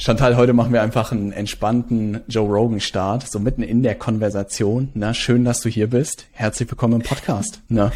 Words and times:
Chantal, 0.00 0.36
heute 0.36 0.52
machen 0.52 0.72
wir 0.72 0.80
einfach 0.80 1.10
einen 1.10 1.32
entspannten 1.32 2.20
Joe 2.28 2.46
Rogan 2.46 2.78
Start, 2.78 3.28
so 3.28 3.40
mitten 3.40 3.64
in 3.64 3.82
der 3.82 3.96
Konversation. 3.96 4.90
Na, 4.94 5.12
schön, 5.12 5.44
dass 5.44 5.60
du 5.60 5.68
hier 5.68 5.88
bist. 5.88 6.26
Herzlich 6.30 6.70
willkommen 6.70 7.00
im 7.00 7.02
Podcast. 7.02 7.60
Na. 7.68 7.90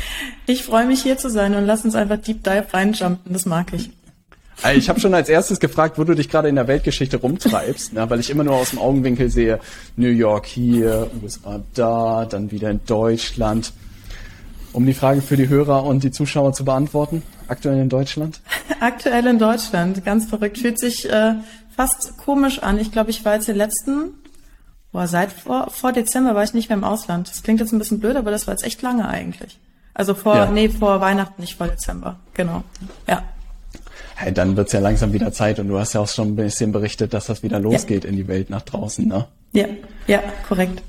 Ich 0.46 0.64
freue 0.64 0.86
mich 0.86 1.00
hier 1.00 1.16
zu 1.16 1.30
sein 1.30 1.54
und 1.54 1.64
lass 1.64 1.84
uns 1.84 1.94
einfach 1.94 2.16
Deep 2.16 2.42
Dive 2.42 2.66
reinjumpen. 2.72 3.32
Das 3.32 3.46
mag 3.46 3.72
ich. 3.72 3.90
Also 4.62 4.78
ich 4.78 4.88
habe 4.88 4.98
schon 4.98 5.14
als 5.14 5.28
erstes 5.28 5.60
gefragt, 5.60 5.96
wo 5.96 6.02
du 6.02 6.14
dich 6.14 6.28
gerade 6.28 6.48
in 6.48 6.56
der 6.56 6.66
Weltgeschichte 6.66 7.18
rumtreibst, 7.18 7.92
na, 7.94 8.10
weil 8.10 8.18
ich 8.18 8.30
immer 8.30 8.42
nur 8.42 8.56
aus 8.56 8.70
dem 8.70 8.80
Augenwinkel 8.80 9.30
sehe, 9.30 9.60
New 9.94 10.10
York 10.10 10.46
hier, 10.46 11.08
USA 11.22 11.60
da, 11.72 12.26
dann 12.28 12.50
wieder 12.50 12.68
in 12.70 12.80
Deutschland. 12.84 13.72
Um 14.72 14.86
die 14.86 14.94
Frage 14.94 15.22
für 15.22 15.36
die 15.36 15.48
Hörer 15.48 15.84
und 15.84 16.02
die 16.02 16.10
Zuschauer 16.10 16.52
zu 16.52 16.64
beantworten, 16.64 17.22
aktuell 17.46 17.78
in 17.78 17.88
Deutschland? 17.88 18.40
Aktuell 18.80 19.26
in 19.26 19.38
Deutschland, 19.38 20.04
ganz 20.04 20.26
verrückt. 20.26 20.58
Fühlt 20.58 20.80
sich 20.80 21.08
äh, 21.08 21.34
fast 21.74 22.16
komisch 22.18 22.62
an. 22.62 22.78
Ich 22.78 22.92
glaube, 22.92 23.10
ich 23.10 23.24
war 23.24 23.34
jetzt 23.34 23.48
den 23.48 23.56
letzten, 23.56 24.14
boah, 24.92 25.06
seit 25.06 25.32
vor, 25.32 25.70
vor 25.70 25.92
Dezember 25.92 26.34
war 26.34 26.44
ich 26.44 26.54
nicht 26.54 26.68
mehr 26.68 26.78
im 26.78 26.84
Ausland. 26.84 27.28
Das 27.30 27.42
klingt 27.42 27.60
jetzt 27.60 27.72
ein 27.72 27.78
bisschen 27.78 28.00
blöd, 28.00 28.16
aber 28.16 28.30
das 28.30 28.46
war 28.46 28.54
jetzt 28.54 28.64
echt 28.64 28.82
lange 28.82 29.08
eigentlich. 29.08 29.58
Also 29.94 30.14
vor, 30.14 30.36
ja. 30.36 30.50
nee, 30.50 30.68
vor 30.68 31.00
Weihnachten, 31.00 31.40
nicht 31.40 31.56
vor 31.56 31.68
Dezember. 31.68 32.18
Genau. 32.34 32.64
Ja. 33.06 33.22
Hey, 34.14 34.32
dann 34.32 34.56
wird's 34.56 34.72
ja 34.72 34.80
langsam 34.80 35.12
wieder 35.12 35.32
Zeit 35.32 35.58
und 35.58 35.68
du 35.68 35.78
hast 35.78 35.94
ja 35.94 36.00
auch 36.00 36.08
schon 36.08 36.28
ein 36.28 36.36
bisschen 36.36 36.72
berichtet, 36.72 37.12
dass 37.12 37.26
das 37.26 37.42
wieder 37.42 37.58
losgeht 37.58 38.04
ja. 38.04 38.10
in 38.10 38.16
die 38.16 38.28
Welt 38.28 38.50
nach 38.50 38.62
draußen, 38.62 39.06
ne? 39.06 39.26
Ja, 39.52 39.66
ja, 40.06 40.22
korrekt. 40.48 40.82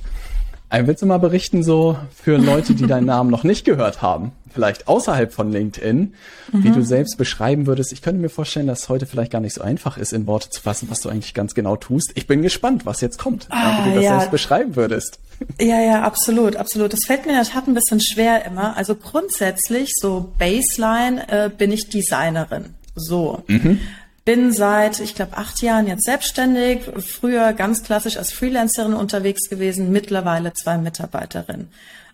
Ein 0.73 0.87
willst 0.87 1.03
du 1.03 1.05
mal 1.05 1.19
berichten, 1.19 1.61
so 1.61 1.99
für 2.15 2.35
Leute, 2.35 2.73
die 2.73 2.87
deinen 2.87 3.05
Namen 3.05 3.29
noch 3.29 3.43
nicht 3.43 3.63
gehört 3.63 4.01
haben, 4.01 4.31
vielleicht 4.51 4.87
außerhalb 4.87 5.31
von 5.31 5.51
LinkedIn, 5.51 6.15
mhm. 6.51 6.63
wie 6.63 6.71
du 6.71 6.83
selbst 6.83 7.19
beschreiben 7.19 7.67
würdest? 7.67 7.93
Ich 7.93 8.01
könnte 8.01 8.19
mir 8.19 8.29
vorstellen, 8.29 8.65
dass 8.65 8.81
es 8.81 8.89
heute 8.89 9.05
vielleicht 9.05 9.31
gar 9.31 9.39
nicht 9.39 9.53
so 9.53 9.61
einfach 9.61 9.97
ist, 9.97 10.13
in 10.13 10.25
Worte 10.25 10.49
zu 10.49 10.59
fassen, 10.59 10.87
was 10.89 11.01
du 11.01 11.09
eigentlich 11.09 11.35
ganz 11.35 11.53
genau 11.53 11.75
tust. 11.75 12.13
Ich 12.15 12.25
bin 12.25 12.41
gespannt, 12.41 12.87
was 12.87 13.01
jetzt 13.01 13.19
kommt, 13.19 13.45
ah, 13.51 13.85
wie 13.85 13.89
du 13.89 13.95
das 13.97 14.03
ja. 14.03 14.09
selbst 14.17 14.31
beschreiben 14.31 14.75
würdest. 14.75 15.19
Ja, 15.61 15.79
ja, 15.79 16.01
absolut, 16.01 16.55
absolut. 16.55 16.91
Das 16.91 17.01
fällt 17.05 17.27
mir 17.27 17.33
in 17.33 17.37
der 17.37 17.45
Tat 17.45 17.67
ein 17.67 17.75
bisschen 17.75 18.01
schwer 18.01 18.43
immer. 18.43 18.75
Also 18.75 18.95
grundsätzlich, 18.95 19.91
so 19.93 20.33
Baseline, 20.39 21.29
äh, 21.29 21.49
bin 21.55 21.71
ich 21.71 21.89
Designerin. 21.89 22.73
So. 22.95 23.43
Mhm. 23.45 23.79
Bin 24.25 24.53
seit, 24.53 25.01
ich 25.01 25.15
glaube, 25.15 25.37
acht 25.37 25.61
Jahren 25.61 25.87
jetzt 25.87 26.05
selbstständig, 26.05 26.81
früher 27.05 27.51
ganz 27.51 27.83
klassisch 27.83 28.17
als 28.17 28.31
Freelancerin 28.31 28.93
unterwegs 28.93 29.49
gewesen, 29.49 29.91
mittlerweile 29.91 30.53
zwei 30.53 30.77
Mitarbeiterinnen. 30.77 31.69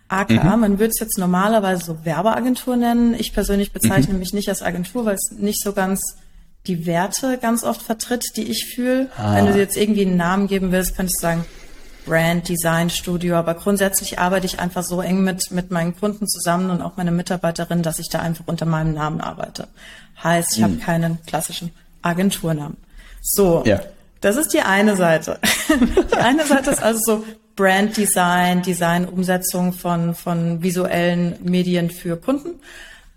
AKA, 0.08 0.56
mhm. 0.56 0.60
man 0.60 0.78
würde 0.80 0.90
es 0.92 0.98
jetzt 0.98 1.18
normalerweise 1.18 1.84
so 1.84 2.04
Werbeagentur 2.04 2.76
nennen. 2.76 3.14
Ich 3.14 3.32
persönlich 3.32 3.72
bezeichne 3.72 4.14
mhm. 4.14 4.18
mich 4.18 4.32
nicht 4.32 4.48
als 4.48 4.60
Agentur, 4.60 5.04
weil 5.04 5.14
es 5.14 5.30
nicht 5.38 5.62
so 5.62 5.72
ganz 5.72 6.02
die 6.66 6.84
Werte 6.84 7.38
ganz 7.38 7.62
oft 7.62 7.80
vertritt, 7.80 8.24
die 8.36 8.50
ich 8.50 8.66
fühle. 8.74 9.08
Ah. 9.16 9.36
Wenn 9.36 9.46
du 9.46 9.56
jetzt 9.56 9.76
irgendwie 9.76 10.04
einen 10.04 10.16
Namen 10.16 10.48
geben 10.48 10.72
willst, 10.72 10.96
könntest 10.96 11.20
du 11.20 11.22
sagen 11.22 11.44
Brand 12.06 12.48
Design 12.48 12.90
Studio. 12.90 13.36
Aber 13.36 13.54
grundsätzlich 13.54 14.18
arbeite 14.18 14.46
ich 14.46 14.58
einfach 14.58 14.82
so 14.82 15.00
eng 15.00 15.22
mit, 15.22 15.52
mit 15.52 15.70
meinen 15.70 15.96
Kunden 15.96 16.26
zusammen 16.26 16.70
und 16.70 16.82
auch 16.82 16.96
meine 16.96 17.12
Mitarbeiterin, 17.12 17.82
dass 17.82 18.00
ich 18.00 18.08
da 18.08 18.18
einfach 18.18 18.44
unter 18.46 18.66
meinem 18.66 18.94
Namen 18.94 19.20
arbeite. 19.20 19.68
Heißt, 20.22 20.52
ich 20.52 20.58
mhm. 20.58 20.64
habe 20.64 20.76
keinen 20.78 21.18
klassischen 21.24 21.70
Agenturnamen. 22.02 22.76
So, 23.22 23.62
ja. 23.66 23.80
das 24.20 24.36
ist 24.36 24.52
die 24.52 24.60
eine 24.60 24.96
Seite. 24.96 25.38
die 26.12 26.16
eine 26.16 26.44
Seite 26.44 26.70
ist 26.70 26.82
also 26.82 27.00
so 27.04 27.24
Brand 27.56 27.96
Design, 27.96 28.62
Design, 28.62 29.06
Umsetzung 29.06 29.72
von, 29.72 30.14
von 30.14 30.62
visuellen 30.62 31.36
Medien 31.42 31.90
für 31.90 32.16
Kunden. 32.16 32.60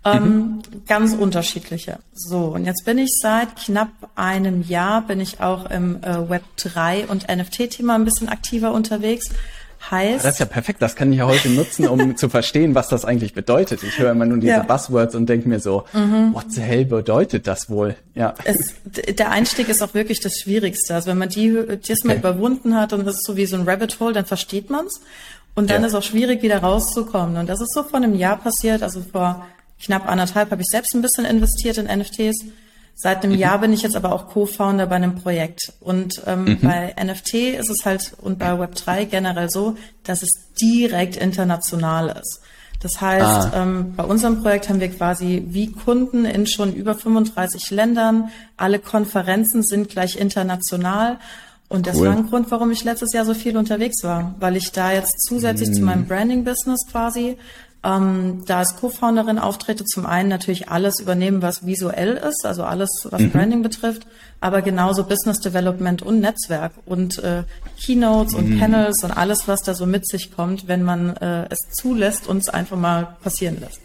Ähm, 0.04 0.22
mhm. 0.22 0.62
Ganz 0.86 1.14
unterschiedliche. 1.14 1.98
So, 2.12 2.48
und 2.48 2.66
jetzt 2.66 2.84
bin 2.84 2.98
ich 2.98 3.10
seit 3.22 3.56
knapp 3.56 3.88
einem 4.16 4.62
Jahr, 4.62 5.00
bin 5.00 5.18
ich 5.20 5.40
auch 5.40 5.70
im 5.70 6.02
äh, 6.02 6.28
Web 6.28 6.42
3 6.56 7.06
und 7.06 7.26
NFT-Thema 7.28 7.94
ein 7.94 8.04
bisschen 8.04 8.28
aktiver 8.28 8.72
unterwegs 8.72 9.30
heißt. 9.90 10.24
Das 10.24 10.34
ist 10.34 10.38
ja 10.38 10.46
perfekt, 10.46 10.82
das 10.82 10.96
kann 10.96 11.12
ich 11.12 11.18
ja 11.18 11.26
heute 11.26 11.48
nutzen, 11.48 11.86
um 11.88 12.16
zu 12.16 12.28
verstehen, 12.28 12.74
was 12.74 12.88
das 12.88 13.04
eigentlich 13.04 13.34
bedeutet. 13.34 13.82
Ich 13.82 13.98
höre 13.98 14.12
immer 14.12 14.26
nur 14.26 14.38
diese 14.38 14.52
ja. 14.52 14.62
Buzzwords 14.62 15.14
und 15.14 15.26
denke 15.28 15.48
mir 15.48 15.60
so, 15.60 15.84
mhm. 15.92 16.34
what 16.34 16.46
the 16.50 16.60
hell 16.60 16.84
bedeutet 16.84 17.46
das 17.46 17.70
wohl? 17.70 17.96
Ja. 18.14 18.34
Es, 18.44 18.74
der 18.84 19.30
Einstieg 19.30 19.68
ist 19.68 19.82
auch 19.82 19.94
wirklich 19.94 20.20
das 20.20 20.38
Schwierigste. 20.40 20.94
Also 20.94 21.10
wenn 21.10 21.18
man 21.18 21.28
die 21.28 21.52
das 21.86 22.04
mal 22.04 22.12
okay. 22.12 22.20
überwunden 22.20 22.76
hat 22.76 22.92
und 22.92 23.06
das 23.06 23.14
ist 23.14 23.26
so 23.26 23.36
wie 23.36 23.46
so 23.46 23.56
ein 23.56 23.68
Rabbit 23.68 23.98
Hole, 24.00 24.12
dann 24.12 24.26
versteht 24.26 24.70
man's. 24.70 25.00
Und 25.54 25.70
dann 25.70 25.82
ja. 25.82 25.88
ist 25.88 25.94
auch 25.94 26.02
schwierig, 26.02 26.42
wieder 26.42 26.58
rauszukommen. 26.58 27.36
Und 27.36 27.48
das 27.48 27.60
ist 27.60 27.72
so 27.72 27.84
vor 27.84 27.98
einem 27.98 28.14
Jahr 28.14 28.36
passiert, 28.36 28.82
also 28.82 29.02
vor 29.02 29.46
knapp 29.82 30.08
anderthalb 30.08 30.50
habe 30.50 30.62
ich 30.62 30.68
selbst 30.68 30.94
ein 30.94 31.02
bisschen 31.02 31.24
investiert 31.24 31.78
in 31.78 31.86
NFTs 31.86 32.44
Seit 32.94 33.24
einem 33.24 33.32
mhm. 33.32 33.38
Jahr 33.38 33.58
bin 33.58 33.72
ich 33.72 33.82
jetzt 33.82 33.96
aber 33.96 34.12
auch 34.12 34.28
Co-Founder 34.28 34.86
bei 34.86 34.96
einem 34.96 35.16
Projekt. 35.16 35.72
Und 35.80 36.22
ähm, 36.26 36.44
mhm. 36.44 36.58
bei 36.60 36.94
NFT 37.02 37.34
ist 37.58 37.70
es 37.70 37.84
halt 37.84 38.12
und 38.20 38.38
bei 38.38 38.52
Web3 38.52 39.06
generell 39.06 39.50
so, 39.50 39.76
dass 40.04 40.22
es 40.22 40.30
direkt 40.60 41.16
international 41.16 42.16
ist. 42.20 42.40
Das 42.80 43.00
heißt, 43.00 43.24
ah. 43.54 43.62
ähm, 43.62 43.94
bei 43.96 44.04
unserem 44.04 44.42
Projekt 44.42 44.68
haben 44.68 44.78
wir 44.78 44.90
quasi 44.90 45.42
wie 45.48 45.72
Kunden 45.72 46.26
in 46.26 46.46
schon 46.46 46.74
über 46.74 46.94
35 46.94 47.70
Ländern. 47.70 48.30
Alle 48.58 48.78
Konferenzen 48.78 49.62
sind 49.62 49.88
gleich 49.88 50.16
international. 50.16 51.18
Und 51.68 51.86
das 51.86 51.96
cool. 51.96 52.08
war 52.08 52.16
ein 52.16 52.28
Grund, 52.28 52.50
warum 52.50 52.70
ich 52.70 52.84
letztes 52.84 53.14
Jahr 53.14 53.24
so 53.24 53.32
viel 53.32 53.56
unterwegs 53.56 54.04
war, 54.04 54.34
weil 54.38 54.54
ich 54.54 54.70
da 54.70 54.92
jetzt 54.92 55.22
zusätzlich 55.26 55.70
mm. 55.70 55.72
zu 55.72 55.82
meinem 55.82 56.06
Branding-Business 56.06 56.86
quasi 56.90 57.38
ähm, 57.84 58.44
da 58.46 58.58
als 58.58 58.76
Co-Founderin 58.76 59.38
auftrete, 59.38 59.84
zum 59.84 60.06
einen 60.06 60.28
natürlich 60.28 60.68
alles 60.68 61.00
übernehmen, 61.00 61.42
was 61.42 61.66
visuell 61.66 62.14
ist, 62.16 62.44
also 62.44 62.64
alles, 62.64 62.88
was 63.10 63.20
mhm. 63.20 63.30
Branding 63.30 63.62
betrifft, 63.62 64.06
aber 64.40 64.62
genauso 64.62 65.04
Business 65.04 65.40
Development 65.40 66.02
und 66.02 66.20
Netzwerk 66.20 66.72
und 66.86 67.18
äh, 67.18 67.44
Keynotes 67.84 68.34
und 68.34 68.50
mhm. 68.50 68.58
Panels 68.58 69.04
und 69.04 69.10
alles, 69.10 69.46
was 69.46 69.62
da 69.62 69.74
so 69.74 69.86
mit 69.86 70.08
sich 70.08 70.34
kommt, 70.34 70.66
wenn 70.66 70.82
man 70.82 71.16
äh, 71.16 71.46
es 71.50 71.58
zulässt 71.72 72.26
und 72.26 72.38
es 72.38 72.48
einfach 72.48 72.76
mal 72.76 73.16
passieren 73.22 73.60
lässt. 73.60 73.80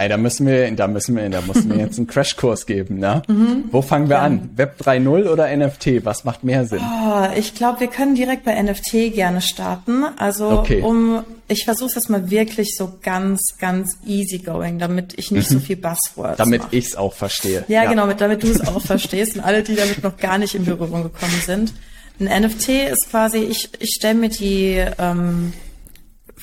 Ey, 0.00 0.08
da 0.08 0.16
müssen 0.16 0.46
wir, 0.46 0.70
da 0.70 0.88
müssen 0.88 1.14
wir, 1.14 1.28
da 1.28 1.42
müssen 1.42 1.68
wir 1.68 1.76
jetzt 1.76 1.98
einen 1.98 2.06
Crashkurs 2.06 2.64
geben, 2.64 3.00
ne? 3.00 3.20
Mhm. 3.28 3.64
Wo 3.70 3.82
fangen 3.82 4.08
wir 4.08 4.16
ja. 4.16 4.22
an? 4.22 4.48
Web 4.56 4.80
3.0 4.80 5.28
oder 5.28 5.54
NFT? 5.54 6.06
Was 6.06 6.24
macht 6.24 6.42
mehr 6.42 6.64
Sinn? 6.64 6.80
Oh, 6.80 7.26
ich 7.36 7.54
glaube, 7.54 7.80
wir 7.80 7.88
können 7.88 8.14
direkt 8.14 8.46
bei 8.46 8.62
NFT 8.62 9.12
gerne 9.12 9.42
starten. 9.42 10.04
Also 10.16 10.48
okay. 10.52 10.80
um, 10.80 11.22
ich 11.48 11.66
versuche 11.66 11.90
es 11.90 11.96
jetzt 11.96 12.08
mal 12.08 12.30
wirklich 12.30 12.76
so 12.78 12.94
ganz, 13.02 13.42
ganz 13.58 13.98
easy 14.06 14.38
going, 14.38 14.78
damit 14.78 15.18
ich 15.18 15.32
nicht 15.32 15.50
mhm. 15.50 15.56
so 15.56 15.60
viel 15.60 15.76
Buzzwords 15.76 16.38
Damit 16.38 16.62
ich 16.70 16.86
es 16.86 16.96
auch 16.96 17.12
verstehe. 17.12 17.66
Ja, 17.68 17.82
ja. 17.82 17.90
genau, 17.90 18.06
mit, 18.06 18.22
damit 18.22 18.42
du 18.42 18.46
es 18.46 18.66
auch 18.66 18.80
verstehst 18.80 19.36
und 19.36 19.42
alle, 19.42 19.62
die 19.62 19.74
damit 19.74 20.02
noch 20.02 20.16
gar 20.16 20.38
nicht 20.38 20.54
in 20.54 20.64
Berührung 20.64 21.02
gekommen 21.02 21.42
sind. 21.44 21.74
Ein 22.18 22.44
NFT 22.44 22.68
ist 22.90 23.10
quasi, 23.10 23.40
ich, 23.40 23.68
ich 23.78 23.90
stelle 23.98 24.14
mir 24.14 24.30
die 24.30 24.82
ähm, 24.98 25.52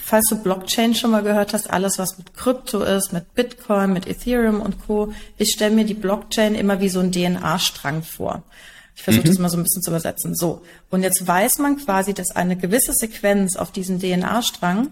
falls 0.08 0.28
du 0.30 0.38
Blockchain 0.38 0.96
schon 0.96 1.12
mal 1.12 1.22
gehört 1.22 1.52
hast, 1.52 1.70
alles 1.70 2.00
was 2.00 2.18
mit 2.18 2.34
Krypto 2.34 2.82
ist, 2.82 3.12
mit 3.12 3.36
Bitcoin, 3.36 3.92
mit 3.92 4.08
Ethereum 4.08 4.62
und 4.62 4.88
Co. 4.88 5.12
Ich 5.38 5.50
stelle 5.50 5.76
mir 5.76 5.84
die 5.84 5.96
Blockchain 5.96 6.56
immer 6.56 6.80
wie 6.80 6.88
so 6.88 7.02
ein 7.02 7.12
DNA-Strang 7.12 8.04
vor. 8.04 8.44
Ich 8.96 9.04
versuche 9.04 9.26
mhm. 9.26 9.28
das 9.32 9.40
mal 9.40 9.50
so 9.50 9.58
ein 9.58 9.64
bisschen 9.64 9.82
zu 9.82 9.92
übersetzen. 9.92 10.34
So. 10.34 10.62
Und 10.90 11.04
jetzt 11.04 11.28
weiß 11.28 11.58
man 11.58 11.76
quasi, 11.76 12.14
dass 12.14 12.34
eine 12.34 12.56
gewisse 12.56 12.94
Sequenz 12.94 13.58
auf 13.58 13.74
diesem 13.74 14.00
DNA-Strang, 14.00 14.92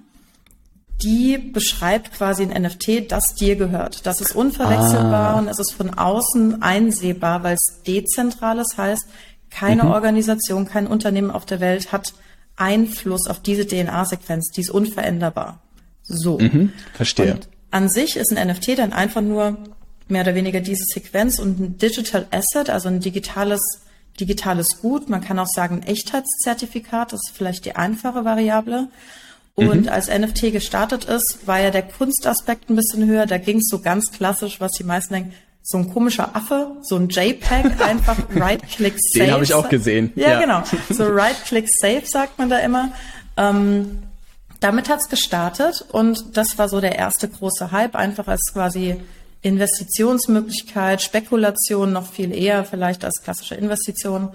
die 1.01 1.37
beschreibt 1.37 2.11
quasi 2.11 2.43
ein 2.43 2.63
NFT, 2.63 3.09
das 3.09 3.35
dir 3.35 3.55
gehört. 3.55 4.05
Das 4.05 4.19
ist 4.19 4.35
unverwechselbar 4.35 5.35
ah. 5.35 5.39
und 5.39 5.47
es 5.47 5.59
ist 5.59 5.71
von 5.71 5.93
außen 5.93 6.61
einsehbar, 6.61 7.41
weil 7.41 7.55
es 7.55 7.81
dezentral 7.87 8.59
ist, 8.59 8.77
heißt, 8.77 9.07
keine 9.49 9.85
mhm. 9.85 9.91
Organisation, 9.91 10.67
kein 10.67 10.87
Unternehmen 10.87 11.31
auf 11.31 11.45
der 11.45 11.61
Welt 11.61 11.93
hat 11.93 12.13
Einfluss 12.55 13.27
auf 13.27 13.41
diese 13.41 13.65
DNA-Sequenz, 13.65 14.51
die 14.51 14.61
ist 14.61 14.69
unveränderbar. 14.69 15.61
So. 16.03 16.37
Mhm, 16.39 16.73
verstehe. 16.93 17.33
Und 17.33 17.49
an 17.71 17.89
sich 17.89 18.15
ist 18.15 18.35
ein 18.35 18.47
NFT 18.47 18.77
dann 18.77 18.93
einfach 18.93 19.21
nur 19.21 19.57
mehr 20.07 20.21
oder 20.21 20.35
weniger 20.35 20.61
diese 20.61 20.85
Sequenz 20.85 21.39
und 21.39 21.59
ein 21.59 21.77
Digital 21.77 22.27
Asset, 22.31 22.69
also 22.69 22.89
ein 22.89 22.99
digitales, 22.99 23.59
digitales 24.19 24.79
Gut. 24.81 25.09
Man 25.09 25.21
kann 25.21 25.39
auch 25.39 25.47
sagen 25.47 25.81
Echtheitszertifikat, 25.83 27.11
das 27.11 27.21
ist 27.27 27.35
vielleicht 27.35 27.65
die 27.65 27.75
einfache 27.75 28.23
Variable. 28.23 28.89
Und 29.55 29.83
mhm. 29.83 29.89
als 29.89 30.09
NFT 30.09 30.51
gestartet 30.51 31.05
ist, 31.05 31.47
war 31.47 31.61
ja 31.61 31.71
der 31.71 31.83
Kunstaspekt 31.83 32.69
ein 32.69 32.75
bisschen 32.75 33.07
höher. 33.07 33.25
Da 33.25 33.37
ging 33.37 33.59
es 33.59 33.69
so 33.69 33.79
ganz 33.79 34.11
klassisch, 34.11 34.59
was 34.59 34.73
die 34.73 34.83
meisten 34.83 35.13
denken, 35.13 35.33
so 35.67 35.79
ein 35.79 35.91
komischer 35.91 36.35
Affe, 36.35 36.77
so 36.83 36.95
ein 36.95 37.09
JPEG, 37.09 37.79
einfach 37.81 38.17
Right-Click 38.35 38.93
Save. 38.99 39.25
Den 39.25 39.33
habe 39.33 39.43
ich 39.43 39.53
auch 39.53 39.67
gesehen. 39.67 40.13
Ja, 40.15 40.33
ja. 40.33 40.39
genau. 40.39 40.63
So 40.89 41.05
Right-Click 41.05 41.67
Save 41.81 42.03
sagt 42.05 42.37
man 42.37 42.49
da 42.49 42.59
immer. 42.59 42.91
Ähm, 43.35 44.03
damit 44.59 44.89
hat's 44.89 45.09
gestartet 45.09 45.83
und 45.91 46.37
das 46.37 46.57
war 46.57 46.69
so 46.69 46.79
der 46.79 46.95
erste 46.95 47.27
große 47.27 47.71
Hype, 47.71 47.95
einfach 47.95 48.27
als 48.27 48.41
quasi 48.53 48.95
Investitionsmöglichkeit, 49.41 51.01
Spekulation 51.01 51.91
noch 51.91 52.11
viel 52.11 52.33
eher 52.33 52.63
vielleicht 52.63 53.03
als 53.03 53.21
klassische 53.23 53.55
Investition. 53.55 54.29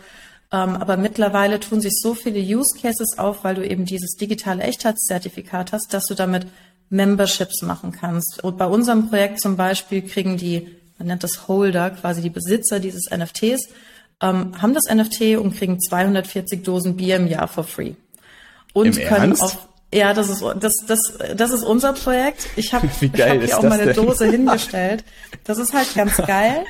Ähm, 0.53 0.77
aber 0.77 0.97
mittlerweile 0.97 1.61
tun 1.61 1.81
sich 1.81 1.93
so 1.94 2.15
viele 2.15 2.41
Use 2.41 2.77
Cases 2.77 3.19
auf, 3.19 3.44
weil 3.44 3.55
du 3.55 3.67
eben 3.67 3.85
dieses 3.85 4.17
digitale 4.17 4.65
Echtheitszertifikat 4.65 5.73
hast, 5.73 5.94
dass 5.94 6.06
du 6.06 6.15
damit 6.15 6.49
Memberships 6.88 7.62
machen 7.62 7.93
kannst. 7.93 8.43
Und 8.43 8.59
bei 8.59 8.67
unserem 8.67 9.09
Projekt 9.09 9.41
zum 9.41 9.56
Beispiel 9.56 10.03
kriegen 10.03 10.37
die 10.37 10.80
man 11.00 11.08
nennt 11.08 11.25
das 11.25 11.49
Holder, 11.49 11.91
quasi 11.91 12.20
die 12.20 12.29
Besitzer 12.29 12.79
dieses 12.79 13.11
NFTs, 13.11 13.70
ähm, 14.23 14.52
haben 14.61 14.75
das 14.75 14.85
NFT 14.94 15.38
und 15.38 15.56
kriegen 15.56 15.81
240 15.81 16.62
Dosen 16.62 16.94
Bier 16.97 17.17
im 17.17 17.26
Jahr 17.26 17.49
for 17.49 17.64
free. 17.64 17.94
Und 18.75 18.99
Im 18.99 19.08
können 19.08 19.31
Ernst? 19.31 19.43
auf 19.43 19.69
ja, 19.93 20.14
das 20.14 20.29
ist 20.29 20.44
das 20.61 20.75
das 20.87 21.00
das 21.35 21.50
ist 21.50 21.64
unser 21.64 21.94
Projekt. 21.94 22.47
Ich 22.55 22.73
habe 22.75 22.87
hab 22.87 23.00
hier 23.14 23.58
auch 23.58 23.62
meine 23.62 23.87
denn? 23.87 23.97
Dose 23.97 24.26
hingestellt. 24.26 25.05
Das 25.44 25.58
ist 25.58 25.73
halt 25.73 25.93
ganz 25.94 26.17
geil, 26.26 26.64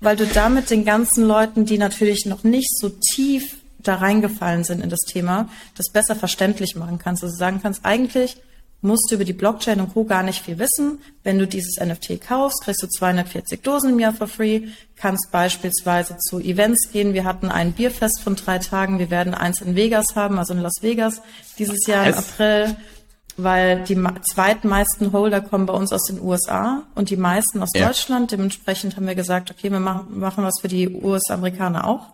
weil 0.00 0.16
du 0.16 0.24
damit 0.24 0.70
den 0.70 0.84
ganzen 0.84 1.26
Leuten, 1.26 1.66
die 1.66 1.76
natürlich 1.76 2.24
noch 2.26 2.44
nicht 2.44 2.70
so 2.78 2.88
tief 2.88 3.56
da 3.80 3.96
reingefallen 3.96 4.64
sind 4.64 4.82
in 4.82 4.88
das 4.88 5.00
Thema, 5.00 5.50
das 5.76 5.90
besser 5.90 6.14
verständlich 6.14 6.76
machen 6.76 6.98
kannst. 6.98 7.24
Also 7.24 7.36
sagen 7.36 7.60
kannst, 7.60 7.84
eigentlich 7.84 8.36
musst 8.84 9.10
du 9.10 9.14
über 9.14 9.24
die 9.24 9.32
Blockchain 9.32 9.80
und 9.80 9.94
Co. 9.94 10.04
gar 10.04 10.22
nicht 10.22 10.44
viel 10.44 10.58
wissen. 10.58 10.98
Wenn 11.22 11.38
du 11.38 11.46
dieses 11.46 11.80
NFT 11.82 12.20
kaufst, 12.20 12.62
kriegst 12.62 12.82
du 12.82 12.86
240 12.86 13.62
Dosen 13.62 13.90
im 13.90 13.98
Jahr 13.98 14.12
for 14.12 14.28
free, 14.28 14.68
kannst 14.96 15.32
beispielsweise 15.32 16.18
zu 16.18 16.38
Events 16.38 16.92
gehen. 16.92 17.14
Wir 17.14 17.24
hatten 17.24 17.48
ein 17.48 17.72
Bierfest 17.72 18.20
von 18.20 18.36
drei 18.36 18.58
Tagen. 18.58 18.98
Wir 18.98 19.10
werden 19.10 19.32
eins 19.32 19.62
in 19.62 19.74
Vegas 19.74 20.14
haben, 20.16 20.38
also 20.38 20.52
in 20.52 20.60
Las 20.60 20.82
Vegas 20.82 21.22
dieses 21.58 21.86
Jahr 21.86 22.06
im? 22.06 22.14
April, 22.14 22.76
weil 23.38 23.84
die 23.84 23.98
zweitmeisten 24.30 25.12
Holder 25.12 25.40
kommen 25.40 25.64
bei 25.64 25.72
uns 25.72 25.90
aus 25.90 26.04
den 26.04 26.20
USA 26.20 26.82
und 26.94 27.08
die 27.08 27.16
meisten 27.16 27.62
aus 27.62 27.70
Ja. 27.74 27.86
Deutschland. 27.86 28.32
Dementsprechend 28.32 28.96
haben 28.96 29.06
wir 29.06 29.14
gesagt, 29.14 29.50
okay, 29.50 29.72
wir 29.72 29.80
machen, 29.80 30.18
machen 30.20 30.44
was 30.44 30.60
für 30.60 30.68
die 30.68 30.90
US-Amerikaner 30.90 31.86
auch. 31.86 32.08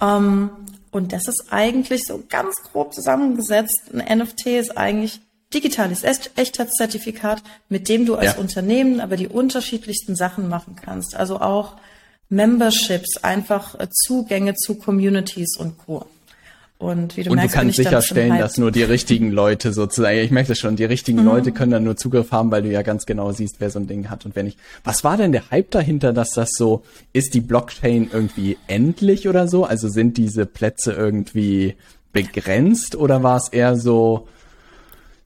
Ähm, 0.00 0.48
und 0.92 1.12
das 1.12 1.28
ist 1.28 1.44
eigentlich 1.50 2.04
so 2.06 2.22
ganz 2.28 2.56
grob 2.72 2.94
zusammengesetzt. 2.94 3.90
Ein 3.92 4.18
NFT 4.20 4.46
ist 4.46 4.78
eigentlich 4.78 5.20
digitales 5.52 6.04
Echt- 6.04 6.30
Echtheitszertifikat, 6.36 7.42
mit 7.68 7.88
dem 7.88 8.06
du 8.06 8.14
als 8.14 8.34
Ja. 8.34 8.38
Unternehmen 8.40 9.00
aber 9.00 9.16
die 9.16 9.28
unterschiedlichsten 9.28 10.14
Sachen 10.16 10.48
machen 10.48 10.76
kannst. 10.80 11.16
Also 11.16 11.40
auch 11.40 11.74
Memberships, 12.28 13.16
einfach 13.18 13.74
äh, 13.78 13.88
Zugänge 13.90 14.54
zu 14.54 14.76
Communities 14.76 15.56
und 15.58 15.78
Co. 15.78 16.06
Und 16.78 17.16
wie 17.18 17.24
du 17.24 17.30
Und 17.30 17.36
du 17.36 17.40
merkst, 17.42 17.54
bin 17.56 17.62
kannst 17.64 17.76
sicherstellen, 17.76 18.38
dass 18.38 18.56
nur 18.56 18.70
die 18.70 18.84
richtigen 18.84 19.32
Leute 19.32 19.72
sozusagen, 19.74 20.16
ich 20.18 20.30
merke 20.30 20.48
das 20.50 20.58
schon, 20.60 20.76
die 20.76 20.84
richtigen 20.86 21.18
Mhm. 21.20 21.26
Leute 21.26 21.52
können 21.52 21.72
dann 21.72 21.84
nur 21.84 21.96
Zugriff 21.96 22.32
haben, 22.32 22.50
weil 22.50 22.62
du 22.62 22.70
ja 22.70 22.80
ganz 22.80 23.04
genau 23.04 23.32
siehst, 23.32 23.56
wer 23.58 23.68
so 23.68 23.78
ein 23.80 23.86
Ding 23.86 24.08
hat 24.08 24.24
und 24.24 24.34
wer 24.34 24.44
nicht. 24.44 24.56
Was 24.84 25.04
war 25.04 25.18
denn 25.18 25.32
der 25.32 25.50
Hype 25.50 25.70
dahinter, 25.72 26.14
dass 26.14 26.30
das 26.30 26.50
so, 26.56 26.82
ist 27.12 27.34
die 27.34 27.40
Blockchain 27.40 28.08
irgendwie 28.10 28.56
endlich 28.66 29.28
oder 29.28 29.46
so? 29.46 29.64
Also 29.64 29.88
sind 29.88 30.16
diese 30.16 30.46
Plätze 30.46 30.92
irgendwie 30.92 31.74
begrenzt 32.14 32.96
oder 32.96 33.22
war 33.22 33.36
es 33.36 33.48
eher 33.48 33.76
so 33.76 34.26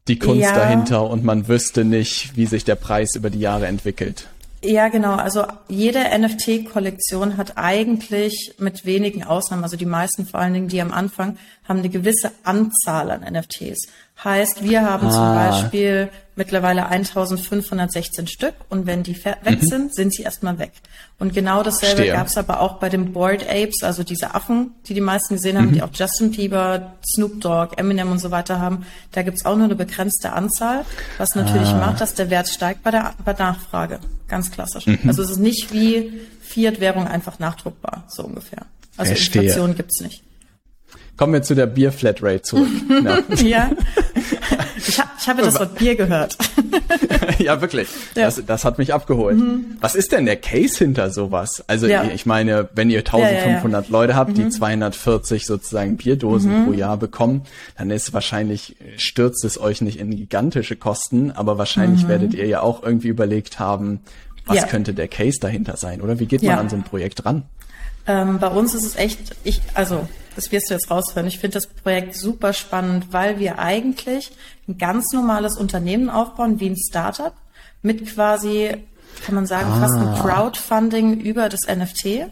die 0.09 0.19
Kunst 0.19 0.43
Ja. 0.43 0.55
dahinter 0.55 1.09
und 1.09 1.25
man 1.25 1.49
wüsste 1.49 1.85
nicht, 1.85 2.37
wie 2.37 2.47
sich 2.47 2.65
der 2.65 2.75
Preis 2.75 3.15
über 3.15 3.31
die 3.31 3.41
Jahre 3.41 3.67
entwickelt? 3.67 4.29
Ja, 4.63 4.89
genau. 4.89 5.15
Also 5.17 5.45
jede 5.69 5.99
NFT-Kollektion 6.19 7.37
hat 7.37 7.59
eigentlich 7.59 8.55
mit 8.59 8.87
wenigen 8.87 9.23
Ausnahmen, 9.23 9.63
also 9.63 9.77
die 9.77 9.85
meisten 9.85 10.27
vor 10.27 10.41
allen 10.41 10.55
Dingen 10.55 10.69
die 10.69 10.81
am 10.81 10.91
Anfang, 10.91 11.37
haben 11.69 11.81
eine 11.81 11.91
gewisse 11.91 12.33
Anzahl 12.45 13.11
an 13.11 13.21
NFTs. 13.31 13.89
Heißt, 14.23 14.63
wir 14.63 14.83
haben 14.83 15.11
zum 15.11 15.21
Ah. 15.21 15.51
Beispiel 15.51 16.09
mittlerweile 16.37 16.87
1516 16.87 18.27
Stück 18.27 18.55
und 18.69 18.87
wenn 18.87 19.03
die 19.03 19.17
weg 19.25 19.59
sind, 19.61 19.95
sind 19.95 20.15
sie 20.15 20.23
erstmal 20.23 20.59
weg. 20.59 20.73
Und 21.19 21.33
genau 21.35 21.63
dasselbe 21.63 22.07
gab 22.07 22.27
es 22.29 22.37
aber 22.39 22.61
auch 22.61 22.79
bei 22.79 22.89
den 22.89 23.13
Bored 23.13 23.45
Apes, 23.49 23.83
also 23.83 24.03
diese 24.03 24.35
Affen, 24.35 24.73
die 24.87 24.95
die 24.95 25.01
meisten 25.01 25.35
gesehen 25.35 25.59
haben, 25.59 25.73
die 25.73 25.83
auch 25.83 25.91
Justin 25.93 26.33
Bieber, 26.33 26.95
Snoop 27.15 27.41
Dogg, 27.41 27.75
Eminem 27.77 28.11
und 28.11 28.19
so 28.19 28.31
weiter 28.31 28.61
haben. 28.61 28.85
Da 29.13 29.23
gibt's 29.23 29.45
auch 29.45 29.55
nur 29.57 29.67
eine 29.67 29.77
begrenzte 29.77 30.33
Anzahl, 30.33 30.85
was 31.19 31.35
natürlich 31.35 31.71
macht, 31.73 32.01
dass 32.01 32.15
der 32.15 32.31
Wert 32.31 32.49
steigt 32.49 32.83
bei 32.83 32.91
der, 32.91 33.15
bei 33.25 33.33
Nachfrage. 33.33 34.01
Ganz 34.27 34.51
klassisch. 34.51 34.87
Also 35.07 35.23
es 35.23 35.31
ist 35.31 35.39
nicht 35.39 35.73
wie 35.73 36.13
Fiat-Währung 36.41 37.07
einfach 37.07 37.39
nachdruckbar, 37.39 38.05
so 38.09 38.25
ungefähr. 38.25 38.67
Also 38.97 39.13
Verstehe. 39.13 39.43
Inflation 39.43 39.77
gibt's 39.77 40.01
nicht. 40.01 40.24
Kommen 41.17 41.33
wir 41.33 41.43
zu 41.43 41.55
der 41.55 41.67
Bier-Flatrate 41.67 42.43
zurück. 42.43 42.67
ja. 43.05 43.19
Ja. 43.43 43.71
Ich, 44.77 44.99
hab, 45.01 45.09
ich 45.19 45.29
habe 45.29 45.43
das 45.43 45.59
Wort 45.59 45.77
Bier 45.77 45.95
gehört. 45.95 46.37
ja, 47.39 47.61
wirklich. 47.61 47.89
Ja. 48.17 48.25
Das, 48.25 48.43
das 48.45 48.65
hat 48.65 48.79
mich 48.79 48.93
abgeholt. 48.93 49.39
Was 49.81 49.95
ist 49.95 50.11
denn 50.13 50.27
der 50.27 50.37
Case 50.37 50.77
hinter 50.79 51.11
sowas? 51.11 51.63
Also 51.69 51.87
Ja. 51.87 52.03
ich 52.05 52.27
meine, 52.27 52.69
wenn 52.75 52.91
ihr 52.91 52.99
1500 52.99 53.89
Leute 53.91 54.17
habt, 54.17 54.37
die 54.37 54.49
240 54.49 55.47
sozusagen 55.47 55.97
Bierdosen 55.97 56.65
pro 56.67 56.73
Jahr 56.73 56.97
bekommen, 56.97 57.43
dann 57.79 57.91
ist 57.91 58.13
wahrscheinlich, 58.13 58.77
stürzt 58.97 59.45
es 59.45 59.59
euch 59.61 59.81
nicht 59.81 59.99
in 60.01 60.11
gigantische 60.11 60.75
Kosten, 60.77 61.31
aber 61.31 61.59
wahrscheinlich 61.59 62.09
werdet 62.09 62.35
ihr 62.35 62.47
ja 62.47 62.61
auch 62.61 62.83
irgendwie 62.83 63.09
überlegt 63.09 63.59
haben, 63.61 64.01
was 64.47 64.57
Ja. 64.59 64.67
könnte 64.67 64.93
der 64.95 65.09
Case 65.09 65.39
dahinter 65.41 65.77
sein? 65.77 66.01
Oder 66.03 66.19
wie 66.19 66.27
geht 66.27 66.43
man 66.43 66.59
an 66.59 66.69
so 66.69 66.77
ein 66.77 66.83
Projekt 66.83 67.25
ran? 67.25 67.45
Ähm, 68.07 68.39
bei 68.39 68.49
uns 68.49 68.75
ist 68.75 68.85
es 68.85 68.97
echt, 68.97 69.35
ich, 69.45 69.63
also, 69.73 70.07
das 70.35 70.51
wirst 70.53 70.71
du 70.71 70.75
jetzt 70.75 70.91
raushören. 70.91 71.27
Ich 71.27 71.39
finde 71.39 71.55
das 71.55 71.67
Projekt 71.67 72.17
super 72.17 72.53
spannend, 72.53 73.13
weil 73.13 73.39
wir 73.39 73.59
eigentlich 73.59 74.33
ein 74.69 74.79
ganz 74.79 75.13
normales 75.13 75.57
Unternehmen 75.57 76.11
aufbauen, 76.11 76.61
wie 76.61 76.71
ein 76.71 76.77
Startup, 76.77 77.35
mit 77.83 78.07
quasi, 78.07 78.77
kann 79.25 79.35
man 79.35 79.47
sagen, 79.47 79.69
fast 79.81 79.95
ein 79.95 80.15
Crowdfunding 80.15 81.21
über 81.21 81.49
das 81.49 81.61
NFT. 81.69 82.31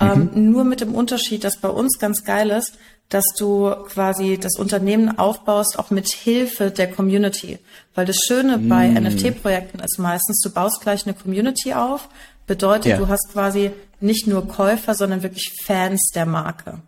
Ähm, 0.00 0.30
nur 0.34 0.64
mit 0.64 0.80
dem 0.80 0.94
Unterschied, 0.94 1.42
dass 1.42 1.56
bei 1.56 1.68
uns 1.68 1.98
ganz 1.98 2.24
geil 2.24 2.50
ist, 2.50 2.74
dass 3.08 3.24
du 3.36 3.74
quasi 3.88 4.38
das 4.38 4.56
Unternehmen 4.56 5.18
aufbaust, 5.18 5.78
auch 5.78 5.90
mit 5.90 6.08
Hilfe 6.08 6.70
der 6.70 6.90
Community. 6.92 7.58
Weil 7.94 8.06
das 8.06 8.18
Schöne 8.26 8.58
bei 8.58 8.86
NFT-Projekten 8.88 9.80
ist 9.80 9.98
meistens, 9.98 10.40
du 10.42 10.50
baust 10.50 10.82
gleich 10.82 11.06
eine 11.06 11.14
Community 11.14 11.72
auf, 11.74 12.08
bedeutet, 12.46 12.92
Ja. 12.92 12.96
du 12.98 13.08
hast 13.08 13.32
quasi 13.32 13.70
nicht 14.00 14.26
nur 14.26 14.46
Käufer, 14.46 14.94
sondern 14.94 15.22
wirklich 15.22 15.52
Fans 15.64 16.10
der 16.14 16.26
Marke. 16.26 16.78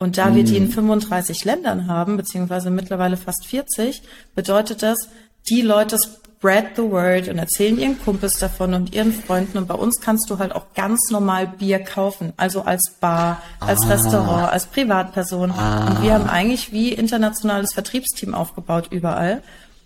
Und 0.00 0.16
da 0.16 0.34
wir 0.34 0.44
die 0.44 0.56
in 0.56 0.70
35 0.70 1.44
Ländern 1.44 1.88
haben, 1.88 2.16
beziehungsweise 2.16 2.70
mittlerweile 2.70 3.16
fast 3.16 3.46
40, 3.46 4.02
bedeutet 4.36 4.82
das, 4.82 5.08
die 5.48 5.60
Leute 5.60 5.96
spread 5.98 6.76
the 6.76 6.82
word 6.82 7.28
und 7.28 7.38
erzählen 7.38 7.76
ihren 7.78 8.00
Kumpels 8.00 8.38
davon 8.38 8.74
und 8.74 8.94
ihren 8.94 9.12
Freunden. 9.12 9.58
Und 9.58 9.66
bei 9.66 9.74
uns 9.74 10.00
kannst 10.00 10.30
du 10.30 10.38
halt 10.38 10.54
auch 10.54 10.72
ganz 10.74 11.10
normal 11.10 11.48
Bier 11.48 11.80
kaufen, 11.80 12.32
also 12.36 12.62
als 12.62 12.92
Bar, 13.00 13.42
als 13.58 13.88
Restaurant, 13.88 14.52
als 14.52 14.66
Privatperson. 14.66 15.50
Und 15.50 16.02
wir 16.02 16.14
haben 16.14 16.28
eigentlich 16.28 16.70
wie 16.70 16.92
internationales 16.92 17.72
Vertriebsteam 17.74 18.34
aufgebaut 18.34 18.88
überall. 18.92 19.42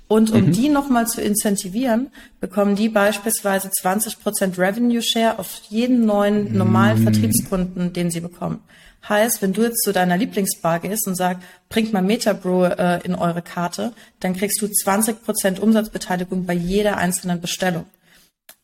Und 0.09 0.31
um 0.31 0.53
die 0.53 0.69
nochmal 0.69 1.07
zu 1.07 1.23
incentivieren, 1.23 2.11
bekommen 2.39 2.77
die 2.77 2.91
beispielsweise 2.91 3.69
20% 3.69 4.59
Revenue 4.59 5.01
Share 5.01 5.39
auf 5.39 5.63
jeden 5.71 6.05
neuen 6.05 6.55
normalen 6.55 7.03
Vertriebskunden, 7.03 7.95
den 7.95 8.11
sie 8.11 8.21
bekommen. 8.21 8.61
Heißt, 9.09 9.43
wenn 9.43 9.53
du 9.53 9.63
jetzt 9.63 9.83
zu 9.83 9.93
deiner 9.93 10.17
Lieblingsbar 10.17 10.81
gehst 10.81 11.07
und 11.09 11.17
sagst, 11.17 11.43
bringt 11.69 11.93
mal 11.93 12.03
Metabrew 12.03 12.65
äh, 12.65 13.01
in 13.05 13.15
eure 13.15 13.43
Karte, 13.43 13.93
dann 14.21 14.35
kriegst 14.35 14.63
du 14.63 14.67
20% 14.67 15.59
Umsatzbeteiligung 15.59 16.47
bei 16.47 16.55
jeder 16.55 16.99
einzelnen 16.99 17.41
Bestellung. 17.41 17.87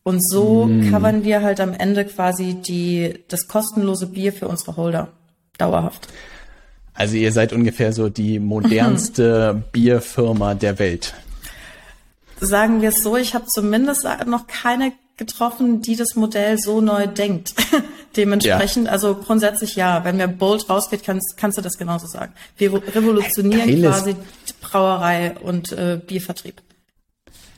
Und 0.05 0.27
so 0.27 0.71
covern 0.91 1.25
wir 1.25 1.43
halt 1.43 1.61
am 1.61 1.75
Ende 1.75 2.05
quasi 2.05 2.55
die, 2.55 3.19
das 3.29 3.47
kostenlose 3.47 4.07
Bier 4.07 4.33
für 4.33 4.49
unsere 4.49 4.77
Holder. 4.77 5.09
Dauerhaft. 5.59 6.09
Also 6.95 7.17
ihr 7.17 7.33
seid 7.33 7.53
ungefähr 7.53 7.93
so 7.93 8.09
die 8.09 8.39
modernste 8.39 9.65
Bierfirma 9.73 10.55
der 10.55 10.79
Welt. 10.79 11.15
Sagen 12.41 12.83
wir 12.83 12.91
es 12.91 13.03
so, 13.03 13.17
ich 13.17 13.35
habe 13.35 13.47
zumindest 13.47 14.07
noch 14.27 14.47
keine 14.47 14.93
getroffen, 15.17 15.83
die 15.83 15.97
das 15.97 16.15
Modell 16.15 16.59
so 16.59 16.81
neu 16.81 17.07
denkt. 17.09 17.53
Dementsprechend, 18.17 18.89
also 18.89 19.17
grundsätzlich 19.17 19.75
ja, 19.75 20.05
wenn 20.05 20.17
mir 20.17 20.29
Bold 20.29 20.71
rausgeht, 20.71 21.03
kannst, 21.05 21.37
kannst 21.37 21.59
du 21.59 21.63
das 21.63 21.77
genauso 21.77 22.07
sagen. 22.07 22.33
Wir 22.57 22.73
revolutionieren 22.73 23.67
Geiles- 23.67 23.83
quasi 23.83 24.17
Brauerei 24.61 25.35
und 25.43 25.73
äh, 25.73 26.01
Biervertrieb. 26.05 26.63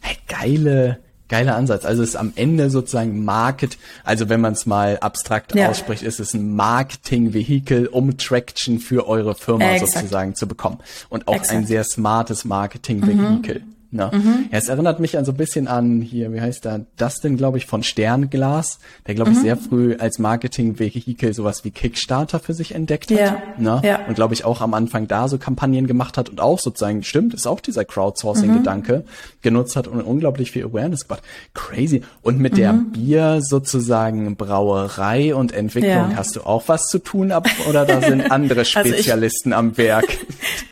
Hey, 0.00 0.16
geile, 0.26 1.00
geiler 1.28 1.56
Ansatz. 1.56 1.84
Also 1.84 2.02
es 2.02 2.10
ist 2.10 2.16
am 2.16 2.32
Ende 2.34 2.70
sozusagen 2.70 3.24
Market, 3.26 3.76
also 4.04 4.30
wenn 4.30 4.40
man 4.40 4.54
es 4.54 4.64
mal 4.64 4.96
abstrakt 5.00 5.54
Ja. 5.54 5.68
ausspricht, 5.68 6.02
ist 6.02 6.18
es 6.18 6.32
ein 6.32 6.56
Marketing-Vehikel, 6.56 7.88
um 7.88 8.16
Traction 8.16 8.78
für 8.80 9.06
eure 9.06 9.34
Firma 9.34 9.72
Äh, 9.72 9.78
sozusagen 9.80 10.34
zu 10.34 10.48
bekommen. 10.48 10.78
Und 11.10 11.28
auch 11.28 11.34
ein 11.34 11.40
Exakt. 11.40 11.60
Mhm. 11.60 11.66
sehr 11.66 11.84
smartes 11.84 12.44
Marketing-Vehikel. 12.46 13.62
Ne? 13.92 14.10
Ja, 14.52 14.58
es 14.58 14.68
erinnert 14.68 15.00
mich 15.00 15.18
an 15.18 15.24
so 15.24 15.32
ein 15.32 15.36
bisschen 15.36 15.66
an 15.66 16.00
hier, 16.00 16.32
wie 16.32 16.40
heißt 16.40 16.64
der, 16.64 16.86
Dustin, 16.96 17.36
glaube 17.36 17.58
ich, 17.58 17.66
von 17.66 17.82
Sternglas, 17.82 18.78
der, 19.06 19.14
glaube 19.16 19.32
ich, 19.32 19.38
Mhm. 19.38 19.42
sehr 19.42 19.56
früh 19.56 19.96
als 19.98 20.18
Marketing-Vehikel 20.20 21.34
sowas 21.34 21.64
wie 21.64 21.70
Kickstarter 21.72 22.38
für 22.40 22.54
sich 22.54 22.74
entdeckt 22.74 23.10
hat. 23.10 23.18
Ja, 23.18 23.42
Ne? 23.58 23.80
ja. 23.84 24.00
Und 24.06 24.14
glaube 24.14 24.34
ich 24.34 24.44
auch 24.44 24.60
am 24.60 24.74
Anfang 24.74 25.08
da 25.08 25.26
so 25.28 25.38
Kampagnen 25.38 25.86
gemacht 25.86 26.16
hat 26.18 26.28
und 26.28 26.40
auch 26.40 26.58
sozusagen, 26.60 27.02
stimmt, 27.02 27.34
ist 27.34 27.46
auch 27.46 27.60
dieser 27.60 27.84
Crowdsourcing-Gedanke 27.84 29.04
genutzt 29.42 29.74
hat 29.76 29.88
und 29.88 30.00
unglaublich 30.02 30.50
viel 30.52 30.64
Awareness 30.64 31.08
gemacht. 31.08 31.22
Crazy. 31.54 32.02
Und 32.22 32.38
mit 32.38 32.56
der 32.56 32.72
Bier 32.74 33.40
sozusagen 33.42 34.36
Brauerei 34.36 35.34
und 35.34 35.52
Entwicklung 35.52 35.90
Ja. 36.10 36.12
hast 36.16 36.36
du 36.36 36.42
auch 36.42 36.64
was 36.68 36.82
zu 36.86 36.98
tun 37.00 37.32
ab 37.32 37.48
oder 37.68 37.84
da 37.86 38.00
sind 38.00 38.20
andere 38.30 38.60
Also 38.60 38.80
ich- 38.80 38.90
Spezialisten 38.90 39.52
am 39.52 39.76
Werk? 39.76 40.06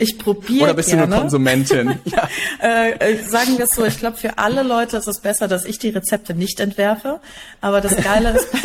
Ich 0.00 0.16
probiere 0.16 0.64
Oder 0.64 0.74
bist 0.74 0.92
du 0.92 0.96
gerne. 0.96 1.10
nur 1.10 1.20
Konsumentin? 1.22 1.94
ja. 2.04 2.28
äh, 2.60 3.07
sagen 3.16 3.58
wir 3.58 3.64
es 3.64 3.70
so, 3.70 3.84
ich 3.84 3.98
glaube, 3.98 4.16
für 4.16 4.38
alle 4.38 4.62
Leute 4.62 4.96
ist 4.96 5.08
es 5.08 5.20
besser, 5.20 5.48
dass 5.48 5.64
ich 5.64 5.78
die 5.78 5.90
Rezepte 5.90 6.34
nicht 6.34 6.60
entwerfe. 6.60 7.20
Aber 7.60 7.80
das 7.80 7.96
Geile 7.96 8.30
ist, 8.30 8.48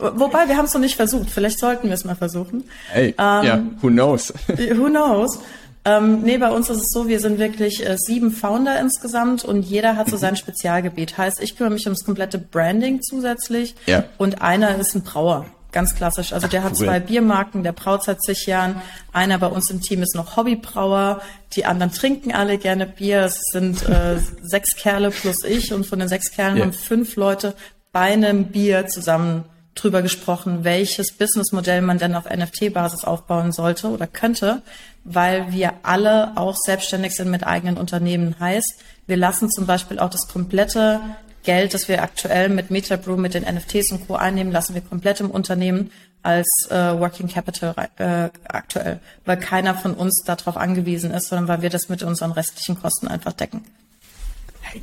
Wobei, 0.00 0.48
wir 0.48 0.56
haben 0.56 0.64
es 0.64 0.74
noch 0.74 0.80
nicht 0.80 0.96
versucht. 0.96 1.30
Vielleicht 1.30 1.58
sollten 1.58 1.88
wir 1.88 1.94
es 1.94 2.04
mal 2.04 2.16
versuchen. 2.16 2.64
Hey, 2.90 3.14
ähm, 3.18 3.44
ja, 3.44 3.62
who 3.80 3.88
knows? 3.88 4.32
who 4.48 4.86
knows? 4.86 5.38
Ähm, 5.84 6.22
nee, 6.22 6.38
bei 6.38 6.50
uns 6.50 6.70
ist 6.70 6.78
es 6.78 6.88
so, 6.90 7.08
wir 7.08 7.20
sind 7.20 7.38
wirklich 7.38 7.86
äh, 7.86 7.96
sieben 7.98 8.30
Founder 8.30 8.80
insgesamt 8.80 9.44
und 9.44 9.62
jeder 9.62 9.96
hat 9.96 10.08
so 10.08 10.16
sein 10.16 10.34
Spezialgebiet. 10.34 11.18
Heißt, 11.18 11.42
ich 11.42 11.56
kümmere 11.56 11.74
mich 11.74 11.84
ums 11.86 12.04
komplette 12.04 12.38
Branding 12.38 13.02
zusätzlich 13.02 13.74
ja. 13.86 14.04
und 14.16 14.40
einer 14.40 14.76
ist 14.76 14.94
ein 14.94 15.02
Brauer. 15.02 15.46
Ganz 15.74 15.96
klassisch. 15.96 16.32
Also 16.32 16.46
Ach, 16.46 16.50
der 16.50 16.62
hat 16.62 16.74
cool. 16.74 16.86
zwei 16.86 17.00
Biermarken, 17.00 17.64
der 17.64 17.72
braut 17.72 18.04
seit 18.04 18.22
zig 18.22 18.46
Jahren. 18.46 18.80
Einer 19.12 19.38
bei 19.38 19.48
uns 19.48 19.68
im 19.70 19.80
Team 19.80 20.02
ist 20.02 20.14
noch 20.14 20.36
Hobbybrauer. 20.36 21.20
Die 21.54 21.64
anderen 21.64 21.90
trinken 21.90 22.32
alle 22.32 22.58
gerne 22.58 22.86
Bier. 22.86 23.22
Es 23.22 23.40
sind 23.50 23.82
äh, 23.88 24.18
sechs 24.42 24.76
Kerle 24.76 25.10
plus 25.10 25.42
ich 25.42 25.74
und 25.74 25.84
von 25.84 25.98
den 25.98 26.06
sechs 26.06 26.30
Kerlen 26.30 26.58
yeah. 26.58 26.66
haben 26.66 26.72
fünf 26.72 27.16
Leute 27.16 27.56
bei 27.90 28.12
einem 28.12 28.52
Bier 28.52 28.86
zusammen 28.86 29.46
drüber 29.74 30.00
gesprochen, 30.00 30.62
welches 30.62 31.10
Businessmodell 31.10 31.82
man 31.82 31.98
denn 31.98 32.14
auf 32.14 32.30
NFT-Basis 32.30 33.02
aufbauen 33.02 33.50
sollte 33.50 33.88
oder 33.88 34.06
könnte, 34.06 34.62
weil 35.02 35.50
wir 35.52 35.72
alle 35.82 36.36
auch 36.36 36.54
selbstständig 36.56 37.14
sind 37.14 37.32
mit 37.32 37.44
eigenen 37.44 37.78
Unternehmen. 37.78 38.36
Heißt, 38.38 38.80
wir 39.08 39.16
lassen 39.16 39.50
zum 39.50 39.66
Beispiel 39.66 39.98
auch 39.98 40.10
das 40.10 40.28
komplette 40.28 41.00
Geld, 41.44 41.74
das 41.74 41.88
wir 41.88 42.02
aktuell 42.02 42.48
mit 42.48 42.70
MetaBrew, 42.70 43.16
mit 43.16 43.34
den 43.34 43.44
NFTs 43.44 43.92
und 43.92 44.06
Co. 44.06 44.16
einnehmen, 44.16 44.52
lassen 44.52 44.74
wir 44.74 44.82
komplett 44.82 45.20
im 45.20 45.30
Unternehmen 45.30 45.90
als 46.22 46.48
äh, 46.70 46.74
Working 46.74 47.28
Capital 47.28 47.74
äh, 47.96 48.30
aktuell, 48.48 49.00
weil 49.24 49.36
keiner 49.36 49.74
von 49.74 49.94
uns 49.94 50.22
darauf 50.24 50.56
angewiesen 50.56 51.10
ist, 51.10 51.28
sondern 51.28 51.48
weil 51.48 51.62
wir 51.62 51.70
das 51.70 51.88
mit 51.88 52.02
unseren 52.02 52.32
restlichen 52.32 52.80
Kosten 52.80 53.08
einfach 53.08 53.32
decken. 53.32 53.62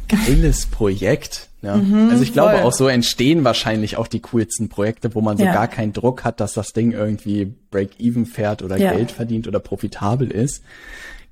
Geiles 0.07 0.67
Projekt. 0.67 1.49
Ja. 1.61 1.77
Mhm, 1.77 2.09
also 2.09 2.23
ich 2.23 2.33
glaube, 2.33 2.57
voll. 2.57 2.61
auch 2.61 2.73
so 2.73 2.87
entstehen 2.87 3.43
wahrscheinlich 3.43 3.97
auch 3.97 4.07
die 4.07 4.19
coolsten 4.19 4.69
Projekte, 4.69 5.13
wo 5.15 5.21
man 5.21 5.37
so 5.37 5.43
ja. 5.43 5.53
gar 5.53 5.67
keinen 5.67 5.93
Druck 5.93 6.23
hat, 6.23 6.39
dass 6.39 6.53
das 6.53 6.73
Ding 6.73 6.91
irgendwie 6.91 7.53
Break-Even 7.71 8.25
fährt 8.25 8.61
oder 8.61 8.77
ja. 8.77 8.93
Geld 8.93 9.11
verdient 9.11 9.47
oder 9.47 9.59
profitabel 9.59 10.31
ist. 10.31 10.63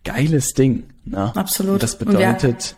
Geiles 0.04 0.54
Ding. 0.54 0.84
Ne? 1.06 1.36
Absolut. 1.36 1.74
Und 1.74 1.84
das 1.84 1.98
bedeutet, 1.98 2.76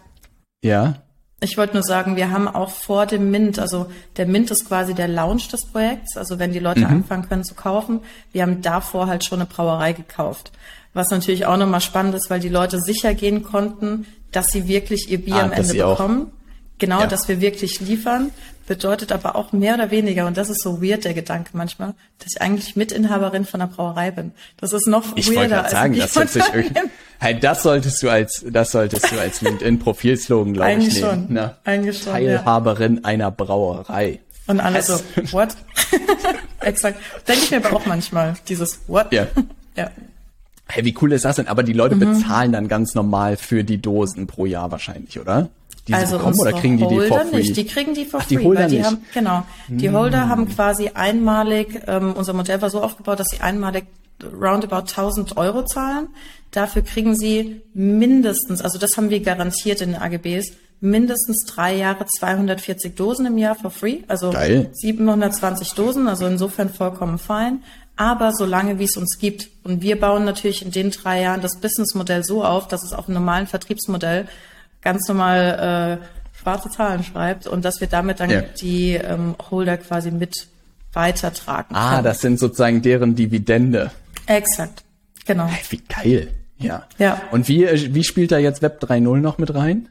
ja. 0.63 1.01
Ich 1.43 1.57
wollte 1.57 1.74
nur 1.74 1.81
sagen, 1.81 2.15
wir 2.15 2.29
haben 2.29 2.48
auch 2.48 2.69
vor 2.69 3.07
dem 3.07 3.31
Mint, 3.31 3.57
also 3.57 3.88
der 4.17 4.27
Mint 4.27 4.51
ist 4.51 4.67
quasi 4.67 4.93
der 4.93 5.07
Launch 5.07 5.48
des 5.48 5.65
Projekts, 5.65 6.15
also 6.15 6.38
wenn 6.38 6.53
die 6.53 6.60
Leute 6.60 6.81
mhm. 6.81 6.86
anfangen 6.88 7.27
können 7.27 7.43
zu 7.43 7.55
kaufen. 7.55 8.01
Wir 8.31 8.43
haben 8.43 8.62
davor 8.62 9.07
halt 9.07 9.25
schon 9.25 9.39
eine 9.39 9.48
Brauerei 9.48 9.93
gekauft. 9.93 10.51
Was 10.93 11.10
natürlich 11.10 11.48
auch 11.48 11.57
nochmal 11.57 11.81
spannend 11.81 12.13
ist, 12.13 12.29
weil 12.29 12.39
die 12.39 12.50
Leute 12.50 12.79
sicher 12.79 13.15
gehen 13.15 13.41
konnten, 13.41 14.05
dass 14.31 14.51
sie 14.51 14.67
wirklich 14.67 15.10
ihr 15.10 15.19
Bier 15.19 15.38
ah, 15.38 15.43
am 15.43 15.51
Ende 15.51 15.74
bekommen. 15.74 16.27
Auch. 16.27 16.77
Genau, 16.77 17.01
ja. 17.01 17.07
dass 17.07 17.27
wir 17.27 17.41
wirklich 17.41 17.79
liefern, 17.79 18.31
bedeutet 18.71 19.11
aber 19.11 19.35
auch 19.35 19.51
mehr 19.51 19.73
oder 19.73 19.91
weniger, 19.91 20.25
und 20.27 20.37
das 20.37 20.49
ist 20.49 20.61
so 20.61 20.81
weird, 20.81 21.03
der 21.03 21.13
Gedanke 21.13 21.49
manchmal, 21.51 21.93
dass 22.19 22.35
ich 22.35 22.41
eigentlich 22.41 22.77
Mitinhaberin 22.77 23.43
von 23.43 23.59
einer 23.59 23.69
Brauerei 23.69 24.11
bin. 24.11 24.31
Das 24.55 24.71
ist 24.71 24.87
noch 24.87 25.17
ich 25.17 25.29
weirder. 25.29 25.65
Ich 25.65 25.71
sagen, 25.71 25.97
das, 25.97 26.13
sich 26.13 26.43
hey, 27.19 27.37
das 27.37 27.63
solltest 27.63 28.01
du 28.01 28.09
als, 28.09 28.45
das 28.49 28.71
solltest 28.71 29.11
du 29.11 29.19
als 29.19 29.41
LinkedIn-Profilslogan, 29.41 30.53
glaube 30.53 30.71
ich, 30.71 30.93
nehmen. 30.93 31.27
Schon. 31.27 31.33
Ne? 31.33 31.57
Eigentlich 31.65 32.01
schon. 32.01 32.13
Teilhaberin 32.13 32.95
ja. 32.95 33.03
einer 33.03 33.29
Brauerei. 33.29 34.21
Und 34.47 34.61
alle 34.61 34.81
so, 34.81 34.93
what? 35.31 35.49
Exakt. 36.61 36.97
Denke 37.27 37.43
ich 37.43 37.51
mir 37.51 37.57
aber 37.57 37.75
auch 37.75 37.85
manchmal, 37.85 38.35
dieses 38.47 38.79
what? 38.87 39.11
Ja. 39.11 39.27
ja. 39.75 39.91
Hey, 40.69 40.85
wie 40.85 40.95
cool 41.01 41.11
ist 41.11 41.25
das 41.25 41.35
denn? 41.35 41.49
Aber 41.49 41.63
die 41.63 41.73
Leute 41.73 41.95
mhm. 41.95 41.99
bezahlen 41.99 42.53
dann 42.53 42.69
ganz 42.69 42.95
normal 42.95 43.35
für 43.35 43.65
die 43.65 43.81
Dosen 43.81 44.27
pro 44.27 44.45
Jahr 44.45 44.71
wahrscheinlich, 44.71 45.19
oder? 45.19 45.49
Die 45.88 45.93
also 45.93 46.17
bekommen 46.17 46.39
oder 46.39 46.53
kriegen 46.53 46.77
die 46.77 46.83
Holder 46.83 47.03
die 47.03 47.07
for 47.07 47.19
free? 47.25 47.38
Nicht. 47.38 47.57
Die 47.57 47.65
kriegen 47.65 47.93
die 47.93 48.05
for 48.05 48.19
Ach, 48.19 48.27
free, 48.27 48.38
die 48.38 48.45
Holder 48.45 48.61
weil 48.61 48.69
die 48.69 48.77
nicht. 48.77 48.85
haben 48.85 49.05
genau. 49.13 49.43
Die 49.67 49.88
hm. 49.88 49.95
Holder 49.95 50.29
haben 50.29 50.47
quasi 50.50 50.91
einmalig 50.93 51.81
ähm, 51.88 52.13
unser 52.13 52.33
Modell 52.33 52.61
war 52.61 52.69
so 52.69 52.81
aufgebaut, 52.81 53.19
dass 53.19 53.29
sie 53.29 53.41
einmalig 53.41 53.85
roundabout 54.23 54.88
1000 54.88 55.38
Euro 55.38 55.65
zahlen. 55.65 56.09
Dafür 56.51 56.81
kriegen 56.81 57.15
sie 57.15 57.61
mindestens, 57.73 58.61
also 58.61 58.77
das 58.77 58.97
haben 58.97 59.09
wir 59.09 59.21
garantiert 59.21 59.81
in 59.81 59.93
den 59.93 60.01
AGBs, 60.01 60.51
mindestens 60.81 61.45
drei 61.45 61.75
Jahre 61.75 62.05
240 62.19 62.95
Dosen 62.95 63.25
im 63.27 63.38
Jahr 63.38 63.55
for 63.55 63.71
free, 63.71 64.00
also 64.07 64.31
Geil. 64.31 64.69
720 64.73 65.73
Dosen, 65.73 66.07
also 66.07 66.25
insofern 66.25 66.69
vollkommen 66.69 67.19
fein. 67.19 67.63
Aber 67.95 68.33
solange 68.33 68.79
wie 68.79 68.85
es 68.85 68.97
uns 68.97 69.19
gibt. 69.19 69.50
Und 69.63 69.81
wir 69.83 70.00
bauen 70.00 70.25
natürlich 70.25 70.65
in 70.65 70.71
den 70.71 70.89
drei 70.89 71.21
Jahren 71.21 71.41
das 71.41 71.59
Businessmodell 71.59 72.23
so 72.23 72.43
auf, 72.43 72.67
dass 72.67 72.83
es 72.83 72.93
auf 72.93 73.07
einem 73.07 73.15
normalen 73.15 73.47
Vertriebsmodell 73.47 74.27
ganz 74.81 75.07
normal 75.07 76.00
äh, 76.01 76.38
schwarze 76.38 76.69
Zahlen 76.69 77.03
schreibt 77.03 77.47
und 77.47 77.65
dass 77.65 77.81
wir 77.81 77.88
damit 77.88 78.19
dann 78.19 78.29
ja. 78.29 78.41
die 78.41 78.93
ähm, 78.93 79.35
Holder 79.50 79.77
quasi 79.77 80.11
mit 80.11 80.47
weitertragen. 80.93 81.75
Ah, 81.75 81.91
können. 81.91 82.03
das 82.03 82.21
sind 82.21 82.39
sozusagen 82.39 82.81
deren 82.81 83.15
Dividende. 83.15 83.91
Exakt, 84.25 84.83
genau. 85.25 85.47
Hey, 85.47 85.61
wie 85.69 85.81
geil. 85.88 86.27
Ja. 86.57 86.88
ja. 86.97 87.21
Und 87.31 87.47
wie, 87.47 87.65
äh, 87.65 87.93
wie 87.93 88.03
spielt 88.03 88.31
da 88.31 88.38
jetzt 88.38 88.61
Web 88.61 88.83
3.0 88.83 89.17
noch 89.17 89.38
mit 89.38 89.53
rein? 89.53 89.89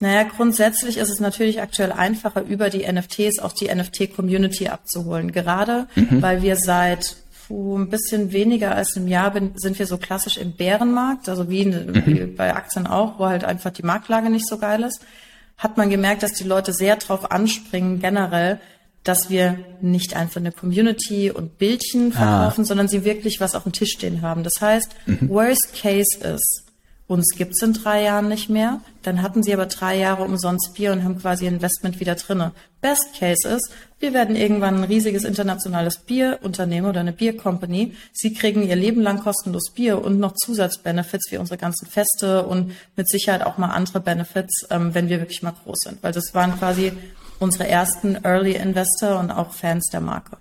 Naja, 0.00 0.22
grundsätzlich 0.22 0.96
ist 0.96 1.10
es 1.10 1.18
natürlich 1.18 1.60
aktuell 1.60 1.90
einfacher, 1.90 2.42
über 2.42 2.70
die 2.70 2.90
NFTs 2.90 3.40
auch 3.40 3.52
die 3.52 3.74
NFT-Community 3.74 4.68
abzuholen. 4.68 5.32
Gerade 5.32 5.88
mhm. 5.96 6.22
weil 6.22 6.42
wir 6.42 6.56
seit 6.56 7.16
puh, 7.48 7.78
ein 7.78 7.88
bisschen 7.88 8.32
weniger 8.32 8.74
als 8.74 8.94
im 8.96 9.08
Jahr 9.08 9.32
bin, 9.32 9.52
sind 9.56 9.78
wir 9.78 9.86
so 9.86 9.96
klassisch 9.96 10.36
im 10.36 10.52
Bärenmarkt, 10.52 11.28
also 11.28 11.48
wie, 11.48 11.64
mhm. 11.64 12.02
wie 12.06 12.26
bei 12.26 12.54
Aktien 12.54 12.86
auch, 12.86 13.18
wo 13.18 13.26
halt 13.26 13.44
einfach 13.44 13.72
die 13.72 13.82
Marktlage 13.82 14.30
nicht 14.30 14.46
so 14.46 14.58
geil 14.58 14.82
ist, 14.82 15.00
hat 15.56 15.76
man 15.76 15.90
gemerkt, 15.90 16.22
dass 16.22 16.34
die 16.34 16.44
Leute 16.44 16.72
sehr 16.72 16.96
drauf 16.96 17.32
anspringen, 17.32 18.00
generell, 18.00 18.60
dass 19.02 19.30
wir 19.30 19.58
nicht 19.80 20.14
einfach 20.14 20.40
eine 20.40 20.52
Community 20.52 21.30
und 21.30 21.58
Bildchen 21.58 22.12
ah. 22.12 22.16
verkaufen, 22.16 22.62
ah. 22.62 22.64
sondern 22.66 22.88
sie 22.88 23.04
wirklich 23.04 23.40
was 23.40 23.54
auf 23.54 23.62
dem 23.62 23.72
Tisch 23.72 23.92
stehen 23.92 24.22
haben. 24.22 24.44
Das 24.44 24.60
heißt, 24.60 24.94
mhm. 25.06 25.28
Worst 25.30 25.72
Case 25.80 26.18
ist, 26.18 26.67
uns 27.08 27.34
gibt's 27.36 27.62
in 27.62 27.72
drei 27.72 28.02
Jahren 28.02 28.28
nicht 28.28 28.50
mehr. 28.50 28.82
Dann 29.02 29.22
hatten 29.22 29.42
sie 29.42 29.54
aber 29.54 29.66
drei 29.66 29.96
Jahre 29.96 30.24
umsonst 30.24 30.74
Bier 30.74 30.92
und 30.92 31.02
haben 31.04 31.18
quasi 31.18 31.46
Investment 31.46 31.98
wieder 32.00 32.14
drinne. 32.14 32.52
Best 32.82 33.14
Case 33.18 33.48
ist, 33.48 33.72
wir 33.98 34.12
werden 34.12 34.36
irgendwann 34.36 34.76
ein 34.76 34.84
riesiges 34.84 35.24
internationales 35.24 35.98
Bierunternehmen 35.98 36.88
oder 36.88 37.00
eine 37.00 37.12
Biercompany. 37.12 37.96
Sie 38.12 38.34
kriegen 38.34 38.62
ihr 38.62 38.76
Leben 38.76 39.00
lang 39.00 39.20
kostenlos 39.20 39.72
Bier 39.72 40.04
und 40.04 40.20
noch 40.20 40.34
Zusatzbenefits 40.34 41.32
wie 41.32 41.38
unsere 41.38 41.58
ganzen 41.58 41.88
Feste 41.88 42.46
und 42.46 42.72
mit 42.94 43.08
Sicherheit 43.08 43.42
auch 43.42 43.56
mal 43.56 43.70
andere 43.70 44.00
Benefits, 44.00 44.66
ähm, 44.70 44.94
wenn 44.94 45.08
wir 45.08 45.18
wirklich 45.18 45.42
mal 45.42 45.54
groß 45.64 45.78
sind. 45.84 46.02
Weil 46.02 46.12
das 46.12 46.34
waren 46.34 46.58
quasi 46.58 46.92
unsere 47.38 47.66
ersten 47.66 48.22
Early 48.22 48.52
Investor 48.52 49.18
und 49.18 49.30
auch 49.30 49.52
Fans 49.52 49.88
der 49.90 50.00
Marke. 50.00 50.36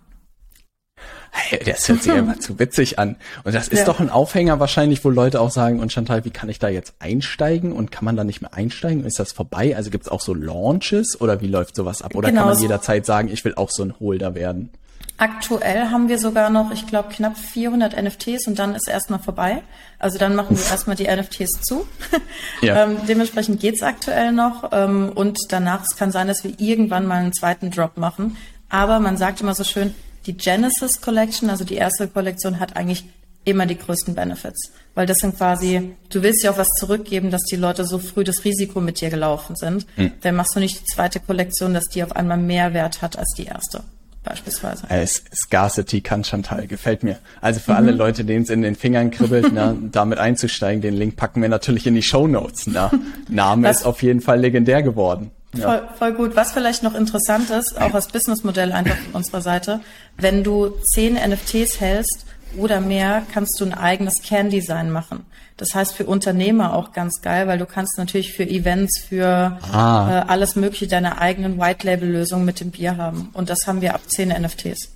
Hey, 1.32 1.60
das 1.66 1.88
hört 1.88 2.04
sich 2.04 2.14
immer 2.14 2.40
zu 2.40 2.60
witzig 2.60 3.00
an. 3.00 3.16
Und 3.44 3.54
das 3.54 3.68
ist 3.68 3.80
ja. 3.80 3.86
doch 3.86 4.00
ein 4.00 4.10
Aufhänger 4.10 4.60
wahrscheinlich, 4.60 5.04
wo 5.04 5.10
Leute 5.10 5.40
auch 5.40 5.52
sagen, 5.52 5.80
und 5.80 5.92
Chantal, 5.92 6.26
wie 6.26 6.30
kann 6.30 6.50
ich 6.50 6.60
da 6.60 6.70
jetzt 6.70 6.96
einsteigen? 7.00 7.72
Und 7.72 7.92
kann 7.92 8.06
man 8.06 8.16
da 8.16 8.24
nicht 8.24 8.42
mehr 8.42 8.54
einsteigen? 8.54 9.06
Ist 9.06 9.20
das 9.20 9.32
vorbei? 9.32 9.76
Also 9.76 9.90
gibt's 9.90 10.10
auch 10.10 10.22
so 10.22 10.34
Launches 10.34 11.20
oder 11.20 11.42
wie 11.42 11.48
läuft 11.48 11.76
sowas 11.76 12.02
ab? 12.02 12.16
Oder 12.16 12.30
genau. 12.30 12.44
kann 12.44 12.54
man 12.54 12.62
jederzeit 12.62 13.06
sagen, 13.06 13.30
ich 13.30 13.46
will 13.46 13.56
auch 13.56 13.70
so 13.70 13.84
ein 13.84 14.00
Holder 14.00 14.36
werden? 14.36 14.72
Aktuell 15.20 15.90
haben 15.90 16.10
wir 16.10 16.20
sogar 16.20 16.52
noch, 16.52 16.70
ich 16.72 16.86
glaube, 16.86 17.10
knapp 17.10 17.40
400 17.40 18.00
NFTs 18.00 18.46
und 18.46 18.60
dann 18.60 18.76
ist 18.76 18.88
erstmal 18.88 19.18
vorbei. 19.18 19.64
Also 19.98 20.20
dann 20.20 20.36
machen 20.36 20.56
wir 20.56 20.64
erstmal 20.70 20.96
die 20.96 21.08
NFTs 21.08 21.62
zu. 21.62 21.88
Ja. 22.62 22.84
ähm, 22.84 22.98
dementsprechend 23.08 23.60
geht's 23.60 23.84
aktuell 23.84 24.32
noch. 24.32 24.70
Ähm, 24.72 25.12
und 25.14 25.38
danach, 25.50 25.84
es 25.84 25.96
kann 25.96 26.12
sein, 26.12 26.28
dass 26.28 26.44
wir 26.44 26.54
irgendwann 26.60 27.06
mal 27.06 27.20
einen 27.20 27.34
zweiten 27.34 27.70
Drop 27.70 27.98
machen. 27.98 28.38
Aber 28.70 29.00
man 29.00 29.18
sagt 29.18 29.42
immer 29.42 29.54
so 29.54 29.64
schön, 29.64 29.94
die 30.28 30.38
Genesis 30.38 31.02
Collection, 31.02 31.50
also 31.50 31.64
die 31.64 31.76
erste 31.76 32.08
Kollektion, 32.08 32.60
hat 32.60 32.76
eigentlich 32.76 33.06
immer 33.46 33.66
die 33.66 33.78
größten 33.78 34.14
Benefits. 34.14 34.72
Weil 34.94 35.06
das 35.06 35.18
sind 35.18 35.38
quasi, 35.38 35.94
du 36.10 36.22
willst 36.22 36.44
ja 36.44 36.52
auch 36.52 36.58
was 36.58 36.68
zurückgeben, 36.80 37.32
dass 37.32 37.44
die 37.44 37.56
Leute 37.56 37.86
so 37.86 37.98
früh 37.98 38.26
das 38.26 38.44
Risiko 38.44 38.82
mit 38.82 39.00
dir 39.00 39.10
gelaufen 39.10 39.56
sind. 39.56 39.88
Hm. 39.96 40.12
Dann 40.22 40.36
machst 40.36 40.56
du 40.56 40.60
nicht 40.60 40.82
die 40.82 40.86
zweite 40.86 41.20
Kollektion, 41.22 41.74
dass 41.74 41.86
die 41.86 42.04
auf 42.04 42.16
einmal 42.16 42.38
mehr 42.38 42.74
Wert 42.74 43.02
hat 43.02 43.18
als 43.18 43.34
die 43.38 43.46
erste. 43.46 43.84
Beispielsweise. 44.24 44.90
Äh, 44.90 45.08
Scarcity 45.08 46.02
kann 46.02 46.26
Chantal, 46.26 46.68
gefällt 46.68 47.04
mir. 47.04 47.18
Also 47.40 47.62
für 47.62 47.72
mhm. 47.72 47.78
alle 47.78 47.92
Leute, 47.92 48.26
denen 48.26 48.44
es 48.44 48.50
in 48.50 48.62
den 48.62 48.76
Fingern 48.76 49.10
kribbelt, 49.10 49.54
na, 49.54 49.74
damit 49.92 50.20
einzusteigen, 50.20 50.82
den 50.82 50.96
Link 50.96 51.16
packen 51.16 51.42
wir 51.42 51.48
natürlich 51.48 51.88
in 51.88 51.96
die 51.96 52.02
Show 52.02 52.28
Notes. 52.28 52.68
Na. 52.68 52.92
Name 53.30 53.70
Was? 53.70 53.78
ist 53.78 53.86
auf 53.86 54.04
jeden 54.04 54.20
Fall 54.20 54.42
legendär 54.42 54.84
geworden. 54.84 55.32
Voll, 55.56 55.88
voll 55.98 56.14
gut. 56.14 56.36
Was 56.36 56.52
vielleicht 56.52 56.84
noch 56.84 56.94
interessant 56.94 57.50
ist, 57.50 57.80
auch 57.80 57.94
als 57.94 58.08
Businessmodell 58.08 58.72
einfach 58.72 58.98
von 58.98 59.14
unserer 59.14 59.42
Seite, 59.42 59.80
wenn 60.18 60.44
du 60.44 60.74
zehn 60.94 61.16
NFTs 61.16 61.80
hältst 61.80 62.26
oder 62.58 62.82
mehr, 62.82 63.24
kannst 63.34 63.60
du 63.60 63.66
ein 63.66 63.74
eigenes 63.74 64.22
Kerndesign 64.22 64.92
machen. 64.92 65.26
Das 65.58 65.74
heißt 65.74 65.94
für 65.94 66.06
Unternehmer 66.06 66.74
auch 66.76 66.94
ganz 66.94 67.22
geil, 67.22 67.48
weil 67.48 67.58
du 67.58 67.66
kannst 67.66 67.98
natürlich 67.98 68.34
für 68.34 68.48
Events, 68.48 69.00
für 69.00 69.58
ah. 69.72 70.10
äh, 70.10 70.30
alles 70.30 70.56
mögliche 70.56 70.88
deine 70.88 71.18
eigenen 71.20 71.60
White-Label-Lösungen 71.60 72.46
mit 72.46 72.60
dem 72.60 72.72
Bier 72.72 72.98
haben. 72.98 73.30
Und 73.34 73.50
das 73.50 73.66
haben 73.66 73.82
wir 73.82 73.96
ab 73.96 74.02
zehn 74.08 74.30
NFTs. 74.30 74.92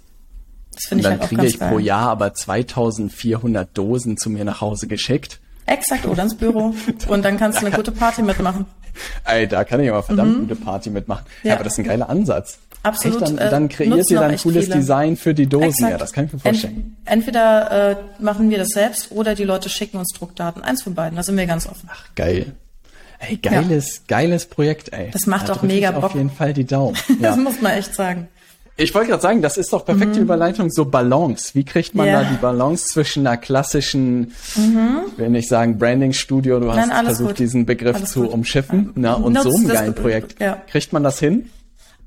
Das 0.73 0.83
finde 0.87 1.01
ich 1.01 1.07
halt 1.07 1.21
auch 1.21 1.29
ganz 1.29 1.31
geil. 1.31 1.37
Dann 1.37 1.37
kriege 1.37 1.47
ich 1.47 1.59
pro 1.59 1.79
Jahr 1.79 2.09
aber 2.09 2.33
2400 2.33 3.75
Dosen 3.75 4.17
zu 4.17 4.29
mir 4.29 4.45
nach 4.45 4.61
Hause 4.61 4.87
geschickt. 4.87 5.39
Exakt, 5.65 6.05
oder 6.05 6.23
ins 6.23 6.35
Büro. 6.35 6.75
Und 7.07 7.25
dann 7.25 7.37
kannst 7.37 7.61
du 7.61 7.65
eine 7.65 7.75
gute 7.75 7.91
Party 7.91 8.21
mitmachen. 8.21 8.65
Ey, 9.25 9.47
da 9.47 9.63
kann 9.63 9.79
ich 9.81 9.89
aber 9.89 10.03
verdammt 10.03 10.37
mhm. 10.37 10.41
gute 10.41 10.55
Party 10.55 10.89
mitmachen. 10.89 11.25
Ja. 11.43 11.49
ja. 11.49 11.55
aber 11.55 11.63
das 11.63 11.73
ist 11.73 11.79
ein 11.79 11.85
geiler 11.85 12.09
Ansatz. 12.09 12.59
absolut. 12.83 13.21
Echt, 13.21 13.39
dann, 13.39 13.49
dann 13.49 13.69
kreiert 13.69 14.09
ihr 14.09 14.19
dann 14.19 14.37
cooles 14.37 14.65
viele. 14.65 14.77
Design 14.77 15.17
für 15.17 15.33
die 15.33 15.47
Dosen. 15.47 15.67
Exakt. 15.67 15.91
Ja, 15.91 15.97
das 15.97 16.13
kann 16.13 16.25
ich 16.25 16.33
mir 16.33 16.39
vorstellen. 16.39 16.97
Ent, 17.05 17.25
entweder 17.25 17.91
äh, 17.91 17.95
machen 18.19 18.49
wir 18.49 18.57
das 18.57 18.69
selbst 18.69 19.11
oder 19.11 19.35
die 19.35 19.43
Leute 19.43 19.69
schicken 19.69 19.97
uns 19.97 20.09
Druckdaten. 20.17 20.63
Eins 20.63 20.83
von 20.83 20.95
beiden, 20.95 21.15
da 21.15 21.23
sind 21.23 21.37
wir 21.37 21.45
ganz 21.45 21.67
offen. 21.67 21.89
Ach, 21.91 22.05
geil. 22.15 22.53
Ey, 23.19 23.37
geiles, 23.37 23.97
ja. 23.97 24.01
geiles 24.07 24.47
Projekt, 24.47 24.93
ey. 24.93 25.11
Das 25.11 25.27
macht 25.27 25.49
da 25.49 25.53
auch 25.53 25.61
mega 25.61 25.91
Bock. 25.91 26.05
Auf 26.05 26.15
jeden 26.15 26.31
Fall 26.31 26.53
die 26.53 26.65
Daumen. 26.65 26.97
Ja. 27.19 27.31
das 27.31 27.37
muss 27.37 27.61
man 27.61 27.73
echt 27.73 27.93
sagen. 27.93 28.27
Ich 28.77 28.95
wollte 28.95 29.09
gerade 29.09 29.21
sagen, 29.21 29.41
das 29.41 29.57
ist 29.57 29.73
doch 29.73 29.85
perfekte 29.85 30.19
mhm. 30.19 30.25
Überleitung, 30.25 30.71
so 30.71 30.85
Balance. 30.85 31.53
Wie 31.53 31.63
kriegt 31.63 31.93
man 31.93 32.07
yeah. 32.07 32.23
da 32.23 32.29
die 32.29 32.37
Balance 32.37 32.87
zwischen 32.87 33.27
einer 33.27 33.37
klassischen, 33.37 34.33
mhm. 34.55 35.01
wenn 35.17 35.35
ich 35.35 35.47
sagen, 35.47 35.77
Branding-Studio, 35.77 36.59
du 36.59 36.67
Nein, 36.67 36.91
hast 36.91 37.05
versucht, 37.05 37.29
gut. 37.29 37.39
diesen 37.39 37.65
Begriff 37.65 37.97
alles 37.97 38.11
zu 38.11 38.23
gut. 38.23 38.31
umschiffen, 38.31 38.91
na, 38.95 39.13
und 39.13 39.33
Nutzt 39.33 39.51
so 39.51 39.55
einem 39.55 39.67
geilen 39.67 39.95
Projekt. 39.95 40.39
Ja. 40.39 40.61
Kriegt 40.67 40.93
man 40.93 41.03
das 41.03 41.19
hin? 41.19 41.49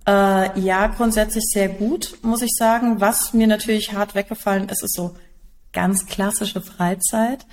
Äh, 0.06 0.60
ja, 0.60 0.88
grundsätzlich 0.88 1.44
sehr 1.46 1.68
gut, 1.68 2.16
muss 2.22 2.42
ich 2.42 2.52
sagen. 2.56 3.00
Was 3.00 3.32
mir 3.32 3.46
natürlich 3.46 3.92
hart 3.92 4.14
weggefallen 4.14 4.68
ist, 4.68 4.82
ist 4.82 4.94
so 4.94 5.14
ganz 5.72 6.06
klassische 6.06 6.60
Freizeit. 6.60 7.46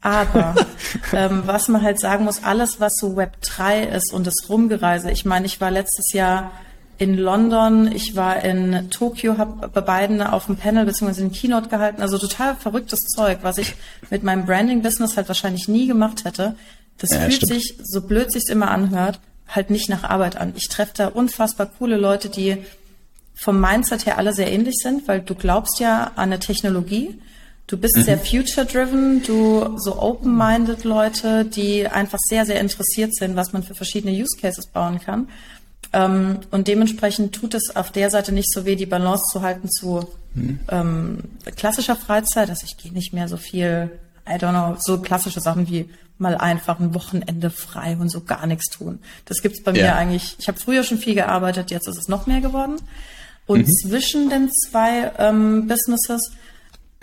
Aber 0.00 0.54
ähm, 1.12 1.42
was 1.46 1.68
man 1.68 1.82
halt 1.82 1.98
sagen 1.98 2.24
muss, 2.24 2.44
alles, 2.44 2.78
was 2.80 2.94
so 2.96 3.16
Web 3.16 3.40
3 3.40 3.84
ist 3.84 4.12
und 4.12 4.26
das 4.26 4.48
Rumgereise. 4.48 5.10
Ich 5.10 5.24
meine, 5.24 5.46
ich 5.46 5.60
war 5.60 5.70
letztes 5.70 6.12
Jahr 6.12 6.52
in 6.98 7.16
London, 7.18 7.90
ich 7.92 8.14
war 8.14 8.44
in 8.44 8.88
Tokio, 8.90 9.36
habe 9.36 9.68
bei 9.68 9.80
beiden 9.80 10.22
auf 10.22 10.46
dem 10.46 10.56
Panel 10.56 10.84
bzw. 10.84 11.22
den 11.22 11.32
Keynote 11.32 11.68
gehalten. 11.68 12.02
Also 12.02 12.18
total 12.18 12.54
verrücktes 12.56 13.00
Zeug, 13.00 13.38
was 13.42 13.58
ich 13.58 13.74
mit 14.10 14.22
meinem 14.22 14.46
Branding-Business 14.46 15.16
halt 15.16 15.28
wahrscheinlich 15.28 15.68
nie 15.68 15.86
gemacht 15.86 16.24
hätte. 16.24 16.54
Das 16.98 17.10
ja, 17.10 17.20
fühlt 17.20 17.34
stimmt. 17.34 17.52
sich, 17.52 17.74
so 17.82 18.00
blöd 18.00 18.32
sich's 18.32 18.48
immer 18.48 18.70
anhört, 18.70 19.18
halt 19.48 19.70
nicht 19.70 19.88
nach 19.88 20.04
Arbeit 20.04 20.36
an. 20.36 20.52
Ich 20.56 20.68
treffe 20.68 20.92
da 20.96 21.08
unfassbar 21.08 21.66
coole 21.78 21.96
Leute, 21.96 22.28
die 22.28 22.58
vom 23.34 23.60
Mindset 23.60 24.06
her 24.06 24.18
alle 24.18 24.32
sehr 24.32 24.50
ähnlich 24.50 24.76
sind, 24.76 25.08
weil 25.08 25.20
du 25.20 25.34
glaubst 25.34 25.80
ja 25.80 26.12
an 26.14 26.30
eine 26.30 26.38
Technologie. 26.38 27.18
Du 27.66 27.78
bist 27.78 27.96
mhm. 27.96 28.02
sehr 28.02 28.18
future-driven, 28.18 29.22
du 29.22 29.78
so 29.78 30.00
open-minded 30.00 30.84
Leute, 30.84 31.44
die 31.44 31.88
einfach 31.88 32.18
sehr, 32.20 32.44
sehr 32.44 32.60
interessiert 32.60 33.14
sind, 33.14 33.36
was 33.36 33.52
man 33.52 33.62
für 33.62 33.74
verschiedene 33.74 34.12
Use 34.12 34.36
Cases 34.38 34.66
bauen 34.66 35.00
kann. 35.00 35.28
Ähm, 35.94 36.40
und 36.50 36.66
dementsprechend 36.66 37.34
tut 37.34 37.54
es 37.54 37.76
auf 37.76 37.92
der 37.92 38.10
Seite 38.10 38.32
nicht 38.32 38.52
so 38.52 38.64
weh, 38.64 38.74
die 38.74 38.86
Balance 38.86 39.24
zu 39.30 39.42
halten 39.42 39.70
zu 39.70 40.08
mhm. 40.34 40.58
ähm, 40.68 41.18
klassischer 41.56 41.94
Freizeit. 41.94 42.50
Also 42.50 42.66
ich 42.66 42.76
gehe 42.76 42.92
nicht 42.92 43.12
mehr 43.12 43.28
so 43.28 43.36
viel, 43.36 43.90
I 44.28 44.32
don't 44.32 44.50
know, 44.50 44.76
so 44.80 45.00
klassische 45.00 45.40
Sachen 45.40 45.68
wie 45.68 45.88
mal 46.18 46.36
einfach 46.36 46.80
ein 46.80 46.94
Wochenende 46.94 47.50
frei 47.50 47.96
und 47.96 48.08
so 48.08 48.22
gar 48.22 48.46
nichts 48.46 48.66
tun. 48.70 48.98
Das 49.24 49.40
gibt's 49.40 49.62
bei 49.62 49.72
ja. 49.72 49.84
mir 49.84 49.96
eigentlich. 49.96 50.36
Ich 50.38 50.48
habe 50.48 50.58
früher 50.58 50.82
schon 50.82 50.98
viel 50.98 51.14
gearbeitet, 51.14 51.70
jetzt 51.70 51.86
ist 51.88 51.98
es 51.98 52.08
noch 52.08 52.26
mehr 52.26 52.40
geworden. 52.40 52.76
Und 53.46 53.68
mhm. 53.68 53.72
zwischen 53.82 54.30
den 54.30 54.50
zwei 54.50 55.12
ähm, 55.18 55.68
Businesses 55.68 56.32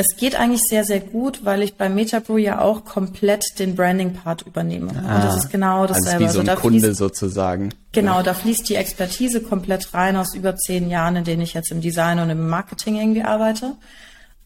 es 0.02 0.18
geht 0.18 0.36
eigentlich 0.36 0.62
sehr, 0.68 0.84
sehr 0.84 1.00
gut, 1.00 1.46
weil 1.46 1.62
ich 1.62 1.76
bei 1.76 1.88
Metabrew 1.88 2.38
ja 2.38 2.60
auch 2.60 2.86
komplett 2.86 3.44
den 3.60 3.76
Branding-Part 3.76 4.42
übernehme. 4.42 4.92
Ah, 5.08 5.16
und 5.16 5.24
das 5.26 5.38
ist 5.38 5.52
genau 5.52 5.86
dasselbe. 5.86 6.26
Also 6.26 6.26
wie 6.26 6.34
so 6.34 6.40
ein 6.40 6.50
also 6.50 6.62
Kunde 6.62 6.80
fließt, 6.80 6.98
sozusagen. 6.98 7.70
Genau, 7.92 8.18
ja. 8.18 8.24
da 8.24 8.34
fließt 8.34 8.68
die 8.68 8.76
Expertise 8.76 9.42
komplett 9.42 9.94
rein 9.94 10.18
aus 10.18 10.34
über 10.34 10.56
zehn 10.56 10.90
Jahren, 10.90 11.18
in 11.18 11.24
denen 11.24 11.44
ich 11.44 11.54
jetzt 11.54 11.72
im 11.72 11.82
Design 11.82 12.20
und 12.20 12.32
im 12.32 12.50
Marketing 12.50 12.96
irgendwie 12.96 13.22
arbeite. 13.22 13.76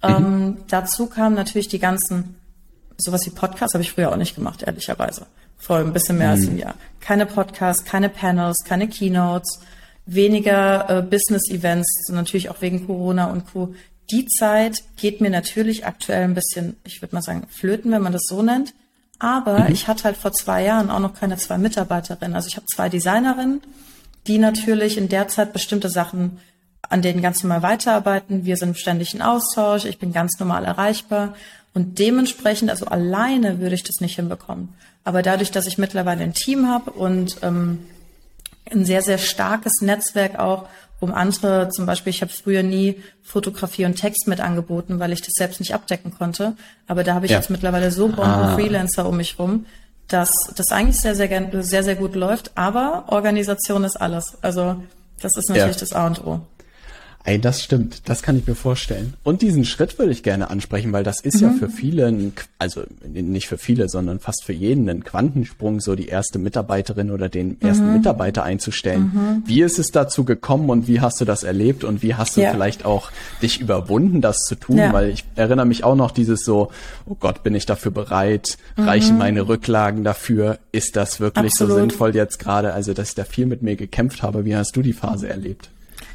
Mhm. 0.04 0.10
Ähm, 0.10 0.58
dazu 0.68 1.08
kamen 1.08 1.36
natürlich 1.36 1.70
die 1.70 1.80
ganzen, 1.80 2.36
sowas 2.98 3.26
wie 3.26 3.30
Podcasts 3.30 3.74
habe 3.74 3.84
ich 3.84 3.94
früher 3.94 4.12
auch 4.12 4.18
nicht 4.18 4.36
gemacht, 4.36 4.62
ehrlicherweise. 4.62 5.26
Vor 5.58 5.78
ein 5.78 5.94
bisschen 5.94 6.18
mehr 6.18 6.28
mhm. 6.28 6.34
als 6.34 6.48
ein 6.48 6.58
Jahr. 6.58 6.74
Keine 7.00 7.26
Podcasts, 7.26 7.86
keine 7.86 8.10
Panels, 8.10 8.58
keine 8.66 8.90
Keynotes, 8.90 9.62
weniger 10.06 10.90
äh, 10.90 11.02
Business-Events, 11.02 12.10
natürlich 12.12 12.50
auch 12.50 12.62
wegen 12.62 12.86
Corona 12.86 13.32
und 13.32 13.52
Co 13.52 13.74
die 14.12 14.26
Zeit 14.26 14.84
geht 14.98 15.22
mir 15.22 15.30
natürlich 15.30 15.86
aktuell 15.86 16.24
ein 16.24 16.36
bisschen, 16.36 16.76
ich 16.84 17.02
würde 17.02 17.16
mal 17.16 17.22
sagen, 17.22 17.48
flöten, 17.50 17.92
wenn 17.92 18.02
man 18.02 18.14
das 18.14 18.24
so 18.28 18.42
nennt. 18.42 18.74
Aber 19.20 19.62
mhm. 19.62 19.72
ich 19.72 19.88
hatte 19.88 20.04
halt 20.04 20.18
vor 20.18 20.34
zwei 20.34 20.64
Jahren 20.64 20.90
auch 20.90 21.00
noch 21.00 21.14
keine 21.14 21.38
zwei 21.38 21.58
Mitarbeiterinnen. 21.58 22.36
Also 22.36 22.48
ich 22.48 22.58
habe 22.58 22.66
zwei 22.68 22.90
Designerinnen, 22.90 23.62
die 24.28 24.38
natürlich 24.38 24.98
in 24.98 25.10
der 25.10 25.28
Zeit 25.28 25.54
bestimmte 25.54 25.90
Sachen 25.90 26.40
an 26.90 27.02
denen 27.02 27.22
ganz 27.22 27.42
normal 27.44 27.64
weiterarbeiten. 27.64 28.46
Wir 28.46 28.58
sind 28.58 28.78
ständig 28.78 29.14
in 29.14 29.22
Austausch. 29.22 29.86
Ich 29.86 29.98
bin 29.98 30.14
ganz 30.14 30.40
normal 30.40 30.66
erreichbar. 30.66 31.36
Und 31.74 32.00
dementsprechend, 32.00 32.70
also 32.70 32.86
alleine 32.86 33.60
würde 33.60 33.76
ich 33.76 33.84
das 33.84 34.02
nicht 34.02 34.16
hinbekommen. 34.16 34.70
Aber 35.04 35.22
dadurch, 35.22 35.52
dass 35.52 35.68
ich 35.68 35.78
mittlerweile 35.78 36.24
ein 36.24 36.34
Team 36.34 36.68
habe 36.68 36.92
und 36.92 37.38
ähm, 37.42 37.80
ein 38.72 38.86
sehr, 38.86 39.02
sehr 39.02 39.18
starkes 39.18 39.82
Netzwerk 39.82 40.40
auch 40.40 40.68
um 41.00 41.14
andere, 41.14 41.70
zum 41.70 41.86
Beispiel, 41.86 42.12
ich 42.12 42.22
habe 42.22 42.32
früher 42.32 42.64
nie 42.64 43.02
Fotografie 43.22 43.86
und 43.86 43.96
Text 43.96 44.28
mit 44.28 44.40
angeboten, 44.40 45.00
weil 45.00 45.12
ich 45.12 45.22
das 45.22 45.34
selbst 45.34 45.60
nicht 45.60 45.74
abdecken 45.74 46.14
konnte. 46.18 46.56
Aber 46.88 47.04
da 47.04 47.16
habe 47.16 47.26
ich 47.26 47.32
ja. 47.32 47.38
jetzt 47.38 47.50
mittlerweile 47.50 47.92
so 47.92 48.08
Bomben 48.08 48.22
ah. 48.24 48.56
Freelancer 48.56 49.08
um 49.08 49.18
mich 49.18 49.38
rum, 49.38 49.66
dass 50.08 50.32
das 50.56 50.72
eigentlich 50.72 51.00
sehr, 51.00 51.16
sehr, 51.16 51.64
sehr, 51.64 51.84
sehr 51.84 51.96
gut 51.96 52.16
läuft. 52.16 52.52
Aber 52.56 53.06
Organisation 53.08 53.84
ist 53.84 53.98
alles. 53.98 54.38
Also 54.42 54.78
das 55.22 55.36
ist 55.36 55.50
natürlich 55.50 55.76
ja. 55.76 55.80
das 55.80 55.94
A 55.94 56.08
und 56.08 56.26
O. 56.26 56.42
Ey, 57.28 57.42
das 57.42 57.64
stimmt. 57.64 58.08
Das 58.08 58.22
kann 58.22 58.38
ich 58.38 58.46
mir 58.46 58.54
vorstellen. 58.54 59.16
Und 59.24 59.42
diesen 59.42 59.66
Schritt 59.66 59.98
würde 59.98 60.12
ich 60.12 60.22
gerne 60.22 60.52
ansprechen, 60.52 60.94
weil 60.94 61.04
das 61.04 61.22
ist 61.22 61.42
mhm. 61.42 61.42
ja 61.42 61.50
für 61.54 61.70
viele, 61.70 62.06
ein, 62.06 62.34
also 62.60 62.84
nicht 63.04 63.48
für 63.48 63.58
viele, 63.58 63.90
sondern 63.90 64.20
fast 64.20 64.44
für 64.44 64.54
jeden 64.54 64.88
ein 64.88 65.04
Quantensprung, 65.04 65.80
so 65.80 65.96
die 65.96 66.08
erste 66.08 66.38
Mitarbeiterin 66.38 67.10
oder 67.10 67.28
den 67.28 67.60
ersten 67.62 67.88
mhm. 67.88 67.94
Mitarbeiter 67.94 68.44
einzustellen. 68.44 69.12
Mhm. 69.12 69.44
Wie 69.48 69.64
ist 69.64 69.80
es 69.80 69.90
dazu 69.90 70.24
gekommen 70.24 70.70
und 70.70 70.88
wie 70.88 71.02
hast 71.02 71.20
du 71.20 71.26
das 71.26 71.44
erlebt 71.44 71.84
und 71.84 72.04
wie 72.04 72.14
hast 72.14 72.38
du 72.38 72.42
ja. 72.42 72.52
vielleicht 72.52 72.86
auch 72.86 73.10
dich 73.42 73.60
überwunden, 73.60 74.22
das 74.22 74.38
zu 74.48 74.54
tun? 74.54 74.78
Ja. 74.78 74.94
Weil 74.94 75.10
ich 75.10 75.26
erinnere 75.34 75.66
mich 75.66 75.84
auch 75.84 75.96
noch 75.96 76.12
dieses 76.12 76.46
so, 76.46 76.70
oh 77.08 77.16
Gott, 77.20 77.42
bin 77.42 77.56
ich 77.56 77.66
dafür 77.66 77.92
bereit? 77.92 78.60
Reichen 78.78 79.14
mhm. 79.14 79.20
meine 79.20 79.48
Rücklagen 79.48 80.04
dafür? 80.04 80.60
Ist 80.72 80.96
das 80.96 81.20
wirklich 81.20 81.54
Absolut. 81.54 81.74
so 81.74 81.80
sinnvoll 81.80 82.16
jetzt 82.16 82.38
gerade? 82.38 82.74
Also, 82.74 82.94
dass 82.94 83.10
ich 83.10 83.16
da 83.16 83.24
viel 83.24 83.48
mit 83.48 83.64
mir 83.64 83.76
gekämpft 83.76 84.22
habe. 84.22 84.46
Wie 84.46 84.56
hast 84.56 84.76
du 84.76 84.84
die 84.84 84.94
Phase 84.94 85.28
erlebt? 85.28 85.72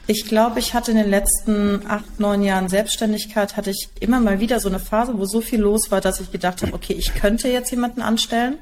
Ich 0.06 0.26
glaube, 0.26 0.58
ich 0.58 0.74
hatte 0.74 0.90
in 0.90 0.96
den 0.96 1.10
letzten 1.10 1.86
acht, 1.86 2.18
neun 2.18 2.42
Jahren 2.42 2.68
Selbstständigkeit, 2.68 3.56
hatte 3.56 3.70
ich 3.70 3.88
immer 4.00 4.20
mal 4.20 4.40
wieder 4.40 4.58
so 4.58 4.68
eine 4.68 4.80
Phase, 4.80 5.16
wo 5.16 5.24
so 5.24 5.40
viel 5.40 5.60
los 5.60 5.90
war, 5.90 6.00
dass 6.00 6.20
ich 6.20 6.32
gedacht 6.32 6.62
habe, 6.62 6.74
okay, 6.74 6.94
ich 6.94 7.14
könnte 7.14 7.48
jetzt 7.48 7.70
jemanden 7.70 8.02
anstellen. 8.02 8.58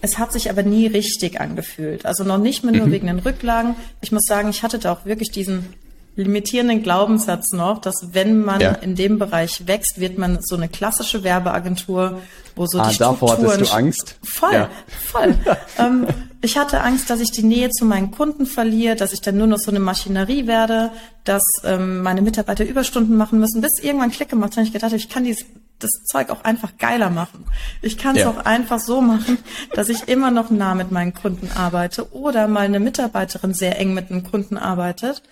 Es 0.00 0.18
hat 0.18 0.32
sich 0.32 0.50
aber 0.50 0.62
nie 0.62 0.86
richtig 0.86 1.40
angefühlt. 1.40 2.04
Also 2.04 2.24
noch 2.24 2.38
nicht 2.38 2.64
mehr 2.64 2.74
nur 2.74 2.88
mhm. 2.88 2.92
wegen 2.92 3.06
den 3.06 3.20
Rücklagen. 3.20 3.76
Ich 4.02 4.12
muss 4.12 4.24
sagen, 4.26 4.50
ich 4.50 4.62
hatte 4.62 4.78
da 4.78 4.92
auch 4.92 5.06
wirklich 5.06 5.30
diesen 5.30 5.72
limitierenden 6.16 6.82
Glaubenssatz 6.82 7.52
noch, 7.52 7.80
dass 7.80 8.08
wenn 8.12 8.44
man 8.44 8.60
ja. 8.60 8.72
in 8.72 8.94
dem 8.94 9.18
Bereich 9.18 9.66
wächst, 9.66 9.98
wird 9.98 10.18
man 10.18 10.38
so 10.42 10.56
eine 10.56 10.68
klassische 10.68 11.24
Werbeagentur, 11.24 12.20
wo 12.54 12.66
so 12.66 12.78
ah, 12.78 12.90
die 12.90 12.98
davor 12.98 13.30
Strukturen... 13.30 13.52
hattest 13.52 13.72
du 13.72 13.76
Angst? 13.76 14.16
Voll, 14.22 14.52
ja. 14.52 14.70
voll. 15.10 15.34
ähm, 15.78 16.06
ich 16.44 16.56
hatte 16.56 16.82
Angst, 16.82 17.10
dass 17.10 17.20
ich 17.20 17.30
die 17.30 17.42
Nähe 17.42 17.70
zu 17.70 17.84
meinen 17.84 18.10
Kunden 18.10 18.46
verliere, 18.46 18.96
dass 18.96 19.12
ich 19.12 19.20
dann 19.20 19.36
nur 19.36 19.46
noch 19.46 19.58
so 19.58 19.70
eine 19.70 19.80
Maschinerie 19.80 20.46
werde, 20.46 20.90
dass 21.24 21.42
ähm, 21.64 22.02
meine 22.02 22.22
Mitarbeiter 22.22 22.64
Überstunden 22.64 23.16
machen 23.16 23.40
müssen, 23.40 23.60
bis 23.60 23.82
irgendwann 23.82 24.10
Klick 24.10 24.28
gemacht 24.28 24.52
habe. 24.52 24.66
Ich 24.66 24.72
gedacht 24.72 24.90
habe, 24.90 24.96
ich 24.96 25.08
kann 25.08 25.24
dieses, 25.24 25.44
das 25.78 25.90
Zeug 26.06 26.30
auch 26.30 26.44
einfach 26.44 26.76
geiler 26.78 27.10
machen. 27.10 27.44
Ich 27.82 27.98
kann 27.98 28.14
es 28.14 28.22
ja. 28.22 28.30
auch 28.30 28.44
einfach 28.44 28.78
so 28.78 29.00
machen, 29.00 29.38
dass 29.74 29.88
ich 29.88 30.08
immer 30.08 30.30
noch 30.30 30.50
nah 30.50 30.74
mit 30.74 30.92
meinen 30.92 31.14
Kunden 31.14 31.50
arbeite 31.56 32.12
oder 32.12 32.46
mal 32.46 32.60
eine 32.60 32.80
Mitarbeiterin 32.80 33.54
sehr 33.54 33.78
eng 33.78 33.94
mit 33.94 34.10
einem 34.10 34.22
Kunden 34.22 34.56
arbeitet 34.56 35.22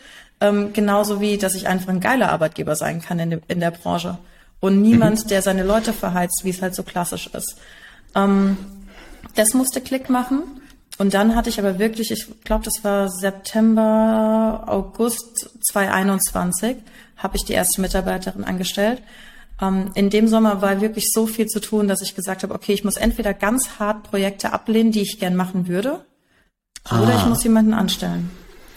ähm, 0.42 0.72
genauso 0.72 1.20
wie, 1.20 1.38
dass 1.38 1.54
ich 1.54 1.68
einfach 1.68 1.88
ein 1.88 2.00
geiler 2.00 2.32
Arbeitgeber 2.32 2.74
sein 2.74 3.00
kann 3.00 3.18
in, 3.20 3.30
de, 3.30 3.40
in 3.46 3.60
der 3.60 3.70
Branche. 3.70 4.18
Und 4.58 4.82
niemand, 4.82 5.24
mhm. 5.24 5.28
der 5.28 5.40
seine 5.40 5.62
Leute 5.62 5.92
verheizt, 5.92 6.40
wie 6.42 6.50
es 6.50 6.60
halt 6.60 6.74
so 6.74 6.82
klassisch 6.82 7.28
ist. 7.28 7.56
Ähm, 8.16 8.56
das 9.36 9.54
musste 9.54 9.80
Klick 9.80 10.10
machen. 10.10 10.42
Und 10.98 11.14
dann 11.14 11.34
hatte 11.34 11.48
ich 11.48 11.58
aber 11.58 11.78
wirklich, 11.78 12.10
ich 12.10 12.26
glaube, 12.44 12.64
das 12.64 12.84
war 12.84 13.08
September, 13.08 14.64
August 14.66 15.50
2021, 15.70 16.76
habe 17.16 17.36
ich 17.36 17.44
die 17.44 17.54
erste 17.54 17.80
Mitarbeiterin 17.80 18.44
angestellt. 18.44 19.02
Ähm, 19.60 19.90
in 19.94 20.10
dem 20.10 20.28
Sommer 20.28 20.60
war 20.60 20.80
wirklich 20.80 21.10
so 21.12 21.26
viel 21.26 21.46
zu 21.46 21.60
tun, 21.60 21.88
dass 21.88 22.02
ich 22.02 22.14
gesagt 22.14 22.42
habe, 22.42 22.54
okay, 22.54 22.72
ich 22.72 22.84
muss 22.84 22.96
entweder 22.96 23.32
ganz 23.32 23.78
hart 23.78 24.02
Projekte 24.04 24.52
ablehnen, 24.52 24.92
die 24.92 25.02
ich 25.02 25.18
gern 25.18 25.36
machen 25.36 25.66
würde, 25.66 26.04
ah. 26.84 27.02
oder 27.02 27.16
ich 27.16 27.26
muss 27.26 27.42
jemanden 27.42 27.72
anstellen. 27.72 28.30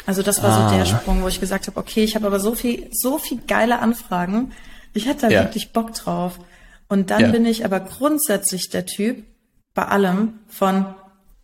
Also 0.06 0.22
das 0.22 0.44
war 0.44 0.52
ah. 0.52 0.70
so 0.70 0.76
der 0.76 0.84
ah. 0.84 0.86
Sprung, 0.86 1.24
wo 1.24 1.28
ich 1.28 1.40
gesagt 1.40 1.68
habe, 1.68 1.80
okay, 1.80 2.04
ich 2.04 2.16
habe 2.16 2.28
aber 2.28 2.40
so 2.40 2.56
viel, 2.56 2.90
so 2.92 3.18
viel 3.18 3.42
geile 3.48 3.80
Anfragen. 3.80 4.54
Ich 4.94 5.08
hätte 5.08 5.22
da 5.22 5.30
ja. 5.30 5.44
wirklich 5.44 5.74
Bock 5.74 5.94
drauf. 5.94 6.40
Und 6.88 7.10
dann 7.10 7.22
ja. 7.22 7.32
bin 7.32 7.46
ich 7.46 7.66
aber 7.66 7.80
grundsätzlich 7.80 8.70
der 8.70 8.86
Typ 8.86 9.24
bei 9.74 9.86
allem 9.88 10.40
von, 10.48 10.94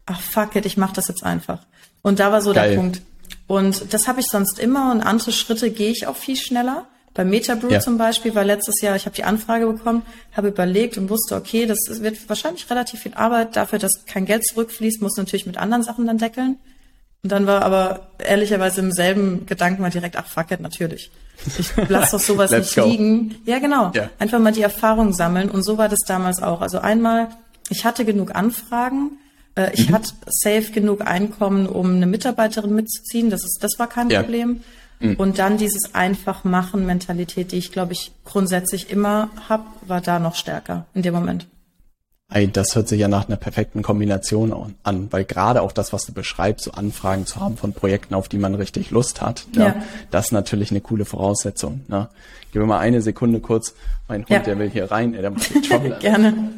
ach 0.05 0.19
fuck 0.19 0.55
it, 0.55 0.65
ich 0.65 0.77
mach 0.77 0.93
das 0.93 1.07
jetzt 1.07 1.23
einfach. 1.23 1.59
Und 2.01 2.19
da 2.19 2.31
war 2.31 2.41
so 2.41 2.53
Geil. 2.53 2.71
der 2.71 2.77
Punkt. 2.77 3.01
Und 3.47 3.93
das 3.93 4.07
habe 4.07 4.19
ich 4.21 4.27
sonst 4.27 4.59
immer 4.59 4.91
und 4.91 5.01
andere 5.01 5.31
Schritte 5.31 5.71
gehe 5.71 5.91
ich 5.91 6.07
auch 6.07 6.15
viel 6.15 6.37
schneller. 6.37 6.85
Bei 7.13 7.25
Metabrew 7.25 7.69
ja. 7.69 7.81
zum 7.81 7.97
Beispiel 7.97 8.33
war 8.35 8.45
letztes 8.45 8.79
Jahr, 8.81 8.95
ich 8.95 9.05
habe 9.05 9.15
die 9.15 9.25
Anfrage 9.25 9.67
bekommen, 9.67 10.03
habe 10.31 10.47
überlegt 10.47 10.97
und 10.97 11.09
wusste, 11.09 11.35
okay, 11.35 11.65
das 11.65 11.79
wird 12.01 12.29
wahrscheinlich 12.29 12.69
relativ 12.69 13.01
viel 13.01 13.13
Arbeit 13.15 13.57
dafür, 13.57 13.79
dass 13.79 14.05
kein 14.05 14.25
Geld 14.25 14.45
zurückfließt, 14.45 15.01
muss 15.01 15.17
natürlich 15.17 15.45
mit 15.45 15.57
anderen 15.57 15.83
Sachen 15.83 16.07
dann 16.07 16.17
deckeln 16.17 16.57
Und 17.23 17.31
dann 17.33 17.47
war 17.47 17.63
aber 17.63 18.07
ehrlicherweise 18.19 18.79
im 18.79 18.93
selben 18.93 19.45
Gedanken 19.45 19.81
mal 19.81 19.91
direkt, 19.91 20.15
ach 20.15 20.25
fuck 20.25 20.51
it, 20.51 20.61
natürlich. 20.61 21.11
Ich 21.57 21.71
lass 21.89 22.11
doch 22.11 22.19
sowas 22.19 22.51
nicht 22.57 22.75
go. 22.75 22.85
liegen. 22.85 23.35
Ja, 23.45 23.59
genau. 23.59 23.91
Ja. 23.93 24.09
Einfach 24.17 24.39
mal 24.39 24.53
die 24.53 24.61
Erfahrung 24.61 25.11
sammeln. 25.11 25.51
Und 25.51 25.63
so 25.63 25.77
war 25.77 25.89
das 25.89 25.99
damals 26.07 26.41
auch. 26.41 26.61
Also 26.61 26.79
einmal, 26.79 27.27
ich 27.69 27.83
hatte 27.83 28.05
genug 28.05 28.33
Anfragen. 28.35 29.17
Äh, 29.55 29.71
ich 29.73 29.89
mhm. 29.89 29.95
hatte 29.95 30.13
safe 30.27 30.71
genug 30.71 31.01
Einkommen, 31.01 31.67
um 31.67 31.95
eine 31.95 32.07
Mitarbeiterin 32.07 32.73
mitzuziehen. 32.73 33.29
Das 33.29 33.43
ist, 33.43 33.59
das 33.61 33.77
war 33.77 33.87
kein 33.87 34.09
ja. 34.09 34.21
Problem. 34.21 34.61
Mhm. 34.99 35.15
Und 35.15 35.39
dann 35.39 35.57
dieses 35.57 35.95
einfach 35.95 36.43
machen 36.43 36.85
Mentalität, 36.85 37.51
die 37.51 37.57
ich 37.57 37.71
glaube 37.71 37.93
ich 37.93 38.11
grundsätzlich 38.23 38.89
immer 38.89 39.29
hab, 39.49 39.65
war 39.87 40.01
da 40.01 40.19
noch 40.19 40.35
stärker 40.35 40.85
in 40.93 41.01
dem 41.01 41.13
Moment. 41.13 41.47
Ey, 42.33 42.47
das 42.49 42.75
hört 42.75 42.87
sich 42.87 43.01
ja 43.01 43.09
nach 43.09 43.27
einer 43.27 43.35
perfekten 43.35 43.81
Kombination 43.81 44.73
an, 44.83 45.07
weil 45.11 45.25
gerade 45.25 45.61
auch 45.61 45.73
das, 45.73 45.91
was 45.91 46.05
du 46.05 46.13
beschreibst, 46.13 46.63
so 46.63 46.71
Anfragen 46.71 47.25
zu 47.25 47.41
haben 47.41 47.57
von 47.57 47.73
Projekten, 47.73 48.13
auf 48.13 48.29
die 48.29 48.37
man 48.37 48.55
richtig 48.55 48.89
Lust 48.89 49.21
hat, 49.21 49.47
ne, 49.53 49.65
ja. 49.65 49.75
das 50.11 50.27
ist 50.27 50.31
natürlich 50.31 50.71
eine 50.71 50.79
coole 50.79 51.03
Voraussetzung. 51.03 51.81
Ne? 51.89 52.07
Gib 52.53 52.61
mir 52.61 52.67
mal 52.67 52.79
eine 52.79 53.01
Sekunde 53.01 53.41
kurz, 53.41 53.73
mein 54.07 54.21
Hund, 54.21 54.29
ja. 54.29 54.39
der 54.39 54.57
will 54.59 54.69
hier 54.69 54.89
rein, 54.89 55.11
der 55.11 55.29
macht 55.29 55.51
Trouble. 55.67 55.97
Gerne, 55.99 56.51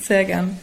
sehr 0.00 0.24
gern. 0.24 0.56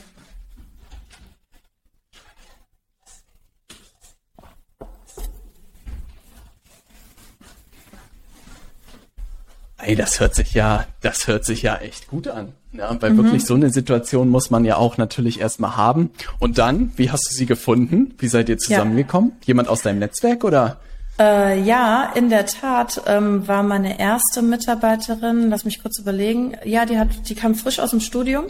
Ey, 9.81 9.95
das 9.95 10.19
hört 10.19 10.35
sich 10.35 10.53
ja, 10.53 10.85
das 11.01 11.27
hört 11.27 11.45
sich 11.45 11.61
ja 11.61 11.75
echt 11.77 12.07
gut 12.07 12.27
an. 12.27 12.53
Ja, 12.71 12.95
weil 13.01 13.11
mhm. 13.11 13.23
wirklich 13.23 13.45
so 13.45 13.55
eine 13.55 13.71
Situation 13.71 14.29
muss 14.29 14.51
man 14.51 14.63
ja 14.63 14.77
auch 14.77 14.97
natürlich 14.97 15.39
erstmal 15.39 15.75
haben. 15.75 16.11
Und 16.37 16.57
dann, 16.57 16.91
wie 16.97 17.09
hast 17.09 17.29
du 17.29 17.35
sie 17.35 17.45
gefunden? 17.45 18.13
Wie 18.19 18.27
seid 18.27 18.49
ihr 18.49 18.57
zusammengekommen? 18.57 19.31
Ja. 19.41 19.47
Jemand 19.47 19.69
aus 19.69 19.81
deinem 19.81 19.99
Netzwerk 19.99 20.43
oder? 20.43 20.77
Äh, 21.19 21.61
ja, 21.61 22.11
in 22.15 22.29
der 22.29 22.45
Tat 22.45 23.01
ähm, 23.07 23.47
war 23.47 23.63
meine 23.63 23.99
erste 23.99 24.41
Mitarbeiterin, 24.41 25.49
lass 25.49 25.65
mich 25.65 25.81
kurz 25.81 25.99
überlegen, 25.99 26.55
ja, 26.63 26.85
die 26.85 26.97
hat, 26.97 27.27
die 27.27 27.35
kam 27.35 27.55
frisch 27.55 27.79
aus 27.79 27.89
dem 27.89 27.99
Studium 27.99 28.45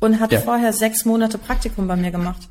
und 0.00 0.20
hat 0.20 0.32
ja. 0.32 0.40
vorher 0.40 0.72
sechs 0.72 1.04
Monate 1.04 1.38
Praktikum 1.38 1.86
bei 1.86 1.96
mir 1.96 2.10
gemacht. 2.10 2.48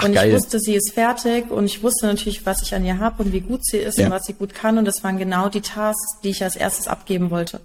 Ach, 0.00 0.04
und 0.04 0.10
ich 0.10 0.16
geil. 0.16 0.32
wusste, 0.32 0.58
sie 0.58 0.74
ist 0.74 0.92
fertig 0.92 1.50
und 1.50 1.66
ich 1.66 1.82
wusste 1.82 2.06
natürlich, 2.06 2.44
was 2.46 2.62
ich 2.62 2.74
an 2.74 2.84
ihr 2.84 2.98
habe 2.98 3.22
und 3.22 3.32
wie 3.32 3.40
gut 3.40 3.64
sie 3.64 3.78
ist 3.78 3.98
ja. 3.98 4.06
und 4.06 4.12
was 4.12 4.24
sie 4.24 4.34
gut 4.34 4.54
kann. 4.54 4.78
Und 4.78 4.84
das 4.84 5.04
waren 5.04 5.18
genau 5.18 5.48
die 5.48 5.60
Tasks, 5.60 6.20
die 6.22 6.30
ich 6.30 6.42
als 6.42 6.56
erstes 6.56 6.88
abgeben 6.88 7.30
wollte. 7.30 7.60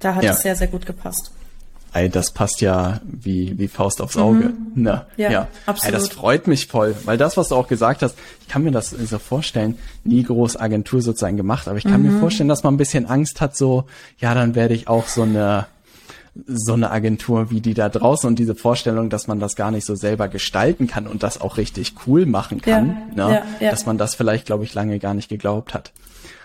Da 0.00 0.14
hat 0.14 0.24
ja. 0.24 0.32
es 0.32 0.42
sehr, 0.42 0.56
sehr 0.56 0.68
gut 0.68 0.86
gepasst. 0.86 1.30
Ey, 1.94 2.10
das 2.10 2.32
passt 2.32 2.60
ja 2.60 3.00
wie, 3.04 3.56
wie 3.56 3.68
Faust 3.68 4.00
aufs 4.02 4.16
Auge. 4.16 4.48
Mhm. 4.48 4.72
Na, 4.74 5.06
ja, 5.16 5.30
ja, 5.30 5.48
absolut. 5.64 5.94
Ey, 5.94 6.00
das 6.00 6.08
freut 6.08 6.48
mich 6.48 6.66
voll, 6.66 6.96
weil 7.04 7.16
das, 7.16 7.36
was 7.36 7.50
du 7.50 7.54
auch 7.54 7.68
gesagt 7.68 8.02
hast, 8.02 8.16
ich 8.40 8.48
kann 8.48 8.64
mir 8.64 8.72
das 8.72 8.90
so 8.90 9.18
vorstellen, 9.20 9.78
nie 10.02 10.24
groß 10.24 10.56
Agentur 10.56 11.02
sozusagen 11.02 11.36
gemacht, 11.36 11.68
aber 11.68 11.78
ich 11.78 11.84
kann 11.84 12.02
mhm. 12.02 12.14
mir 12.14 12.18
vorstellen, 12.18 12.48
dass 12.48 12.64
man 12.64 12.74
ein 12.74 12.78
bisschen 12.78 13.06
Angst 13.06 13.40
hat, 13.40 13.56
so, 13.56 13.84
ja, 14.18 14.34
dann 14.34 14.56
werde 14.56 14.74
ich 14.74 14.88
auch 14.88 15.06
so 15.06 15.22
eine, 15.22 15.68
so 16.46 16.72
eine 16.72 16.90
Agentur 16.90 17.50
wie 17.50 17.60
die 17.60 17.74
da 17.74 17.88
draußen 17.88 18.26
und 18.26 18.38
diese 18.38 18.54
Vorstellung, 18.54 19.08
dass 19.08 19.28
man 19.28 19.38
das 19.38 19.54
gar 19.54 19.70
nicht 19.70 19.84
so 19.84 19.94
selber 19.94 20.28
gestalten 20.28 20.88
kann 20.88 21.06
und 21.06 21.22
das 21.22 21.40
auch 21.40 21.56
richtig 21.56 21.94
cool 22.06 22.26
machen 22.26 22.60
kann, 22.60 22.96
ja, 23.16 23.28
ne? 23.28 23.34
Ja, 23.34 23.42
ja. 23.60 23.70
dass 23.70 23.86
man 23.86 23.98
das 23.98 24.14
vielleicht, 24.14 24.46
glaube 24.46 24.64
ich, 24.64 24.74
lange 24.74 24.98
gar 24.98 25.14
nicht 25.14 25.28
geglaubt 25.28 25.74
hat. 25.74 25.92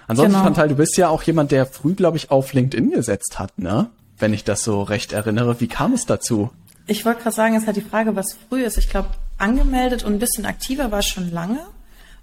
Ansonsten, 0.07 0.33
genau. 0.33 0.43
Chantal, 0.45 0.69
du 0.69 0.75
bist 0.75 0.97
ja 0.97 1.09
auch 1.09 1.23
jemand, 1.23 1.51
der 1.51 1.65
früh, 1.65 1.93
glaube 1.93 2.17
ich, 2.17 2.31
auf 2.31 2.53
LinkedIn 2.53 2.91
gesetzt 2.91 3.39
hat, 3.39 3.57
ne? 3.57 3.89
Wenn 4.17 4.33
ich 4.33 4.43
das 4.43 4.63
so 4.63 4.83
recht 4.83 5.13
erinnere. 5.13 5.59
Wie 5.61 5.67
kam 5.67 5.93
es 5.93 6.05
dazu? 6.05 6.49
Ich 6.87 7.05
wollte 7.05 7.21
gerade 7.21 7.35
sagen, 7.35 7.55
es 7.55 7.61
ist 7.61 7.67
halt 7.67 7.77
die 7.77 7.81
Frage, 7.81 8.15
was 8.15 8.35
früh 8.49 8.63
ist. 8.63 8.77
Ich 8.77 8.89
glaube, 8.89 9.09
angemeldet 9.37 10.03
und 10.03 10.13
ein 10.13 10.19
bisschen 10.19 10.45
aktiver 10.45 10.91
war 10.91 11.03
schon 11.03 11.31
lange. 11.31 11.59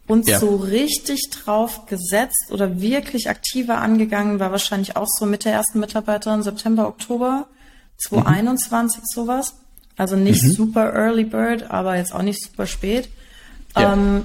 Und 0.07 0.29
ja. 0.29 0.39
so 0.39 0.57
richtig 0.57 1.31
drauf 1.31 1.87
gesetzt 1.87 2.51
oder 2.51 2.81
wirklich 2.81 3.29
aktiver 3.29 3.79
angegangen 3.79 4.39
war 4.39 4.53
wahrscheinlich 4.53 4.97
auch 4.97 5.09
so 5.09 5.27
mit 5.27 5.45
der 5.45 5.53
ersten 5.53 5.81
Mitarbeiterin 5.81 6.43
September, 6.43 6.87
Oktober. 6.87 7.47
2021 7.99 9.01
mhm. 9.01 9.05
sowas. 9.13 9.55
Also 9.97 10.17
nicht 10.17 10.43
mhm. 10.43 10.53
super 10.53 10.93
Early 10.93 11.25
Bird, 11.25 11.71
aber 11.71 11.97
jetzt 11.97 12.15
auch 12.15 12.23
nicht 12.23 12.43
super 12.43 12.67
spät. 12.67 13.09
Ja. 13.77 13.95
Ähm, 13.95 14.25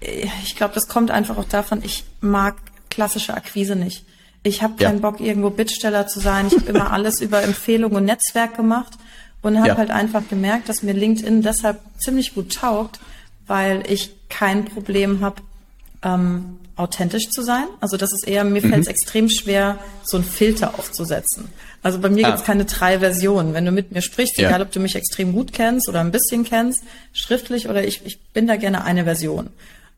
ich 0.00 0.56
glaube, 0.56 0.74
das 0.74 0.88
kommt 0.88 1.10
einfach 1.10 1.36
auch 1.36 1.48
davon, 1.48 1.82
ich 1.84 2.04
mag 2.20 2.56
klassische 2.90 3.34
Akquise 3.34 3.76
nicht. 3.76 4.04
Ich 4.42 4.62
habe 4.62 4.74
keinen 4.74 5.00
ja. 5.00 5.10
Bock, 5.10 5.20
irgendwo 5.20 5.50
Bittsteller 5.50 6.06
zu 6.06 6.20
sein. 6.20 6.48
Ich 6.48 6.54
habe 6.54 6.66
immer 6.66 6.92
alles 6.92 7.20
über 7.20 7.42
Empfehlung 7.42 7.92
und 7.92 8.04
Netzwerk 8.04 8.56
gemacht 8.56 8.92
und 9.42 9.58
habe 9.58 9.68
ja. 9.68 9.76
halt 9.76 9.90
einfach 9.90 10.22
gemerkt, 10.28 10.68
dass 10.68 10.82
mir 10.82 10.94
LinkedIn 10.94 11.42
deshalb 11.42 11.80
ziemlich 11.98 12.34
gut 12.34 12.54
taugt, 12.54 13.00
weil 13.46 13.82
ich 13.88 14.14
kein 14.28 14.64
Problem 14.64 15.20
habe, 15.20 15.42
ähm, 16.02 16.58
authentisch 16.76 17.30
zu 17.30 17.42
sein. 17.42 17.66
Also 17.80 17.96
das 17.96 18.12
ist 18.12 18.26
eher, 18.26 18.44
mir 18.44 18.64
mhm. 18.64 18.70
fällt 18.70 18.82
es 18.82 18.88
extrem 18.88 19.28
schwer, 19.28 19.78
so 20.02 20.16
einen 20.16 20.24
Filter 20.24 20.78
aufzusetzen. 20.78 21.48
Also 21.82 21.98
bei 21.98 22.08
mir 22.08 22.26
ah. 22.26 22.30
gibt 22.30 22.40
es 22.40 22.44
keine 22.44 22.64
drei 22.64 23.00
Versionen. 23.00 23.54
Wenn 23.54 23.64
du 23.64 23.72
mit 23.72 23.92
mir 23.92 24.02
sprichst, 24.02 24.38
ja. 24.38 24.48
egal 24.48 24.62
ob 24.62 24.72
du 24.72 24.80
mich 24.80 24.96
extrem 24.96 25.32
gut 25.32 25.52
kennst 25.52 25.88
oder 25.88 26.00
ein 26.00 26.12
bisschen 26.12 26.44
kennst, 26.44 26.82
schriftlich 27.12 27.68
oder 27.68 27.84
ich, 27.84 28.06
ich 28.06 28.22
bin 28.32 28.46
da 28.46 28.56
gerne 28.56 28.84
eine 28.84 29.04
Version. 29.04 29.50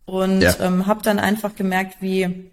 Und 0.07 0.43
ja. 0.43 0.55
ähm, 0.61 0.87
habe 0.87 1.03
dann 1.03 1.19
einfach 1.19 1.55
gemerkt, 1.55 1.97
wie 2.01 2.51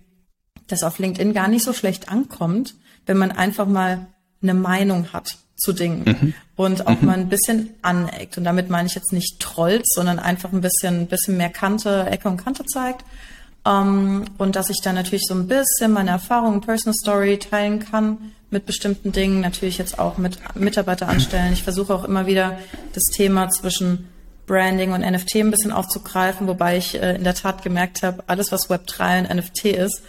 das 0.67 0.83
auf 0.83 0.99
LinkedIn 0.99 1.33
gar 1.33 1.47
nicht 1.47 1.63
so 1.63 1.73
schlecht 1.73 2.09
ankommt, 2.09 2.75
wenn 3.05 3.17
man 3.17 3.31
einfach 3.31 3.65
mal 3.65 4.07
eine 4.41 4.53
Meinung 4.53 5.11
hat 5.13 5.37
zu 5.55 5.73
Dingen 5.73 6.03
mhm. 6.05 6.33
und 6.55 6.87
auch 6.87 7.01
mhm. 7.01 7.07
mal 7.07 7.17
ein 7.17 7.29
bisschen 7.29 7.69
aneckt. 7.81 8.37
Und 8.37 8.45
damit 8.45 8.69
meine 8.69 8.87
ich 8.87 8.95
jetzt 8.95 9.13
nicht 9.13 9.39
trollt, 9.39 9.83
sondern 9.85 10.17
einfach 10.17 10.51
ein 10.51 10.61
bisschen, 10.61 11.01
ein 11.01 11.07
bisschen 11.07 11.37
mehr 11.37 11.49
Kante, 11.49 12.07
Ecke 12.09 12.27
und 12.29 12.37
Kante 12.37 12.65
zeigt. 12.65 13.05
Um, 13.63 13.71
ähm, 13.71 14.25
und 14.39 14.55
dass 14.55 14.71
ich 14.71 14.81
dann 14.83 14.95
natürlich 14.95 15.25
so 15.27 15.35
ein 15.35 15.47
bisschen 15.47 15.91
meine 15.91 16.09
Erfahrungen, 16.09 16.61
Personal 16.61 16.95
Story 16.95 17.37
teilen 17.37 17.79
kann 17.79 18.31
mit 18.49 18.65
bestimmten 18.65 19.11
Dingen, 19.11 19.39
natürlich 19.39 19.77
jetzt 19.77 19.99
auch 19.99 20.17
mit 20.17 20.39
Mitarbeiter 20.55 21.07
anstellen. 21.07 21.53
Ich 21.53 21.61
versuche 21.61 21.93
auch 21.93 22.03
immer 22.03 22.25
wieder 22.25 22.57
das 22.93 23.03
Thema 23.03 23.49
zwischen 23.49 24.09
Branding 24.47 24.93
und 24.93 25.01
NFT 25.01 25.35
ein 25.35 25.51
bisschen 25.51 25.71
aufzugreifen, 25.71 26.47
wobei 26.47 26.77
ich 26.77 26.95
äh, 26.95 27.15
in 27.15 27.23
der 27.23 27.35
Tat 27.35 27.63
gemerkt 27.63 28.01
habe, 28.01 28.23
alles 28.27 28.51
was 28.51 28.69
Web3 28.69 29.19
und 29.29 29.37
NFT 29.37 29.65
ist, 29.65 30.01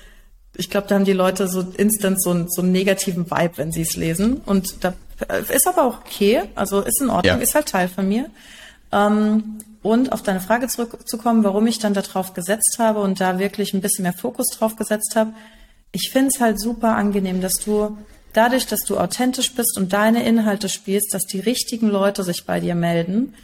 ich 0.56 0.68
glaube, 0.68 0.86
da 0.86 0.96
haben 0.96 1.04
die 1.04 1.12
Leute 1.12 1.48
so 1.48 1.60
instant 1.76 2.22
so, 2.22 2.30
einen, 2.30 2.50
so 2.50 2.62
einen 2.62 2.72
negativen 2.72 3.30
Vibe, 3.30 3.56
wenn 3.56 3.72
sie 3.72 3.82
es 3.82 3.96
lesen. 3.96 4.36
Und 4.44 4.84
da 4.84 4.94
äh, 5.28 5.42
ist 5.54 5.66
aber 5.66 5.84
auch 5.84 6.00
okay, 6.00 6.42
also 6.54 6.80
ist 6.80 7.00
in 7.00 7.10
Ordnung, 7.10 7.36
ja. 7.36 7.42
ist 7.42 7.54
halt 7.54 7.68
Teil 7.68 7.88
von 7.88 8.08
mir. 8.08 8.26
Ähm, 8.90 9.58
und 9.82 10.12
auf 10.12 10.22
deine 10.22 10.40
Frage 10.40 10.68
zurückzukommen, 10.68 11.44
warum 11.44 11.66
ich 11.66 11.78
dann 11.78 11.94
darauf 11.94 12.34
gesetzt 12.34 12.76
habe 12.78 13.00
und 13.00 13.20
da 13.20 13.38
wirklich 13.38 13.74
ein 13.74 13.80
bisschen 13.80 14.04
mehr 14.04 14.12
Fokus 14.12 14.48
drauf 14.48 14.76
gesetzt 14.76 15.16
habe. 15.16 15.32
Ich 15.90 16.10
finde 16.10 16.30
es 16.32 16.40
halt 16.40 16.60
super 16.60 16.94
angenehm, 16.94 17.40
dass 17.40 17.58
du 17.58 17.98
dadurch, 18.32 18.66
dass 18.66 18.80
du 18.80 18.98
authentisch 18.98 19.54
bist 19.54 19.76
und 19.76 19.92
deine 19.92 20.24
Inhalte 20.24 20.68
spielst, 20.68 21.12
dass 21.12 21.24
die 21.24 21.40
richtigen 21.40 21.88
Leute 21.88 22.22
sich 22.22 22.46
bei 22.46 22.60
dir 22.60 22.74
melden, 22.74 23.34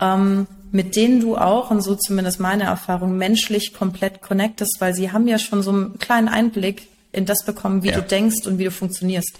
ähm, 0.00 0.46
mit 0.72 0.96
denen 0.96 1.20
du 1.20 1.36
auch, 1.36 1.70
und 1.70 1.80
so 1.80 1.94
zumindest 1.94 2.40
meine 2.40 2.64
Erfahrung, 2.64 3.16
menschlich 3.16 3.72
komplett 3.72 4.20
connectest, 4.20 4.80
weil 4.80 4.94
sie 4.94 5.12
haben 5.12 5.28
ja 5.28 5.38
schon 5.38 5.62
so 5.62 5.70
einen 5.70 5.98
kleinen 5.98 6.28
Einblick 6.28 6.88
in 7.12 7.26
das 7.26 7.44
bekommen, 7.44 7.84
wie 7.84 7.90
ja. 7.90 8.00
du 8.00 8.02
denkst 8.02 8.46
und 8.46 8.58
wie 8.58 8.64
du 8.64 8.72
funktionierst. 8.72 9.38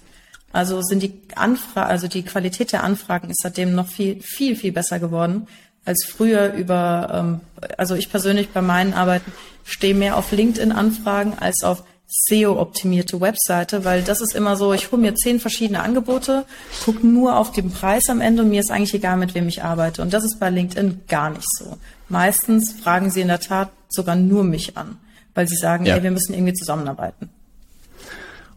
Also 0.52 0.80
sind 0.82 1.02
die 1.02 1.18
Anfragen, 1.34 1.90
also 1.90 2.06
die 2.06 2.22
Qualität 2.22 2.70
der 2.70 2.84
Anfragen 2.84 3.28
ist 3.28 3.42
seitdem 3.42 3.74
noch 3.74 3.88
viel, 3.88 4.22
viel, 4.22 4.54
viel 4.54 4.70
besser 4.70 5.00
geworden 5.00 5.48
als 5.84 6.04
früher 6.04 6.52
über, 6.54 7.10
ähm, 7.12 7.40
also 7.76 7.94
ich 7.94 8.10
persönlich 8.10 8.50
bei 8.50 8.62
meinen 8.62 8.94
Arbeiten 8.94 9.32
stehe 9.64 9.94
mehr 9.94 10.16
auf 10.16 10.32
LinkedIn-Anfragen 10.32 11.34
als 11.38 11.62
auf 11.62 11.84
SEO-optimierte 12.06 13.20
Webseite, 13.20 13.84
weil 13.84 14.02
das 14.02 14.20
ist 14.20 14.34
immer 14.34 14.56
so, 14.56 14.72
ich 14.72 14.92
hole 14.92 15.00
mir 15.00 15.14
zehn 15.14 15.40
verschiedene 15.40 15.82
Angebote, 15.82 16.44
gucke 16.84 17.06
nur 17.06 17.36
auf 17.36 17.50
den 17.50 17.70
Preis 17.70 18.04
am 18.08 18.20
Ende 18.20 18.42
und 18.42 18.50
mir 18.50 18.60
ist 18.60 18.70
eigentlich 18.70 18.94
egal, 18.94 19.16
mit 19.16 19.34
wem 19.34 19.48
ich 19.48 19.64
arbeite. 19.64 20.02
Und 20.02 20.12
das 20.12 20.24
ist 20.24 20.38
bei 20.38 20.50
LinkedIn 20.50 21.02
gar 21.08 21.30
nicht 21.30 21.48
so. 21.58 21.78
Meistens 22.08 22.72
fragen 22.72 23.10
sie 23.10 23.22
in 23.22 23.28
der 23.28 23.40
Tat 23.40 23.70
sogar 23.88 24.16
nur 24.16 24.44
mich 24.44 24.76
an, 24.76 24.98
weil 25.34 25.48
sie 25.48 25.56
sagen, 25.56 25.86
ja. 25.86 25.96
ey, 25.96 26.02
wir 26.02 26.10
müssen 26.10 26.34
irgendwie 26.34 26.52
zusammenarbeiten. 26.52 27.30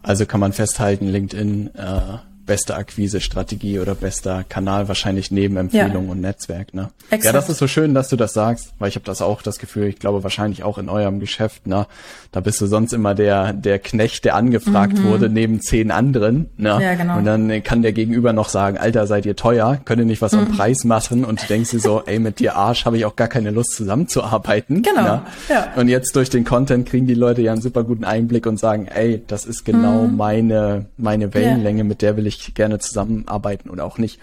Also 0.02 0.26
kann 0.26 0.40
man 0.40 0.52
festhalten, 0.52 1.08
LinkedIn 1.08 1.74
äh, 1.74 2.18
beste 2.48 2.74
Akquise-Strategie 2.74 3.78
oder 3.78 3.94
bester 3.94 4.44
Kanal 4.48 4.88
wahrscheinlich 4.88 5.30
neben 5.30 5.56
Empfehlungen 5.56 6.06
ja. 6.06 6.12
und 6.12 6.20
Netzwerk. 6.20 6.74
Ne? 6.74 6.90
Exakt. 7.10 7.24
Ja, 7.24 7.32
das 7.32 7.48
ist 7.48 7.58
so 7.58 7.68
schön, 7.68 7.94
dass 7.94 8.08
du 8.08 8.16
das 8.16 8.32
sagst, 8.32 8.72
weil 8.80 8.88
ich 8.88 8.96
habe 8.96 9.04
das 9.04 9.22
auch 9.22 9.42
das 9.42 9.58
Gefühl, 9.58 9.86
ich 9.86 9.98
glaube 10.00 10.24
wahrscheinlich 10.24 10.64
auch 10.64 10.78
in 10.78 10.88
eurem 10.88 11.20
Geschäft, 11.20 11.66
ne? 11.66 11.86
da 12.32 12.40
bist 12.40 12.60
du 12.60 12.66
sonst 12.66 12.92
immer 12.92 13.14
der 13.14 13.52
der 13.52 13.78
Knecht, 13.78 14.24
der 14.24 14.34
angefragt 14.34 14.98
mhm. 14.98 15.04
wurde 15.04 15.28
neben 15.28 15.60
zehn 15.60 15.90
anderen. 15.90 16.48
Ne? 16.56 16.78
Ja, 16.80 16.94
genau. 16.94 17.18
Und 17.18 17.24
dann 17.24 17.62
kann 17.62 17.82
der 17.82 17.92
Gegenüber 17.92 18.32
noch 18.32 18.48
sagen, 18.48 18.78
Alter, 18.78 19.06
seid 19.06 19.26
ihr 19.26 19.36
teuer, 19.36 19.78
könnt 19.84 20.00
ihr 20.00 20.06
nicht 20.06 20.22
was 20.22 20.32
mhm. 20.32 20.40
am 20.40 20.52
Preis 20.52 20.84
machen 20.84 21.24
und 21.24 21.42
du 21.42 21.46
denkst 21.46 21.70
dir 21.70 21.80
so, 21.80 22.02
ey, 22.06 22.18
mit 22.18 22.40
dir 22.40 22.56
Arsch 22.56 22.84
habe 22.86 22.96
ich 22.96 23.04
auch 23.04 23.16
gar 23.16 23.28
keine 23.28 23.50
Lust 23.50 23.72
zusammenzuarbeiten. 23.72 24.82
Genau. 24.82 25.02
Ne? 25.02 25.22
Ja. 25.48 25.72
Und 25.76 25.88
jetzt 25.88 26.16
durch 26.16 26.30
den 26.30 26.44
Content 26.44 26.88
kriegen 26.88 27.06
die 27.06 27.14
Leute 27.14 27.42
ja 27.42 27.52
einen 27.52 27.60
super 27.60 27.84
guten 27.84 28.04
Einblick 28.04 28.46
und 28.46 28.58
sagen, 28.58 28.86
ey, 28.86 29.22
das 29.26 29.44
ist 29.44 29.64
genau 29.64 30.04
mhm. 30.04 30.16
meine 30.16 30.86
meine 30.96 31.34
Wellenlänge, 31.34 31.78
ja. 31.78 31.84
mit 31.84 32.02
der 32.02 32.16
will 32.16 32.26
ich 32.26 32.37
gerne 32.54 32.78
zusammenarbeiten 32.78 33.70
oder 33.70 33.84
auch 33.84 33.98
nicht. 33.98 34.20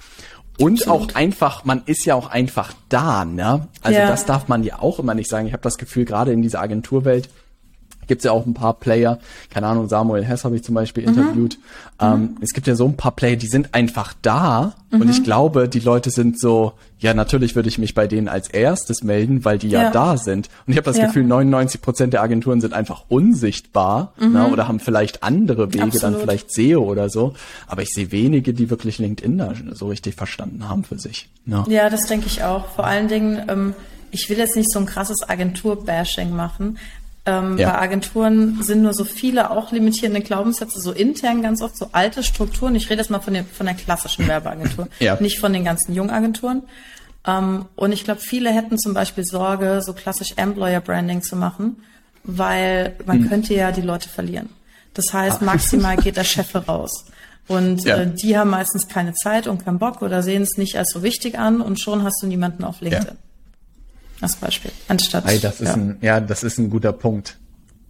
Und 0.58 0.82
Absolut. 0.82 1.12
auch 1.12 1.15
einfach, 1.15 1.65
man 1.65 1.84
ist 1.86 2.06
ja 2.06 2.15
auch 2.15 2.30
einfach 2.30 2.73
da, 2.88 3.25
ne? 3.25 3.67
Also 3.82 3.99
ja. 3.99 4.08
das 4.08 4.25
darf 4.25 4.47
man 4.47 4.63
ja 4.63 4.80
auch 4.80 4.99
immer 4.99 5.13
nicht 5.13 5.30
sagen. 5.30 5.47
Ich 5.47 5.54
habe 5.54 5.63
das 5.63 5.78
Gefühl, 5.78 6.06
gerade 6.06 6.32
in 6.32 6.41
dieser 6.41 6.62
Agenturwelt, 6.62 7.30
gibt 8.07 8.19
es 8.19 8.25
ja 8.25 8.31
auch 8.31 8.45
ein 8.45 8.53
paar 8.53 8.73
Player, 8.73 9.19
keine 9.49 9.67
Ahnung, 9.67 9.87
Samuel 9.87 10.23
Hess 10.23 10.45
habe 10.45 10.55
ich 10.55 10.63
zum 10.63 10.75
Beispiel 10.75 11.03
mhm. 11.03 11.09
interviewt. 11.09 11.57
Ähm, 11.99 12.19
mhm. 12.19 12.37
Es 12.41 12.53
gibt 12.53 12.67
ja 12.67 12.75
so 12.75 12.85
ein 12.85 12.97
paar 12.97 13.11
Player, 13.11 13.35
die 13.35 13.47
sind 13.47 13.73
einfach 13.73 14.13
da 14.21 14.75
mhm. 14.91 15.01
und 15.01 15.09
ich 15.09 15.23
glaube, 15.23 15.69
die 15.69 15.79
Leute 15.79 16.09
sind 16.09 16.39
so, 16.39 16.73
ja, 16.99 17.13
natürlich 17.13 17.55
würde 17.55 17.69
ich 17.69 17.77
mich 17.77 17.93
bei 17.93 18.07
denen 18.07 18.27
als 18.27 18.49
erstes 18.49 19.03
melden, 19.03 19.45
weil 19.45 19.57
die 19.57 19.69
ja, 19.69 19.83
ja 19.83 19.91
da 19.91 20.17
sind. 20.17 20.49
Und 20.65 20.71
ich 20.71 20.77
habe 20.77 20.85
das 20.85 20.97
ja. 20.97 21.07
Gefühl, 21.07 21.23
99 21.23 21.81
Prozent 21.81 22.13
der 22.13 22.21
Agenturen 22.21 22.61
sind 22.61 22.73
einfach 22.73 23.03
unsichtbar 23.09 24.13
ne, 24.19 24.27
mhm. 24.27 24.53
oder 24.53 24.67
haben 24.67 24.79
vielleicht 24.79 25.23
andere 25.23 25.73
Wege, 25.73 25.83
Absolut. 25.83 26.03
dann 26.03 26.21
vielleicht 26.21 26.53
SEO 26.53 26.83
oder 26.83 27.09
so. 27.09 27.33
Aber 27.67 27.81
ich 27.81 27.89
sehe 27.89 28.11
wenige, 28.11 28.53
die 28.53 28.69
wirklich 28.69 28.97
LinkedIn 28.97 29.37
da 29.37 29.53
so 29.73 29.87
richtig 29.87 30.15
verstanden 30.15 30.67
haben 30.67 30.83
für 30.83 30.97
sich. 30.97 31.29
Ne? 31.45 31.63
Ja, 31.67 31.89
das 31.89 32.07
denke 32.07 32.27
ich 32.27 32.43
auch. 32.43 32.67
Vor 32.69 32.85
allen 32.85 33.07
Dingen, 33.07 33.41
ähm, 33.47 33.73
ich 34.11 34.29
will 34.29 34.37
jetzt 34.37 34.55
nicht 34.55 34.71
so 34.71 34.79
ein 34.79 34.85
krasses 34.85 35.27
Agentur-Bashing 35.27 36.31
machen, 36.31 36.77
ähm, 37.25 37.57
ja. 37.57 37.71
Bei 37.71 37.79
Agenturen 37.79 38.61
sind 38.61 38.83
nur 38.83 38.93
so 38.93 39.03
viele 39.03 39.49
auch 39.49 39.71
limitierende 39.71 40.21
Glaubenssätze, 40.21 40.79
so 40.79 40.91
intern 40.91 41.41
ganz 41.41 41.61
oft, 41.61 41.75
so 41.75 41.89
alte 41.91 42.21
Strukturen. 42.21 42.75
Ich 42.75 42.89
rede 42.89 43.01
jetzt 43.01 43.09
mal 43.09 43.19
von, 43.19 43.33
den, 43.33 43.45
von 43.47 43.65
der 43.65 43.75
klassischen 43.75 44.27
Werbeagentur, 44.27 44.88
ja. 44.99 45.19
nicht 45.19 45.39
von 45.39 45.51
den 45.51 45.63
ganzen 45.63 45.95
Jungagenturen. 45.95 46.63
Ähm, 47.25 47.65
und 47.75 47.91
ich 47.91 48.03
glaube, 48.03 48.21
viele 48.21 48.51
hätten 48.51 48.77
zum 48.77 48.93
Beispiel 48.93 49.25
Sorge, 49.25 49.81
so 49.83 49.93
klassisch 49.93 50.33
Employer 50.35 50.81
Branding 50.81 51.23
zu 51.23 51.35
machen, 51.35 51.77
weil 52.23 52.95
man 53.05 53.19
hm. 53.19 53.29
könnte 53.29 53.55
ja 53.55 53.71
die 53.71 53.81
Leute 53.81 54.07
verlieren. 54.07 54.49
Das 54.93 55.05
heißt, 55.11 55.41
ah. 55.41 55.45
maximal 55.45 55.97
geht 55.97 56.17
der 56.17 56.23
Chef 56.23 56.53
raus. 56.67 57.05
Und 57.47 57.85
ja. 57.85 57.97
äh, 57.97 58.07
die 58.07 58.38
haben 58.38 58.51
meistens 58.51 58.88
keine 58.88 59.13
Zeit 59.13 59.47
und 59.47 59.65
keinen 59.65 59.79
Bock 59.79 60.03
oder 60.03 60.21
sehen 60.21 60.43
es 60.43 60.57
nicht 60.57 60.77
als 60.77 60.91
so 60.91 61.01
wichtig 61.01 61.39
an 61.39 61.61
und 61.61 61.79
schon 61.79 62.03
hast 62.03 62.21
du 62.21 62.27
niemanden 62.27 62.63
auf 62.63 62.81
LinkedIn. 62.81 63.17
Als 64.21 64.38
Beispiel, 64.38 64.71
anstatt. 64.88 65.25
Hey, 65.25 65.39
das 65.39 65.62
ist 65.62 65.69
ja. 65.69 65.73
ein, 65.73 65.97
ja, 66.01 66.19
das 66.19 66.43
ist 66.43 66.58
ein 66.58 66.69
guter 66.69 66.93
Punkt. 66.93 67.38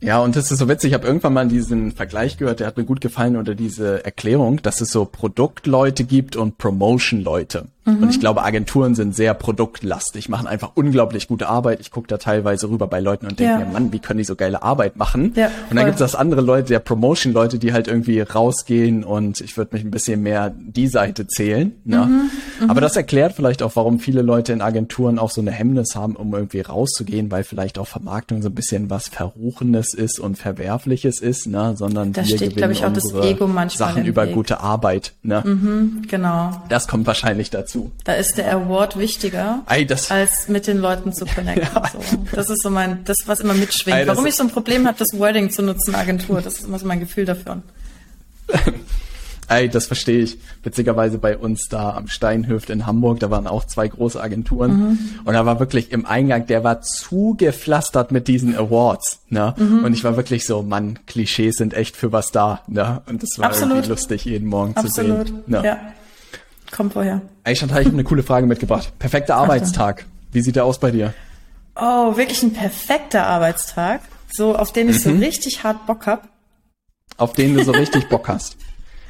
Ja, 0.02 0.20
und 0.20 0.36
das 0.36 0.52
ist 0.52 0.60
so 0.60 0.68
witzig. 0.68 0.90
Ich 0.90 0.94
habe 0.94 1.08
irgendwann 1.08 1.34
mal 1.34 1.48
diesen 1.48 1.92
Vergleich 1.92 2.38
gehört, 2.38 2.60
der 2.60 2.68
hat 2.68 2.78
mir 2.78 2.84
gut 2.84 3.02
gefallen 3.02 3.38
oder 3.38 3.56
diese 3.56 4.04
Erklärung, 4.06 4.62
dass 4.62 4.82
es 4.82 4.92
so 4.92 5.06
Produktleute 5.06 6.04
gibt 6.04 6.36
und 6.36 6.58
Promotion-Leute. 6.58 7.68
Mhm. 7.86 8.04
Und 8.04 8.10
ich 8.10 8.19
glaube, 8.19 8.43
Agenturen 8.43 8.95
sind 8.95 9.15
sehr 9.15 9.34
produktlastig, 9.34 10.28
machen 10.28 10.48
einfach 10.48 10.71
unglaublich 10.74 11.28
gute 11.28 11.48
Arbeit. 11.48 11.80
Ich 11.80 11.91
gucke 11.91 12.08
da 12.08 12.17
teilweise 12.17 12.69
rüber 12.69 12.88
bei 12.88 13.00
Leuten 13.00 13.28
und 13.28 13.39
denke 13.39 13.60
ja. 13.60 13.60
mir, 13.60 13.71
Mann, 13.71 13.91
wie 13.93 14.00
können 14.00 14.17
die 14.17 14.24
so 14.24 14.36
geile 14.36 14.63
Arbeit 14.63 14.98
machen? 14.98 15.34
Ja, 15.36 15.52
und 15.69 15.76
dann 15.76 15.86
gibt 15.86 15.95
es 15.95 16.00
das 16.00 16.15
andere 16.15 16.41
Leute, 16.41 16.69
der 16.69 16.80
Promotion-Leute, 16.80 17.60
die 17.60 17.74
halt 17.74 17.88
irgendwie 17.88 18.21
rausgehen 18.21 19.04
und 19.04 19.39
ich 19.41 19.56
würde 19.56 19.76
mich 19.76 19.86
ein 19.86 19.91
bisschen 19.91 20.24
mehr 20.24 20.52
die 20.58 20.88
Seite 20.88 21.28
zählen. 21.28 21.74
Ne? 21.84 21.98
Mhm, 21.98 22.32
mhm. 22.62 22.69
Aber 22.69 22.82
das 22.82 22.95
erklärt 22.95 23.34
vielleicht 23.34 23.62
auch, 23.62 23.76
warum 23.76 24.00
viele 24.00 24.24
Leute 24.24 24.52
in 24.52 24.62
Agenturen 24.62 25.19
auch 25.19 25.30
so 25.30 25.41
eine 25.41 25.52
Hemmnis 25.52 25.95
haben, 25.95 26.15
um 26.15 26.34
irgendwie 26.34 26.62
rauszugehen, 26.62 27.30
weil 27.30 27.43
vielleicht 27.43 27.78
auch 27.78 27.88
Vermarktung 27.88 28.41
so 28.41 28.50
ein 28.50 28.56
bisschen 28.56 28.89
was 28.89 29.10
Verruchendes 29.10 29.93
ist 29.93 30.19
und 30.19 30.38
Verwerfliches 30.38 31.19
ist, 31.19 31.45
ne? 31.45 31.76
sondern 31.78 32.13
da 32.13 32.21
wir 32.21 32.36
steht, 32.38 32.56
gewinnen 32.56 32.71
ich, 32.71 32.84
auch 32.84 32.93
das 32.93 33.13
Ego 33.13 33.45
manchmal 33.45 33.89
Sachen 33.89 34.06
über 34.06 34.26
Weg. 34.26 34.34
gute 34.34 34.62
Arbeit. 34.62 35.13
Ne? 35.21 35.43
Mhm, 35.45 36.04
genau. 36.08 36.63
Das 36.69 36.88
kommt 36.88 37.06
wahrscheinlich 37.06 37.52
dazu 37.52 37.75
dazu. 37.76 37.92
Da 38.04 38.14
ist 38.14 38.38
der 38.38 38.54
Award 38.56 38.98
wichtiger, 38.98 39.64
Ei, 39.66 39.88
als 40.10 40.48
mit 40.48 40.68
den 40.68 40.78
Leuten 40.80 41.14
zu 41.14 41.26
connecten. 41.36 41.68
ja. 41.74 41.92
so. 41.92 42.00
Das 42.34 42.50
ist 42.50 42.62
so 42.64 42.70
mein, 42.70 43.04
das, 43.06 43.18
was 43.26 43.40
immer 43.40 43.54
mitschwingt. 43.54 43.98
Ei, 43.98 44.08
Warum 44.08 44.26
ich 44.26 44.36
so 44.36 44.44
ein 44.44 44.50
Problem 44.50 44.88
habe, 44.88 44.98
das 44.98 45.18
Wording 45.18 45.50
zu 45.50 45.62
nutzen, 45.62 45.96
Agentur, 45.96 46.42
das 46.42 46.56
ist 46.60 46.68
immer 46.68 46.80
so 46.80 46.86
mein 46.88 47.00
Gefühl 47.00 47.26
dafür. 47.26 47.62
Ey, 49.48 49.70
das 49.70 49.86
verstehe 49.86 50.24
ich. 50.24 50.40
Witzigerweise 50.64 51.20
bei 51.20 51.38
uns 51.38 51.68
da 51.70 51.96
am 51.96 52.08
Steinhöft 52.08 52.72
in 52.72 52.88
Hamburg, 52.88 53.20
da 53.20 53.30
waren 53.30 53.46
auch 53.46 53.64
zwei 53.66 53.88
große 53.88 54.20
Agenturen. 54.20 54.72
Mhm. 54.72 55.00
Und 55.24 55.34
da 55.36 55.46
war 55.46 55.60
wirklich 55.60 55.92
im 55.92 56.08
Eingang, 56.08 56.48
der 56.48 56.64
war 56.64 56.82
zugepflastert 56.82 58.12
mit 58.12 58.28
diesen 58.28 58.56
Awards. 58.56 59.20
Ne? 59.30 59.54
Mhm. 59.56 59.84
Und 59.86 59.94
ich 59.94 60.04
war 60.04 60.18
wirklich 60.18 60.48
so, 60.48 60.64
Mann, 60.64 60.98
Klischees 61.06 61.58
sind 61.58 61.76
echt 61.76 61.96
für 61.96 62.12
was 62.12 62.32
da. 62.32 62.62
Ne? 62.68 63.04
Und 63.08 63.22
das 63.22 63.38
war 63.38 63.46
Absolut. 63.50 63.76
irgendwie 63.76 63.90
lustig, 63.90 64.26
jeden 64.26 64.48
Morgen 64.48 64.74
Absolut. 64.76 65.28
zu 65.28 65.34
sehen. 65.34 65.44
Ne? 65.46 65.62
Ja. 65.64 65.78
Kommt 66.71 66.93
vorher. 66.93 67.21
Ey, 67.43 67.56
Chantal, 67.56 67.82
ich 67.82 67.88
habe 67.88 67.95
eine 67.95 68.04
coole 68.04 68.23
Frage 68.23 68.47
mitgebracht. 68.47 68.91
Perfekter 68.99 69.36
Arbeitstag. 69.36 70.06
Wie 70.32 70.41
sieht 70.41 70.56
der 70.56 70.65
aus 70.65 70.80
bei 70.80 70.91
dir? 70.91 71.13
Oh, 71.75 72.17
wirklich 72.17 72.41
ein 72.43 72.54
perfekter 72.54 73.25
Arbeitstag. 73.25 74.01
So, 74.32 74.56
auf 74.56 74.73
den 74.73 74.89
ich 74.89 75.06
mhm. 75.06 75.19
so 75.19 75.25
richtig 75.25 75.63
hart 75.63 75.86
Bock 75.86 76.08
hab. 76.08 76.28
Auf 77.17 77.34
den 77.34 77.56
du 77.56 77.63
so 77.63 77.71
richtig 77.71 78.10
Bock 78.10 78.28
hast. 78.28 78.58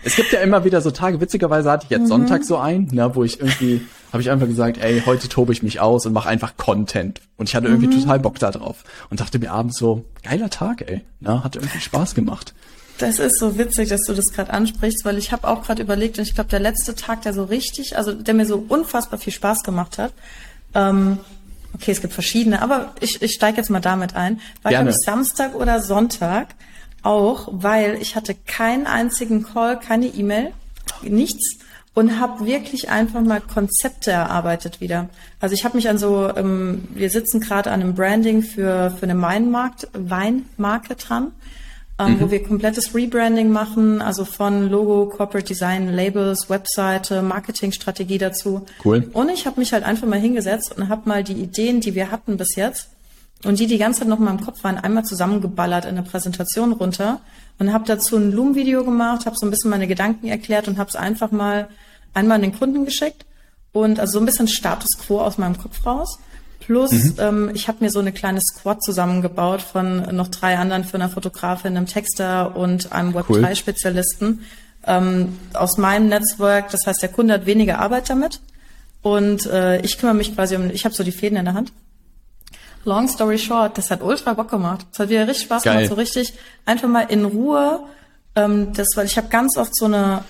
Es 0.04 0.16
gibt 0.16 0.32
ja 0.32 0.40
immer 0.42 0.64
wieder 0.64 0.82
so 0.82 0.92
Tage, 0.92 1.20
witzigerweise 1.20 1.72
hatte 1.72 1.86
ich 1.86 1.90
jetzt 1.90 2.04
mhm. 2.04 2.08
Sonntag 2.08 2.44
so 2.44 2.58
ein, 2.58 2.88
ne, 2.92 3.16
wo 3.16 3.24
ich 3.24 3.40
irgendwie, 3.40 3.82
habe 4.14 4.22
ich 4.22 4.30
einfach 4.30 4.46
gesagt, 4.46 4.78
ey, 4.78 5.02
heute 5.04 5.28
tobe 5.28 5.52
ich 5.52 5.64
mich 5.64 5.80
aus 5.80 6.06
und 6.06 6.14
mache 6.14 6.30
einfach 6.30 6.58
Content. 6.58 7.22
Und 7.38 7.50
ich 7.50 7.56
hatte 7.56 7.68
irgendwie 7.68 7.88
mhm. 7.88 8.02
total 8.02 8.20
Bock 8.20 8.38
da 8.38 8.52
drauf. 8.52 8.84
Und 9.10 9.20
dachte 9.20 9.40
mir 9.40 9.52
abends 9.52 9.80
so, 9.80 10.06
geiler 10.22 10.52
Tag, 10.52 10.88
ey. 10.88 11.02
Ne, 11.22 11.44
hat 11.44 11.56
irgendwie 11.56 11.80
Spaß 11.80 12.14
gemacht. 12.14 12.54
Das 12.98 13.20
ist 13.20 13.40
so 13.40 13.58
witzig, 13.58 13.90
dass 13.90 14.02
du 14.02 14.14
das 14.14 14.32
gerade 14.34 14.54
ansprichst, 14.54 15.04
weil 15.04 15.18
ich 15.18 15.32
habe 15.32 15.48
auch 15.48 15.64
gerade 15.64 15.82
überlegt 15.82 16.18
und 16.18 16.24
ich 16.24 16.34
glaube, 16.34 16.50
der 16.50 16.60
letzte 16.60 16.96
Tag, 16.96 17.24
der 17.24 17.34
so 17.34 17.44
richtig, 17.44 17.98
also 17.98 18.14
der 18.14 18.34
mir 18.34 18.46
so 18.46 18.64
unfassbar 18.68 19.20
viel 19.20 19.34
Spaß 19.34 19.64
gemacht 19.64 19.98
hat, 19.98 20.14
ähm, 20.74 21.20
okay, 21.74 21.92
es 21.92 22.02
gibt 22.02 22.14
verschiedene, 22.14 22.62
aber 22.62 22.94
ich, 23.02 23.22
ich 23.22 23.34
steige 23.34 23.58
jetzt 23.58 23.70
mal 23.70 23.82
damit 23.82 24.16
ein, 24.16 24.40
war 24.62 24.72
glaube 24.72 24.92
ich 24.92 24.96
Samstag 24.98 25.56
oder 25.56 25.82
Sonntag 25.82 26.48
auch, 27.04 27.50
weil 27.52 27.98
ich 28.02 28.16
hatte 28.16 28.34
keinen 28.34 28.88
einzigen 28.88 29.44
Call, 29.44 29.78
keine 29.78 30.08
E-Mail, 30.08 30.54
nichts 31.02 31.58
und 31.94 32.20
habe 32.20 32.46
wirklich 32.46 32.90
einfach 32.90 33.22
mal 33.22 33.42
Konzepte 33.42 34.12
erarbeitet 34.12 34.80
wieder. 34.80 35.10
Also 35.40 35.54
ich 35.54 35.66
habe 35.66 35.76
mich 35.76 35.90
an 35.90 35.98
so, 35.98 36.30
ähm, 36.36 36.88
wir 36.94 37.10
sitzen 37.10 37.42
gerade 37.42 37.72
an 37.72 37.82
einem 37.82 37.94
Branding 37.94 38.42
für 38.42 38.92
für 38.92 39.04
eine 39.04 39.22
Weinmarkt, 39.22 39.90
Weinmarke 39.94 40.96
dran 40.96 41.34
ähm, 41.98 42.14
mhm. 42.14 42.22
wo 42.22 42.32
wir 42.32 42.44
komplettes 42.44 42.94
Rebranding 42.94 43.50
machen, 43.50 44.02
also 44.02 44.26
von 44.26 44.70
Logo, 44.70 45.08
Corporate 45.08 45.48
Design, 45.48 45.94
Labels, 45.94 46.50
Webseite, 46.50 47.22
Marketingstrategie 47.22 48.18
dazu. 48.18 48.66
Cool. 48.84 49.10
Und 49.14 49.30
ich 49.30 49.46
habe 49.46 49.60
mich 49.60 49.72
halt 49.72 49.84
einfach 49.84 50.08
mal 50.08 50.20
hingesetzt 50.20 50.76
und 50.76 50.90
habe 50.90 51.08
mal 51.08 51.24
die 51.24 51.34
Ideen, 51.34 51.80
die 51.80 51.96
wir 51.96 52.12
hatten 52.12 52.38
bis 52.38 52.56
jetzt 52.56 52.90
und 53.46 53.60
die 53.60 53.68
die 53.68 53.78
ganze 53.78 54.00
Zeit 54.00 54.10
noch 54.10 54.20
mal 54.20 54.32
im 54.32 54.42
Kopf 54.42 54.64
waren, 54.64 54.78
einmal 54.78 55.06
zusammengeballert 55.06 55.86
in 55.86 55.96
der 55.96 56.04
Präsentation 56.04 56.74
runter 56.74 57.22
und 57.60 57.72
habe 57.72 57.86
dazu 57.86 58.18
ein 58.18 58.32
Loom-Video 58.32 58.84
gemacht, 58.84 59.26
habe 59.26 59.38
so 59.38 59.46
ein 59.46 59.52
bisschen 59.52 59.70
meine 59.70 59.88
Gedanken 59.88 60.28
erklärt 60.28 60.68
und 60.68 60.78
habe 60.78 60.90
es 60.90 60.96
einfach 60.96 61.32
mal 61.32 61.70
einmal 62.14 62.36
an 62.36 62.42
den 62.42 62.58
Kunden 62.58 62.86
geschickt 62.86 63.26
und 63.72 64.00
also 64.00 64.14
so 64.14 64.20
ein 64.20 64.26
bisschen 64.26 64.48
Status 64.48 64.98
Quo 65.00 65.22
aus 65.22 65.38
meinem 65.38 65.58
Kopf 65.58 65.86
raus. 65.86 66.20
Plus, 66.66 66.92
mhm. 66.92 67.16
ähm, 67.20 67.52
ich 67.54 67.68
habe 67.68 67.84
mir 67.84 67.92
so 67.92 68.00
eine 68.00 68.12
kleine 68.12 68.42
Squad 68.42 68.82
zusammengebaut 68.82 69.62
von 69.62 70.16
noch 70.16 70.30
drei 70.30 70.58
anderen, 70.58 70.84
für 70.84 70.96
eine 70.96 71.10
Fotografin, 71.10 71.78
einem 71.78 71.86
Texter 71.86 72.56
und 72.56 72.92
einem 72.92 73.16
Web3-Spezialisten 73.16 74.42
ähm, 74.88 75.38
aus 75.54 75.78
meinem 75.78 76.10
Netzwerk. 76.10 76.72
Das 76.72 76.88
heißt, 76.88 77.04
der 77.04 77.10
Kunde 77.10 77.36
hat 77.36 77.46
weniger 77.46 77.78
Arbeit 77.78 78.10
damit 78.10 78.40
und 79.04 79.46
äh, 79.46 79.80
ich 79.82 80.00
kümmere 80.00 80.16
mich 80.16 80.34
quasi 80.34 80.56
um, 80.56 80.72
ich 80.72 80.86
habe 80.86 80.96
so 80.96 81.04
die 81.04 81.12
Fäden 81.12 81.38
in 81.38 81.46
der 81.46 81.54
Hand. 81.54 81.72
Long 82.84 83.08
story 83.08 83.38
short, 83.38 83.78
das 83.78 83.92
hat 83.92 84.02
ultra 84.02 84.34
Bock 84.34 84.50
gemacht. 84.50 84.88
Das 84.90 85.02
hat 85.02 85.10
wieder 85.10 85.28
richtig 85.28 85.46
Spaß 85.46 85.64
Geil. 85.64 85.74
gemacht, 85.76 85.90
so 85.90 85.96
richtig 85.96 86.34
einfach 86.66 86.88
mal 86.88 87.02
in 87.02 87.26
Ruhe. 87.26 87.82
Ähm, 88.36 88.74
das, 88.74 88.88
weil 88.96 89.06
ich 89.06 89.18
habe 89.18 89.28
ganz 89.28 89.56
oft 89.58 89.76
so 89.76 89.86
eine 89.86 90.24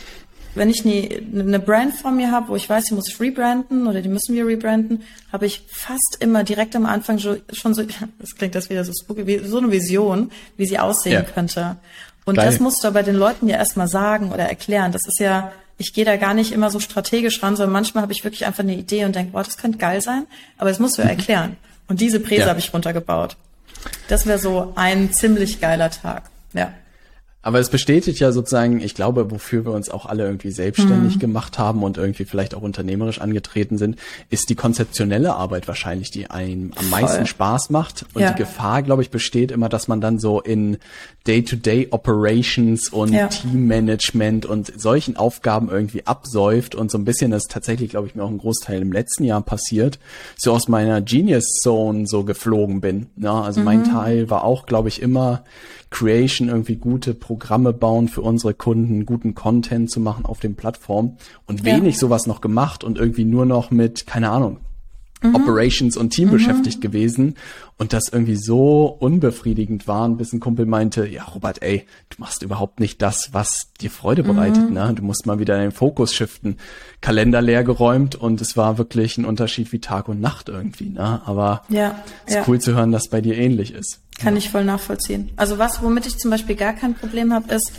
wenn 0.55 0.69
ich 0.69 0.85
eine, 0.85 1.59
Brand 1.59 1.93
von 1.93 2.15
mir 2.15 2.31
habe, 2.31 2.47
wo 2.49 2.55
ich 2.55 2.69
weiß, 2.69 2.85
die 2.85 2.93
muss 2.93 3.09
ich 3.09 3.19
rebranden 3.19 3.87
oder 3.87 4.01
die 4.01 4.09
müssen 4.09 4.35
wir 4.35 4.47
rebranden, 4.47 5.03
habe 5.31 5.45
ich 5.45 5.63
fast 5.67 6.17
immer 6.19 6.43
direkt 6.43 6.75
am 6.75 6.85
Anfang 6.85 7.19
schon, 7.19 7.41
schon 7.51 7.73
so, 7.73 7.83
das 8.19 8.35
klingt 8.35 8.55
das 8.55 8.69
wieder 8.69 8.83
so 8.83 8.93
spooky, 8.93 9.41
so 9.45 9.57
eine 9.57 9.71
Vision, 9.71 10.31
wie 10.57 10.65
sie 10.65 10.79
aussehen 10.79 11.13
ja. 11.13 11.21
könnte. 11.21 11.77
Und 12.25 12.35
Geil. 12.35 12.45
das 12.45 12.59
musst 12.59 12.83
du 12.83 12.87
aber 12.87 13.03
den 13.03 13.15
Leuten 13.15 13.47
ja 13.47 13.57
erstmal 13.57 13.87
sagen 13.87 14.31
oder 14.31 14.45
erklären. 14.45 14.91
Das 14.91 15.05
ist 15.05 15.19
ja, 15.19 15.51
ich 15.77 15.93
gehe 15.93 16.05
da 16.05 16.15
gar 16.17 16.33
nicht 16.33 16.51
immer 16.51 16.71
so 16.71 16.79
strategisch 16.79 17.43
ran, 17.43 17.55
sondern 17.55 17.73
manchmal 17.73 18.01
habe 18.01 18.13
ich 18.13 18.23
wirklich 18.23 18.45
einfach 18.45 18.63
eine 18.63 18.75
Idee 18.75 19.05
und 19.05 19.15
denke, 19.15 19.33
boah, 19.33 19.43
das 19.43 19.57
könnte 19.57 19.77
geil 19.77 20.01
sein, 20.01 20.25
aber 20.57 20.69
das 20.69 20.79
musst 20.79 20.97
du 20.97 21.03
ja 21.03 21.09
erklären. 21.09 21.57
Und 21.87 22.01
diese 22.01 22.19
Präse 22.19 22.43
ja. 22.43 22.47
habe 22.47 22.59
ich 22.59 22.73
runtergebaut. 22.73 23.37
Das 24.07 24.25
wäre 24.25 24.39
so 24.39 24.73
ein 24.75 25.13
ziemlich 25.13 25.61
geiler 25.61 25.91
Tag. 25.91 26.23
Ja. 26.53 26.73
Aber 27.45 27.59
es 27.59 27.69
bestätigt 27.69 28.19
ja 28.19 28.31
sozusagen, 28.31 28.81
ich 28.81 28.95
glaube, 28.95 29.29
wofür 29.29 29.65
wir 29.65 29.71
uns 29.71 29.91
auch 29.91 30.07
alle 30.07 30.25
irgendwie 30.25 30.49
selbstständig 30.49 31.17
mhm. 31.17 31.19
gemacht 31.19 31.59
haben 31.59 31.83
und 31.83 31.95
irgendwie 31.95 32.25
vielleicht 32.25 32.55
auch 32.55 32.63
unternehmerisch 32.63 33.21
angetreten 33.21 33.77
sind, 33.77 33.99
ist 34.31 34.49
die 34.49 34.55
konzeptionelle 34.55 35.35
Arbeit 35.35 35.67
wahrscheinlich, 35.67 36.09
die 36.09 36.31
einem 36.31 36.71
am 36.75 36.89
meisten 36.89 37.27
Spaß 37.27 37.69
macht. 37.69 38.07
Und 38.15 38.23
ja. 38.23 38.31
die 38.31 38.39
Gefahr, 38.39 38.81
glaube 38.81 39.03
ich, 39.03 39.11
besteht 39.11 39.51
immer, 39.51 39.69
dass 39.69 39.87
man 39.87 40.01
dann 40.01 40.17
so 40.17 40.41
in 40.41 40.77
Day-to-Day 41.27 41.83
-Day 41.83 41.91
Operations 41.91 42.89
und 42.89 43.13
ja. 43.13 43.27
Teammanagement 43.27 44.47
und 44.47 44.73
solchen 44.81 45.15
Aufgaben 45.15 45.69
irgendwie 45.69 46.07
absäuft 46.07 46.73
und 46.73 46.89
so 46.89 46.97
ein 46.97 47.05
bisschen 47.05 47.29
das 47.29 47.43
tatsächlich, 47.43 47.91
glaube 47.91 48.07
ich, 48.07 48.15
mir 48.15 48.23
auch 48.23 48.31
ein 48.31 48.39
Großteil 48.39 48.81
im 48.81 48.91
letzten 48.91 49.23
Jahr 49.23 49.43
passiert, 49.43 49.99
so 50.35 50.51
aus 50.51 50.67
meiner 50.67 50.99
Genius 50.99 51.59
Zone 51.61 52.07
so 52.07 52.23
geflogen 52.23 52.81
bin. 52.81 53.05
Ja, 53.17 53.41
also 53.41 53.59
mhm. 53.59 53.65
mein 53.65 53.83
Teil 53.83 54.31
war 54.31 54.43
auch, 54.43 54.65
glaube 54.65 54.89
ich, 54.89 54.99
immer 54.99 55.43
Creation 55.95 56.49
irgendwie 56.49 56.75
gute 56.75 57.13
Programme 57.13 57.71
bauen 57.71 58.09
für 58.09 58.21
unsere 58.21 58.53
Kunden, 58.53 59.05
guten 59.05 59.33
Content 59.33 59.89
zu 59.89 60.01
machen 60.01 60.25
auf 60.25 60.41
den 60.41 60.55
Plattformen 60.55 61.17
und 61.47 61.63
wenig 61.63 61.93
ja. 61.93 61.99
sowas 62.01 62.27
noch 62.27 62.41
gemacht 62.41 62.83
und 62.83 62.97
irgendwie 62.97 63.23
nur 63.23 63.45
noch 63.45 63.71
mit, 63.71 64.05
keine 64.05 64.29
Ahnung, 64.29 64.57
mhm. 65.21 65.35
Operations 65.35 65.97
und 65.97 66.11
Team 66.11 66.29
mhm. 66.29 66.33
beschäftigt 66.33 66.81
gewesen 66.81 67.35
und 67.77 67.91
das 67.93 68.05
irgendwie 68.11 68.37
so 68.37 68.85
unbefriedigend 68.85 69.87
war, 69.87 70.07
bis 70.09 70.31
ein 70.31 70.39
Kumpel 70.39 70.65
meinte, 70.65 71.05
ja, 71.07 71.23
Robert, 71.23 71.61
ey, 71.61 71.85
du 72.09 72.15
machst 72.19 72.41
überhaupt 72.41 72.79
nicht 72.79 73.01
das, 73.01 73.29
was 73.33 73.73
dir 73.81 73.91
Freude 73.91 74.23
bereitet, 74.23 74.69
mhm. 74.69 74.73
ne? 74.73 74.93
Du 74.95 75.03
musst 75.03 75.25
mal 75.25 75.39
wieder 75.39 75.57
den 75.57 75.71
Fokus 75.71 76.13
shiften. 76.13 76.57
Kalender 77.01 77.41
leer 77.41 77.63
geräumt 77.63 78.15
und 78.15 78.39
es 78.39 78.55
war 78.55 78.77
wirklich 78.77 79.17
ein 79.17 79.25
Unterschied 79.25 79.71
wie 79.73 79.79
Tag 79.79 80.07
und 80.07 80.21
Nacht 80.21 80.49
irgendwie, 80.49 80.89
ne? 80.89 81.21
Aber 81.25 81.63
ja, 81.69 82.03
ist 82.25 82.35
ja. 82.35 82.43
cool 82.47 82.59
zu 82.59 82.73
hören, 82.73 82.91
dass 82.91 83.09
bei 83.09 83.21
dir 83.21 83.37
ähnlich 83.37 83.73
ist. 83.73 83.99
Kann 84.17 84.35
ja. 84.35 84.37
ich 84.37 84.49
voll 84.49 84.63
nachvollziehen. 84.63 85.31
Also 85.35 85.57
was, 85.57 85.83
womit 85.83 86.05
ich 86.05 86.17
zum 86.17 86.31
Beispiel 86.31 86.55
gar 86.55 86.73
kein 86.73 86.93
Problem 86.95 87.33
habe, 87.33 87.53
ist 87.53 87.73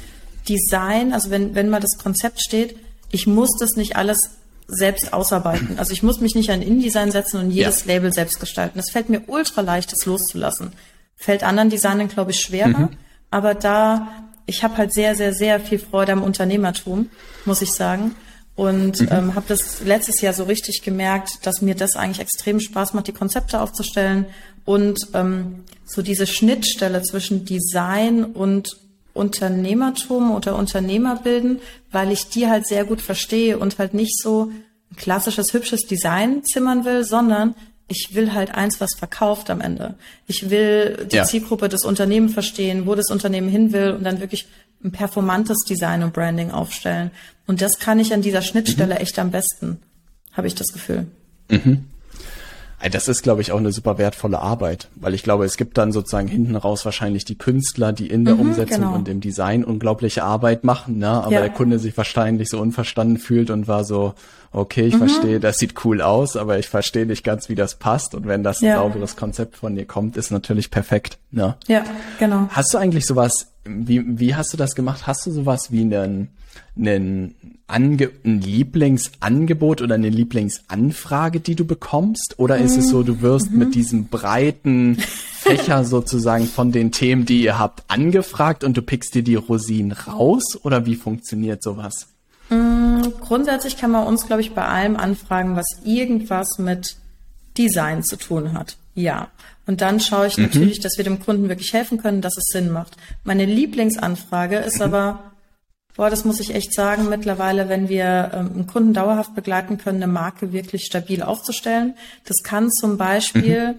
Design, 0.48 1.12
also 1.12 1.30
wenn, 1.30 1.54
wenn 1.54 1.70
mal 1.70 1.80
das 1.80 1.96
Konzept 1.98 2.42
steht, 2.42 2.76
ich 3.10 3.26
muss 3.26 3.50
das 3.58 3.76
nicht 3.76 3.96
alles 3.96 4.18
selbst 4.68 5.12
ausarbeiten. 5.12 5.78
Also 5.78 5.92
ich 5.92 6.02
muss 6.02 6.20
mich 6.20 6.34
nicht 6.34 6.50
an 6.50 6.62
InDesign 6.62 7.10
setzen 7.10 7.40
und 7.40 7.50
jedes 7.50 7.84
ja. 7.84 7.94
Label 7.94 8.12
selbst 8.12 8.40
gestalten. 8.40 8.78
Es 8.78 8.90
fällt 8.90 9.08
mir 9.08 9.22
ultra 9.28 9.60
leicht, 9.60 9.92
das 9.92 10.06
loszulassen. 10.06 10.72
Fällt 11.16 11.44
anderen 11.44 11.70
Designern, 11.70 12.08
glaube 12.08 12.32
ich, 12.32 12.40
schwerer. 12.40 12.68
Mhm. 12.68 12.88
Aber 13.30 13.54
da, 13.54 14.08
ich 14.46 14.64
habe 14.64 14.76
halt 14.76 14.92
sehr, 14.92 15.14
sehr, 15.14 15.32
sehr 15.32 15.60
viel 15.60 15.78
Freude 15.78 16.12
am 16.12 16.22
Unternehmertum, 16.22 17.10
muss 17.44 17.62
ich 17.62 17.72
sagen. 17.72 18.14
Und 18.56 19.02
mhm. 19.02 19.08
ähm, 19.10 19.34
habe 19.34 19.46
das 19.48 19.82
letztes 19.84 20.20
Jahr 20.20 20.32
so 20.32 20.44
richtig 20.44 20.82
gemerkt, 20.82 21.46
dass 21.46 21.62
mir 21.62 21.74
das 21.74 21.94
eigentlich 21.94 22.20
extrem 22.20 22.58
Spaß 22.58 22.94
macht, 22.94 23.06
die 23.06 23.12
Konzepte 23.12 23.60
aufzustellen 23.60 24.26
und 24.64 24.98
ähm, 25.14 25.64
so 25.84 26.02
diese 26.02 26.26
Schnittstelle 26.26 27.02
zwischen 27.02 27.44
Design 27.44 28.24
und 28.24 28.76
Unternehmertum 29.16 30.30
oder 30.30 30.56
Unternehmer 30.56 31.16
bilden, 31.16 31.60
weil 31.90 32.12
ich 32.12 32.28
die 32.28 32.48
halt 32.48 32.66
sehr 32.66 32.84
gut 32.84 33.00
verstehe 33.00 33.58
und 33.58 33.78
halt 33.78 33.94
nicht 33.94 34.20
so 34.20 34.50
ein 34.90 34.96
klassisches, 34.96 35.52
hübsches 35.52 35.86
Design 35.86 36.44
zimmern 36.44 36.84
will, 36.84 37.04
sondern 37.04 37.54
ich 37.88 38.10
will 38.14 38.32
halt 38.32 38.54
eins, 38.54 38.80
was 38.80 38.94
verkauft 38.96 39.48
am 39.50 39.60
Ende. 39.60 39.94
Ich 40.26 40.50
will 40.50 41.06
die 41.10 41.16
ja. 41.16 41.24
Zielgruppe 41.24 41.68
des 41.68 41.84
Unternehmens 41.84 42.34
verstehen, 42.34 42.86
wo 42.86 42.94
das 42.94 43.10
Unternehmen 43.10 43.48
hin 43.48 43.72
will 43.72 43.92
und 43.92 44.04
dann 44.04 44.20
wirklich 44.20 44.46
ein 44.84 44.90
performantes 44.90 45.58
Design 45.68 46.02
und 46.02 46.12
Branding 46.12 46.50
aufstellen. 46.50 47.10
Und 47.46 47.62
das 47.62 47.78
kann 47.78 47.98
ich 48.00 48.12
an 48.12 48.22
dieser 48.22 48.42
Schnittstelle 48.42 48.94
mhm. 48.94 49.00
echt 49.00 49.18
am 49.18 49.30
besten, 49.30 49.78
habe 50.32 50.48
ich 50.48 50.54
das 50.54 50.68
Gefühl. 50.68 51.06
Mhm. 51.48 51.84
Das 52.92 53.08
ist, 53.08 53.22
glaube 53.22 53.40
ich, 53.40 53.52
auch 53.52 53.58
eine 53.58 53.72
super 53.72 53.96
wertvolle 53.96 54.38
Arbeit, 54.38 54.88
weil 54.96 55.14
ich 55.14 55.22
glaube, 55.22 55.46
es 55.46 55.56
gibt 55.56 55.78
dann 55.78 55.92
sozusagen 55.92 56.28
hinten 56.28 56.56
raus 56.56 56.84
wahrscheinlich 56.84 57.24
die 57.24 57.38
Künstler, 57.38 57.92
die 57.92 58.08
in 58.08 58.24
der 58.26 58.34
mhm, 58.34 58.40
Umsetzung 58.40 58.82
genau. 58.82 58.94
und 58.94 59.08
im 59.08 59.20
Design 59.20 59.64
unglaubliche 59.64 60.22
Arbeit 60.24 60.62
machen, 60.62 60.98
ne? 60.98 61.08
aber 61.08 61.32
ja. 61.32 61.40
der 61.40 61.50
Kunde 61.50 61.78
sich 61.78 61.96
wahrscheinlich 61.96 62.50
so 62.50 62.60
unverstanden 62.60 63.16
fühlt 63.16 63.50
und 63.50 63.66
war 63.66 63.84
so, 63.84 64.14
okay, 64.52 64.86
ich 64.86 64.94
mhm. 64.94 65.08
verstehe, 65.08 65.40
das 65.40 65.56
sieht 65.56 65.84
cool 65.84 66.02
aus, 66.02 66.36
aber 66.36 66.58
ich 66.58 66.68
verstehe 66.68 67.06
nicht 67.06 67.24
ganz, 67.24 67.48
wie 67.48 67.54
das 67.54 67.76
passt 67.76 68.14
und 68.14 68.26
wenn 68.26 68.42
das 68.42 68.60
ein 68.60 68.66
ja. 68.66 68.76
sauberes 68.76 69.16
Konzept 69.16 69.56
von 69.56 69.74
dir 69.74 69.86
kommt, 69.86 70.18
ist 70.18 70.30
natürlich 70.30 70.70
perfekt. 70.70 71.18
Ne? 71.30 71.56
Ja, 71.66 71.82
genau. 72.18 72.48
Hast 72.50 72.74
du 72.74 72.78
eigentlich 72.78 73.06
sowas, 73.06 73.52
wie, 73.64 74.02
wie 74.18 74.34
hast 74.34 74.52
du 74.52 74.58
das 74.58 74.74
gemacht? 74.74 75.06
Hast 75.06 75.24
du 75.26 75.30
sowas 75.30 75.72
wie 75.72 75.80
einen 75.80 76.28
einen 76.76 77.34
Ange 77.68 78.10
ein 78.24 78.40
Lieblingsangebot 78.40 79.82
oder 79.82 79.96
eine 79.96 80.08
Lieblingsanfrage, 80.08 81.40
die 81.40 81.56
du 81.56 81.64
bekommst? 81.64 82.34
Oder 82.38 82.58
ist 82.58 82.76
es 82.76 82.88
so, 82.88 83.02
du 83.02 83.20
wirst 83.22 83.50
mhm. 83.50 83.58
mit 83.58 83.74
diesem 83.74 84.06
breiten 84.06 84.96
Fächer 84.96 85.84
sozusagen 85.84 86.46
von 86.46 86.70
den 86.70 86.92
Themen, 86.92 87.24
die 87.24 87.42
ihr 87.42 87.58
habt, 87.58 87.84
angefragt 87.88 88.62
und 88.62 88.76
du 88.76 88.82
pickst 88.82 89.14
dir 89.14 89.22
die 89.22 89.34
Rosinen 89.34 89.92
raus? 89.92 90.58
Oder 90.62 90.86
wie 90.86 90.94
funktioniert 90.94 91.62
sowas? 91.62 92.08
Mhm, 92.50 93.14
grundsätzlich 93.20 93.76
kann 93.76 93.90
man 93.90 94.06
uns, 94.06 94.26
glaube 94.26 94.42
ich, 94.42 94.54
bei 94.54 94.64
allem 94.64 94.96
anfragen, 94.96 95.56
was 95.56 95.66
irgendwas 95.84 96.58
mit 96.58 96.96
Design 97.58 98.04
zu 98.04 98.16
tun 98.16 98.52
hat. 98.52 98.76
Ja. 98.94 99.28
Und 99.66 99.80
dann 99.80 99.98
schaue 99.98 100.28
ich 100.28 100.38
mhm. 100.38 100.44
natürlich, 100.44 100.78
dass 100.78 100.96
wir 100.96 101.04
dem 101.04 101.18
Kunden 101.18 101.48
wirklich 101.48 101.72
helfen 101.72 101.98
können, 101.98 102.20
dass 102.20 102.36
es 102.36 102.46
Sinn 102.52 102.70
macht. 102.70 102.96
Meine 103.24 103.44
Lieblingsanfrage 103.44 104.58
ist 104.58 104.76
mhm. 104.76 104.84
aber 104.84 105.32
Boah, 105.96 106.10
das 106.10 106.26
muss 106.26 106.40
ich 106.40 106.54
echt 106.54 106.74
sagen, 106.74 107.08
mittlerweile, 107.08 107.70
wenn 107.70 107.88
wir 107.88 108.30
ähm, 108.34 108.50
einen 108.52 108.66
Kunden 108.66 108.92
dauerhaft 108.92 109.34
begleiten 109.34 109.78
können, 109.78 110.02
eine 110.02 110.12
Marke 110.12 110.52
wirklich 110.52 110.84
stabil 110.84 111.22
aufzustellen. 111.22 111.94
Das 112.24 112.42
kann 112.42 112.70
zum 112.70 112.98
Beispiel, 112.98 113.72
mhm. 113.72 113.74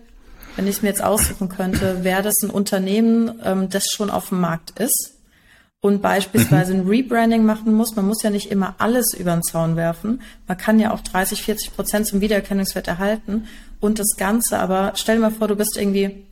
wenn 0.56 0.66
ich 0.66 0.78
es 0.78 0.82
mir 0.82 0.90
jetzt 0.90 1.04
aussuchen 1.04 1.48
könnte, 1.48 2.04
wäre 2.04 2.24
das 2.24 2.36
ein 2.42 2.50
Unternehmen, 2.50 3.40
ähm, 3.44 3.70
das 3.70 3.86
schon 3.92 4.10
auf 4.10 4.30
dem 4.30 4.42
Markt 4.42 4.80
ist 4.80 5.14
und 5.80 6.02
beispielsweise 6.02 6.74
mhm. 6.74 6.80
ein 6.82 6.88
Rebranding 6.88 7.46
machen 7.46 7.74
muss. 7.74 7.96
Man 7.96 8.08
muss 8.08 8.24
ja 8.24 8.32
nicht 8.32 8.50
immer 8.50 8.74
alles 8.80 9.14
über 9.14 9.34
den 9.34 9.44
Zaun 9.44 9.76
werfen. 9.76 10.22
Man 10.48 10.58
kann 10.58 10.80
ja 10.80 10.92
auch 10.94 11.02
30, 11.02 11.44
40 11.44 11.76
Prozent 11.76 12.08
zum 12.08 12.20
Wiedererkennungswert 12.22 12.88
erhalten 12.88 13.48
und 13.80 14.00
das 14.00 14.16
Ganze 14.18 14.58
aber, 14.58 14.94
stell 14.96 15.18
dir 15.18 15.22
mal 15.22 15.32
vor, 15.32 15.48
du 15.48 15.56
bist 15.56 15.78
irgendwie 15.78 16.26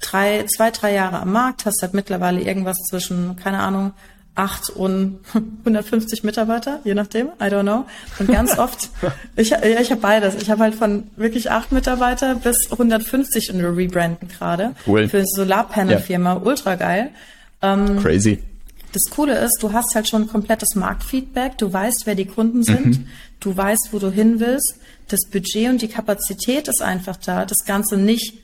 drei, 0.00 0.44
zwei, 0.44 0.70
drei 0.70 0.94
Jahre 0.94 1.20
am 1.20 1.32
Markt, 1.32 1.66
hast 1.66 1.82
halt 1.82 1.92
mittlerweile 1.92 2.40
irgendwas 2.40 2.78
zwischen, 2.88 3.36
keine 3.36 3.58
Ahnung, 3.58 3.92
acht 4.34 4.70
und 4.70 5.18
150 5.64 6.22
Mitarbeiter, 6.22 6.80
je 6.84 6.94
nachdem, 6.94 7.28
I 7.40 7.44
don't 7.44 7.62
know. 7.62 7.84
Und 8.18 8.30
ganz 8.30 8.58
oft, 8.58 8.90
ich, 9.36 9.50
ja, 9.50 9.62
ich 9.62 9.90
habe 9.90 10.00
beides. 10.00 10.36
Ich 10.40 10.50
habe 10.50 10.62
halt 10.62 10.74
von 10.74 11.04
wirklich 11.16 11.50
acht 11.50 11.72
Mitarbeiter 11.72 12.36
bis 12.36 12.70
150 12.70 13.52
und 13.52 13.60
wir 13.60 13.76
rebranden 13.76 14.28
gerade. 14.28 14.74
Cool. 14.86 15.08
Für 15.08 15.24
Solarpanel-Firma, 15.26 16.34
ja. 16.34 16.40
ultra 16.42 16.76
geil. 16.76 17.10
Ähm, 17.62 17.98
Crazy. 18.00 18.42
Das 18.92 19.10
Coole 19.14 19.38
ist, 19.38 19.62
du 19.62 19.72
hast 19.72 19.94
halt 19.94 20.08
schon 20.08 20.26
komplettes 20.26 20.74
Marktfeedback, 20.74 21.58
du 21.58 21.72
weißt, 21.72 22.02
wer 22.06 22.16
die 22.16 22.24
Kunden 22.24 22.64
sind, 22.64 22.86
mhm. 22.86 23.06
du 23.38 23.56
weißt, 23.56 23.90
wo 23.92 23.98
du 24.00 24.10
hin 24.10 24.40
willst, 24.40 24.76
das 25.08 25.20
Budget 25.30 25.68
und 25.68 25.82
die 25.82 25.88
Kapazität 25.88 26.66
ist 26.66 26.82
einfach 26.82 27.16
da, 27.16 27.44
das 27.44 27.64
Ganze 27.66 27.96
nicht 27.96 28.34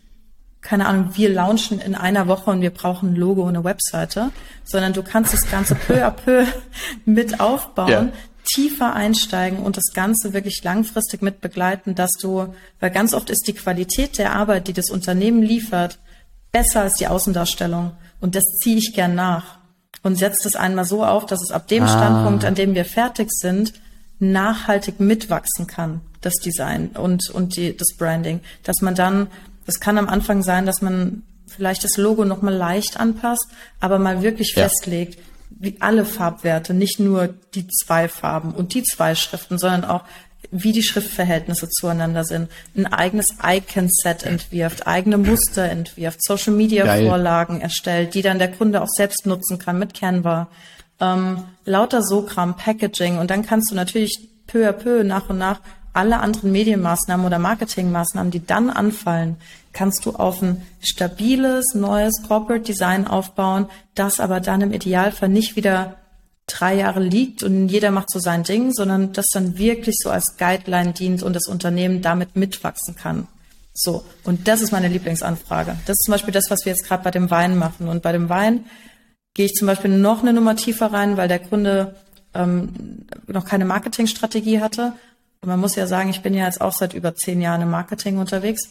keine 0.61 0.87
Ahnung, 0.87 1.11
wir 1.15 1.29
launchen 1.29 1.79
in 1.81 1.95
einer 1.95 2.27
Woche 2.27 2.51
und 2.51 2.61
wir 2.61 2.71
brauchen 2.71 3.11
ein 3.11 3.17
Logo 3.17 3.43
und 3.43 3.51
eine 3.51 3.65
Webseite, 3.65 4.31
sondern 4.65 4.93
du 4.93 5.03
kannst 5.03 5.33
das 5.33 5.49
Ganze 5.51 5.75
peu 5.75 6.05
à 6.05 6.11
peu 6.11 6.45
mit 7.05 7.41
aufbauen, 7.41 7.91
ja. 7.91 8.09
tiefer 8.45 8.95
einsteigen 8.95 9.59
und 9.61 9.77
das 9.77 9.93
Ganze 9.95 10.33
wirklich 10.33 10.63
langfristig 10.65 11.23
mit 11.23 11.41
begleiten, 11.41 11.95
dass 11.95 12.11
du, 12.21 12.55
weil 12.81 12.91
ganz 12.91 13.15
oft 13.15 13.31
ist 13.31 13.47
die 13.47 13.55
Qualität 13.55 14.19
der 14.19 14.35
Arbeit, 14.35 14.67
die 14.69 14.73
das 14.73 14.91
Unternehmen 14.91 15.43
liefert, 15.43 15.99
besser 16.53 16.83
als 16.83 16.95
die 16.95 17.07
Außendarstellung. 17.07 17.93
Und 18.21 18.35
das 18.35 18.45
ziehe 18.61 18.79
ich 18.79 18.93
gern 18.95 19.15
nach 19.15 19.59
und 20.03 20.17
setze 20.17 20.45
das 20.45 20.57
einmal 20.57 20.85
so 20.85 21.05
auf, 21.05 21.27
dass 21.27 21.43
es 21.43 21.51
ab 21.51 21.69
dem 21.69 21.85
ah. 21.85 21.89
Standpunkt, 21.89 22.45
an 22.45 22.55
dem 22.55 22.75
wir 22.75 22.85
fertig 22.85 23.29
sind, 23.31 23.75
nachhaltig 24.19 25.01
mitwachsen 25.01 25.67
kann, 25.67 26.01
das 26.23 26.35
Design 26.35 26.89
und, 26.95 27.29
und 27.31 27.57
die, 27.57 27.77
das 27.77 27.97
Branding, 27.99 28.41
dass 28.63 28.81
man 28.81 28.95
dann 28.95 29.29
das 29.67 29.81
kann 29.81 29.99
am 29.99 30.09
Anfang 30.09 30.43
sein, 30.43 30.65
dass 30.65 30.81
man 30.81 31.23
vielleicht 31.47 31.85
das 31.85 31.97
Logo 31.97 32.25
nochmal 32.25 32.55
leicht 32.55 32.99
anpasst, 32.99 33.47
aber 33.81 33.99
mal 33.99 34.23
wirklich 34.23 34.55
ja. 34.55 34.65
festlegt, 34.65 35.19
wie 35.51 35.77
alle 35.81 36.05
Farbwerte, 36.05 36.75
nicht 36.75 37.01
nur 37.01 37.35
die 37.55 37.67
zwei 37.69 38.09
Farben 38.09 38.53
und 38.53 38.75
die 38.75 38.83
zwei 38.83 39.15
Schriften, 39.15 39.59
sondern 39.59 39.85
auch 39.85 40.05
wie 40.51 40.73
die 40.73 40.83
Schriftverhältnisse 40.83 41.69
zueinander 41.69 42.25
sind, 42.25 42.51
ein 42.77 42.87
eigenes 42.87 43.29
Icon-Set 43.43 44.23
entwirft, 44.25 44.87
eigene 44.87 45.19
Muster 45.19 45.65
entwirft, 45.65 46.23
Social-Media-Vorlagen 46.23 47.61
erstellt, 47.61 48.15
die 48.15 48.23
dann 48.23 48.39
der 48.39 48.53
Kunde 48.53 48.83
auch 48.83 48.89
selbst 48.89 49.27
nutzen 49.27 49.59
kann 49.59 49.79
mit 49.79 49.95
Canva. 49.95 50.49
Ähm, 51.01 51.45
lauter 51.65 52.03
Sokram, 52.03 52.57
Packaging 52.57 53.19
und 53.19 53.31
dann 53.31 53.45
kannst 53.45 53.71
du 53.71 53.75
natürlich 53.75 54.29
peu 54.47 54.69
à 54.69 54.73
peu 54.73 55.05
nach 55.05 55.29
und 55.29 55.39
nach 55.39 55.61
alle 55.97 56.21
anderen 56.21 56.53
Medienmaßnahmen 56.53 57.25
oder 57.27 57.39
Marketingmaßnahmen, 57.39 58.31
die 58.31 58.45
dann 58.45 58.71
anfallen, 58.71 59.37
kannst 59.73 60.07
du 60.07 60.13
auf 60.13 60.43
ein 60.43 60.63
stabiles, 60.81 61.75
neues 61.75 62.23
Corporate 62.27 62.65
Design 62.65 63.07
aufbauen, 63.07 63.67
das 63.95 64.21
aber 64.21 64.41
dann 64.41 64.61
im 64.61 64.73
Idealfall 64.73 65.29
nicht 65.29 65.57
wieder 65.57 65.97
drei 66.47 66.77
Jahre 66.77 67.01
liegt 67.01 67.43
und 67.43 67.69
jeder 67.69 67.91
macht 67.91 68.11
so 68.11 68.19
sein 68.19 68.45
Ding, 68.45 68.73
sondern 68.73 69.13
das 69.13 69.27
dann 69.33 69.59
wirklich 69.59 69.97
so 69.99 70.11
als 70.11 70.37
Guideline 70.37 70.93
dient 70.93 71.23
und 71.23 71.35
das 71.35 71.49
Unternehmen 71.49 72.03
damit 72.03 72.37
mitwachsen 72.37 72.95
kann. 72.95 73.27
So, 73.75 74.05
und 74.25 74.49
das 74.49 74.63
ist 74.63 74.73
meine 74.73 74.89
Lieblingsanfrage. 74.89 75.77
Das 75.85 75.95
ist 75.95 76.05
zum 76.05 76.13
Beispiel 76.13 76.33
das, 76.33 76.51
was 76.51 76.65
wir 76.65 76.73
jetzt 76.73 76.87
gerade 76.87 77.05
bei 77.05 77.11
dem 77.11 77.31
Wein 77.31 77.59
machen. 77.59 77.89
Und 77.89 78.03
bei 78.03 78.13
dem 78.13 78.31
Wein 78.31 78.65
gehe 79.35 79.45
ich 79.45 79.55
zum 79.55 79.67
Beispiel 79.67 79.91
noch 79.91 80.23
eine 80.23 80.33
Nummer 80.33 80.57
tiefer 80.57 80.93
rein, 80.93 81.19
weil 81.19 81.29
der 81.29 81.41
Kunde 81.41 81.97
ähm, 82.33 83.07
noch 83.27 83.45
keine 83.45 83.67
Marketingstrategie 83.67 84.61
hatte 84.61 84.95
man 85.45 85.61
muss 85.61 85.77
ja 85.77 85.87
sagen, 85.87 86.11
ich 86.11 86.23
bin 86.23 86.35
ja 86.35 86.45
jetzt 86.45 86.61
auch 86.61 86.73
seit 86.73 86.95
über 86.95 87.15
zehn 87.15 87.41
Jahren 87.41 87.63
im 87.63 87.71
Marketing 87.71 88.19
unterwegs. 88.19 88.71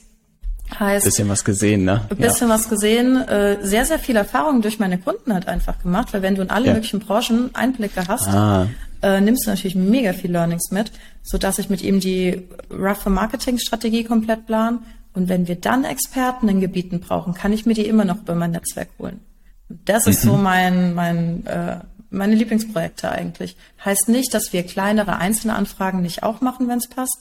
Heißt, 0.80 1.06
bisschen 1.06 1.30
was 1.30 1.44
gesehen, 1.44 1.86
ne? 1.86 2.02
Ein 2.10 2.18
bisschen 2.18 2.50
ja. 2.50 2.54
was 2.56 2.70
gesehen, 2.70 3.18
äh, 3.28 3.58
sehr, 3.62 3.86
sehr 3.86 4.00
viel 4.00 4.16
Erfahrung 4.16 4.62
durch 4.62 4.80
meine 4.80 4.98
Kunden 4.98 5.32
halt 5.32 5.48
einfach 5.48 5.80
gemacht, 5.82 6.12
weil 6.12 6.22
wenn 6.24 6.36
du 6.36 6.42
in 6.42 6.50
alle 6.50 6.68
ja. 6.68 6.74
möglichen 6.74 7.00
Branchen 7.00 7.54
Einblicke 7.54 8.08
hast, 8.08 8.28
ah. 8.28 8.68
äh, 9.04 9.22
nimmst 9.22 9.46
du 9.46 9.52
natürlich 9.52 9.76
mega 9.76 10.14
viel 10.14 10.32
Learnings 10.32 10.72
mit, 10.72 10.92
so 11.22 11.38
dass 11.38 11.60
ich 11.60 11.70
mit 11.70 11.84
ihm 11.84 12.00
die 12.00 12.48
roughe 12.72 13.10
Marketing-Strategie 13.10 14.06
komplett 14.06 14.48
plan. 14.48 14.80
Und 15.14 15.30
wenn 15.30 15.48
wir 15.48 15.56
dann 15.56 15.86
Experten 15.86 16.50
in 16.50 16.60
Gebieten 16.60 17.00
brauchen, 17.00 17.36
kann 17.36 17.54
ich 17.54 17.66
mir 17.66 17.76
die 17.76 17.88
immer 17.88 18.04
noch 18.04 18.22
über 18.22 18.36
mein 18.36 18.52
Netzwerk 18.52 18.90
holen. 19.00 19.22
Das 19.70 20.08
ist 20.08 20.26
mhm. 20.26 20.30
so 20.30 20.38
mein, 20.38 20.94
mein, 20.94 21.46
äh, 21.46 21.78
meine 22.16 22.36
Lieblingsprojekte 22.36 23.12
eigentlich. 23.12 23.56
Heißt 23.84 24.10
nicht, 24.10 24.34
dass 24.34 24.54
wir 24.54 24.64
kleinere 24.64 25.18
einzelne 25.18 25.56
Anfragen 25.56 26.02
nicht 26.02 26.24
auch 26.24 26.42
machen, 26.42 26.68
wenn 26.68 26.80
es 26.80 26.88
passt. 26.88 27.20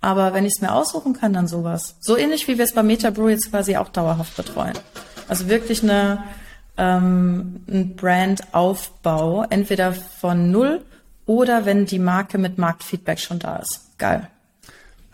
Aber 0.00 0.34
wenn 0.34 0.44
ich 0.44 0.54
es 0.56 0.60
mir 0.60 0.74
aussuchen 0.74 1.12
kann, 1.12 1.32
dann 1.32 1.46
sowas. 1.46 1.96
So 2.00 2.16
ähnlich 2.16 2.48
wie 2.48 2.58
wir 2.58 2.64
es 2.64 2.74
bei 2.74 2.82
MetaBrew 2.82 3.28
jetzt 3.28 3.50
quasi 3.50 3.76
auch 3.76 3.88
dauerhaft 3.88 4.36
betreuen. 4.36 4.76
Also 5.28 5.48
wirklich 5.48 5.82
eine, 5.82 6.24
ähm, 6.76 7.64
ein 7.68 7.94
Brandaufbau, 7.94 9.44
entweder 9.48 9.92
von 9.92 10.50
null 10.50 10.84
oder 11.24 11.64
wenn 11.66 11.86
die 11.86 12.00
Marke 12.00 12.36
mit 12.38 12.58
Marktfeedback 12.58 13.20
schon 13.20 13.38
da 13.38 13.56
ist. 13.56 13.96
Geil. 13.98 14.28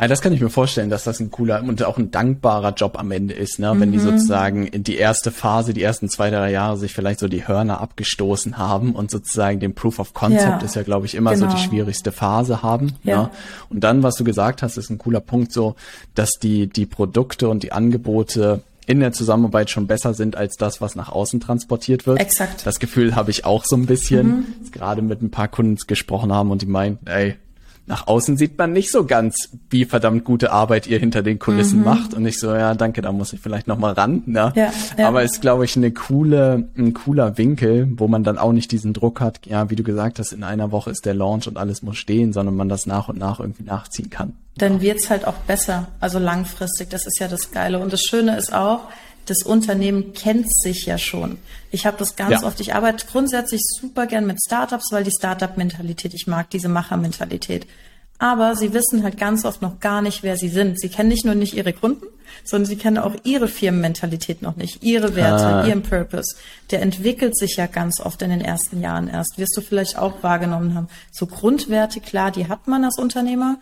Ja, 0.00 0.06
das 0.06 0.20
kann 0.20 0.32
ich 0.32 0.40
mir 0.40 0.48
vorstellen, 0.48 0.90
dass 0.90 1.04
das 1.04 1.18
ein 1.18 1.30
cooler 1.30 1.62
und 1.62 1.82
auch 1.82 1.98
ein 1.98 2.10
dankbarer 2.10 2.72
Job 2.74 2.98
am 2.98 3.10
Ende 3.10 3.34
ist, 3.34 3.58
ne? 3.58 3.72
wenn 3.78 3.88
mhm. 3.88 3.92
die 3.92 3.98
sozusagen 3.98 4.66
in 4.66 4.84
die 4.84 4.96
erste 4.96 5.32
Phase, 5.32 5.74
die 5.74 5.82
ersten 5.82 6.08
zwei, 6.08 6.30
drei 6.30 6.52
Jahre 6.52 6.76
sich 6.76 6.92
vielleicht 6.94 7.18
so 7.18 7.26
die 7.26 7.48
Hörner 7.48 7.80
abgestoßen 7.80 8.58
haben 8.58 8.94
und 8.94 9.10
sozusagen 9.10 9.58
den 9.58 9.74
Proof 9.74 9.98
of 9.98 10.14
Concept 10.14 10.42
ja. 10.44 10.58
ist 10.58 10.76
ja, 10.76 10.82
glaube 10.82 11.06
ich, 11.06 11.16
immer 11.16 11.34
genau. 11.34 11.46
so 11.46 11.50
die 11.50 11.60
genau. 11.60 11.68
schwierigste 11.68 12.12
Phase 12.12 12.62
haben. 12.62 12.94
Ja. 13.02 13.22
Ne? 13.22 13.30
Und 13.70 13.80
dann, 13.82 14.04
was 14.04 14.14
du 14.14 14.24
gesagt 14.24 14.62
hast, 14.62 14.76
ist 14.76 14.90
ein 14.90 14.98
cooler 14.98 15.20
Punkt 15.20 15.52
so, 15.52 15.74
dass 16.14 16.30
die, 16.40 16.68
die 16.68 16.86
Produkte 16.86 17.48
und 17.48 17.64
die 17.64 17.72
Angebote 17.72 18.62
in 18.86 19.00
der 19.00 19.12
Zusammenarbeit 19.12 19.68
schon 19.68 19.86
besser 19.86 20.14
sind 20.14 20.36
als 20.36 20.56
das, 20.56 20.80
was 20.80 20.94
nach 20.94 21.10
außen 21.10 21.40
transportiert 21.40 22.06
wird. 22.06 22.20
Exakt. 22.20 22.64
Das 22.64 22.78
Gefühl 22.78 23.16
habe 23.16 23.30
ich 23.30 23.44
auch 23.44 23.64
so 23.66 23.76
ein 23.76 23.84
bisschen, 23.84 24.26
mhm. 24.28 24.44
gerade 24.72 25.02
mit 25.02 25.20
ein 25.22 25.30
paar 25.30 25.48
Kunden 25.48 25.76
gesprochen 25.86 26.32
haben 26.32 26.50
und 26.50 26.62
die 26.62 26.66
meinen, 26.66 26.98
ey, 27.04 27.36
nach 27.88 28.06
außen 28.06 28.36
sieht 28.36 28.58
man 28.58 28.72
nicht 28.72 28.90
so 28.90 29.04
ganz, 29.04 29.48
wie 29.70 29.84
verdammt 29.86 30.24
gute 30.24 30.52
Arbeit 30.52 30.86
ihr 30.86 30.98
hinter 30.98 31.22
den 31.22 31.38
Kulissen 31.38 31.78
mhm. 31.78 31.84
macht. 31.84 32.14
Und 32.14 32.26
ich 32.26 32.38
so, 32.38 32.54
ja, 32.54 32.74
danke, 32.74 33.00
da 33.00 33.12
muss 33.12 33.32
ich 33.32 33.40
vielleicht 33.40 33.66
noch 33.66 33.78
mal 33.78 33.92
ran. 33.92 34.22
Ne? 34.26 34.52
Ja, 34.54 34.70
ja. 34.96 35.08
Aber 35.08 35.22
ist, 35.22 35.40
glaube 35.40 35.64
ich, 35.64 35.76
eine 35.76 35.90
coole, 35.90 36.68
ein 36.76 36.92
cooler 36.92 37.38
Winkel, 37.38 37.88
wo 37.96 38.06
man 38.06 38.24
dann 38.24 38.38
auch 38.38 38.52
nicht 38.52 38.70
diesen 38.70 38.92
Druck 38.92 39.20
hat, 39.20 39.46
ja, 39.46 39.70
wie 39.70 39.76
du 39.76 39.82
gesagt 39.82 40.18
hast, 40.18 40.32
in 40.32 40.44
einer 40.44 40.70
Woche 40.70 40.90
ist 40.90 41.06
der 41.06 41.14
Launch 41.14 41.48
und 41.48 41.56
alles 41.56 41.82
muss 41.82 41.96
stehen, 41.96 42.32
sondern 42.32 42.56
man 42.56 42.68
das 42.68 42.86
nach 42.86 43.08
und 43.08 43.18
nach 43.18 43.40
irgendwie 43.40 43.64
nachziehen 43.64 44.10
kann. 44.10 44.34
Dann 44.58 44.80
wird's 44.80 45.08
halt 45.08 45.26
auch 45.26 45.36
besser, 45.46 45.88
also 46.00 46.18
langfristig. 46.18 46.90
Das 46.90 47.06
ist 47.06 47.18
ja 47.18 47.28
das 47.28 47.52
Geile. 47.52 47.78
Und 47.78 47.92
das 47.92 48.02
Schöne 48.02 48.36
ist 48.36 48.52
auch, 48.52 48.80
das 49.28 49.42
Unternehmen 49.42 50.12
kennt 50.14 50.52
sich 50.52 50.86
ja 50.86 50.98
schon. 50.98 51.38
Ich 51.70 51.86
habe 51.86 51.96
das 51.98 52.16
ganz 52.16 52.42
ja. 52.42 52.46
oft, 52.46 52.60
ich 52.60 52.74
arbeite 52.74 53.06
grundsätzlich 53.06 53.60
super 53.62 54.06
gern 54.06 54.26
mit 54.26 54.38
Startups, 54.44 54.90
weil 54.90 55.04
die 55.04 55.10
Startup-Mentalität, 55.10 56.14
ich 56.14 56.26
mag 56.26 56.50
diese 56.50 56.68
Macher-Mentalität. 56.68 57.66
Aber 58.18 58.56
sie 58.56 58.72
wissen 58.72 59.04
halt 59.04 59.16
ganz 59.16 59.44
oft 59.44 59.62
noch 59.62 59.78
gar 59.78 60.02
nicht, 60.02 60.24
wer 60.24 60.36
sie 60.36 60.48
sind. 60.48 60.80
Sie 60.80 60.88
kennen 60.88 61.08
nicht 61.08 61.24
nur 61.24 61.36
nicht 61.36 61.54
ihre 61.54 61.72
Kunden, 61.72 62.06
sondern 62.42 62.66
sie 62.66 62.76
kennen 62.76 62.98
auch 62.98 63.14
ihre 63.22 63.46
Firmenmentalität 63.46 64.42
noch 64.42 64.56
nicht, 64.56 64.82
ihre 64.82 65.14
Werte, 65.14 65.46
ah. 65.46 65.66
ihren 65.66 65.82
Purpose. 65.82 66.36
Der 66.72 66.82
entwickelt 66.82 67.38
sich 67.38 67.56
ja 67.56 67.66
ganz 67.66 68.00
oft 68.00 68.20
in 68.22 68.30
den 68.30 68.40
ersten 68.40 68.80
Jahren 68.80 69.08
erst. 69.08 69.38
Wirst 69.38 69.56
du 69.56 69.60
vielleicht 69.60 69.98
auch 69.98 70.22
wahrgenommen 70.22 70.74
haben. 70.74 70.88
So 71.12 71.26
Grundwerte, 71.26 72.00
klar, 72.00 72.32
die 72.32 72.48
hat 72.48 72.66
man 72.66 72.84
als 72.84 72.98
Unternehmer, 72.98 73.58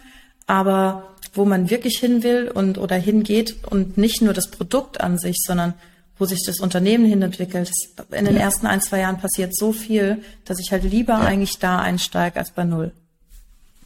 aber 0.47 1.16
wo 1.37 1.45
man 1.45 1.71
wirklich 1.71 1.99
hin 1.99 2.23
will 2.23 2.51
und 2.53 2.79
oder 2.79 2.97
hingeht 2.97 3.57
und 3.69 3.99
nicht 3.99 4.23
nur 4.23 4.35
das 4.35 4.51
Produkt 4.51 5.01
an 5.01 5.19
sich, 5.19 5.37
sondern 5.45 5.75
wo 6.19 6.25
sich 6.25 6.43
das 6.47 6.61
Unternehmen 6.61 7.05
hin 7.05 7.23
entwickelt. 7.23 7.71
In 8.11 8.25
den 8.25 8.37
ja. 8.37 8.43
ersten 8.43 8.67
ein, 8.67 8.81
zwei 8.81 9.01
Jahren 9.01 9.19
passiert 9.19 9.55
so 9.55 9.73
viel, 9.73 10.23
dass 10.45 10.59
ich 10.59 10.73
halt 10.73 10.85
lieber 10.85 11.15
ja. 11.15 11.21
eigentlich 11.21 11.59
da 11.59 11.79
einsteige 11.79 12.39
als 12.39 12.51
bei 12.51 12.65
Null. 12.65 12.93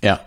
Ja, 0.02 0.20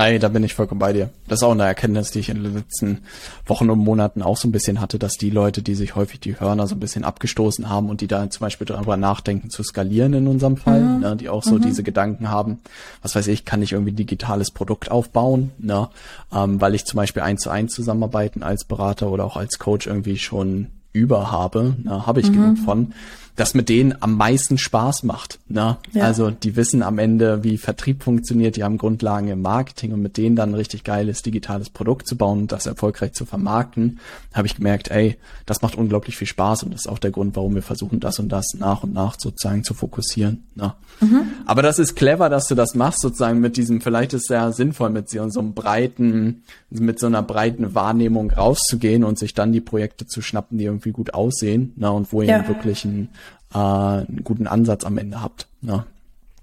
Ey, 0.00 0.20
da 0.20 0.28
bin 0.28 0.44
ich 0.44 0.54
vollkommen 0.54 0.78
bei 0.78 0.92
dir. 0.92 1.10
Das 1.26 1.40
ist 1.40 1.42
auch 1.42 1.50
eine 1.50 1.64
Erkenntnis, 1.64 2.12
die 2.12 2.20
ich 2.20 2.28
in 2.28 2.40
den 2.40 2.54
letzten 2.54 3.00
Wochen 3.46 3.68
und 3.68 3.80
Monaten 3.80 4.22
auch 4.22 4.36
so 4.36 4.46
ein 4.46 4.52
bisschen 4.52 4.80
hatte, 4.80 4.96
dass 4.96 5.16
die 5.16 5.28
Leute, 5.28 5.60
die 5.60 5.74
sich 5.74 5.96
häufig 5.96 6.20
die 6.20 6.38
Hörner 6.38 6.68
so 6.68 6.76
ein 6.76 6.80
bisschen 6.80 7.02
abgestoßen 7.02 7.68
haben 7.68 7.90
und 7.90 8.00
die 8.00 8.06
da 8.06 8.30
zum 8.30 8.44
Beispiel 8.44 8.64
darüber 8.64 8.96
nachdenken 8.96 9.50
zu 9.50 9.64
skalieren 9.64 10.14
in 10.14 10.28
unserem 10.28 10.56
Fall, 10.56 10.82
mhm. 10.82 11.00
ne, 11.00 11.16
die 11.16 11.28
auch 11.28 11.42
so 11.42 11.56
mhm. 11.56 11.62
diese 11.62 11.82
Gedanken 11.82 12.30
haben, 12.30 12.60
was 13.02 13.16
weiß 13.16 13.26
ich, 13.26 13.44
kann 13.44 13.60
ich 13.60 13.72
irgendwie 13.72 13.90
ein 13.90 13.96
digitales 13.96 14.52
Produkt 14.52 14.88
aufbauen, 14.88 15.50
ne, 15.58 15.88
ähm, 16.32 16.60
weil 16.60 16.76
ich 16.76 16.84
zum 16.84 16.98
Beispiel 16.98 17.22
eins 17.22 17.42
zu 17.42 17.50
eins 17.50 17.74
zusammenarbeiten 17.74 18.44
als 18.44 18.64
Berater 18.64 19.10
oder 19.10 19.24
auch 19.24 19.36
als 19.36 19.58
Coach 19.58 19.88
irgendwie 19.88 20.18
schon 20.18 20.68
über 20.92 21.32
habe, 21.32 21.74
ne, 21.82 22.06
habe 22.06 22.20
ich 22.20 22.30
mhm. 22.30 22.34
genug 22.34 22.58
von 22.58 22.92
das 23.38 23.54
mit 23.54 23.68
denen 23.68 23.94
am 24.00 24.16
meisten 24.16 24.58
Spaß 24.58 25.04
macht. 25.04 25.38
Ne? 25.46 25.76
Ja. 25.92 26.04
Also 26.04 26.32
die 26.32 26.56
wissen 26.56 26.82
am 26.82 26.98
Ende, 26.98 27.44
wie 27.44 27.56
Vertrieb 27.56 28.02
funktioniert, 28.02 28.56
die 28.56 28.64
haben 28.64 28.78
Grundlagen 28.78 29.28
im 29.28 29.42
Marketing 29.42 29.92
und 29.92 30.02
mit 30.02 30.16
denen 30.16 30.34
dann 30.34 30.50
ein 30.50 30.54
richtig 30.54 30.82
geiles 30.82 31.22
digitales 31.22 31.70
Produkt 31.70 32.08
zu 32.08 32.16
bauen 32.16 32.40
und 32.40 32.52
das 32.52 32.66
erfolgreich 32.66 33.12
zu 33.12 33.24
vermarkten, 33.26 34.00
habe 34.34 34.48
ich 34.48 34.56
gemerkt, 34.56 34.90
ey, 34.90 35.16
das 35.46 35.62
macht 35.62 35.76
unglaublich 35.76 36.16
viel 36.16 36.26
Spaß 36.26 36.64
und 36.64 36.74
das 36.74 36.80
ist 36.80 36.88
auch 36.88 36.98
der 36.98 37.12
Grund, 37.12 37.36
warum 37.36 37.54
wir 37.54 37.62
versuchen, 37.62 38.00
das 38.00 38.18
und 38.18 38.28
das 38.28 38.54
nach 38.58 38.82
und 38.82 38.92
nach 38.92 39.14
sozusagen 39.16 39.62
zu 39.62 39.72
fokussieren. 39.72 40.42
Ne? 40.56 40.74
Mhm. 41.00 41.28
Aber 41.46 41.62
das 41.62 41.78
ist 41.78 41.94
clever, 41.94 42.28
dass 42.28 42.48
du 42.48 42.56
das 42.56 42.74
machst, 42.74 43.02
sozusagen 43.02 43.38
mit 43.38 43.56
diesem, 43.56 43.80
vielleicht 43.80 44.14
ist 44.14 44.22
es 44.22 44.26
sehr 44.26 44.50
sinnvoll, 44.50 44.90
mit 44.90 45.08
so 45.10 45.20
einem 45.20 45.54
breiten, 45.54 46.42
mit 46.70 46.98
so 46.98 47.06
einer 47.06 47.22
breiten 47.22 47.72
Wahrnehmung 47.76 48.32
rauszugehen 48.32 49.04
und 49.04 49.16
sich 49.16 49.32
dann 49.32 49.52
die 49.52 49.60
Projekte 49.60 50.08
zu 50.08 50.22
schnappen, 50.22 50.58
die 50.58 50.64
irgendwie 50.64 50.90
gut 50.90 51.14
aussehen 51.14 51.72
ne? 51.76 51.92
und 51.92 52.12
wo 52.12 52.22
ihr 52.22 52.48
wirklich 52.48 52.84
ein 52.84 53.10
äh, 53.54 53.58
einen 53.58 54.22
guten 54.24 54.46
Ansatz 54.46 54.84
am 54.84 54.98
Ende 54.98 55.20
habt. 55.20 55.46
Ja. 55.62 55.86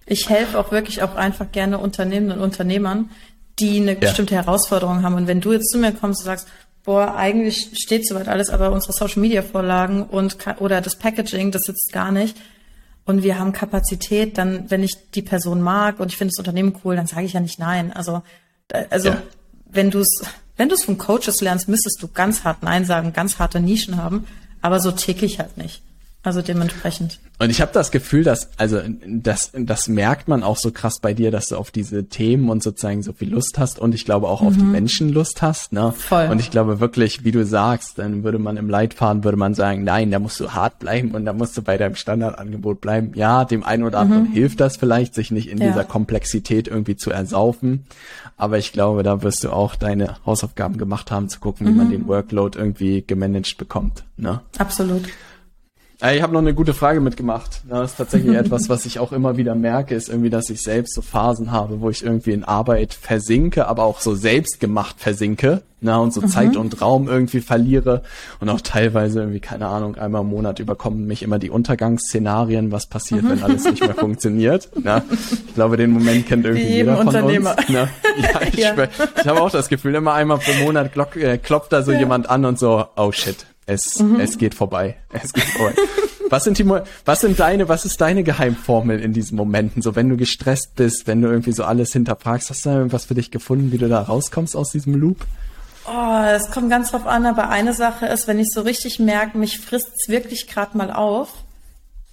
Ich 0.05 0.29
helfe 0.29 0.59
auch 0.59 0.71
wirklich 0.71 1.01
auch 1.01 1.15
einfach 1.15 1.51
gerne 1.51 1.79
Unternehmen 1.79 2.31
und 2.31 2.39
Unternehmern, 2.39 3.09
die 3.59 3.79
eine 3.79 3.93
ja. 3.93 3.99
bestimmte 3.99 4.35
Herausforderung 4.35 5.03
haben. 5.03 5.15
Und 5.15 5.27
wenn 5.27 5.41
du 5.41 5.53
jetzt 5.53 5.71
zu 5.71 5.77
mir 5.77 5.91
kommst 5.91 6.21
und 6.21 6.25
sagst, 6.25 6.47
boah, 6.83 7.15
eigentlich 7.15 7.71
steht 7.73 8.07
soweit 8.07 8.27
alles, 8.27 8.49
aber 8.49 8.71
unsere 8.71 8.93
Social 8.93 9.21
Media 9.21 9.41
Vorlagen 9.41 10.03
und 10.03 10.37
oder 10.59 10.81
das 10.81 10.95
Packaging, 10.95 11.51
das 11.51 11.63
sitzt 11.63 11.91
gar 11.91 12.11
nicht. 12.11 12.37
Und 13.05 13.23
wir 13.23 13.37
haben 13.37 13.51
Kapazität, 13.53 14.37
dann, 14.37 14.69
wenn 14.71 14.83
ich 14.83 15.11
die 15.13 15.21
Person 15.21 15.61
mag 15.61 15.99
und 15.99 16.11
ich 16.11 16.17
finde 16.17 16.31
das 16.35 16.39
Unternehmen 16.39 16.79
cool, 16.83 16.95
dann 16.95 17.07
sage 17.07 17.25
ich 17.25 17.33
ja 17.33 17.39
nicht 17.39 17.59
nein. 17.59 17.93
Also, 17.93 18.23
also 18.89 19.09
ja. 19.09 19.21
wenn 19.69 19.91
du 19.91 19.99
es, 19.99 20.23
wenn 20.57 20.69
du 20.69 20.75
es 20.75 20.83
von 20.83 20.97
Coaches 20.97 21.41
lernst, 21.41 21.67
müsstest 21.67 22.01
du 22.01 22.07
ganz 22.07 22.43
hart 22.43 22.63
Nein 22.63 22.85
sagen, 22.85 23.13
ganz 23.13 23.37
harte 23.37 23.59
Nischen 23.59 23.97
haben. 23.97 24.25
Aber 24.61 24.79
so 24.79 24.91
tick 24.91 25.21
ich 25.21 25.39
halt 25.39 25.57
nicht. 25.57 25.83
Also 26.25 26.41
dementsprechend. 26.41 27.19
Und 27.37 27.51
ich 27.51 27.61
habe 27.61 27.71
das 27.71 27.91
Gefühl, 27.91 28.23
dass, 28.23 28.49
also 28.57 28.79
das, 29.07 29.51
das 29.53 29.87
merkt 29.87 30.27
man 30.27 30.41
auch 30.41 30.57
so 30.57 30.71
krass 30.71 30.99
bei 30.99 31.13
dir, 31.13 31.29
dass 31.29 31.49
du 31.49 31.55
auf 31.55 31.69
diese 31.69 32.05
Themen 32.05 32.49
und 32.49 32.63
sozusagen 32.63 33.03
so 33.03 33.13
viel 33.13 33.29
Lust 33.29 33.59
hast 33.59 33.77
und 33.77 33.93
ich 33.93 34.05
glaube 34.05 34.27
auch 34.27 34.41
mhm. 34.41 34.47
auf 34.47 34.57
die 34.57 34.63
mhm. 34.63 34.71
Menschen 34.71 35.13
Lust 35.13 35.43
hast. 35.43 35.71
Ne? 35.71 35.93
Voll. 35.95 36.27
Und 36.31 36.39
ich 36.39 36.49
glaube 36.49 36.79
wirklich, 36.79 37.23
wie 37.23 37.31
du 37.31 37.45
sagst, 37.45 37.99
dann 37.99 38.23
würde 38.23 38.39
man 38.39 38.57
im 38.57 38.69
Leitfaden, 38.69 39.23
würde 39.23 39.37
man 39.37 39.53
sagen, 39.53 39.83
nein, 39.83 40.09
da 40.09 40.17
musst 40.17 40.39
du 40.39 40.49
hart 40.49 40.79
bleiben 40.79 41.11
und 41.11 41.25
da 41.25 41.33
musst 41.33 41.55
du 41.57 41.61
bei 41.61 41.77
deinem 41.77 41.93
Standardangebot 41.93 42.81
bleiben. 42.81 43.11
Ja, 43.13 43.45
dem 43.45 43.63
einen 43.63 43.83
oder 43.83 43.99
anderen 43.99 44.23
mhm. 44.23 44.33
hilft 44.33 44.59
das 44.59 44.77
vielleicht, 44.77 45.13
sich 45.13 45.29
nicht 45.29 45.47
in 45.47 45.59
ja. 45.59 45.67
dieser 45.67 45.83
Komplexität 45.83 46.67
irgendwie 46.67 46.95
zu 46.95 47.11
ersaufen. 47.11 47.85
Aber 48.35 48.57
ich 48.57 48.73
glaube, 48.73 49.03
da 49.03 49.21
wirst 49.21 49.43
du 49.43 49.51
auch 49.51 49.75
deine 49.75 50.15
Hausaufgaben 50.25 50.79
gemacht 50.79 51.11
haben, 51.11 51.29
zu 51.29 51.39
gucken, 51.39 51.67
wie 51.67 51.71
mhm. 51.71 51.77
man 51.77 51.91
den 51.91 52.07
Workload 52.07 52.57
irgendwie 52.57 53.03
gemanagt 53.05 53.57
bekommt. 53.59 54.05
Ne? 54.17 54.41
Absolut. 54.57 55.03
Ich 56.01 56.21
habe 56.21 56.33
noch 56.33 56.41
eine 56.41 56.53
gute 56.53 56.73
Frage 56.73 56.99
mitgemacht. 56.99 57.61
Das 57.69 57.91
ist 57.91 57.97
tatsächlich 57.97 58.35
etwas, 58.37 58.67
was 58.67 58.85
ich 58.85 58.99
auch 58.99 59.11
immer 59.11 59.37
wieder 59.37 59.55
merke, 59.55 59.95
ist 59.95 60.09
irgendwie, 60.09 60.29
dass 60.29 60.49
ich 60.49 60.61
selbst 60.61 60.93
so 60.93 61.01
Phasen 61.01 61.51
habe, 61.51 61.79
wo 61.79 61.89
ich 61.89 62.03
irgendwie 62.03 62.31
in 62.31 62.43
Arbeit 62.43 62.93
versinke, 62.93 63.67
aber 63.67 63.83
auch 63.83 64.01
so 64.01 64.13
selbst 64.13 64.59
gemacht 64.59 64.95
versinke, 64.99 65.61
na, 65.81 65.97
und 65.97 66.13
so 66.13 66.21
mhm. 66.21 66.27
Zeit 66.27 66.57
und 66.57 66.81
Raum 66.81 67.07
irgendwie 67.07 67.41
verliere 67.41 68.01
und 68.39 68.49
auch 68.49 68.59
teilweise 68.59 69.19
irgendwie, 69.19 69.39
keine 69.39 69.67
Ahnung, 69.67 69.95
einmal 69.95 70.21
im 70.21 70.29
Monat 70.29 70.59
überkommen 70.59 71.05
mich 71.05 71.23
immer 71.23 71.39
die 71.39 71.49
Untergangsszenarien, 71.49 72.71
was 72.71 72.87
passiert, 72.87 73.23
mhm. 73.23 73.29
wenn 73.29 73.43
alles 73.43 73.63
nicht 73.65 73.81
mehr 73.81 73.93
funktioniert. 73.93 74.69
Na, 74.83 75.03
ich 75.11 75.53
glaube, 75.53 75.77
den 75.77 75.91
Moment 75.91 76.27
kennt 76.27 76.45
irgendwie 76.45 76.67
jeder 76.67 76.97
von 76.97 77.15
uns. 77.15 77.49
Na, 77.69 77.87
ja, 78.17 78.41
ich, 78.47 78.55
ja. 78.55 78.73
ich 79.21 79.27
habe 79.27 79.41
auch 79.41 79.51
das 79.51 79.69
Gefühl, 79.69 79.95
immer 79.95 80.13
einmal 80.13 80.39
pro 80.39 80.51
Monat 80.63 80.91
klopft, 80.91 81.17
äh, 81.17 81.37
klopft 81.37 81.71
da 81.71 81.83
so 81.83 81.91
ja. 81.91 81.99
jemand 81.99 82.29
an 82.29 82.45
und 82.45 82.59
so, 82.59 82.85
oh 82.95 83.11
shit, 83.11 83.45
es, 83.65 83.99
mhm. 83.99 84.19
es 84.19 84.37
geht 84.37 84.53
vorbei. 84.53 84.97
Es 85.11 85.33
geht 85.33 85.45
vorbei. 85.45 85.73
was 86.29 86.43
sind 86.43 86.57
die, 86.57 86.65
was 87.05 87.21
sind 87.21 87.39
deine, 87.39 87.67
was 87.67 87.85
ist 87.85 87.99
deine 87.99 88.23
Geheimformel 88.23 88.99
in 88.99 89.13
diesen 89.13 89.35
Momenten? 89.35 89.81
So, 89.81 89.95
wenn 89.95 90.09
du 90.09 90.17
gestresst 90.17 90.75
bist, 90.75 91.07
wenn 91.07 91.21
du 91.21 91.29
irgendwie 91.29 91.51
so 91.51 91.63
alles 91.63 91.93
hinterfragst, 91.93 92.49
hast 92.49 92.65
du 92.65 92.69
da 92.69 92.77
irgendwas 92.77 93.05
für 93.05 93.15
dich 93.15 93.31
gefunden, 93.31 93.71
wie 93.71 93.77
du 93.77 93.87
da 93.87 94.01
rauskommst 94.01 94.55
aus 94.55 94.71
diesem 94.71 94.95
Loop? 94.95 95.25
Oh, 95.87 96.23
es 96.25 96.49
kommt 96.49 96.69
ganz 96.69 96.91
drauf 96.91 97.05
an, 97.05 97.25
aber 97.25 97.49
eine 97.49 97.73
Sache 97.73 98.07
ist, 98.07 98.27
wenn 98.27 98.39
ich 98.39 98.49
so 98.49 98.61
richtig 98.61 98.99
merke, 98.99 99.37
mich 99.37 99.59
frisst's 99.59 100.09
wirklich 100.09 100.47
gerade 100.47 100.77
mal 100.77 100.91
auf, 100.91 101.29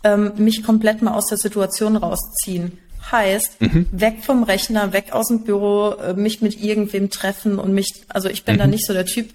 ähm, 0.04 0.32
mich 0.36 0.62
komplett 0.62 1.00
mal 1.00 1.14
aus 1.14 1.28
der 1.28 1.38
Situation 1.38 1.96
rausziehen. 1.96 2.78
Heißt, 3.10 3.60
mhm. 3.60 3.86
weg 3.90 4.18
vom 4.22 4.42
Rechner, 4.42 4.92
weg 4.92 5.12
aus 5.12 5.28
dem 5.28 5.44
Büro, 5.44 5.92
äh, 5.92 6.14
mich 6.14 6.40
mit 6.40 6.62
irgendwem 6.62 7.10
treffen 7.10 7.58
und 7.58 7.72
mich, 7.72 8.04
also 8.08 8.28
ich 8.28 8.44
bin 8.44 8.56
mhm. 8.56 8.58
da 8.58 8.66
nicht 8.66 8.86
so 8.86 8.92
der 8.92 9.06
Typ, 9.06 9.30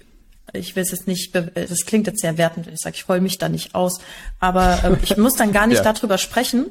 ich 0.52 0.76
will 0.76 0.82
es 0.82 0.90
jetzt 0.90 1.06
nicht, 1.06 1.34
das 1.34 1.86
klingt 1.86 2.06
jetzt 2.06 2.20
sehr 2.20 2.38
wertend, 2.38 2.66
ich 2.68 2.78
sage, 2.78 2.96
ich 2.96 3.06
heul 3.08 3.20
mich 3.20 3.38
da 3.38 3.48
nicht 3.48 3.74
aus, 3.74 4.00
aber 4.40 4.82
äh, 4.84 4.96
ich 5.02 5.16
muss 5.16 5.34
dann 5.34 5.52
gar 5.52 5.66
nicht 5.66 5.78
ja. 5.84 5.92
darüber 5.92 6.18
sprechen, 6.18 6.66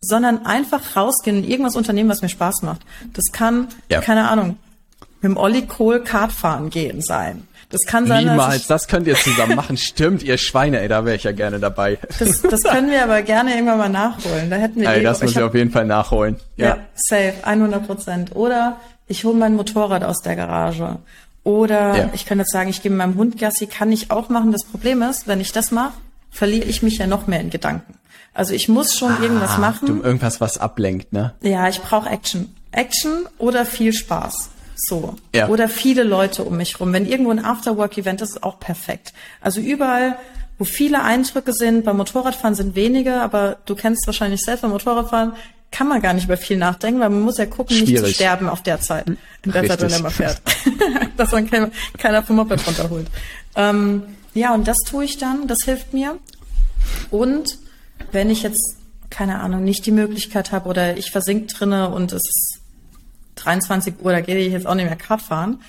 sondern 0.00 0.46
einfach 0.46 0.96
rausgehen 0.96 1.38
und 1.38 1.44
irgendwas 1.44 1.76
unternehmen, 1.76 2.08
was 2.08 2.22
mir 2.22 2.28
Spaß 2.28 2.62
macht. 2.62 2.82
Das 3.14 3.24
kann, 3.32 3.68
ja. 3.90 4.00
keine 4.00 4.28
Ahnung, 4.28 4.56
mit 5.20 5.32
dem 5.32 5.36
Olli 5.36 5.66
Kohl 5.66 6.04
Kart 6.04 6.32
fahren 6.32 6.70
gehen 6.70 7.02
sein. 7.02 7.48
Das 7.70 7.82
kann 7.86 8.06
sein, 8.06 8.24
Niemals, 8.24 8.66
das 8.66 8.88
könnt 8.88 9.06
ihr 9.06 9.14
zusammen 9.16 9.54
machen. 9.54 9.76
Stimmt, 9.76 10.22
ihr 10.22 10.38
Schweine, 10.38 10.80
ey, 10.80 10.88
da 10.88 11.04
wäre 11.04 11.16
ich 11.16 11.24
ja 11.24 11.32
gerne 11.32 11.58
dabei. 11.58 11.98
Das, 12.18 12.40
das 12.40 12.62
können 12.62 12.90
wir 12.90 13.02
aber 13.02 13.20
gerne 13.20 13.52
irgendwann 13.54 13.76
mal 13.76 13.88
nachholen. 13.90 14.48
Da 14.48 14.56
hätten 14.56 14.80
wir 14.80 14.88
ey, 14.88 15.00
eh- 15.00 15.02
das 15.02 15.20
muss 15.20 15.32
ich 15.32 15.36
hab- 15.36 15.44
auf 15.44 15.54
jeden 15.54 15.70
Fall 15.70 15.84
nachholen. 15.84 16.36
Ja, 16.56 16.66
Ja. 16.66 16.78
safe, 16.94 17.34
100 17.42 17.86
Prozent. 17.86 18.34
Oder 18.34 18.80
ich 19.06 19.24
hole 19.24 19.36
mein 19.36 19.54
Motorrad 19.54 20.02
aus 20.02 20.20
der 20.22 20.34
Garage. 20.36 20.98
Oder 21.48 21.96
Ja. 21.96 22.10
ich 22.12 22.26
kann 22.26 22.38
jetzt 22.38 22.52
sagen, 22.52 22.68
ich 22.68 22.82
gehe 22.82 22.90
mit 22.90 22.98
meinem 22.98 23.14
Hund 23.16 23.38
Gassi, 23.38 23.66
kann 23.66 23.90
ich 23.90 24.10
auch 24.10 24.28
machen. 24.28 24.52
Das 24.52 24.64
Problem 24.64 25.00
ist, 25.00 25.26
wenn 25.26 25.40
ich 25.40 25.50
das 25.52 25.70
mache, 25.70 25.94
verliere 26.30 26.66
ich 26.66 26.82
mich 26.82 26.98
ja 26.98 27.06
noch 27.06 27.26
mehr 27.26 27.40
in 27.40 27.48
Gedanken. 27.48 27.94
Also 28.34 28.52
ich 28.52 28.68
muss 28.68 28.94
schon 28.98 29.22
irgendwas 29.22 29.52
Ah, 29.52 29.58
machen. 29.58 29.86
Du, 29.86 30.02
irgendwas, 30.02 30.42
was 30.42 30.58
ablenkt, 30.58 31.12
ne? 31.14 31.32
Ja, 31.40 31.66
ich 31.68 31.80
brauche 31.80 32.08
Action. 32.10 32.54
Action 32.70 33.26
oder 33.38 33.64
viel 33.64 33.94
Spaß. 33.94 34.50
So. 34.76 35.14
Ja. 35.34 35.48
Oder 35.48 35.70
viele 35.70 36.02
Leute 36.02 36.44
um 36.44 36.58
mich 36.58 36.78
rum. 36.80 36.92
Wenn 36.92 37.06
irgendwo 37.06 37.30
ein 37.30 37.42
Afterwork-Event 37.42 38.20
ist, 38.20 38.30
ist 38.36 38.42
auch 38.42 38.60
perfekt. 38.60 39.14
Also 39.40 39.60
überall, 39.62 40.18
wo 40.58 40.64
viele 40.64 41.02
Eindrücke 41.02 41.54
sind, 41.54 41.84
beim 41.86 41.96
Motorradfahren 41.96 42.54
sind 42.54 42.76
wenige, 42.76 43.22
aber 43.22 43.56
du 43.64 43.74
kennst 43.74 44.06
wahrscheinlich 44.06 44.42
selbst 44.42 44.60
beim 44.62 44.70
Motorradfahren, 44.70 45.32
kann 45.70 45.88
man 45.88 46.00
gar 46.00 46.14
nicht 46.14 46.24
über 46.24 46.36
viel 46.36 46.56
nachdenken, 46.56 47.00
weil 47.00 47.10
man 47.10 47.20
muss 47.20 47.38
ja 47.38 47.46
gucken, 47.46 47.76
nicht 47.76 47.88
zu 47.88 47.96
Schwierig. 47.96 48.14
sterben 48.16 48.48
auf 48.48 48.62
der 48.62 48.80
Zeit. 48.80 49.06
In 49.06 49.52
der 49.52 49.66
Zeit, 49.66 49.80
wenn 49.80 49.90
er 49.90 50.00
mal 50.00 50.10
fährt. 50.10 50.40
Dass 51.16 51.32
man 51.32 51.48
kein, 51.48 51.70
keiner 51.96 52.22
vom 52.22 52.36
Moped 52.36 52.66
runterholt. 52.66 53.06
Ähm, 53.54 54.02
ja, 54.34 54.54
und 54.54 54.66
das 54.66 54.76
tue 54.86 55.04
ich 55.04 55.18
dann, 55.18 55.46
das 55.46 55.58
hilft 55.64 55.92
mir. 55.92 56.18
Und 57.10 57.58
wenn 58.12 58.30
ich 58.30 58.42
jetzt, 58.42 58.76
keine 59.10 59.40
Ahnung, 59.40 59.64
nicht 59.64 59.84
die 59.86 59.92
Möglichkeit 59.92 60.52
habe 60.52 60.68
oder 60.68 60.96
ich 60.96 61.10
versink 61.10 61.48
drinne 61.48 61.90
und 61.90 62.12
es 62.12 62.22
ist 62.22 62.60
23 63.36 63.94
Uhr, 64.02 64.12
da 64.12 64.20
gehe 64.20 64.36
ich 64.38 64.52
jetzt 64.52 64.66
auch 64.66 64.74
nicht 64.74 64.86
mehr 64.86 64.96
Kart 64.96 65.22
fahren, 65.22 65.60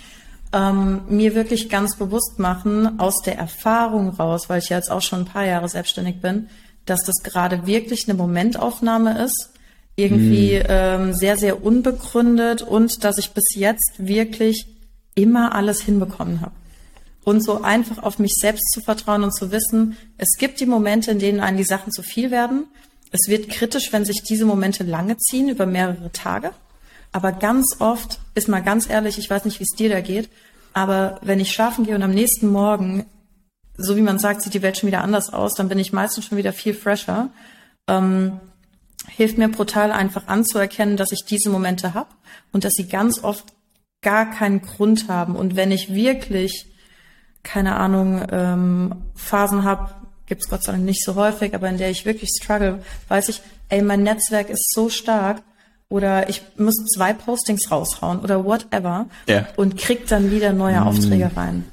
ähm, 0.51 1.01
mir 1.09 1.35
wirklich 1.35 1.69
ganz 1.69 1.95
bewusst 1.97 2.39
machen, 2.39 2.99
aus 2.99 3.21
der 3.21 3.37
Erfahrung 3.37 4.09
raus, 4.09 4.49
weil 4.49 4.59
ich 4.59 4.69
ja 4.69 4.77
jetzt 4.77 4.91
auch 4.91 5.01
schon 5.01 5.19
ein 5.19 5.25
paar 5.25 5.45
Jahre 5.45 5.69
selbstständig 5.69 6.21
bin, 6.21 6.49
dass 6.85 7.03
das 7.03 7.15
gerade 7.23 7.67
wirklich 7.67 8.09
eine 8.09 8.17
Momentaufnahme 8.17 9.23
ist, 9.23 9.51
irgendwie 9.99 10.53
ähm, 10.53 11.13
sehr, 11.13 11.37
sehr 11.37 11.63
unbegründet 11.63 12.61
und 12.61 13.03
dass 13.03 13.17
ich 13.17 13.31
bis 13.31 13.55
jetzt 13.55 13.93
wirklich 13.97 14.65
immer 15.15 15.53
alles 15.53 15.81
hinbekommen 15.81 16.41
habe 16.41 16.53
und 17.23 17.43
so 17.43 17.61
einfach 17.61 18.01
auf 18.01 18.19
mich 18.19 18.33
selbst 18.33 18.71
zu 18.73 18.81
vertrauen 18.81 19.23
und 19.23 19.35
zu 19.35 19.51
wissen, 19.51 19.97
es 20.17 20.37
gibt 20.37 20.59
die 20.59 20.65
Momente, 20.65 21.11
in 21.11 21.19
denen 21.19 21.39
einem 21.39 21.57
die 21.57 21.63
Sachen 21.63 21.91
zu 21.91 22.01
viel 22.01 22.31
werden. 22.31 22.65
Es 23.11 23.27
wird 23.27 23.49
kritisch, 23.49 23.91
wenn 23.91 24.05
sich 24.05 24.23
diese 24.23 24.45
Momente 24.45 24.83
lange 24.83 25.17
ziehen, 25.17 25.49
über 25.49 25.65
mehrere 25.65 26.11
Tage. 26.11 26.51
Aber 27.11 27.31
ganz 27.31 27.77
oft, 27.79 28.19
ist 28.35 28.47
mal 28.47 28.61
ganz 28.61 28.89
ehrlich, 28.89 29.17
ich 29.17 29.29
weiß 29.29 29.45
nicht, 29.45 29.59
wie 29.59 29.63
es 29.63 29.75
dir 29.75 29.89
da 29.89 30.01
geht, 30.01 30.29
aber 30.73 31.19
wenn 31.21 31.39
ich 31.39 31.51
schlafen 31.51 31.85
gehe 31.85 31.95
und 31.95 32.03
am 32.03 32.13
nächsten 32.13 32.47
Morgen, 32.47 33.05
so 33.77 33.95
wie 33.95 34.01
man 34.01 34.19
sagt, 34.19 34.41
sieht 34.41 34.53
die 34.53 34.61
Welt 34.61 34.77
schon 34.77 34.87
wieder 34.87 35.03
anders 35.03 35.33
aus, 35.33 35.55
dann 35.55 35.69
bin 35.69 35.79
ich 35.79 35.93
meistens 35.93 36.25
schon 36.25 36.37
wieder 36.37 36.53
viel 36.53 36.73
fresher. 36.73 37.29
Ähm, 37.87 38.39
hilft 39.09 39.37
mir 39.37 39.49
brutal 39.49 39.91
einfach 39.91 40.27
anzuerkennen, 40.27 40.97
dass 40.97 41.11
ich 41.11 41.25
diese 41.25 41.49
Momente 41.49 41.93
habe 41.93 42.09
und 42.51 42.63
dass 42.63 42.73
sie 42.73 42.87
ganz 42.87 43.23
oft 43.23 43.45
gar 44.01 44.29
keinen 44.31 44.61
Grund 44.61 45.07
haben. 45.09 45.35
Und 45.35 45.55
wenn 45.55 45.71
ich 45.71 45.93
wirklich 45.93 46.65
keine 47.43 47.75
Ahnung, 47.77 48.25
ähm, 48.31 48.95
Phasen 49.15 49.63
habe, 49.63 49.91
gibt's 50.25 50.49
Gott 50.49 50.63
sei 50.63 50.73
Dank 50.73 50.83
nicht 50.85 51.03
so 51.03 51.15
häufig, 51.15 51.55
aber 51.55 51.69
in 51.69 51.77
der 51.77 51.89
ich 51.89 52.05
wirklich 52.05 52.29
struggle, 52.41 52.83
weiß 53.07 53.29
ich, 53.29 53.41
ey, 53.69 53.81
mein 53.81 54.03
Netzwerk 54.03 54.49
ist 54.49 54.71
so 54.73 54.89
stark 54.89 55.41
oder 55.89 56.29
ich 56.29 56.41
muss 56.57 56.75
zwei 56.95 57.13
Postings 57.13 57.71
raushauen 57.71 58.19
oder 58.19 58.43
whatever 58.45 59.07
Ja. 59.27 59.47
und 59.55 59.77
krieg 59.77 60.05
dann 60.07 60.31
wieder 60.31 60.53
neue 60.53 60.83
Aufträge 60.83 61.31
rein. 61.35 61.65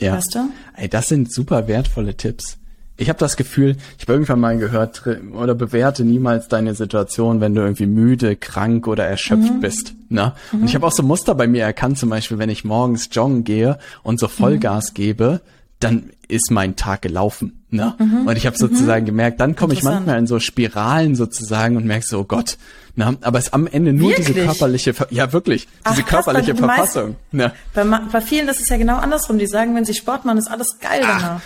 Ja. 0.00 0.14
Weißt 0.16 0.34
du? 0.34 0.48
Ey, 0.76 0.88
das 0.88 1.08
sind 1.08 1.32
super 1.32 1.68
wertvolle 1.68 2.16
Tipps. 2.16 2.56
Ich 2.96 3.08
habe 3.08 3.18
das 3.18 3.36
Gefühl, 3.36 3.76
ich 3.98 4.04
habe 4.04 4.12
irgendwann 4.12 4.38
mal 4.38 4.56
gehört, 4.56 5.02
oder 5.32 5.54
bewerte 5.56 6.04
niemals 6.04 6.46
deine 6.46 6.74
Situation, 6.74 7.40
wenn 7.40 7.54
du 7.54 7.62
irgendwie 7.62 7.86
müde, 7.86 8.36
krank 8.36 8.86
oder 8.86 9.04
erschöpft 9.04 9.60
bist. 9.60 9.94
Ne? 10.08 10.32
Und 10.52 10.64
ich 10.64 10.76
habe 10.76 10.86
auch 10.86 10.92
so 10.92 11.02
Muster 11.02 11.34
bei 11.34 11.48
mir 11.48 11.64
erkannt, 11.64 11.98
zum 11.98 12.10
Beispiel, 12.10 12.38
wenn 12.38 12.50
ich 12.50 12.64
morgens 12.64 13.08
joggen 13.10 13.42
gehe 13.42 13.78
und 14.04 14.20
so 14.20 14.28
Vollgas 14.28 14.94
gebe, 14.94 15.40
dann 15.80 16.10
ist 16.28 16.52
mein 16.52 16.76
Tag 16.76 17.02
gelaufen. 17.02 17.64
Ne? 17.70 17.94
Und 17.98 18.36
ich 18.36 18.46
habe 18.46 18.56
sozusagen 18.56 19.04
gemerkt, 19.04 19.40
dann 19.40 19.56
komme 19.56 19.74
ich 19.74 19.82
manchmal 19.82 20.18
in 20.20 20.28
so 20.28 20.38
Spiralen 20.38 21.16
sozusagen 21.16 21.76
und 21.76 21.84
merke 21.86 22.06
so, 22.06 22.20
oh 22.20 22.24
Gott, 22.24 22.58
ne? 22.94 23.16
aber 23.22 23.38
es 23.40 23.46
ist 23.46 23.54
am 23.54 23.66
Ende 23.66 23.92
nur 23.92 24.12
diese 24.14 24.28
Wirklich? 24.28 24.44
körperliche, 24.46 24.94
Ver 24.94 25.08
ja 25.10 25.32
wirklich, 25.32 25.66
diese 25.90 26.02
Ach, 26.02 26.06
krass, 26.06 26.24
körperliche 26.26 26.54
die 26.54 26.62
meisten- 26.62 26.76
Verfassung. 26.92 27.16
Ne? 27.32 27.50
Bei, 27.74 27.82
ma- 27.82 28.06
bei 28.12 28.20
vielen 28.20 28.46
ist 28.48 28.60
es 28.60 28.68
ja 28.68 28.76
genau 28.76 28.98
andersrum. 28.98 29.36
Die 29.38 29.48
sagen, 29.48 29.74
wenn 29.74 29.84
sie 29.84 29.94
Sport 29.94 30.24
machen, 30.24 30.38
ist 30.38 30.48
alles 30.48 30.78
geil 30.80 31.00
danach. 31.02 31.40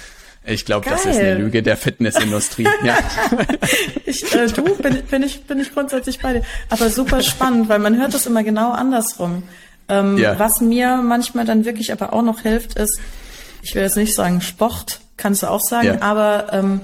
Ich 0.45 0.65
glaube, 0.65 0.89
das 0.89 1.05
ist 1.05 1.19
eine. 1.19 1.35
Lüge 1.35 1.63
der 1.63 1.77
Fitnessindustrie. 1.77 2.67
ja. 2.85 2.97
Ich, 4.07 4.35
äh, 4.35 4.47
du, 4.47 4.63
bin, 4.77 5.03
bin, 5.11 5.23
ich, 5.23 5.45
bin 5.45 5.61
ich 5.61 5.73
grundsätzlich 5.75 6.21
bei 6.21 6.35
dir. 6.35 6.43
Aber 6.71 6.89
super 6.91 7.23
spannend, 7.23 7.69
weil 7.69 7.79
man 7.79 7.99
hört 7.99 8.15
das 8.15 8.27
immer 8.27 8.43
genau 8.43 8.71
andersrum. 8.73 9.43
Ähm, 9.89 10.17
Ja. 10.19 10.39
Was 10.39 10.61
mir 10.61 10.97
manchmal 11.03 11.45
dann 11.45 11.65
wirklich 11.65 11.93
aber 11.93 12.13
auch 12.13 12.23
noch 12.23 12.41
hilft, 12.41 12.75
ist, 12.79 12.99
ich 13.63 13.75
will 13.75 13.83
jetzt 13.83 13.97
nicht 13.97 14.15
sagen 14.15 14.41
Sport, 14.41 15.01
kannst 15.17 15.43
du 15.43 15.49
auch 15.51 15.61
sagen, 15.61 15.87
Ja. 15.87 16.03
aber 16.03 16.47
ähm, 16.53 16.81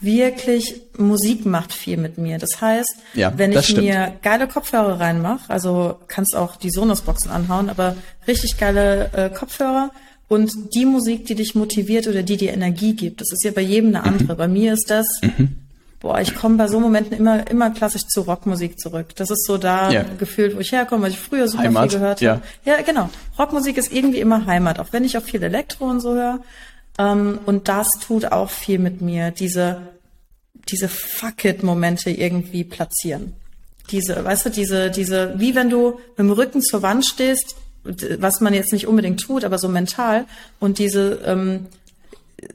wirklich 0.00 0.80
Musik 0.96 1.44
macht 1.46 1.72
viel 1.72 1.96
mit 1.96 2.16
mir. 2.18 2.38
Das 2.38 2.60
heißt, 2.60 2.94
Ja, 3.14 3.32
wenn 3.36 3.52
das 3.52 3.64
ich 3.64 3.70
stimmt. 3.72 3.86
mir 3.88 4.12
geile 4.22 4.46
Kopfhörer 4.48 4.98
reinmache, 5.00 5.42
also 5.48 5.98
kannst 6.08 6.34
auch 6.36 6.56
die 6.56 6.70
Sonos-Boxen 6.70 7.30
anhauen, 7.30 7.68
aber 7.70 7.96
richtig 8.26 8.56
geile 8.58 9.10
äh, 9.12 9.30
Kopfhörer 9.30 9.90
und 10.30 10.74
die 10.76 10.84
Musik, 10.86 11.26
die 11.26 11.34
dich 11.34 11.56
motiviert 11.56 12.06
oder 12.06 12.22
die 12.22 12.36
dir 12.36 12.52
Energie 12.52 12.94
gibt, 12.94 13.20
das 13.20 13.32
ist 13.32 13.42
ja 13.42 13.50
bei 13.50 13.62
jedem 13.62 13.90
Mhm. 13.90 13.96
eine 13.96 14.04
andere. 14.06 14.36
Bei 14.36 14.46
mir 14.46 14.74
ist 14.74 14.88
das, 14.88 15.06
boah, 15.98 16.20
ich 16.20 16.36
komme 16.36 16.56
bei 16.56 16.68
so 16.68 16.78
Momenten 16.78 17.16
immer, 17.18 17.50
immer 17.50 17.70
klassisch 17.70 18.06
zu 18.06 18.20
Rockmusik 18.20 18.78
zurück. 18.78 19.08
Das 19.16 19.28
ist 19.30 19.44
so 19.44 19.58
da 19.58 19.90
Ja. 19.90 20.04
gefühlt, 20.18 20.54
wo 20.54 20.60
ich 20.60 20.70
herkomme, 20.70 21.02
weil 21.02 21.10
ich 21.10 21.18
früher 21.18 21.48
super 21.48 21.64
Heimat, 21.64 21.90
viel 21.90 21.98
gehört 21.98 22.20
ja. 22.20 22.34
habe. 22.34 22.42
Ja, 22.64 22.80
genau. 22.82 23.10
Rockmusik 23.40 23.76
ist 23.76 23.92
irgendwie 23.92 24.20
immer 24.20 24.46
Heimat, 24.46 24.78
auch 24.78 24.92
wenn 24.92 25.02
ich 25.02 25.18
auch 25.18 25.24
viel 25.24 25.42
Elektro 25.42 25.86
und 25.90 25.98
so 25.98 26.14
höre. 26.14 26.38
Ähm, 26.96 27.40
und 27.44 27.66
das 27.66 27.88
tut 28.06 28.26
auch 28.26 28.50
viel 28.50 28.78
mit 28.78 29.00
mir, 29.00 29.32
diese, 29.32 29.80
diese 30.68 30.88
Fuck-it-Momente 30.88 32.10
irgendwie 32.10 32.62
platzieren. 32.62 33.32
Diese, 33.90 34.24
weißt 34.24 34.46
du, 34.46 34.50
diese, 34.50 34.92
diese, 34.92 35.34
wie 35.38 35.56
wenn 35.56 35.70
du 35.70 35.98
mit 36.10 36.18
dem 36.18 36.30
Rücken 36.30 36.62
zur 36.62 36.82
Wand 36.82 37.04
stehst, 37.04 37.56
was 37.84 38.40
man 38.40 38.54
jetzt 38.54 38.72
nicht 38.72 38.86
unbedingt 38.86 39.20
tut, 39.20 39.44
aber 39.44 39.58
so 39.58 39.68
mental, 39.68 40.26
und 40.58 40.78
diese, 40.78 41.20
ähm, 41.24 41.66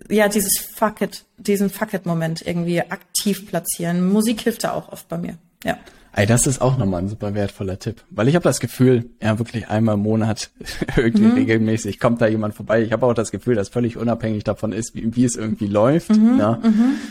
ja, 0.09 0.27
dieses 0.27 0.59
Fuck 0.59 1.01
it, 1.01 1.23
diesen 1.37 1.69
Fuck 1.69 1.93
it-Moment 1.93 2.45
irgendwie 2.45 2.81
aktiv 2.81 3.47
platzieren. 3.47 4.07
Musik 4.11 4.41
hilft 4.41 4.63
da 4.63 4.71
auch 4.73 4.91
oft 4.91 5.07
bei 5.09 5.17
mir. 5.17 5.37
Ja. 5.63 5.77
Ey, 6.17 6.25
das 6.25 6.47
ist 6.47 6.61
auch 6.61 6.77
nochmal 6.77 7.01
ein 7.01 7.09
super 7.09 7.33
wertvoller 7.33 7.77
Tipp. 7.77 8.01
Weil 8.09 8.29
ich 8.29 8.35
habe 8.35 8.43
das 8.43 8.61
Gefühl, 8.61 9.09
ja 9.21 9.37
wirklich 9.37 9.67
einmal 9.67 9.95
im 9.95 10.01
Monat 10.01 10.49
irgendwie 10.95 11.27
regelmäßig 11.27 11.99
kommt 11.99 12.21
da 12.21 12.27
jemand 12.27 12.53
vorbei. 12.55 12.81
Ich 12.83 12.93
habe 12.93 13.05
auch 13.05 13.13
das 13.13 13.31
Gefühl, 13.31 13.55
dass 13.55 13.67
völlig 13.67 13.97
unabhängig 13.97 14.45
davon 14.45 14.71
ist, 14.71 14.95
wie, 14.95 15.13
wie 15.15 15.25
es 15.25 15.35
irgendwie 15.35 15.67
läuft. 15.67 16.11
ne? 16.11 16.57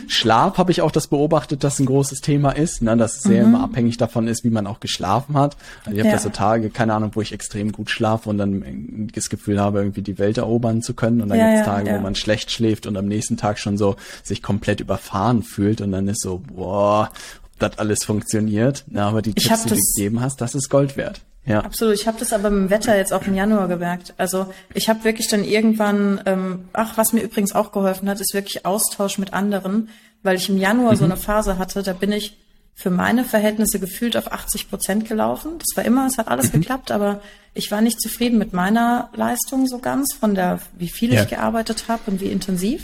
Schlaf 0.07 0.57
habe 0.57 0.71
ich 0.71 0.81
auch 0.81 0.89
das 0.89 1.05
beobachtet, 1.07 1.63
dass 1.63 1.79
ein 1.79 1.85
großes 1.85 2.21
Thema 2.21 2.49
ist, 2.51 2.81
ne? 2.81 2.97
dass 2.97 3.17
es 3.17 3.21
sehr 3.21 3.43
immer 3.43 3.61
abhängig 3.61 3.97
davon 3.97 4.27
ist, 4.27 4.43
wie 4.43 4.49
man 4.49 4.65
auch 4.65 4.79
geschlafen 4.79 5.37
hat. 5.37 5.55
Also 5.85 5.91
ich 5.97 5.99
habe 5.99 6.07
Ja. 6.09 6.13
das 6.15 6.23
so 6.23 6.29
Tage, 6.29 6.71
keine 6.71 6.93
Ahnung, 6.95 7.11
wo 7.13 7.21
ich 7.21 7.31
extrem 7.31 7.71
gut 7.71 7.91
schlafe 7.91 8.27
und 8.27 8.39
dann 8.39 9.07
das 9.13 9.29
Gefühl 9.29 9.59
habe, 9.59 9.79
irgendwie 9.79 10.01
die 10.01 10.17
Welt 10.17 10.39
erobern 10.39 10.81
zu 10.81 10.95
können. 10.95 11.21
Und 11.21 11.29
dann 11.29 11.37
Ja, 11.37 11.47
gibt's 11.51 11.65
Tage, 11.65 11.89
ja. 11.91 11.97
wo 11.97 12.01
man 12.01 12.15
schlecht 12.15 12.49
schläft 12.49 12.87
und 12.87 12.97
am 12.97 13.05
nächsten 13.05 13.37
Tag 13.37 13.59
schon 13.59 13.77
so 13.77 13.97
sich 14.23 14.41
komplett 14.41 14.79
überfahren 14.79 15.43
fühlt 15.43 15.81
und 15.81 15.91
dann 15.91 16.07
ist 16.07 16.21
so, 16.21 16.39
boah, 16.39 17.11
das 17.59 17.77
alles 17.77 18.03
funktioniert. 18.03 18.83
Na, 18.87 19.07
aber 19.07 19.21
die 19.21 19.33
Ich 19.35 19.47
Tipps, 19.47 19.63
die 19.63 19.69
du 19.69 19.75
gegeben 19.75 20.21
hast, 20.21 20.41
das 20.41 20.55
ist 20.55 20.69
Gold 20.69 20.97
wert. 20.97 21.21
Ja. 21.45 21.59
Absolut. 21.59 21.93
Ich 21.95 22.07
habe 22.07 22.17
das 22.19 22.33
aber 22.33 22.47
im 22.47 22.69
Wetter 22.69 22.97
jetzt 22.97 23.13
auch 23.13 23.25
im 23.27 23.35
Januar 23.35 23.67
gemerkt. 23.67 24.13
Also 24.17 24.47
ich 24.73 24.89
habe 24.89 25.03
wirklich 25.03 25.27
dann 25.27 25.43
irgendwann, 25.43 26.19
ähm, 26.25 26.69
ach, 26.73 26.97
was 26.97 27.13
mir 27.13 27.21
übrigens 27.21 27.53
auch 27.53 27.71
geholfen 27.71 28.09
hat, 28.09 28.19
ist 28.19 28.33
wirklich 28.33 28.65
Austausch 28.65 29.17
mit 29.19 29.33
anderen, 29.33 29.89
weil 30.23 30.37
ich 30.37 30.49
im 30.49 30.57
Januar 30.57 30.95
so 30.95 31.03
eine 31.05 31.17
Phase 31.17 31.59
hatte, 31.59 31.83
da 31.83 31.93
bin 31.93 32.11
ich 32.11 32.37
für 32.73 32.89
meine 32.89 33.23
Verhältnisse 33.23 33.79
gefühlt 33.79 34.17
auf 34.17 34.31
80 34.33 34.69
Prozent 34.69 35.07
gelaufen. 35.07 35.53
Das 35.59 35.77
war 35.77 35.85
immer, 35.85 36.07
es 36.07 36.17
hat 36.17 36.27
alles 36.27 36.51
geklappt, 36.51 36.91
aber 36.91 37.21
ich 37.53 37.71
war 37.71 37.79
nicht 37.79 38.01
zufrieden 38.01 38.37
mit 38.37 38.51
meiner 38.51 39.09
Leistung 39.15 39.65
so 39.67 39.77
ganz, 39.77 40.13
von 40.13 40.35
der, 40.35 40.59
wie 40.77 40.89
viel 40.89 41.13
Ja. 41.13 41.21
ich 41.23 41.29
gearbeitet 41.29 41.85
habe 41.87 42.01
und 42.07 42.19
wie 42.19 42.25
intensiv. 42.31 42.83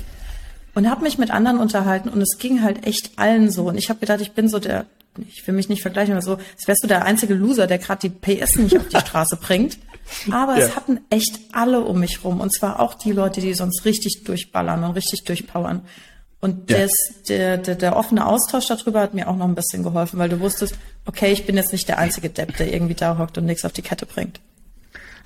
Und 0.74 0.90
habe 0.90 1.04
mich 1.04 1.18
mit 1.18 1.32
anderen 1.32 1.60
unterhalten 1.60 2.08
und 2.10 2.22
es 2.22 2.38
ging 2.40 2.62
halt 2.64 2.86
echt 2.88 3.12
allen 3.18 3.52
so. 3.52 3.68
Und 3.68 3.78
ich 3.78 3.90
habe 3.90 4.00
gedacht, 4.00 4.22
ich 4.22 4.32
bin 4.32 4.48
so 4.48 4.58
der, 4.60 4.86
ich 5.28 5.46
will 5.46 5.54
mich 5.54 5.68
nicht 5.68 5.82
vergleichen, 5.82 6.14
aber 6.14 6.22
so, 6.22 6.36
als 6.36 6.68
wärst 6.68 6.84
du 6.84 6.88
der 6.88 7.04
einzige 7.04 7.34
Loser, 7.34 7.68
der 7.68 7.78
gerade 7.78 8.08
die 8.08 8.10
PS 8.10 8.56
nicht 8.56 8.78
auf 8.78 8.88
die 8.88 8.98
Straße 9.00 9.36
bringt. 9.36 9.78
Aber 10.32 10.58
Ja. 10.58 10.66
es 10.68 10.76
hatten 10.76 11.00
echt 11.10 11.40
alle 11.52 11.82
um 11.82 12.00
mich 12.00 12.24
rum. 12.24 12.40
Und 12.40 12.54
zwar 12.54 12.80
auch 12.80 12.94
die 12.94 13.12
Leute, 13.12 13.42
die 13.42 13.54
sonst 13.54 13.84
richtig 13.84 14.24
durchballern 14.24 14.84
und 14.86 14.92
richtig 14.92 15.24
durchpowern. 15.26 15.82
Und 16.40 16.70
Ja. 16.72 16.78
das, 16.80 16.92
der, 17.28 17.58
der, 17.58 17.76
der 17.76 17.96
offene 17.98 18.26
Austausch 18.26 18.68
darüber 18.68 19.02
hat 19.02 19.14
mir 19.14 19.28
auch 19.28 19.36
noch 19.36 19.48
ein 19.48 19.56
bisschen 19.56 19.84
geholfen, 19.84 20.18
weil 20.20 20.30
du 20.30 20.40
wusstest, 20.40 20.76
okay, 21.06 21.32
ich 21.34 21.46
bin 21.46 21.58
jetzt 21.58 21.74
nicht 21.74 21.88
der 21.90 21.98
einzige 22.00 22.30
Depp, 22.30 22.56
der 22.58 22.74
irgendwie 22.74 22.96
da 22.96 23.18
hockt 23.18 23.38
und 23.38 23.46
nichts 23.46 23.66
auf 23.66 23.74
die 23.74 23.82
Kette 23.82 24.06
bringt. 24.06 24.40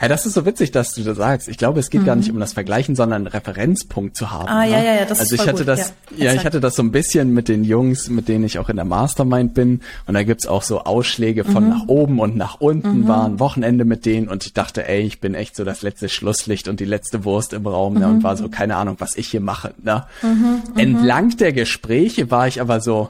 Ja, 0.02 0.08
das 0.08 0.26
ist 0.26 0.34
so 0.34 0.46
witzig, 0.46 0.72
dass 0.72 0.93
du 0.93 1.04
das 1.04 1.18
sagst. 1.18 1.48
Ich 1.48 1.58
glaube, 1.58 1.80
es 1.80 1.89
geht 1.89 2.02
mhm. 2.02 2.06
gar 2.06 2.16
nicht 2.16 2.32
um 2.32 2.39
das 2.39 2.54
Vergleichen, 2.54 2.96
sondern 2.96 3.24
einen 3.24 3.28
Referenzpunkt 3.28 4.18
zu 4.18 4.32
haben. 4.32 4.48
Ah, 4.48 4.66
ne? 4.66 4.72
ja, 4.72 4.84
ja, 4.84 4.93
ja, 4.96 5.06
das 5.06 5.20
also 5.20 5.36
ist 5.36 5.41
ich 5.41 5.48
hatte 5.48 5.60
gut. 5.60 5.68
das, 5.68 5.93
ja, 6.16 6.26
ja 6.26 6.34
ich 6.34 6.46
hatte 6.46 6.60
das 6.60 6.76
so 6.76 6.84
ein 6.84 6.91
bisschen 6.91 7.34
mit 7.34 7.48
den 7.48 7.64
Jungs, 7.64 8.10
mit 8.10 8.28
denen 8.28 8.43
ich 8.43 8.60
auch 8.60 8.70
in 8.70 8.76
der 8.76 8.86
Mastermind 8.86 9.54
bin. 9.54 9.82
Und 10.06 10.14
da 10.14 10.24
gibt's 10.24 10.48
auch 10.48 10.64
so 10.64 10.82
Ausschläge 10.82 11.43
von 11.43 11.64
mhm. 11.64 11.70
nach 11.70 11.88
oben 11.88 12.20
und 12.20 12.36
nach 12.36 12.60
unten, 12.60 13.02
mhm. 13.02 13.08
war 13.08 13.26
ein 13.26 13.39
Wochenende 13.39 13.86
mit 13.86 14.06
denen 14.06 14.28
und 14.28 14.46
ich 14.46 14.54
dachte, 14.54 14.88
ey, 14.88 15.02
ich 15.02 15.20
bin 15.22 15.34
echt 15.34 15.56
so 15.56 15.64
das 15.64 15.82
letzte 15.82 16.10
Schlusslicht 16.10 16.68
und 16.68 16.80
die 16.80 16.86
letzte 16.86 17.24
Wurst 17.24 17.54
im 17.54 17.66
Raum, 17.66 17.96
ne, 17.96 18.08
und 18.08 18.18
mhm. 18.18 18.24
war 18.24 18.38
so, 18.38 18.50
keine 18.50 18.76
Ahnung, 18.76 18.96
was 19.00 19.16
ich 19.16 19.28
hier 19.28 19.41
mache, 19.41 19.74
ne. 19.82 20.06
Mhm, 20.22 20.30
mhm. 20.30 20.62
Entlang 20.80 21.38
der 21.38 21.54
Gespräche 21.54 22.32
war 22.32 22.48
ich 22.48 22.62
aber 22.62 22.82
so, 22.82 23.10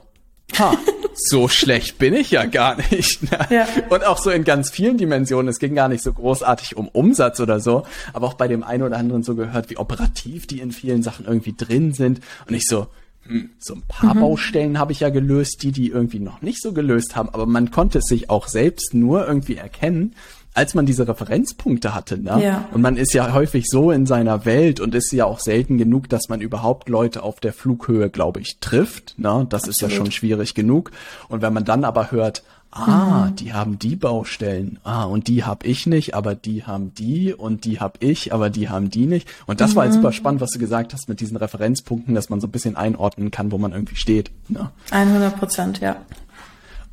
ha, 0.57 0.73
so 1.15 1.47
schlecht 1.47 1.97
bin 1.97 2.13
ich 2.13 2.31
ja 2.31 2.45
gar 2.45 2.77
nicht. 2.91 3.23
Ne? 3.31 3.39
Ja. 3.49 3.67
Und 3.89 4.05
auch 4.05 4.17
so 4.17 4.29
in 4.29 4.43
ganz 4.43 4.69
vielen 4.69 4.97
Dimensionen. 4.97 5.47
Es 5.47 5.59
ging 5.59 5.75
gar 5.75 5.87
nicht 5.87 6.03
so 6.03 6.13
großartig 6.13 6.77
um 6.77 6.87
Umsatz 6.87 7.39
oder 7.39 7.59
so, 7.59 7.85
aber 8.13 8.27
auch 8.27 8.33
bei 8.33 8.47
dem 8.47 8.63
einen 8.63 8.83
oder 8.83 8.97
anderen 8.97 9.23
so 9.23 9.35
gehört, 9.35 9.69
wie 9.69 9.77
operativ 9.77 10.47
die 10.47 10.59
in 10.59 10.71
vielen 10.71 11.03
Sachen 11.03 11.25
irgendwie 11.25 11.53
drin 11.57 11.93
sind. 11.93 12.21
Und 12.47 12.55
ich 12.55 12.65
so, 12.65 12.87
hm, 13.23 13.49
so 13.59 13.75
ein 13.75 13.83
paar 13.87 14.15
mhm. 14.15 14.19
Baustellen 14.19 14.79
habe 14.79 14.91
ich 14.91 14.99
ja 14.99 15.09
gelöst, 15.09 15.63
die 15.63 15.71
die 15.71 15.89
irgendwie 15.89 16.19
noch 16.19 16.41
nicht 16.41 16.61
so 16.61 16.73
gelöst 16.73 17.15
haben, 17.15 17.29
aber 17.29 17.45
man 17.45 17.71
konnte 17.71 17.99
es 17.99 18.05
sich 18.05 18.29
auch 18.29 18.47
selbst 18.47 18.93
nur 18.93 19.27
irgendwie 19.27 19.55
erkennen, 19.55 20.15
als 20.55 20.73
man 20.73 20.85
diese 20.85 21.07
Referenzpunkte 21.07 21.93
hatte, 21.93 22.17
ne? 22.17 22.41
Ja. 22.41 22.69
Und 22.71 22.81
man 22.81 22.95
ist 22.97 23.13
ja 23.13 23.33
häufig 23.33 23.65
so 23.67 23.91
in 23.91 24.05
seiner 24.05 24.45
Welt 24.45 24.79
und 24.79 24.95
ist 24.95 25.11
ja 25.11 25.25
auch 25.25 25.39
selten 25.39 25.77
genug, 25.77 26.09
dass 26.09 26.29
man 26.29 26.39
überhaupt 26.39 26.87
Leute 26.87 27.23
auf 27.23 27.39
der 27.41 27.53
Flughöhe, 27.53 28.09
glaube 28.09 28.39
ich, 28.39 28.59
trifft, 28.61 29.15
ne? 29.17 29.45
Das 29.49 29.63
Absolut. 29.63 29.69
ist 29.69 29.81
ja 29.81 29.89
schon 29.89 30.11
schwierig 30.11 30.55
genug. 30.55 30.91
Und 31.27 31.41
wenn 31.41 31.53
man 31.53 31.65
dann 31.65 31.83
aber 31.83 32.09
hört, 32.09 32.41
ah, 32.71 33.27
mhm. 33.27 33.35
die 33.35 33.53
haben 33.53 33.79
die 33.79 33.95
Baustellen, 33.95 34.79
ah, 34.83 35.03
und 35.03 35.27
die 35.27 35.43
hab 35.43 35.65
ich 35.65 35.87
nicht, 35.87 36.13
aber 36.13 36.35
die 36.35 36.63
haben 36.63 36.93
die 36.93 37.33
und 37.33 37.65
die 37.65 37.79
hab 37.79 38.01
ich, 38.01 38.33
aber 38.33 38.49
die 38.49 38.69
haben 38.69 38.89
die 38.89 39.07
nicht. 39.07 39.27
Und 39.47 39.61
das 39.61 39.71
mhm. 39.71 39.75
war 39.75 39.85
jetzt 39.85 39.95
super 39.95 40.11
spannend, 40.11 40.41
was 40.41 40.51
du 40.51 40.59
gesagt 40.59 40.93
hast 40.93 41.09
mit 41.09 41.19
diesen 41.19 41.37
Referenzpunkten, 41.37 42.15
dass 42.15 42.29
man 42.29 42.39
so 42.39 42.47
ein 42.47 42.51
bisschen 42.51 42.75
einordnen 42.75 43.31
kann, 43.31 43.51
wo 43.51 43.57
man 43.57 43.71
irgendwie 43.71 43.95
steht. 43.95 44.31
Ne? 44.49 44.69
100 44.91 45.37
Prozent, 45.37 45.79
ja. 45.79 45.97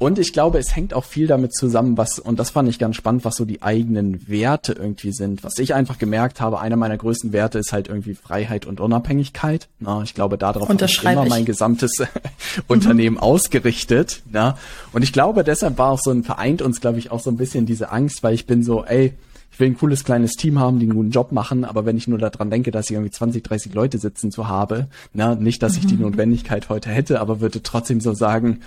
Und 0.02 0.18
ich 0.18 0.32
glaube, 0.32 0.58
es 0.58 0.74
hängt 0.74 0.94
auch 0.94 1.04
viel 1.04 1.28
damit 1.28 1.54
zusammen, 1.54 1.96
was, 1.96 2.18
und 2.18 2.40
das 2.40 2.50
fand 2.50 2.68
ich 2.68 2.80
ganz 2.80 2.96
spannend, 2.96 3.24
was 3.24 3.36
so 3.36 3.44
die 3.44 3.62
eigenen 3.62 4.28
Werte 4.28 4.72
irgendwie 4.72 5.12
sind. 5.12 5.44
Was 5.44 5.60
ich 5.60 5.76
einfach 5.76 5.96
gemerkt 5.96 6.40
habe, 6.40 6.58
einer 6.58 6.74
meiner 6.74 6.98
größten 6.98 7.32
Werte 7.32 7.60
ist 7.60 7.72
halt 7.72 7.86
irgendwie 7.86 8.14
Freiheit 8.14 8.66
und 8.66 8.80
Unabhängigkeit. 8.80 9.68
Na, 9.78 10.02
ich 10.02 10.14
glaube, 10.14 10.38
darauf 10.38 10.68
habe 10.68 10.84
ich 10.84 11.04
immer 11.04 11.22
ich. 11.22 11.30
mein 11.30 11.44
gesamtes 11.44 12.02
Unternehmen 12.66 13.14
mhm. 13.14 13.22
ausgerichtet. 13.22 14.22
Na? 14.28 14.58
Und 14.92 15.02
ich 15.02 15.12
glaube, 15.12 15.44
deshalb 15.44 15.78
war 15.78 15.92
auch 15.92 16.00
so 16.00 16.10
ein, 16.10 16.24
vereint 16.24 16.62
uns, 16.62 16.80
glaube 16.80 16.98
ich, 16.98 17.12
auch 17.12 17.20
so 17.20 17.30
ein 17.30 17.36
bisschen 17.36 17.64
diese 17.64 17.92
Angst, 17.92 18.24
weil 18.24 18.34
ich 18.34 18.44
bin 18.44 18.64
so, 18.64 18.84
ey, 18.84 19.12
ich 19.52 19.60
will 19.60 19.68
ein 19.68 19.78
cooles 19.78 20.02
kleines 20.02 20.32
Team 20.32 20.58
haben, 20.58 20.80
die 20.80 20.86
einen 20.86 20.96
guten 20.96 21.12
Job 21.12 21.30
machen, 21.30 21.64
aber 21.64 21.86
wenn 21.86 21.96
ich 21.96 22.08
nur 22.08 22.18
daran 22.18 22.50
denke, 22.50 22.72
dass 22.72 22.86
ich 22.86 22.94
irgendwie 22.94 23.12
20, 23.12 23.44
30 23.44 23.72
Leute 23.72 23.98
sitzen 23.98 24.32
zu 24.32 24.48
habe, 24.48 24.88
na, 25.14 25.36
nicht, 25.36 25.62
dass 25.62 25.76
ich 25.76 25.86
die 25.86 25.94
mhm. 25.94 26.02
Notwendigkeit 26.02 26.70
heute 26.70 26.90
hätte, 26.90 27.20
aber 27.20 27.40
würde 27.40 27.62
trotzdem 27.62 28.00
so 28.00 28.14
sagen, 28.14 28.62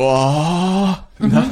Boah, 0.00 1.06
mhm. 1.18 1.44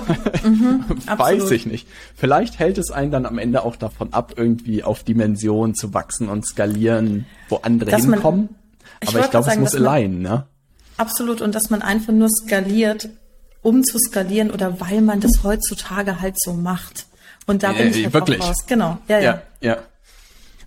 mhm, 0.42 0.84
weiß 1.18 1.50
ich 1.50 1.66
nicht. 1.66 1.86
Vielleicht 2.16 2.58
hält 2.58 2.78
es 2.78 2.90
einen 2.90 3.10
dann 3.10 3.26
am 3.26 3.36
Ende 3.36 3.62
auch 3.62 3.76
davon 3.76 4.14
ab, 4.14 4.32
irgendwie 4.36 4.82
auf 4.82 5.02
Dimensionen 5.02 5.74
zu 5.74 5.92
wachsen 5.92 6.30
und 6.30 6.46
skalieren, 6.46 7.26
wo 7.50 7.56
andere 7.56 7.90
dass 7.90 8.04
hinkommen. 8.06 8.46
Man, 8.46 8.56
ich 9.02 9.08
Aber 9.10 9.20
ich 9.20 9.30
glaube, 9.30 9.50
es 9.50 9.58
muss 9.58 9.74
allein, 9.74 10.22
ne? 10.22 10.46
Absolut. 10.96 11.42
Und 11.42 11.54
dass 11.54 11.68
man 11.68 11.82
einfach 11.82 12.14
nur 12.14 12.30
skaliert, 12.30 13.10
um 13.60 13.84
zu 13.84 13.98
skalieren 13.98 14.50
oder 14.50 14.80
weil 14.80 15.02
man 15.02 15.20
das 15.20 15.44
heutzutage 15.44 16.22
halt 16.22 16.40
so 16.40 16.54
macht. 16.54 17.04
Und 17.46 17.62
da 17.64 17.72
bin 17.72 17.88
äh, 17.88 17.90
ich 17.90 18.04
halt 18.04 18.14
wirklich. 18.14 18.40
raus. 18.40 18.64
Genau. 18.66 18.96
Ja, 19.08 19.18
ja, 19.18 19.22
ja. 19.22 19.42
ja. 19.60 19.76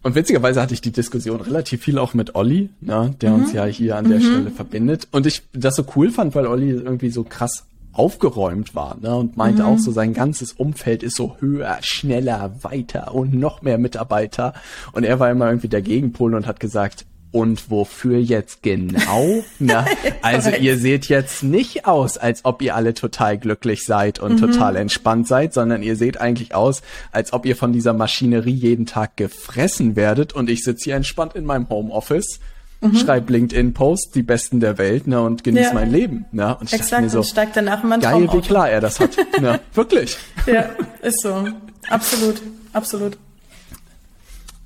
Und 0.04 0.14
witzigerweise 0.14 0.62
hatte 0.62 0.76
ich 0.76 0.82
die 0.82 0.92
Diskussion 0.92 1.42
relativ 1.42 1.82
viel 1.82 1.98
auch 1.98 2.14
mit 2.14 2.36
Olli, 2.36 2.70
ne, 2.80 3.16
der 3.22 3.32
mhm. 3.32 3.42
uns 3.42 3.54
ja 3.54 3.66
hier 3.66 3.98
an 3.98 4.08
der 4.08 4.20
mhm. 4.20 4.24
Stelle 4.24 4.52
verbindet. 4.52 5.08
Und 5.12 5.26
ich 5.26 5.42
das 5.52 5.76
so 5.76 5.86
cool 5.96 6.12
fand, 6.12 6.36
weil 6.36 6.46
Olli 6.46 6.70
irgendwie 6.70 7.10
so 7.10 7.24
krass 7.24 7.66
aufgeräumt 7.94 8.76
war 8.76 8.98
ne, 9.02 9.16
und 9.16 9.38
meinte 9.38 9.64
mhm. 9.64 9.70
auch 9.70 9.78
so, 9.78 9.92
sein 9.92 10.14
ganzes 10.14 10.54
Umfeld 10.54 11.04
ist 11.04 11.16
so 11.16 11.38
höher, 11.40 11.78
schneller, 11.82 12.52
weiter 12.62 13.14
und 13.14 13.34
noch 13.34 13.62
mehr 13.62 13.78
Mitarbeiter. 13.78 14.54
Und 14.94 15.04
er 15.04 15.20
war 15.20 15.30
immer 15.30 15.48
irgendwie 15.48 15.68
der 15.68 15.82
Gegenpol 15.82 16.36
und 16.36 16.48
hat 16.48 16.60
gesagt, 16.60 17.06
und 17.32 17.72
wofür 17.72 18.20
jetzt 18.20 18.62
genau? 18.62 19.44
Na, 19.60 19.86
also 20.22 20.50
ihr 20.50 20.78
seht 20.78 21.08
jetzt 21.08 21.44
nicht 21.44 21.86
aus, 21.86 22.18
als 22.18 22.44
ob 22.44 22.62
ihr 22.62 22.76
alle 22.76 22.94
total 22.94 23.38
glücklich 23.38 23.86
seid 23.86 24.20
und 24.20 24.34
mhm. 24.34 24.40
total 24.40 24.76
entspannt 24.76 25.28
seid, 25.28 25.54
sondern 25.54 25.82
ihr 25.82 25.96
seht 25.96 26.20
eigentlich 26.20 26.54
aus, 26.54 26.82
als 27.12 27.32
ob 27.34 27.46
ihr 27.46 27.56
von 27.56 27.72
dieser 27.72 27.94
Maschinerie 27.94 28.52
jeden 28.52 28.86
Tag 28.86 29.16
gefressen 29.16 29.96
werdet 29.96 30.34
und 30.34 30.50
ich 30.50 30.64
sitze 30.64 30.86
hier 30.86 30.96
entspannt 30.96 31.36
in 31.36 31.46
meinem 31.46 31.70
Homeoffice 31.70 32.40
mhm. 32.82 32.96
schreib 32.96 33.30
LinkedIn-Posts, 33.30 34.12
die 34.12 34.24
besten 34.24 34.60
der 34.60 34.78
Welt, 34.78 35.08
ne, 35.08 35.22
und 35.22 35.44
genieß 35.44 35.68
ja. 35.68 35.74
mein 35.74 35.92
Leben, 35.92 36.26
ne? 36.32 36.58
Und 36.58 36.68
ich 36.68 36.74
Exakt, 36.74 36.92
dachte 36.92 37.04
mir 37.04 37.10
so, 37.10 37.20
und 37.20 37.26
steigt 37.26 37.56
danach 37.56 37.84
in 37.84 38.00
geil, 38.00 38.30
wie 38.34 38.42
klar 38.42 38.70
er 38.70 38.82
das 38.82 39.00
hat, 39.00 39.12
ne? 39.40 39.60
Wirklich. 39.74 40.18
Ja, 40.46 40.70
ist 41.02 41.22
so. 41.22 41.48
Absolut, 41.90 42.42
absolut. 42.74 43.18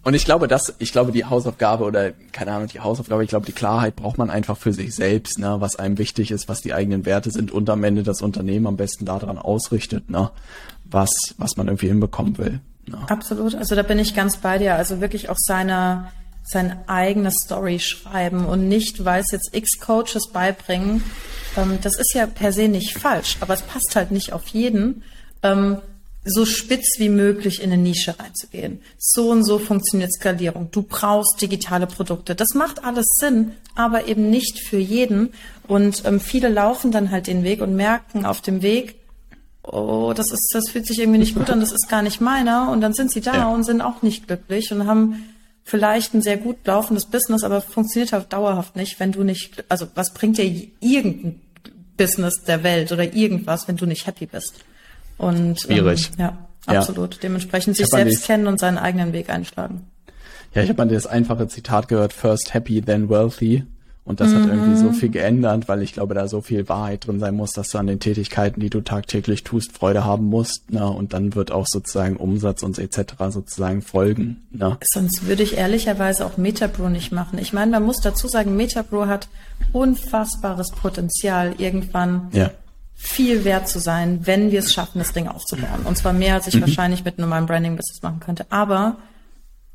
Und 0.04 0.14
ich 0.14 0.24
glaube, 0.24 0.48
dass, 0.48 0.76
ich 0.78 0.92
glaube, 0.92 1.12
die 1.12 1.26
Hausaufgabe 1.26 1.84
oder, 1.84 2.12
keine 2.32 2.52
Ahnung, 2.52 2.68
die 2.68 2.80
Hausaufgabe, 2.80 3.24
ich 3.24 3.30
glaube, 3.30 3.48
die 3.48 3.54
Klarheit 3.54 3.96
braucht 3.96 4.20
man 4.20 4.30
einfach 4.30 4.56
für 4.56 4.72
sich 4.72 4.94
selbst, 4.94 5.40
ne, 5.40 5.56
was 5.60 5.78
einem 5.78 5.98
wichtig 5.98 6.30
ist, 6.30 6.48
was 6.48 6.62
die 6.62 6.76
eigenen 6.76 7.08
Werte 7.08 7.32
sind 7.32 7.52
und 7.52 7.70
am 7.72 7.84
Ende 7.84 8.04
das 8.04 8.22
Unternehmen 8.22 8.68
am 8.68 8.78
besten 8.78 9.06
daran 9.06 9.40
ausrichtet, 9.40 10.12
ne, 10.12 10.30
was, 10.86 11.10
was 11.40 11.58
man 11.58 11.68
irgendwie 11.68 11.88
hinbekommen 11.88 12.38
will. 12.38 12.60
Ne. 12.88 13.00
Absolut. 13.08 13.56
Also 13.56 13.76
da 13.76 13.82
bin 13.82 13.98
ich 13.98 14.14
ganz 14.14 14.38
bei 14.38 14.60
dir. 14.60 14.76
Also 14.76 15.02
wirklich 15.02 15.30
auch 15.30 15.38
seine, 15.40 16.12
seine 16.46 16.88
eigene 16.88 17.32
Story 17.32 17.80
schreiben 17.80 18.46
und 18.46 18.70
nicht, 18.70 19.04
weil 19.04 19.22
es 19.22 19.32
jetzt 19.32 19.50
x 19.54 19.80
Coaches 19.80 20.30
beibringen. 20.32 21.04
Ähm, 21.58 21.80
das 21.82 21.98
ist 21.98 22.14
ja 22.14 22.28
per 22.28 22.54
se 22.54 22.68
nicht 22.68 22.98
falsch, 22.98 23.38
aber 23.42 23.56
es 23.56 23.64
passt 23.64 23.96
halt 23.96 24.12
nicht 24.12 24.32
auf 24.32 24.48
jeden, 24.48 25.04
ähm, 25.42 25.78
so 26.24 26.46
spitz 26.46 26.98
wie 26.98 27.10
möglich 27.10 27.62
in 27.62 27.72
eine 27.72 27.82
Nische 27.82 28.16
reinzugehen. 28.20 28.82
So 28.98 29.30
und 29.32 29.44
so 29.44 29.60
funktioniert 29.60 30.12
Skalierung. 30.12 30.70
Du 30.72 30.82
brauchst 30.82 31.40
digitale 31.40 31.86
Produkte. 31.86 32.34
Das 32.34 32.56
macht 32.56 32.84
alles 32.84 33.06
Sinn, 33.20 33.52
aber 33.76 34.08
eben 34.08 34.30
nicht 34.30 34.60
für 34.60 34.80
jeden. 34.80 35.34
Und 35.68 36.04
ähm, 36.06 36.20
viele 36.20 36.50
laufen 36.50 36.92
dann 36.92 37.12
halt 37.12 37.28
den 37.28 37.44
Weg 37.44 37.62
und 37.62 37.76
merken 37.76 38.26
auf 38.26 38.42
dem 38.42 38.64
Weg, 38.64 38.96
oh, 39.64 40.14
das 40.16 40.32
ist, 40.32 40.50
das 40.54 40.70
fühlt 40.70 40.88
sich 40.88 41.00
irgendwie 41.00 41.20
nicht 41.20 41.36
gut 41.36 41.50
an, 41.50 41.60
das 41.60 41.72
ist 41.72 41.90
gar 41.90 42.02
nicht 42.02 42.22
meiner. 42.22 42.72
Und 42.72 42.82
dann 42.82 42.94
sind 42.94 43.12
sie 43.12 43.22
da 43.22 43.36
ja. 43.36 43.48
und 43.48 43.64
sind 43.64 43.82
auch 43.82 44.02
nicht 44.02 44.28
glücklich 44.28 44.72
und 44.72 44.88
haben 44.88 45.35
vielleicht 45.66 46.14
ein 46.14 46.22
sehr 46.22 46.38
gut 46.38 46.58
laufendes 46.66 47.08
Business, 47.08 47.44
aber 47.44 47.60
funktioniert 47.60 48.14
halt 48.14 48.32
dauerhaft 48.32 48.76
nicht, 48.76 49.00
wenn 49.00 49.12
du 49.12 49.24
nicht, 49.24 49.66
also 49.68 49.88
was 49.96 50.14
bringt 50.14 50.38
dir 50.38 50.46
irgendein 50.80 51.42
Business 51.98 52.44
der 52.44 52.64
Welt 52.64 52.92
oder 52.92 53.14
irgendwas, 53.14 53.68
wenn 53.68 53.76
du 53.76 53.86
nicht 53.86 54.06
happy 54.06 54.28
bist? 54.28 54.64
Und 55.18 55.60
schwierig. 55.62 56.12
Ähm, 56.18 56.20
ja, 56.20 56.48
absolut. 56.78 57.16
Ja. 57.16 57.20
Dementsprechend 57.24 57.78
sich 57.78 57.88
selbst 57.88 58.26
kennen 58.26 58.48
und 58.48 58.60
seinen 58.60 58.78
eigenen 58.78 59.12
Weg 59.12 59.30
einschlagen. 59.30 59.88
Ja, 60.54 60.62
ich 60.62 60.70
habe 60.70 60.86
mal 60.86 60.94
das 60.94 61.08
einfache 61.08 61.48
Zitat 61.48 61.88
gehört: 61.88 62.14
First 62.14 62.54
happy, 62.54 62.82
then 62.82 63.10
wealthy. 63.10 63.64
Und 64.06 64.20
das 64.20 64.30
mhm. 64.30 64.36
hat 64.36 64.50
irgendwie 64.50 64.78
so 64.78 64.90
mhm. 64.90 64.94
viel 64.94 65.10
geändert, 65.10 65.68
weil 65.68 65.82
ich 65.82 65.94
glaube, 65.94 66.14
da 66.14 66.28
so 66.28 66.42
viel 66.42 66.70
Wahrheit 66.70 67.08
drin 67.08 67.20
sein 67.20 67.36
muss, 67.36 67.54
dass 67.54 67.70
du 67.70 67.80
an 67.80 67.88
den 67.88 68.00
Tätigkeiten, 68.00 68.60
die 68.60 68.70
du 68.70 68.82
tagtäglich 68.82 69.44
tust, 69.44 69.72
Freude 69.72 70.06
haben 70.06 70.26
musst. 70.26 70.72
Ne? 70.72 70.88
Und 70.88 71.14
dann 71.14 71.34
wird 71.34 71.52
auch 71.52 71.66
sozusagen 71.66 72.16
Umsatz 72.16 72.62
und 72.62 72.78
etc. 72.78 73.16
sozusagen 73.30 73.82
folgen. 73.82 74.46
Ne? 74.52 74.78
Sonst 74.94 75.26
würde 75.26 75.42
ich 75.42 75.58
ehrlicherweise 75.58 76.24
auch 76.24 76.38
Metabro 76.38 76.88
nicht 76.90 77.12
machen. 77.12 77.40
Ich 77.40 77.52
meine, 77.52 77.72
man 77.72 77.84
muss 77.84 77.98
dazu 77.98 78.28
sagen, 78.28 78.56
Metabro 78.56 79.08
hat 79.08 79.28
unfassbares 79.74 80.70
Potenzial, 80.70 81.56
irgendwann 81.58 82.30
ja. 82.32 82.52
viel 82.94 83.44
wert 83.44 83.68
zu 83.68 83.80
sein, 83.80 84.20
wenn 84.26 84.52
wir 84.52 84.60
es 84.60 84.72
schaffen, 84.72 85.00
das 85.00 85.14
Ding 85.14 85.28
aufzubauen. 85.28 85.82
Und 85.84 85.98
zwar 85.98 86.14
mehr, 86.14 86.36
als 86.36 86.46
ich 86.46 86.58
mhm. 86.58 86.62
wahrscheinlich 86.62 87.04
mit 87.04 87.18
normalem 87.18 87.48
Branding-Business 87.48 88.04
machen 88.04 88.20
könnte. 88.20 88.46
Aber 88.52 88.98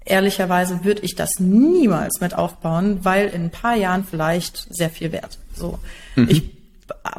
ehrlicherweise 0.05 0.85
würde 0.85 1.03
ich 1.03 1.15
das 1.15 1.39
niemals 1.39 2.21
mit 2.21 2.35
aufbauen, 2.35 3.01
weil 3.03 3.29
in 3.29 3.45
ein 3.45 3.51
paar 3.51 3.77
Jahren 3.77 4.05
vielleicht 4.05 4.67
sehr 4.75 4.91
viel 4.91 5.13
wert. 5.13 5.39
So, 5.55 5.79
mhm. 6.17 6.29
ich 6.29 6.61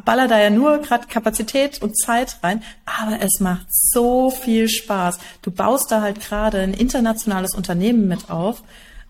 baller 0.05 0.27
da 0.27 0.39
ja 0.39 0.49
nur 0.49 0.79
gerade 0.79 1.07
Kapazität 1.07 1.81
und 1.81 1.97
Zeit 1.97 2.37
rein, 2.43 2.63
aber 2.85 3.19
es 3.21 3.39
macht 3.39 3.67
so 3.69 4.29
viel 4.29 4.69
Spaß. 4.69 5.19
Du 5.41 5.51
baust 5.51 5.91
da 5.91 6.01
halt 6.01 6.21
gerade 6.21 6.59
ein 6.59 6.73
internationales 6.73 7.53
Unternehmen 7.53 8.07
mit 8.07 8.29
auf, 8.29 8.63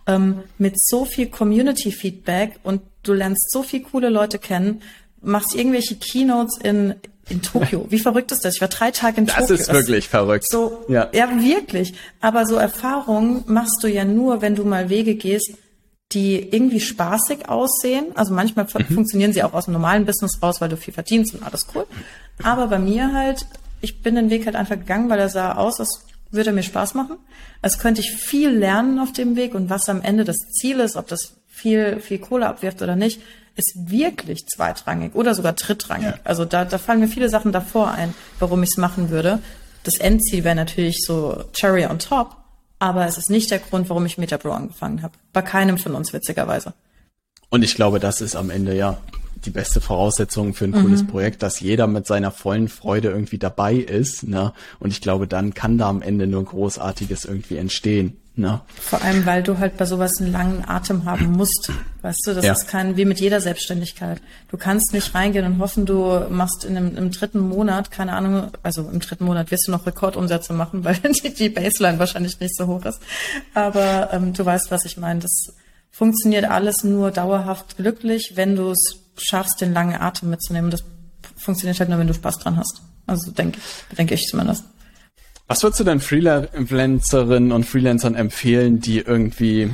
ähm, 0.08 0.44
mit 0.58 0.80
so 0.80 1.06
viel 1.06 1.28
Community-Feedback 1.28 2.60
und 2.64 2.82
du 3.04 3.14
lernst 3.14 3.52
so 3.52 3.64
viel 3.64 3.82
coole 3.82 4.10
Leute 4.10 4.40
kennen, 4.40 4.82
machst 5.22 5.56
irgendwelche 5.56 5.96
Keynotes 5.96 6.58
in 6.58 6.96
in 7.32 7.42
Tokio. 7.42 7.86
Wie 7.90 8.00
verrückt 8.00 8.32
ist 8.32 8.46
das? 8.46 8.56
Ich 8.56 8.62
war 8.62 8.68
drei 8.68 8.92
Tage 8.92 9.18
in 9.18 9.26
das 9.26 9.36
Tokio. 9.36 9.56
Das 9.56 9.68
ist 9.68 9.74
wirklich 9.74 10.10
verrückt. 10.10 10.46
So, 10.50 10.86
ja. 10.88 11.10
ja, 11.14 11.30
wirklich. 11.42 11.94
Aber 12.20 12.46
so 12.46 12.56
Erfahrungen 12.56 13.44
machst 13.48 13.80
du 13.82 13.88
ja 13.88 14.06
nur, 14.06 14.42
wenn 14.42 14.56
du 14.56 14.64
mal 14.64 14.90
Wege 14.90 15.16
gehst, 15.16 15.52
die 16.12 16.50
irgendwie 16.50 16.80
spaßig 16.80 17.50
aussehen. 17.50 18.08
Also 18.16 18.34
manchmal 18.34 18.66
mhm. 18.66 18.94
funktionieren 18.94 19.34
sie 19.34 19.44
auch 19.44 19.54
aus 19.54 19.66
dem 19.66 19.74
normalen 19.74 20.06
Business 20.06 20.42
raus, 20.42 20.60
weil 20.60 20.70
du 20.70 20.78
viel 20.78 20.94
verdienst 20.94 21.34
und 21.34 21.44
alles 21.44 21.68
cool. 21.74 21.86
Aber 22.44 22.68
bei 22.68 22.80
mir 22.80 23.14
halt, 23.14 23.46
ich 23.82 24.02
bin 24.02 24.16
den 24.16 24.30
Weg 24.30 24.46
halt 24.46 24.56
einfach 24.56 24.78
gegangen, 24.78 25.10
weil 25.10 25.20
er 25.20 25.30
sah 25.30 25.54
aus, 25.54 25.80
als 25.80 26.06
würde 26.32 26.52
mir 26.52 26.64
Spaß 26.64 26.94
machen. 26.94 27.18
Es 27.62 27.78
könnte 27.78 28.02
ich 28.02 28.12
viel 28.12 28.50
lernen 28.50 29.00
auf 29.00 29.12
dem 29.12 29.36
Weg 29.36 29.54
und 29.54 29.70
was 29.70 29.90
am 29.90 30.02
Ende 30.02 30.24
das 30.24 30.38
Ziel 30.38 30.80
ist, 30.80 30.96
ob 30.96 31.08
das 31.08 31.36
viel, 31.48 32.00
viel 32.00 32.20
Kohle 32.20 32.48
abwirft 32.48 32.82
oder 32.82 32.96
nicht, 32.96 33.22
ist 33.56 33.74
wirklich 33.78 34.46
zweitrangig 34.48 35.16
oder 35.16 35.36
sogar 35.36 35.54
drittrangig. 35.54 36.08
Ja. 36.08 36.20
Also 36.24 36.46
da, 36.46 36.66
da 36.66 36.78
fallen 36.78 37.00
mir 37.00 37.08
viele 37.08 37.30
Sachen 37.30 37.52
davor 37.52 37.92
ein, 37.92 38.14
warum 38.40 38.64
ich 38.64 38.70
es 38.72 38.78
machen 38.78 39.10
würde. 39.10 39.40
Das 39.84 39.98
Endziel 39.98 40.44
wäre 40.44 40.56
natürlich 40.56 40.98
so 41.06 41.44
Cherry 41.54 41.86
on 41.86 42.00
top, 42.00 42.36
aber 42.80 43.06
es 43.06 43.18
ist 43.18 43.30
nicht 43.30 43.52
der 43.52 43.60
Grund, 43.60 43.90
warum 43.90 44.06
ich 44.06 44.18
Metabro 44.18 44.52
angefangen 44.52 45.02
habe. 45.02 45.14
Bei 45.34 45.42
keinem 45.42 45.78
von 45.78 45.96
uns, 45.96 46.14
witzigerweise. 46.14 46.74
Und 47.50 47.64
ich 47.64 47.76
glaube, 47.76 48.00
das 48.00 48.22
ist 48.22 48.36
am 48.36 48.50
Ende 48.50 48.76
ja 48.76 48.98
die 49.46 49.50
beste 49.50 49.82
Voraussetzung 49.82 50.54
für 50.54 50.66
ein 50.66 50.72
mhm. 50.72 50.82
cooles 50.82 51.08
Projekt, 51.08 51.44
dass 51.44 51.60
jeder 51.60 51.88
mit 51.88 52.06
seiner 52.06 52.32
vollen 52.32 52.70
Freude 52.70 53.10
irgendwie 53.10 53.40
dabei 53.40 53.76
ist. 53.76 54.24
Ne? 54.24 54.54
Und 54.80 54.92
ich 54.92 55.02
glaube, 55.02 55.28
dann 55.28 55.54
kann 55.54 55.78
da 55.78 55.90
am 55.90 56.02
Ende 56.02 56.28
nur 56.28 56.46
Großartiges 56.46 57.26
irgendwie 57.26 57.58
entstehen. 57.58 58.21
Ne? 58.34 58.62
Vor 58.80 59.02
allem, 59.02 59.26
weil 59.26 59.44
du 59.44 59.58
halt 59.58 59.76
bei 59.76 59.86
sowas 59.86 60.22
einen 60.22 60.32
langen 60.32 60.64
Atem 60.66 61.04
haben 61.04 61.34
musst. 61.34 61.70
Weißt 62.02 62.22
du, 62.26 62.34
das 62.34 62.46
ja. 62.46 62.54
ist 62.54 62.68
kein, 62.70 62.96
wie 62.96 63.04
mit 63.04 63.20
jeder 63.20 63.42
Selbstständigkeit. 63.42 64.22
Du 64.50 64.58
kannst 64.58 64.94
nicht 64.94 65.14
reingehen 65.14 65.46
und 65.46 65.60
hoffen, 65.60 65.86
du 65.86 66.28
machst 66.30 66.64
in 66.64 66.78
einem, 66.78 66.96
im 66.96 67.12
dritten 67.12 67.40
Monat, 67.40 67.92
keine 67.92 68.14
Ahnung, 68.14 68.52
also 68.64 68.90
im 68.90 69.02
dritten 69.02 69.26
Monat 69.26 69.52
wirst 69.52 69.68
du 69.68 69.72
noch 69.72 69.86
Rekordumsätze 69.86 70.54
machen, 70.54 70.84
weil 70.86 70.96
die, 70.96 71.34
die 71.34 71.50
Baseline 71.50 72.00
wahrscheinlich 72.00 72.40
nicht 72.40 72.56
so 72.56 72.68
hoch 72.68 72.86
ist. 72.86 73.02
Aber 73.54 74.10
ähm, 74.14 74.34
du 74.34 74.46
weißt, 74.46 74.72
was 74.72 74.86
ich 74.86 74.98
meine. 74.98 75.20
Das 75.20 75.54
funktioniert 75.92 76.46
alles 76.46 76.86
nur 76.86 77.12
dauerhaft 77.12 77.76
glücklich, 77.76 78.34
wenn 78.36 78.56
du 78.56 78.72
es 78.72 78.98
schaffst, 79.18 79.60
den 79.60 79.74
langen 79.74 80.00
Atem 80.00 80.30
mitzunehmen. 80.30 80.72
Das 80.72 80.86
funktioniert 81.36 81.80
halt 81.80 81.90
nur, 81.90 82.00
wenn 82.00 82.08
du 82.08 82.14
Spaß 82.14 82.40
dran 82.40 82.56
hast. 82.56 82.82
Also 83.08 83.32
denke, 83.32 83.60
denke 83.98 84.14
ich 84.14 84.26
zumindest. 84.26 84.64
Was 85.52 85.64
würdest 85.64 85.82
du 85.82 85.84
denn 85.84 86.00
Freelancerinnen 86.00 87.52
und 87.52 87.66
Freelancern 87.66 88.16
empfehlen, 88.16 88.80
die 88.80 89.00
irgendwie 89.00 89.70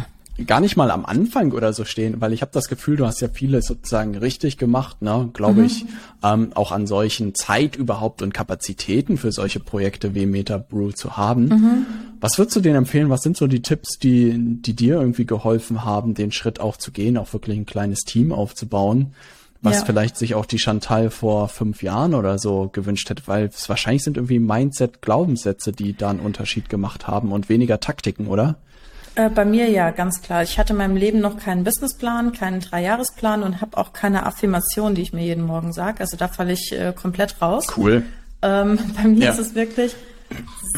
gar 0.47 0.59
nicht 0.59 0.75
mal 0.75 0.89
am 0.89 1.05
Anfang 1.05 1.51
oder 1.51 1.71
so 1.71 1.85
stehen, 1.85 2.19
weil 2.19 2.33
ich 2.33 2.41
habe 2.41 2.49
das 2.51 2.67
Gefühl, 2.67 2.95
du 2.95 3.05
hast 3.05 3.21
ja 3.21 3.27
viele 3.31 3.61
sozusagen 3.61 4.17
richtig 4.17 4.57
gemacht, 4.57 5.03
ne, 5.03 5.29
glaube 5.33 5.59
mhm. 5.59 5.65
ich, 5.67 5.85
ähm, 6.23 6.49
auch 6.55 6.71
an 6.71 6.87
solchen 6.87 7.35
Zeit 7.35 7.75
überhaupt 7.75 8.23
und 8.23 8.33
Kapazitäten 8.33 9.17
für 9.17 9.31
solche 9.31 9.59
Projekte 9.59 10.15
wie 10.15 10.25
MetaBrew 10.25 10.93
zu 10.93 11.15
haben. 11.15 11.45
Mhm. 11.45 11.85
Was 12.21 12.39
würdest 12.39 12.55
du 12.55 12.61
denen 12.61 12.77
empfehlen? 12.77 13.11
Was 13.11 13.21
sind 13.21 13.37
so 13.37 13.45
die 13.45 13.61
Tipps, 13.61 13.99
die, 13.99 14.33
die 14.35 14.73
dir 14.73 14.99
irgendwie 14.99 15.27
geholfen 15.27 15.85
haben, 15.85 16.15
den 16.15 16.31
Schritt 16.31 16.59
auch 16.59 16.77
zu 16.77 16.91
gehen, 16.91 17.17
auch 17.17 17.33
wirklich 17.33 17.55
ein 17.55 17.67
kleines 17.67 17.99
Team 17.99 18.31
aufzubauen? 18.31 19.13
Was 19.61 19.79
ja. 19.79 19.85
vielleicht 19.85 20.17
sich 20.17 20.35
auch 20.35 20.45
die 20.45 20.59
Chantal 20.59 21.09
vor 21.09 21.49
fünf 21.49 21.81
Jahren 21.83 22.13
oder 22.13 22.37
so 22.39 22.69
gewünscht 22.71 23.09
hätte, 23.09 23.23
weil 23.25 23.45
es 23.45 23.67
wahrscheinlich 23.69 24.03
sind 24.03 24.17
irgendwie 24.17 24.39
Mindset-Glaubenssätze, 24.39 25.71
die 25.71 25.95
da 25.95 26.09
einen 26.09 26.19
Unterschied 26.19 26.69
gemacht 26.69 27.07
haben 27.07 27.31
und 27.31 27.49
weniger 27.49 27.79
Taktiken, 27.79 28.27
oder? 28.27 28.57
Äh, 29.15 29.31
bei 29.31 29.45
mir 29.45 29.67
ja, 29.69 29.89
ganz 29.89 30.21
klar. 30.21 30.43
Ich 30.43 30.59
hatte 30.59 30.73
in 30.73 30.77
meinem 30.77 30.95
Leben 30.95 31.19
noch 31.19 31.37
keinen 31.37 31.63
Businessplan, 31.63 32.33
keinen 32.33 32.59
Dreijahresplan 32.59 33.41
und 33.41 33.61
habe 33.61 33.75
auch 33.77 33.91
keine 33.91 34.27
Affirmation, 34.27 34.93
die 34.93 35.01
ich 35.01 35.11
mir 35.11 35.23
jeden 35.23 35.43
Morgen 35.43 35.73
sage. 35.73 36.01
Also 36.01 36.17
da 36.17 36.27
falle 36.27 36.53
ich 36.53 36.71
äh, 36.71 36.93
komplett 36.93 37.41
raus. 37.41 37.65
Cool. 37.75 38.03
Ähm, 38.43 38.77
bei 38.95 39.07
mir 39.07 39.25
ja. 39.25 39.31
ist 39.31 39.39
es 39.39 39.55
wirklich 39.55 39.95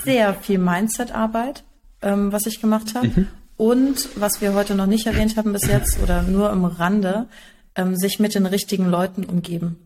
sehr 0.03 0.33
viel 0.35 0.57
Mindset-Arbeit, 0.57 1.63
ähm, 2.01 2.31
was 2.31 2.45
ich 2.45 2.61
gemacht 2.61 2.95
habe. 2.95 3.07
Mhm. 3.07 3.27
Und 3.57 4.07
was 4.15 4.39
wir 4.39 4.53
heute 4.53 4.73
noch 4.73 4.85
nicht 4.85 5.05
erwähnt 5.05 5.35
haben 5.35 5.51
bis 5.51 5.67
jetzt 5.67 6.01
oder 6.01 6.21
nur 6.21 6.49
im 6.49 6.63
Rande, 6.63 7.27
ähm, 7.79 7.95
sich 7.95 8.19
mit 8.19 8.35
den 8.35 8.45
richtigen 8.45 8.89
Leuten 8.89 9.23
umgeben. 9.23 9.77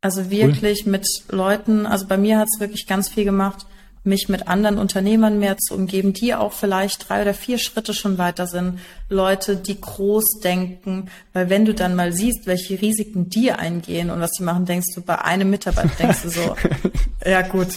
Also 0.00 0.30
wirklich 0.30 0.86
cool. 0.86 0.92
mit 0.92 1.06
Leuten, 1.28 1.86
also 1.86 2.06
bei 2.06 2.16
mir 2.16 2.38
hat 2.38 2.48
es 2.52 2.60
wirklich 2.60 2.86
ganz 2.86 3.08
viel 3.08 3.24
gemacht, 3.24 3.66
mich 4.02 4.30
mit 4.30 4.48
anderen 4.48 4.78
Unternehmern 4.78 5.38
mehr 5.38 5.58
zu 5.58 5.74
umgeben, 5.74 6.14
die 6.14 6.34
auch 6.34 6.54
vielleicht 6.54 7.08
drei 7.08 7.20
oder 7.20 7.34
vier 7.34 7.58
Schritte 7.58 7.92
schon 7.92 8.16
weiter 8.16 8.46
sind. 8.46 8.78
Leute, 9.10 9.56
die 9.56 9.78
groß 9.78 10.40
denken, 10.42 11.10
weil 11.34 11.50
wenn 11.50 11.66
du 11.66 11.74
dann 11.74 11.94
mal 11.94 12.10
siehst, 12.14 12.46
welche 12.46 12.80
Risiken 12.80 13.28
die 13.28 13.52
eingehen 13.52 14.10
und 14.10 14.20
was 14.20 14.30
sie 14.38 14.42
machen, 14.42 14.64
denkst 14.64 14.94
du, 14.94 15.02
bei 15.02 15.22
einem 15.22 15.50
Mitarbeiter 15.50 15.90
denkst 15.98 16.22
du 16.22 16.30
so, 16.30 16.56
ja 17.26 17.42
gut, 17.42 17.68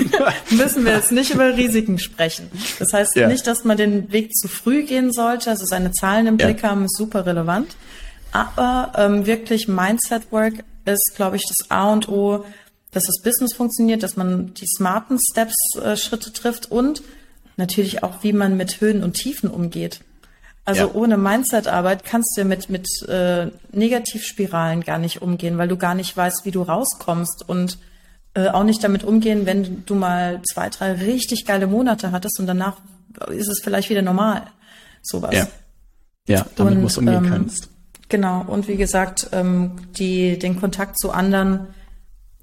müssen 0.50 0.86
wir 0.86 0.94
jetzt 0.94 1.12
nicht 1.12 1.34
über 1.34 1.54
Risiken 1.54 1.98
sprechen. 1.98 2.50
Das 2.78 2.94
heißt 2.94 3.14
ja. 3.14 3.28
nicht, 3.28 3.46
dass 3.46 3.64
man 3.64 3.76
den 3.76 4.10
Weg 4.10 4.34
zu 4.34 4.48
früh 4.48 4.84
gehen 4.84 5.12
sollte, 5.12 5.50
also 5.50 5.66
seine 5.66 5.92
Zahlen 5.92 6.26
im 6.26 6.38
Blick 6.38 6.62
ja. 6.62 6.70
haben, 6.70 6.86
ist 6.86 6.96
super 6.96 7.26
relevant. 7.26 7.76
Aber 8.32 8.92
ähm, 8.96 9.26
wirklich 9.26 9.68
Mindset 9.68 10.30
Work 10.32 10.64
ist, 10.84 11.12
glaube 11.16 11.36
ich, 11.36 11.44
das 11.46 11.70
A 11.70 11.92
und 11.92 12.08
O, 12.08 12.44
dass 12.92 13.04
das 13.04 13.22
Business 13.22 13.54
funktioniert, 13.54 14.02
dass 14.02 14.16
man 14.16 14.54
die 14.54 14.66
smarten 14.66 15.18
Steps, 15.32 15.54
äh, 15.82 15.96
Schritte 15.96 16.32
trifft 16.32 16.70
und 16.70 17.02
natürlich 17.56 18.02
auch, 18.02 18.22
wie 18.22 18.32
man 18.32 18.56
mit 18.56 18.80
Höhen 18.80 19.02
und 19.02 19.14
Tiefen 19.14 19.50
umgeht. 19.50 20.00
Also 20.64 20.82
ja. 20.82 20.94
ohne 20.94 21.16
Mindset-Arbeit 21.16 22.04
kannst 22.04 22.36
du 22.36 22.44
mit, 22.44 22.68
mit 22.68 22.88
äh, 23.08 23.46
Negativspiralen 23.70 24.82
gar 24.82 24.98
nicht 24.98 25.22
umgehen, 25.22 25.58
weil 25.58 25.68
du 25.68 25.76
gar 25.76 25.94
nicht 25.94 26.16
weißt, 26.16 26.44
wie 26.44 26.50
du 26.50 26.62
rauskommst 26.62 27.48
und 27.48 27.78
äh, 28.34 28.48
auch 28.48 28.64
nicht 28.64 28.82
damit 28.82 29.04
umgehen, 29.04 29.46
wenn 29.46 29.84
du 29.86 29.94
mal 29.94 30.42
zwei, 30.42 30.68
drei 30.68 30.92
richtig 30.92 31.44
geile 31.46 31.66
Monate 31.66 32.10
hattest 32.10 32.40
und 32.40 32.46
danach 32.46 32.78
ist 33.28 33.48
es 33.48 33.60
vielleicht 33.62 33.90
wieder 33.90 34.02
normal. 34.02 34.42
Sowas. 35.02 35.34
Ja, 35.34 35.48
ja 36.26 36.46
damit 36.56 36.74
und, 36.74 36.82
musst 36.82 36.96
du 36.96 37.00
umgehen 37.00 37.24
ähm, 37.24 37.30
kannst. 37.30 37.68
Genau, 38.08 38.44
und 38.46 38.68
wie 38.68 38.76
gesagt, 38.76 39.28
ähm, 39.32 39.72
die, 39.98 40.38
den 40.38 40.60
Kontakt 40.60 40.98
zu 40.98 41.10
anderen, 41.10 41.66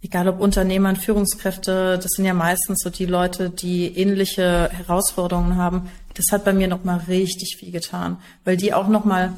egal 0.01 0.27
ob 0.27 0.41
Unternehmern, 0.41 0.97
Führungskräfte, 0.97 1.97
das 1.97 2.11
sind 2.11 2.25
ja 2.25 2.33
meistens 2.33 2.79
so 2.83 2.89
die 2.89 3.05
Leute, 3.05 3.49
die 3.49 3.97
ähnliche 3.97 4.69
Herausforderungen 4.71 5.55
haben. 5.55 5.89
Das 6.15 6.25
hat 6.31 6.43
bei 6.43 6.53
mir 6.53 6.67
nochmal 6.67 7.01
richtig 7.07 7.55
viel 7.57 7.71
getan, 7.71 8.17
weil 8.43 8.57
die 8.57 8.73
auch 8.73 8.89
nochmal 8.89 9.33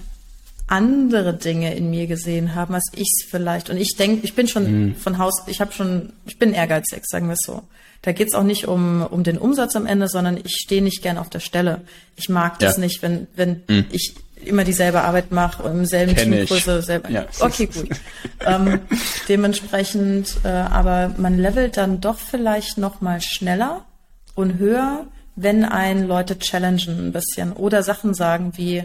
andere 0.67 1.35
Dinge 1.35 1.75
in 1.75 1.91
mir 1.91 2.07
gesehen 2.07 2.55
haben, 2.55 2.73
als 2.73 2.89
ich 2.95 3.07
es 3.07 3.29
vielleicht. 3.29 3.69
Und 3.69 3.77
ich 3.77 3.95
denke, 3.95 4.25
ich 4.25 4.33
bin 4.33 4.47
schon 4.47 4.87
mhm. 4.87 4.95
von 4.95 5.19
Haus, 5.19 5.43
ich 5.45 5.61
habe 5.61 5.71
schon, 5.71 6.13
ich 6.25 6.39
bin 6.39 6.53
ehrgeizig, 6.53 7.03
sagen 7.05 7.27
wir 7.27 7.33
es 7.33 7.45
so. 7.45 7.61
Da 8.01 8.11
geht's 8.11 8.33
auch 8.33 8.43
nicht 8.43 8.67
um, 8.67 9.03
um 9.03 9.23
den 9.23 9.37
Umsatz 9.37 9.75
am 9.75 9.85
Ende, 9.85 10.07
sondern 10.07 10.37
ich 10.37 10.55
stehe 10.55 10.81
nicht 10.81 11.01
gern 11.01 11.17
auf 11.17 11.29
der 11.29 11.39
Stelle. 11.39 11.81
Ich 12.15 12.29
mag 12.29 12.59
das 12.59 12.77
ja. 12.77 12.83
nicht, 12.83 13.01
wenn, 13.03 13.27
wenn 13.35 13.63
mhm. 13.67 13.85
ich 13.91 14.15
immer 14.47 14.63
dieselbe 14.63 15.01
Arbeit 15.01 15.31
mache 15.31 15.63
und 15.63 15.71
im 15.71 15.85
selben 15.85 16.15
Kenn 16.15 16.31
Teamgröße 16.31 16.81
selber. 16.81 17.09
Ja. 17.09 17.25
Okay, 17.39 17.67
gut. 17.67 17.89
ähm, 18.45 18.79
dementsprechend, 19.27 20.37
äh, 20.43 20.47
aber 20.47 21.13
man 21.17 21.37
levelt 21.37 21.77
dann 21.77 22.01
doch 22.01 22.17
vielleicht 22.17 22.77
noch 22.77 23.01
mal 23.01 23.21
schneller 23.21 23.85
und 24.35 24.57
höher, 24.57 25.07
wenn 25.35 25.65
ein 25.65 26.07
Leute 26.07 26.39
challengen 26.39 27.07
ein 27.07 27.11
bisschen 27.11 27.53
oder 27.53 27.83
Sachen 27.83 28.13
sagen 28.13 28.53
wie, 28.55 28.83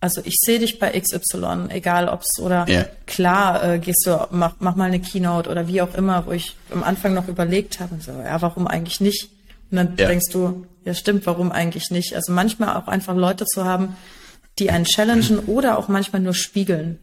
also 0.00 0.20
ich 0.24 0.34
sehe 0.40 0.58
dich 0.58 0.78
bei 0.78 0.98
XY, 0.98 1.68
egal 1.68 2.08
ob's 2.08 2.40
oder 2.40 2.66
yeah. 2.68 2.86
klar 3.06 3.62
äh, 3.62 3.78
gehst 3.78 4.04
du, 4.06 4.26
mach, 4.30 4.54
mach 4.58 4.74
mal 4.74 4.86
eine 4.86 5.00
Keynote 5.00 5.48
oder 5.48 5.68
wie 5.68 5.80
auch 5.80 5.94
immer, 5.94 6.26
wo 6.26 6.32
ich 6.32 6.56
am 6.72 6.82
Anfang 6.82 7.14
noch 7.14 7.28
überlegt 7.28 7.78
habe, 7.78 7.96
so, 8.00 8.10
ja, 8.10 8.42
warum 8.42 8.66
eigentlich 8.66 9.00
nicht? 9.00 9.28
Und 9.70 9.76
dann 9.76 9.94
yeah. 9.98 10.08
denkst 10.08 10.32
du, 10.32 10.66
ja 10.84 10.94
stimmt, 10.94 11.24
warum 11.26 11.52
eigentlich 11.52 11.90
nicht? 11.90 12.14
Also 12.14 12.32
manchmal 12.32 12.76
auch 12.76 12.88
einfach 12.88 13.14
Leute 13.14 13.46
zu 13.46 13.64
haben, 13.64 13.96
die 14.58 14.70
einen 14.70 14.84
challengen 14.84 15.38
oder 15.40 15.78
auch 15.78 15.88
manchmal 15.88 16.22
nur 16.22 16.34
spiegeln. 16.34 16.98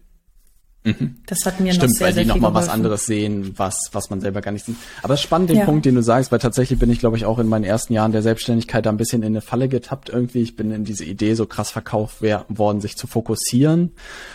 Mhm. 0.83 1.17
Das 1.25 1.45
hat 1.45 1.59
mir 1.59 1.73
Stimmt, 1.73 1.91
noch 1.91 1.97
sehr, 1.97 2.07
weil 2.07 2.23
die 2.23 2.25
nochmal 2.25 2.53
was 2.53 2.69
anderes 2.69 3.05
sehen, 3.05 3.53
was, 3.57 3.89
was 3.91 4.09
man 4.09 4.21
selber 4.21 4.39
gar 4.39 4.51
nicht 4.51 4.65
sieht. 4.65 4.77
Aber 5.03 5.13
es 5.13 5.19
ist 5.19 5.25
spannend, 5.25 5.49
den 5.49 5.57
ja. 5.57 5.65
Punkt, 5.65 5.85
den 5.85 5.95
du 5.95 6.01
sagst, 6.01 6.31
weil 6.31 6.39
tatsächlich 6.39 6.79
bin 6.79 6.89
ich, 6.89 6.99
glaube 6.99 7.17
ich, 7.17 7.25
auch 7.25 7.37
in 7.37 7.47
meinen 7.47 7.65
ersten 7.65 7.91
Jahren 7.93 8.13
der 8.13 8.21
Selbstständigkeit 8.21 8.85
da 8.85 8.89
ein 8.89 8.95
bisschen 8.95 9.21
in 9.21 9.33
eine 9.33 9.41
Falle 9.41 9.67
getappt 9.67 10.09
irgendwie. 10.09 10.41
Ich 10.41 10.55
bin 10.55 10.71
in 10.71 10.85
diese 10.85 11.03
Idee 11.03 11.33
so 11.33 11.45
krass 11.45 11.69
verkauft 11.69 12.21
worden, 12.21 12.79
sich 12.79 12.95
zu 12.95 13.07
fokussieren. 13.07 13.91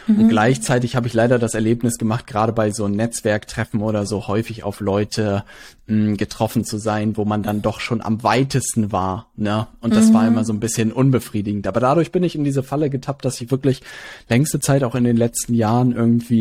Mhm. 0.07 0.21
Und 0.21 0.29
gleichzeitig 0.29 0.97
habe 0.97 1.07
ich 1.07 1.15
leider 1.15 1.39
das 1.39 1.55
Erlebnis 1.55 1.97
gemacht, 1.97 2.27
gerade 2.27 2.53
bei 2.53 2.71
so 2.71 2.89
Netzwerktreffen 2.89 3.81
oder 3.81 4.05
so 4.05 4.27
häufig 4.27 4.65
auf 4.65 4.81
Leute 4.81 5.45
mh, 5.87 5.95
hm, 5.95 6.17
getroffen 6.19 6.65
zu 6.65 6.77
sein, 6.77 7.17
wo 7.17 7.25
man 7.25 7.43
dann 7.43 7.63
doch 7.63 7.81
schon 7.81 8.03
am 8.03 8.23
weitesten 8.23 8.93
war. 8.93 9.31
Ne? 9.37 9.67
Und 9.81 9.95
das 9.95 10.11
mhm. 10.11 10.15
war 10.15 10.29
immer 10.29 10.45
so 10.45 10.53
ein 10.53 10.61
bisschen 10.61 10.93
unbefriedigend. 10.93 11.67
Aber 11.67 11.81
dadurch 11.81 12.13
bin 12.13 12.23
ich 12.23 12.35
in 12.37 12.45
diese 12.45 12.63
Falle 12.63 12.91
getappt, 12.91 13.25
dass 13.25 13.41
ich 13.41 13.51
wirklich 13.51 13.81
längste 14.29 14.61
Zeit 14.61 14.85
auch 14.85 14.95
in 14.95 15.05
den 15.05 15.17
letzten 15.17 15.55
Jahren 15.55 15.93
irgendwie 15.93 16.34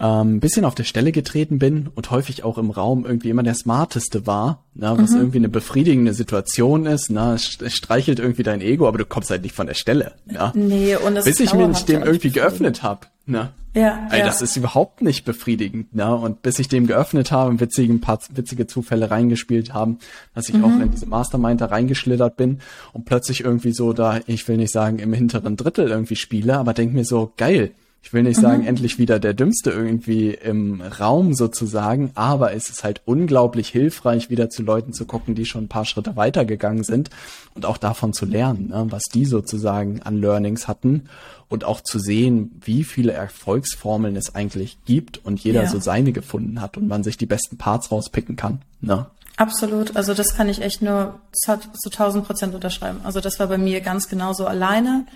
ähm, 0.00 0.40
bisschen 0.40 0.64
auf 0.64 0.74
der 0.74 0.84
Stelle 0.84 1.12
getreten 1.12 1.58
bin 1.58 1.88
und 1.94 2.10
häufig 2.10 2.42
auch 2.42 2.56
im 2.56 2.70
Raum 2.70 3.04
irgendwie 3.04 3.28
immer 3.28 3.42
der 3.42 3.54
Smarteste 3.54 4.26
war, 4.26 4.64
ne, 4.74 4.94
was 4.96 5.10
mhm. 5.10 5.18
irgendwie 5.18 5.38
eine 5.38 5.50
befriedigende 5.50 6.14
Situation 6.14 6.86
ist. 6.86 7.10
Ne, 7.10 7.34
es 7.34 7.58
streichelt 7.74 8.18
irgendwie 8.18 8.42
dein 8.42 8.62
Ego, 8.62 8.88
aber 8.88 8.96
du 8.96 9.04
kommst 9.04 9.30
halt 9.30 9.42
nicht 9.42 9.54
von 9.54 9.66
der 9.66 9.74
Stelle. 9.74 10.12
Ja. 10.30 10.52
Nee, 10.54 10.96
und 10.96 11.14
das 11.14 11.26
Bis 11.26 11.38
ich 11.40 11.52
mich 11.52 11.84
dem 11.84 12.02
irgendwie 12.02 12.30
geöffnet 12.30 12.82
habe. 12.82 13.08
Ne? 13.26 13.50
Ja, 13.74 14.08
Ey, 14.10 14.20
ja. 14.20 14.26
Das 14.26 14.42
ist 14.42 14.56
überhaupt 14.56 15.02
nicht 15.02 15.24
befriedigend. 15.24 15.94
Ne? 15.94 16.12
Und 16.12 16.42
bis 16.42 16.58
ich 16.58 16.68
dem 16.68 16.86
geöffnet 16.86 17.30
habe 17.30 17.50
und 17.50 17.60
witzige, 17.60 17.92
ein 17.92 18.00
paar 18.00 18.18
witzige 18.32 18.66
Zufälle 18.66 19.10
reingespielt 19.10 19.74
haben, 19.74 19.98
dass 20.34 20.48
ich 20.48 20.56
mhm. 20.56 20.64
auch 20.64 20.80
in 20.80 20.90
diese 20.90 21.06
Mastermind 21.06 21.60
da 21.60 21.66
reingeschlittert 21.66 22.36
bin 22.36 22.60
und 22.94 23.04
plötzlich 23.04 23.44
irgendwie 23.44 23.72
so 23.72 23.92
da, 23.92 24.20
ich 24.26 24.48
will 24.48 24.56
nicht 24.56 24.72
sagen, 24.72 24.98
im 24.98 25.12
hinteren 25.12 25.56
Drittel 25.56 25.88
irgendwie 25.88 26.16
spiele, 26.16 26.56
aber 26.56 26.72
denk 26.72 26.94
mir 26.94 27.04
so, 27.04 27.32
geil, 27.36 27.72
Ich 28.02 28.14
will 28.14 28.22
nicht 28.22 28.38
mhm. 28.38 28.42
sagen, 28.42 28.66
endlich 28.66 28.98
wieder 28.98 29.18
der 29.18 29.34
Dümmste 29.34 29.70
irgendwie 29.70 30.30
im 30.30 30.80
Raum 30.80 31.34
sozusagen, 31.34 32.10
aber 32.14 32.52
es 32.54 32.70
ist 32.70 32.82
halt 32.82 33.02
unglaublich 33.04 33.68
hilfreich, 33.68 34.30
wieder 34.30 34.48
zu 34.48 34.62
Leuten 34.62 34.92
zu 34.92 35.04
gucken, 35.04 35.34
die 35.34 35.44
schon 35.44 35.64
ein 35.64 35.68
paar 35.68 35.84
Schritte 35.84 36.16
weitergegangen 36.16 36.82
sind 36.82 37.10
und 37.54 37.66
auch 37.66 37.76
davon 37.76 38.12
zu 38.12 38.24
lernen, 38.24 38.68
ne, 38.68 38.86
was 38.88 39.04
die 39.04 39.26
sozusagen 39.26 40.02
an 40.02 40.20
Learnings 40.20 40.66
hatten 40.66 41.04
und 41.48 41.64
auch 41.64 41.82
zu 41.82 41.98
sehen, 41.98 42.60
wie 42.64 42.84
viele 42.84 43.12
Erfolgsformeln 43.12 44.16
es 44.16 44.34
eigentlich 44.34 44.78
gibt 44.86 45.24
und 45.24 45.40
jeder 45.40 45.64
ja. 45.64 45.68
so 45.68 45.78
seine 45.78 46.12
gefunden 46.12 46.60
hat 46.60 46.76
und 46.78 46.88
man 46.88 47.02
sich 47.02 47.18
die 47.18 47.26
besten 47.26 47.58
Parts 47.58 47.92
rauspicken 47.92 48.36
kann. 48.36 48.62
Ne? 48.80 49.06
Absolut. 49.36 49.96
Also 49.96 50.14
das 50.14 50.34
kann 50.34 50.48
ich 50.48 50.62
echt 50.62 50.82
nur 50.82 51.18
zu 51.32 51.52
1000 51.90 52.26
Prozent 52.26 52.54
unterschreiben. 52.54 53.00
Also 53.04 53.20
das 53.20 53.38
war 53.40 53.46
bei 53.46 53.58
mir 53.58 53.80
ganz 53.80 54.08
genauso 54.08 54.46
alleine 54.46 55.06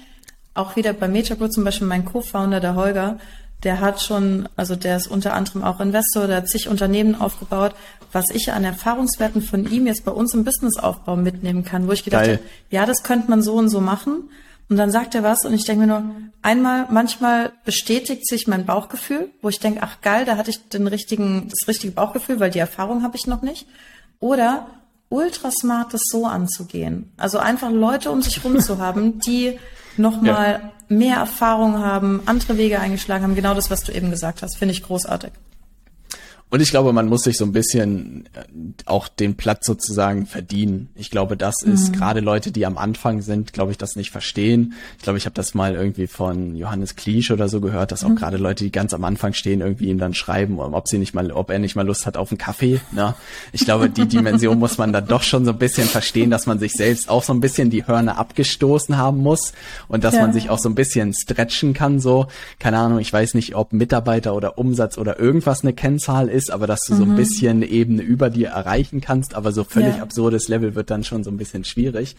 auch 0.55 0.76
wieder 0.76 0.92
bei 0.92 1.09
Metagroup 1.09 1.52
zum 1.52 1.64
Beispiel 1.64 1.86
mein 1.86 2.05
Co-Founder, 2.05 2.61
der 2.61 2.74
Holger, 2.74 3.18
der 3.64 3.80
hat 3.80 4.00
schon, 4.00 4.48
also 4.57 4.76
der 4.76 4.96
ist 4.96 5.07
unter 5.07 5.34
anderem 5.34 5.64
auch 5.64 5.80
Investor, 5.80 6.26
der 6.26 6.38
hat 6.38 6.48
sich 6.48 6.68
Unternehmen 6.68 7.20
aufgebaut, 7.20 7.74
was 8.12 8.30
ich 8.30 8.52
an 8.52 8.64
Erfahrungswerten 8.64 9.42
von 9.42 9.70
ihm 9.70 9.86
jetzt 9.86 10.05
bei 10.05 10.12
uns 10.12 10.34
im 10.34 10.44
Businessaufbau 10.44 11.16
mitnehmen 11.16 11.64
kann, 11.64 11.88
wo 11.88 11.92
ich 11.92 12.05
gedacht 12.05 12.28
habe, 12.28 12.38
ja, 12.70 12.86
das 12.86 13.02
könnte 13.02 13.30
man 13.30 13.42
so 13.42 13.55
und 13.55 13.70
so 13.70 13.80
machen. 13.80 14.30
Und 14.70 14.78
dann 14.78 14.90
sagt 14.90 15.14
er 15.14 15.22
was 15.22 15.44
und 15.44 15.52
ich 15.52 15.64
denke 15.64 15.86
mir 15.86 15.86
nur, 15.86 16.14
einmal, 16.40 16.86
manchmal 16.90 17.52
bestätigt 17.64 18.26
sich 18.26 18.46
mein 18.46 18.64
Bauchgefühl, 18.64 19.30
wo 19.42 19.48
ich 19.48 19.61
denke, 19.61 19.80
ach 19.82 20.00
geil, 20.00 20.24
da 20.24 20.36
hatte 20.36 20.50
ich 20.50 20.68
den 20.68 20.86
richtigen, 20.86 21.48
das 21.50 21.68
richtige 21.68 21.92
Bauchgefühl, 21.92 22.40
weil 22.40 22.50
die 22.50 22.61
Erfahrung 22.61 23.02
habe 23.02 23.16
ich 23.16 23.26
noch 23.26 23.42
nicht. 23.42 23.66
Oder 24.20 24.68
ultra 25.11 25.50
smart, 25.50 25.92
das 25.92 26.00
so 26.05 26.24
anzugehen. 26.26 27.12
Also 27.18 27.38
einfach 27.38 27.70
Leute 27.70 28.11
um 28.11 28.22
sich 28.22 28.42
rum 28.42 28.59
zu 28.59 28.78
haben, 28.78 29.20
die 29.20 29.59
nochmal 29.97 30.61
ja. 30.62 30.97
mehr 30.97 31.16
Erfahrung 31.16 31.78
haben, 31.78 32.22
andere 32.26 32.57
Wege 32.57 32.80
eingeschlagen 32.80 33.24
haben. 33.24 33.34
Genau 33.34 33.55
das, 33.55 33.70
was 33.70 33.84
du 33.84 33.92
eben 33.92 34.11
gesagt 34.11 34.42
hast, 34.42 34.57
finde 34.57 34.72
ich 34.72 34.82
großartig. 34.82 35.32
Und 36.55 36.61
ich 36.61 36.70
glaube, 36.70 36.92
man 36.92 37.09
muss 37.09 37.24
sich 37.24 37.36
so 37.36 37.44
ein 37.44 37.50
bisschen 37.50 38.26
äh, 38.32 38.44
auch 38.86 39.09
den 39.09 39.34
Platz 39.34 39.66
sozusagen 39.66 40.24
verdienen. 40.24 40.88
Ich 40.94 41.11
glaube, 41.11 41.36
das 41.36 41.64
ist 41.64 41.88
mhm. 41.88 41.94
gerade 41.94 42.20
Leute, 42.20 42.52
die 42.52 42.64
am 42.64 42.78
Anfang 42.78 43.22
sind, 43.22 43.52
glaube 43.52 43.72
ich, 43.72 43.76
das 43.76 43.96
nicht 43.96 44.12
verstehen. 44.12 44.74
Ich 44.96 45.02
glaube, 45.02 45.18
ich 45.18 45.24
habe 45.24 45.34
das 45.34 45.55
mal 45.55 45.74
irgendwie 45.74 46.07
von 46.07 46.55
Johannes 46.55 46.94
Kliesch 46.94 47.32
oder 47.32 47.48
so 47.48 47.61
gehört, 47.61 47.90
dass 47.90 48.05
auch 48.05 48.11
mhm. 48.11 48.14
gerade 48.14 48.36
Leute, 48.36 48.62
die 48.62 48.70
ganz 48.70 48.94
am 48.94 49.02
Anfang 49.02 49.32
stehen, 49.32 49.62
irgendwie 49.62 49.88
ihm 49.88 49.98
dann 49.98 50.14
schreiben, 50.14 50.61
ob 50.61 50.86
sie 50.86 50.98
nicht 50.98 51.12
mal, 51.12 51.32
ob 51.32 51.50
er 51.50 51.59
nicht 51.59 51.74
mal 51.74 51.84
Lust 51.84 52.07
hat 52.07 52.16
auf 52.16 52.30
einen 52.30 52.38
Kaffee. 52.38 52.80
Ne? 52.92 53.16
Ich 53.50 53.64
glaube, 53.64 53.90
die 53.90 54.07
Dimension 54.07 54.57
muss 54.57 54.78
man 54.78 54.92
dann 54.92 55.09
doch 55.09 55.24
schon 55.24 55.44
so 55.44 55.50
ein 55.50 55.59
bisschen 55.59 55.88
verstehen, 55.88 56.30
dass 56.30 56.46
man 56.46 56.61
sich 56.61 56.74
selbst 56.74 57.09
auch 57.09 57.24
so 57.24 57.32
ein 57.32 57.40
bisschen 57.40 57.70
die 57.70 57.84
Hörner 57.84 58.16
abgestoßen 58.16 58.96
haben 58.96 59.18
muss 59.18 59.55
und 59.88 60.05
dass 60.05 60.14
ja. 60.14 60.20
man 60.20 60.32
sich 60.32 60.50
auch 60.50 60.61
so 60.61 60.68
ein 60.68 60.76
bisschen 60.76 61.14
stretchen 61.14 61.74
kann. 61.74 61.98
So, 61.98 62.28
keine 62.61 62.78
Ahnung, 62.78 63.00
ich 63.00 63.12
weiß 63.12 63.34
nicht, 63.34 63.57
ob 63.57 63.72
Mitarbeiter 63.72 64.36
oder 64.36 64.57
Umsatz 64.57 64.98
oder 64.98 65.18
irgendwas 65.18 65.62
eine 65.62 65.72
Kennzahl 65.72 66.28
ist 66.28 66.43
ist, 66.45 66.51
aber 66.51 66.66
dass 66.66 66.84
du 66.86 66.95
mhm. 66.95 66.99
so 66.99 67.03
ein 67.05 67.11
mhm. 67.11 67.16
bisschen 67.16 67.62
Ebene 67.62 68.03
über 68.03 68.30
dir 68.30 68.49
erreichen 68.49 69.01
kannst, 69.01 69.34
aber 69.34 69.53
so 69.53 69.64
völlig 69.64 69.97
ja. 69.97 70.03
absurdes 70.03 70.49
Level 70.49 70.74
wird 70.74 70.90
dann 70.90 71.05
schon 71.05 71.24
so 71.24 71.30
ein 71.30 71.36
bisschen 71.36 71.64
schwierig. 71.64 72.16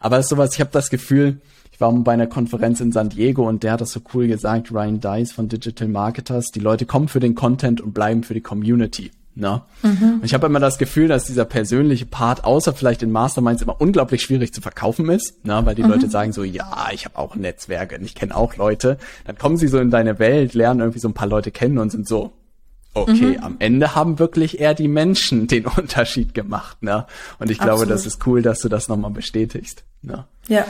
Aber 0.00 0.18
ist 0.18 0.28
sowas, 0.28 0.54
ich 0.54 0.60
habe 0.60 0.70
das 0.72 0.90
Gefühl, 0.90 1.40
ich 1.72 1.80
war 1.80 1.92
bei 1.92 2.12
einer 2.12 2.28
Konferenz 2.28 2.80
in 2.80 2.92
San 2.92 3.08
Diego 3.08 3.48
und 3.48 3.64
der 3.64 3.72
hat 3.72 3.80
das 3.80 3.90
so 3.90 4.00
cool 4.14 4.28
gesagt, 4.28 4.70
Ryan 4.70 5.00
Dice 5.00 5.32
von 5.32 5.48
Digital 5.48 5.88
Marketers, 5.88 6.52
die 6.52 6.60
Leute 6.60 6.86
kommen 6.86 7.08
für 7.08 7.20
den 7.20 7.34
Content 7.34 7.80
und 7.80 7.92
bleiben 7.92 8.22
für 8.22 8.34
die 8.34 8.40
Community. 8.40 9.10
Ne? 9.36 9.62
Mhm. 9.82 10.20
Und 10.20 10.24
ich 10.24 10.34
habe 10.34 10.46
immer 10.46 10.60
das 10.60 10.78
Gefühl, 10.78 11.08
dass 11.08 11.24
dieser 11.24 11.44
persönliche 11.44 12.06
Part, 12.06 12.44
außer 12.44 12.72
vielleicht 12.72 13.02
in 13.02 13.10
Masterminds, 13.10 13.62
immer 13.62 13.80
unglaublich 13.80 14.22
schwierig 14.22 14.54
zu 14.54 14.60
verkaufen 14.60 15.08
ist, 15.08 15.44
ne? 15.44 15.60
weil 15.64 15.74
die 15.74 15.82
mhm. 15.82 15.90
Leute 15.90 16.08
sagen 16.08 16.32
so, 16.32 16.44
ja, 16.44 16.88
ich 16.92 17.04
habe 17.04 17.18
auch 17.18 17.34
Netzwerke 17.34 17.96
und 17.98 18.04
ich 18.04 18.14
kenne 18.14 18.36
auch 18.36 18.56
Leute. 18.56 18.96
Dann 19.24 19.36
kommen 19.36 19.56
sie 19.56 19.66
so 19.66 19.78
in 19.80 19.90
deine 19.90 20.20
Welt, 20.20 20.54
lernen 20.54 20.80
irgendwie 20.80 21.00
so 21.00 21.08
ein 21.08 21.14
paar 21.14 21.26
Leute 21.26 21.50
kennen 21.50 21.78
und 21.78 21.90
sind 21.90 22.06
so, 22.06 22.32
okay, 22.94 23.36
mhm. 23.36 23.44
am 23.44 23.56
Ende 23.58 23.94
haben 23.94 24.18
wirklich 24.18 24.60
eher 24.60 24.74
die 24.74 24.88
Menschen 24.88 25.46
den 25.48 25.66
Unterschied 25.66 26.34
gemacht, 26.34 26.82
ne? 26.82 27.06
Und 27.38 27.50
ich 27.50 27.58
glaube, 27.58 27.86
das 27.86 28.06
ist 28.06 28.26
cool, 28.26 28.42
dass 28.42 28.60
du 28.60 28.68
das 28.68 28.88
nochmal 28.88 29.10
bestätigst. 29.10 29.84
Ne? 30.02 30.24
Ja. 30.48 30.64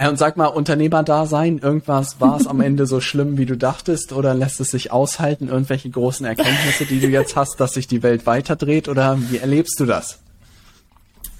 Ja, 0.00 0.08
und 0.08 0.16
sag 0.16 0.36
mal, 0.36 0.46
Unternehmerdasein, 0.46 1.58
irgendwas, 1.58 2.20
war 2.20 2.36
es 2.36 2.46
am 2.46 2.60
Ende 2.60 2.86
so 2.86 3.00
schlimm, 3.00 3.36
wie 3.36 3.46
du 3.46 3.56
dachtest, 3.56 4.12
oder 4.12 4.32
lässt 4.32 4.60
es 4.60 4.70
sich 4.70 4.92
aushalten, 4.92 5.48
irgendwelche 5.48 5.90
großen 5.90 6.24
Erkenntnisse, 6.24 6.86
die 6.86 7.00
du 7.00 7.08
jetzt 7.08 7.34
hast, 7.34 7.58
dass 7.58 7.72
sich 7.72 7.88
die 7.88 8.02
Welt 8.04 8.24
weiterdreht, 8.24 8.88
oder 8.88 9.18
wie 9.30 9.38
erlebst 9.38 9.80
du 9.80 9.86
das? 9.86 10.20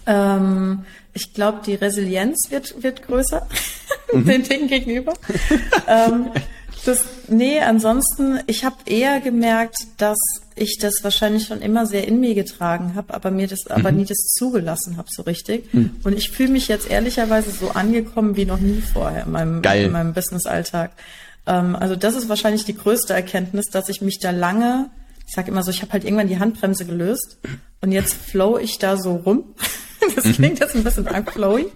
Ähm, 0.06 0.84
ich 1.12 1.34
glaube, 1.34 1.60
die 1.64 1.74
Resilienz 1.74 2.50
wird, 2.50 2.82
wird 2.82 3.02
größer, 3.06 3.46
mhm. 4.12 4.24
den 4.26 4.42
Dingen 4.42 4.68
gegenüber. 4.68 5.14
ähm, 5.86 6.30
das, 6.84 7.04
nee, 7.28 7.60
ansonsten, 7.60 8.40
ich 8.46 8.64
habe 8.64 8.76
eher 8.86 9.20
gemerkt, 9.20 9.76
dass 9.96 10.18
ich 10.54 10.78
das 10.80 11.02
wahrscheinlich 11.02 11.46
schon 11.46 11.60
immer 11.60 11.86
sehr 11.86 12.06
in 12.06 12.20
mir 12.20 12.34
getragen 12.34 12.94
habe, 12.94 13.14
aber 13.14 13.30
mir 13.30 13.46
das, 13.46 13.64
mhm. 13.64 13.72
aber 13.72 13.92
nie 13.92 14.04
das 14.04 14.18
zugelassen 14.36 14.96
habe 14.96 15.08
so 15.10 15.22
richtig. 15.22 15.72
Mhm. 15.72 15.96
Und 16.04 16.16
ich 16.16 16.30
fühle 16.30 16.50
mich 16.50 16.68
jetzt 16.68 16.90
ehrlicherweise 16.90 17.50
so 17.50 17.70
angekommen 17.70 18.36
wie 18.36 18.44
noch 18.44 18.60
nie 18.60 18.80
vorher 18.80 19.24
in 19.24 19.32
meinem, 19.32 19.62
Geil. 19.62 19.86
in 19.86 19.92
meinem 19.92 20.12
Business-Alltag. 20.12 20.92
Ähm, 21.46 21.76
also 21.76 21.96
das 21.96 22.14
ist 22.14 22.28
wahrscheinlich 22.28 22.64
die 22.64 22.76
größte 22.76 23.14
Erkenntnis, 23.14 23.66
dass 23.66 23.88
ich 23.88 24.00
mich 24.00 24.18
da 24.18 24.30
lange, 24.30 24.90
ich 25.26 25.34
sage 25.34 25.50
immer 25.50 25.62
so, 25.62 25.70
ich 25.70 25.82
habe 25.82 25.92
halt 25.92 26.04
irgendwann 26.04 26.28
die 26.28 26.38
Handbremse 26.38 26.84
gelöst 26.84 27.38
und 27.80 27.92
jetzt 27.92 28.14
flow 28.14 28.58
ich 28.58 28.78
da 28.78 28.96
so 28.96 29.16
rum. 29.16 29.44
das 30.16 30.24
mhm. 30.24 30.32
klingt 30.32 30.60
jetzt 30.60 30.74
ein 30.74 30.84
bisschen 30.84 31.06
flowy, 31.26 31.66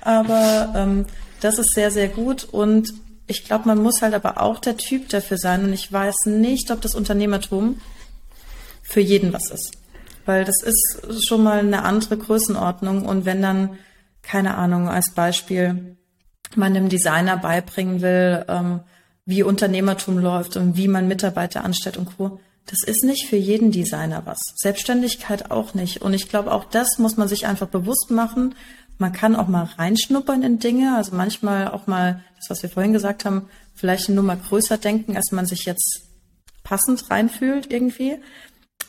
aber 0.00 0.72
ähm, 0.74 1.06
das 1.40 1.58
ist 1.58 1.74
sehr, 1.74 1.90
sehr 1.90 2.08
gut 2.08 2.44
und 2.44 2.92
ich 3.28 3.44
glaube, 3.44 3.68
man 3.68 3.82
muss 3.82 4.02
halt 4.02 4.14
aber 4.14 4.40
auch 4.40 4.58
der 4.58 4.76
Typ 4.76 5.08
dafür 5.10 5.38
sein. 5.38 5.64
Und 5.64 5.72
ich 5.72 5.92
weiß 5.92 6.26
nicht, 6.26 6.70
ob 6.70 6.80
das 6.80 6.94
Unternehmertum 6.94 7.80
für 8.82 9.00
jeden 9.00 9.32
was 9.32 9.50
ist. 9.50 9.76
Weil 10.24 10.44
das 10.44 10.62
ist 10.62 11.26
schon 11.26 11.42
mal 11.42 11.58
eine 11.58 11.84
andere 11.84 12.16
Größenordnung. 12.16 13.04
Und 13.04 13.26
wenn 13.26 13.42
dann, 13.42 13.78
keine 14.22 14.56
Ahnung, 14.56 14.88
als 14.88 15.12
Beispiel, 15.12 15.96
man 16.56 16.74
dem 16.74 16.88
Designer 16.88 17.36
beibringen 17.36 18.00
will, 18.00 18.44
ähm, 18.48 18.80
wie 19.26 19.42
Unternehmertum 19.42 20.18
läuft 20.18 20.56
und 20.56 20.78
wie 20.78 20.88
man 20.88 21.06
Mitarbeiter 21.06 21.62
anstellt 21.62 21.98
und 21.98 22.16
Co. 22.16 22.40
Das 22.64 22.82
ist 22.86 23.04
nicht 23.04 23.26
für 23.28 23.36
jeden 23.36 23.72
Designer 23.72 24.22
was. 24.24 24.40
Selbstständigkeit 24.56 25.50
auch 25.50 25.74
nicht. 25.74 26.00
Und 26.00 26.14
ich 26.14 26.30
glaube, 26.30 26.52
auch 26.52 26.64
das 26.64 26.98
muss 26.98 27.18
man 27.18 27.28
sich 27.28 27.46
einfach 27.46 27.68
bewusst 27.68 28.10
machen 28.10 28.54
man 28.98 29.12
kann 29.12 29.36
auch 29.36 29.48
mal 29.48 29.64
reinschnuppern 29.64 30.42
in 30.42 30.58
Dinge, 30.58 30.96
also 30.96 31.14
manchmal 31.14 31.68
auch 31.68 31.86
mal, 31.86 32.22
das 32.36 32.50
was 32.50 32.62
wir 32.62 32.70
vorhin 32.70 32.92
gesagt 32.92 33.24
haben, 33.24 33.48
vielleicht 33.74 34.08
eine 34.08 34.16
Nummer 34.16 34.36
größer 34.36 34.76
denken, 34.76 35.16
als 35.16 35.30
man 35.32 35.46
sich 35.46 35.64
jetzt 35.64 36.02
passend 36.64 37.10
reinfühlt 37.10 37.72
irgendwie. 37.72 38.16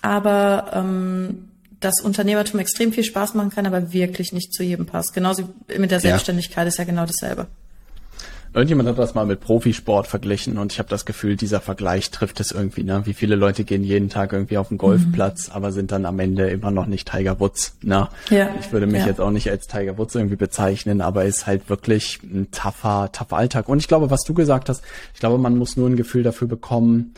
Aber 0.02 0.72
ähm, 0.74 1.50
dass 1.80 2.02
Unternehmertum 2.02 2.60
extrem 2.60 2.92
viel 2.92 3.04
Spaß 3.04 3.36
machen 3.36 3.52
kann, 3.52 3.66
aber 3.66 3.94
wirklich 3.94 4.34
nicht 4.34 4.54
zu 4.54 4.64
jedem 4.64 4.86
passt. 4.86 5.14
Genauso 5.14 5.50
mit 5.78 5.92
der 5.92 6.00
Selbstständigkeit 6.00 6.66
ja. 6.66 6.68
ist 6.68 6.78
ja 6.78 6.84
genau 6.84 7.06
dasselbe. 7.06 7.48
Irgendjemand 8.54 8.90
hat 8.90 8.98
das 8.98 9.14
mal 9.14 9.26
mit 9.26 9.42
Profisport 9.42 10.08
verglichen 10.08 10.58
und 10.58 10.72
ich 10.72 10.80
habe 10.80 10.90
das 10.90 11.06
Gefühl, 11.06 11.36
dieser 11.36 11.62
Vergleich 11.62 12.10
trifft 12.10 12.40
es 12.40 12.52
irgendwie. 12.52 12.84
Ne? 12.84 13.06
Wie 13.06 13.14
viele 13.14 13.36
Leute 13.36 13.64
gehen 13.64 13.84
jeden 13.84 14.10
Tag 14.10 14.34
irgendwie 14.34 14.58
auf 14.58 14.70
den 14.70 14.78
Golfplatz, 14.80 15.50
mhm. 15.50 15.54
aber 15.54 15.72
sind 15.72 15.92
dann 15.92 16.06
am 16.06 16.20
Ende 16.20 16.50
immer 16.50 16.72
noch 16.72 16.88
nicht 16.88 17.12
Tiger 17.12 17.40
Woods. 17.40 17.78
Ne? 17.84 18.08
Ja. 18.30 18.50
Ich 18.60 18.72
würde 18.72 18.88
mich 18.88 19.02
ja. 19.02 19.08
jetzt 19.08 19.22
auch 19.22 19.32
nicht 19.32 19.50
als 19.52 19.68
Tiger 19.68 19.98
Woods 19.98 20.16
irgendwie 20.16 20.36
bezeichnen, 20.36 21.02
aber 21.02 21.26
ist 21.26 21.46
halt 21.46 21.70
wirklich 21.70 22.20
ein 22.24 22.50
tougher, 22.52 23.12
tougher 23.12 23.38
Alltag. 23.38 23.70
Und 23.70 23.78
ich 23.80 23.88
glaube, 23.88 24.10
was 24.10 24.22
du 24.24 24.34
gesagt 24.34 24.70
hast, 24.70 24.84
ich 25.14 25.20
glaube, 25.20 25.38
man 25.38 25.56
muss 25.56 25.78
nur 25.78 25.88
ein 25.88 25.96
Gefühl 25.96 26.24
dafür 26.24 26.48
bekommen, 26.48 27.14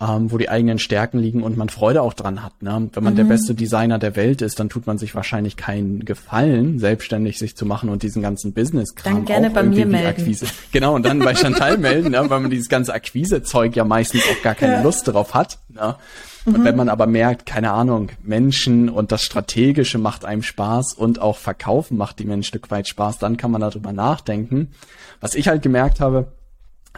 ähm, 0.00 0.32
wo 0.32 0.38
die 0.38 0.48
eigenen 0.48 0.78
Stärken 0.78 1.18
liegen 1.18 1.42
und 1.42 1.58
man 1.58 1.68
Freude 1.68 2.00
auch 2.00 2.14
dran 2.14 2.42
hat. 2.42 2.62
Ne? 2.62 2.88
Wenn 2.92 3.04
man 3.04 3.12
mhm. 3.12 3.18
der 3.18 3.24
beste 3.24 3.54
Designer 3.54 3.98
der 3.98 4.16
Welt 4.16 4.40
ist, 4.40 4.58
dann 4.58 4.70
tut 4.70 4.86
man 4.86 4.96
sich 4.96 5.14
wahrscheinlich 5.14 5.56
keinen 5.56 6.04
Gefallen, 6.06 6.78
selbstständig 6.78 7.38
sich 7.38 7.54
zu 7.54 7.66
machen 7.66 7.90
und 7.90 8.02
diesen 8.02 8.22
ganzen 8.22 8.54
Business-Kram 8.54 9.14
dann 9.14 9.24
gerne 9.26 9.50
bei 9.50 9.62
mir 9.62 9.84
melden. 9.84 10.08
Akquise. 10.08 10.46
Genau, 10.72 10.94
und 10.94 11.04
dann 11.04 11.18
bei 11.18 11.34
Chantal 11.34 11.76
melden, 11.78 12.12
ne? 12.12 12.24
weil 12.28 12.40
man 12.40 12.50
dieses 12.50 12.70
ganze 12.70 12.94
Akquise-Zeug 12.94 13.76
ja 13.76 13.84
meistens 13.84 14.22
auch 14.30 14.42
gar 14.42 14.54
keine 14.54 14.74
ja. 14.74 14.82
Lust 14.82 15.06
drauf 15.06 15.34
hat. 15.34 15.58
Ne? 15.68 15.96
Und 16.46 16.58
mhm. 16.58 16.64
wenn 16.64 16.76
man 16.76 16.88
aber 16.88 17.06
merkt, 17.06 17.44
keine 17.44 17.72
Ahnung, 17.72 18.08
Menschen 18.22 18.88
und 18.88 19.12
das 19.12 19.22
Strategische 19.22 19.98
macht 19.98 20.24
einem 20.24 20.42
Spaß 20.42 20.94
und 20.94 21.20
auch 21.20 21.36
Verkaufen 21.36 21.98
macht 21.98 22.20
dem 22.20 22.30
ein 22.30 22.42
Stück 22.42 22.70
weit 22.70 22.88
Spaß, 22.88 23.18
dann 23.18 23.36
kann 23.36 23.50
man 23.50 23.60
darüber 23.60 23.92
nachdenken. 23.92 24.70
Was 25.20 25.34
ich 25.34 25.48
halt 25.48 25.60
gemerkt 25.60 26.00
habe, 26.00 26.32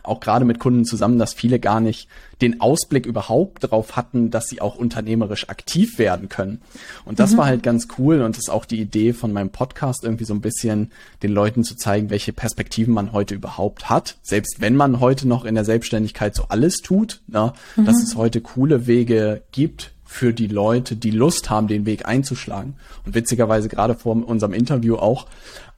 auch 0.03 0.21
gerade 0.21 0.45
mit 0.45 0.59
Kunden 0.59 0.85
zusammen, 0.85 1.19
dass 1.19 1.35
viele 1.35 1.61
gar 1.61 1.81
nicht 1.81 2.09
den 2.41 2.61
Ausblick 2.61 3.07
überhaupt 3.07 3.65
darauf 3.65 3.97
hatten, 3.97 4.31
dass 4.31 4.49
sie 4.49 4.61
auch 4.61 4.75
unternehmerisch 4.75 5.49
aktiv 5.49 5.99
werden 5.99 6.29
können. 6.29 6.61
Und 7.05 7.21
das 7.21 7.33
mhm. 7.33 7.37
war 7.39 7.47
halt 7.47 7.63
ganz 7.63 7.89
cool 7.99 8.21
und 8.23 8.37
das 8.37 8.45
ist 8.45 8.51
auch 8.51 8.65
die 8.65 8.81
Idee 8.81 9.13
von 9.13 9.33
meinem 9.33 9.51
Podcast, 9.51 10.05
irgendwie 10.05 10.25
so 10.25 10.35
ein 10.35 10.41
bisschen 10.41 10.91
den 11.23 11.33
Leuten 11.33 11.63
zu 11.63 11.77
zeigen, 11.77 12.11
welche 12.11 12.33
Perspektiven 12.33 12.95
man 12.95 13.13
heute 13.13 13.35
überhaupt 13.35 13.91
hat. 13.91 14.17
Selbst 14.23 14.61
wenn 14.61 14.75
man 14.75 15.01
heute 15.01 15.29
noch 15.29 15.45
in 15.45 15.55
der 15.55 15.65
Selbstständigkeit 15.65 16.35
so 16.35 16.47
alles 16.49 16.79
tut, 16.79 17.21
na, 17.29 17.55
mhm. 17.77 17.85
dass 17.85 18.03
es 18.03 18.17
heute 18.17 18.41
coole 18.41 18.87
Wege 18.87 19.43
gibt, 19.53 19.93
für 20.13 20.35
die 20.35 20.47
Leute, 20.47 20.95
die 20.95 21.11
Lust 21.11 21.49
haben, 21.49 21.69
den 21.69 21.87
Weg 21.87 22.07
einzuschlagen. 22.07 22.75
Und 23.07 23.15
witzigerweise 23.15 23.71
gerade 23.71 23.95
vor 23.95 24.15
unserem 24.15 24.53
Interview 24.53 24.97
auch 24.97 25.27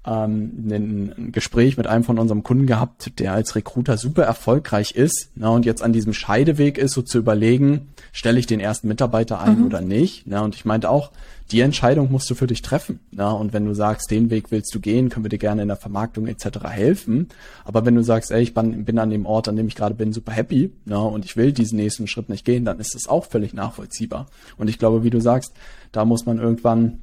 ähm, 0.06 0.52
ein 0.68 1.32
Gespräch 1.32 1.76
mit 1.76 1.86
einem 1.86 2.04
von 2.04 2.18
unserem 2.18 2.42
Kunden 2.42 2.66
gehabt, 2.66 3.18
der 3.18 3.32
als 3.32 3.56
Recruiter 3.56 3.96
super 3.96 4.24
erfolgreich 4.24 4.92
ist 4.92 5.30
ne, 5.34 5.50
und 5.50 5.64
jetzt 5.64 5.82
an 5.82 5.92
diesem 5.92 6.12
Scheideweg 6.12 6.78
ist, 6.78 6.92
so 6.92 7.02
zu 7.02 7.18
überlegen, 7.18 7.88
stelle 8.12 8.38
ich 8.38 8.46
den 8.46 8.60
ersten 8.60 8.88
Mitarbeiter 8.88 9.40
ein 9.40 9.60
mhm. 9.60 9.66
oder 9.66 9.80
nicht. 9.80 10.26
Ne, 10.26 10.42
und 10.42 10.54
ich 10.54 10.64
meinte 10.64 10.90
auch, 10.90 11.10
die 11.50 11.60
Entscheidung 11.60 12.10
musst 12.10 12.28
du 12.30 12.34
für 12.34 12.46
dich 12.46 12.62
treffen. 12.62 13.00
Ne, 13.12 13.32
und 13.34 13.52
wenn 13.52 13.64
du 13.64 13.74
sagst, 13.74 14.10
den 14.10 14.30
Weg 14.30 14.50
willst 14.50 14.74
du 14.74 14.80
gehen, 14.80 15.08
können 15.08 15.24
wir 15.24 15.30
dir 15.30 15.38
gerne 15.38 15.62
in 15.62 15.68
der 15.68 15.76
Vermarktung 15.76 16.26
etc. 16.26 16.64
helfen. 16.68 17.28
Aber 17.64 17.86
wenn 17.86 17.94
du 17.94 18.02
sagst, 18.02 18.30
ey, 18.30 18.42
ich 18.42 18.52
bin, 18.52 18.84
bin 18.84 18.98
an 18.98 19.10
dem 19.10 19.24
Ort, 19.24 19.48
an 19.48 19.56
dem 19.56 19.68
ich 19.68 19.74
gerade 19.74 19.94
bin, 19.94 20.12
super 20.12 20.32
happy 20.32 20.70
ne, 20.84 20.98
und 20.98 21.24
ich 21.24 21.36
will 21.36 21.52
diesen 21.52 21.76
nächsten 21.76 22.06
Schritt 22.06 22.28
nicht 22.28 22.44
gehen, 22.44 22.64
dann 22.64 22.78
ist 22.78 22.94
das 22.94 23.08
auch 23.08 23.24
völlig 23.24 23.54
nachvollziehbar. 23.54 24.26
Und 24.58 24.68
ich 24.68 24.78
glaube, 24.78 25.02
wie 25.02 25.10
du 25.10 25.20
sagst, 25.20 25.54
da 25.92 26.04
muss 26.04 26.26
man 26.26 26.38
irgendwann 26.38 27.00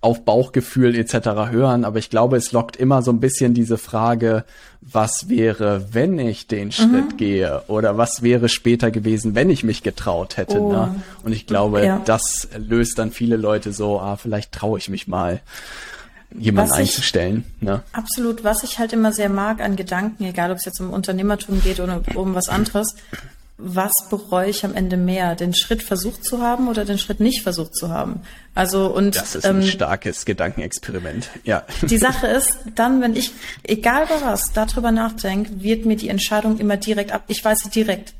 auf 0.00 0.24
Bauchgefühl 0.24 0.94
etc. 0.94 1.50
hören, 1.50 1.84
aber 1.84 1.98
ich 1.98 2.10
glaube, 2.10 2.36
es 2.36 2.52
lockt 2.52 2.76
immer 2.76 3.02
so 3.02 3.10
ein 3.10 3.20
bisschen 3.20 3.54
diese 3.54 3.78
Frage, 3.78 4.44
was 4.80 5.28
wäre, 5.28 5.92
wenn 5.92 6.18
ich 6.18 6.46
den 6.46 6.68
mhm. 6.68 6.72
Schritt 6.72 7.18
gehe 7.18 7.62
oder 7.68 7.98
was 7.98 8.22
wäre 8.22 8.48
später 8.48 8.90
gewesen, 8.90 9.34
wenn 9.34 9.50
ich 9.50 9.62
mich 9.64 9.82
getraut 9.82 10.36
hätte. 10.36 10.60
Oh. 10.60 10.72
Ne? 10.72 11.02
Und 11.22 11.32
ich 11.32 11.46
glaube, 11.46 11.84
ja. 11.84 12.00
das 12.04 12.48
löst 12.56 12.98
dann 12.98 13.10
viele 13.10 13.36
Leute 13.36 13.72
so, 13.72 14.00
ah, 14.00 14.16
vielleicht 14.16 14.52
traue 14.52 14.78
ich 14.78 14.88
mich 14.88 15.06
mal 15.06 15.40
jemanden 16.36 16.72
einzustellen. 16.72 17.44
Ne? 17.60 17.82
Absolut, 17.92 18.44
was 18.44 18.62
ich 18.62 18.78
halt 18.78 18.92
immer 18.92 19.12
sehr 19.12 19.28
mag 19.28 19.60
an 19.60 19.76
Gedanken, 19.76 20.24
egal 20.24 20.50
ob 20.50 20.58
es 20.58 20.64
jetzt 20.64 20.80
um 20.80 20.90
Unternehmertum 20.90 21.60
geht 21.62 21.80
oder 21.80 22.02
um 22.14 22.34
was 22.34 22.48
anderes, 22.48 22.94
was 23.62 23.92
bereue 24.08 24.50
ich 24.50 24.64
am 24.64 24.74
Ende 24.74 24.96
mehr, 24.96 25.34
den 25.34 25.54
Schritt 25.54 25.82
versucht 25.82 26.24
zu 26.24 26.40
haben 26.40 26.68
oder 26.68 26.84
den 26.84 26.98
Schritt 26.98 27.20
nicht 27.20 27.42
versucht 27.42 27.74
zu 27.76 27.90
haben? 27.90 28.20
Also 28.54 28.86
und 28.86 29.16
das 29.16 29.34
ist 29.34 29.46
ein 29.46 29.62
ähm, 29.62 29.66
starkes 29.66 30.24
Gedankenexperiment. 30.24 31.28
Ja. 31.44 31.64
Die 31.82 31.98
Sache 31.98 32.26
ist, 32.26 32.58
dann, 32.74 33.00
wenn 33.00 33.14
ich 33.14 33.32
egal 33.62 34.06
bei 34.06 34.24
was 34.24 34.52
darüber 34.52 34.90
nachdenke, 34.92 35.62
wird 35.62 35.86
mir 35.86 35.96
die 35.96 36.08
Entscheidung 36.08 36.58
immer 36.58 36.76
direkt 36.76 37.12
ab. 37.12 37.24
Ich 37.28 37.44
weiß 37.44 37.58
sie 37.60 37.70
direkt. 37.70 38.14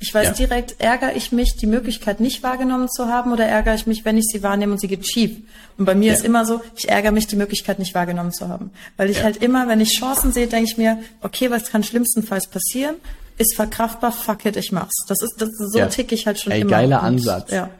Ich 0.00 0.12
weiß 0.12 0.28
ja. 0.38 0.46
direkt, 0.46 0.80
ärgere 0.80 1.16
ich 1.16 1.32
mich, 1.32 1.56
die 1.56 1.66
Möglichkeit 1.66 2.20
nicht 2.20 2.42
wahrgenommen 2.42 2.90
zu 2.90 3.08
haben, 3.08 3.32
oder 3.32 3.46
ärgere 3.46 3.74
ich 3.74 3.86
mich, 3.86 4.04
wenn 4.04 4.18
ich 4.18 4.26
sie 4.30 4.42
wahrnehme 4.42 4.72
und 4.72 4.78
sie 4.78 4.88
geht 4.88 5.06
schief? 5.06 5.38
Und 5.78 5.86
bei 5.86 5.94
mir 5.94 6.08
ja. 6.08 6.12
ist 6.12 6.24
immer 6.24 6.44
so, 6.44 6.60
ich 6.76 6.88
ärgere 6.88 7.10
mich, 7.10 7.26
die 7.26 7.36
Möglichkeit 7.36 7.78
nicht 7.78 7.94
wahrgenommen 7.94 8.32
zu 8.32 8.48
haben. 8.48 8.70
Weil 8.98 9.08
ich 9.08 9.18
ja. 9.18 9.24
halt 9.24 9.38
immer, 9.38 9.66
wenn 9.66 9.80
ich 9.80 9.98
Chancen 9.98 10.32
sehe, 10.32 10.46
denke 10.46 10.70
ich 10.70 10.76
mir, 10.76 10.98
okay, 11.22 11.50
was 11.50 11.70
kann 11.70 11.82
schlimmstenfalls 11.82 12.48
passieren? 12.48 12.96
Ist 13.38 13.54
verkraftbar, 13.54 14.12
fuck 14.12 14.44
it, 14.44 14.56
ich 14.56 14.72
mach's. 14.72 14.94
Das 15.08 15.20
ist, 15.22 15.40
das 15.40 15.48
ist 15.48 15.72
so 15.72 15.78
ja. 15.78 15.86
tick 15.86 16.12
ich 16.12 16.26
halt 16.26 16.40
schon 16.40 16.52
Ey, 16.52 16.60
immer. 16.60 16.70
Geiler 16.70 17.00
und, 17.00 17.06
Ansatz. 17.06 17.50
Ja. 17.50 17.70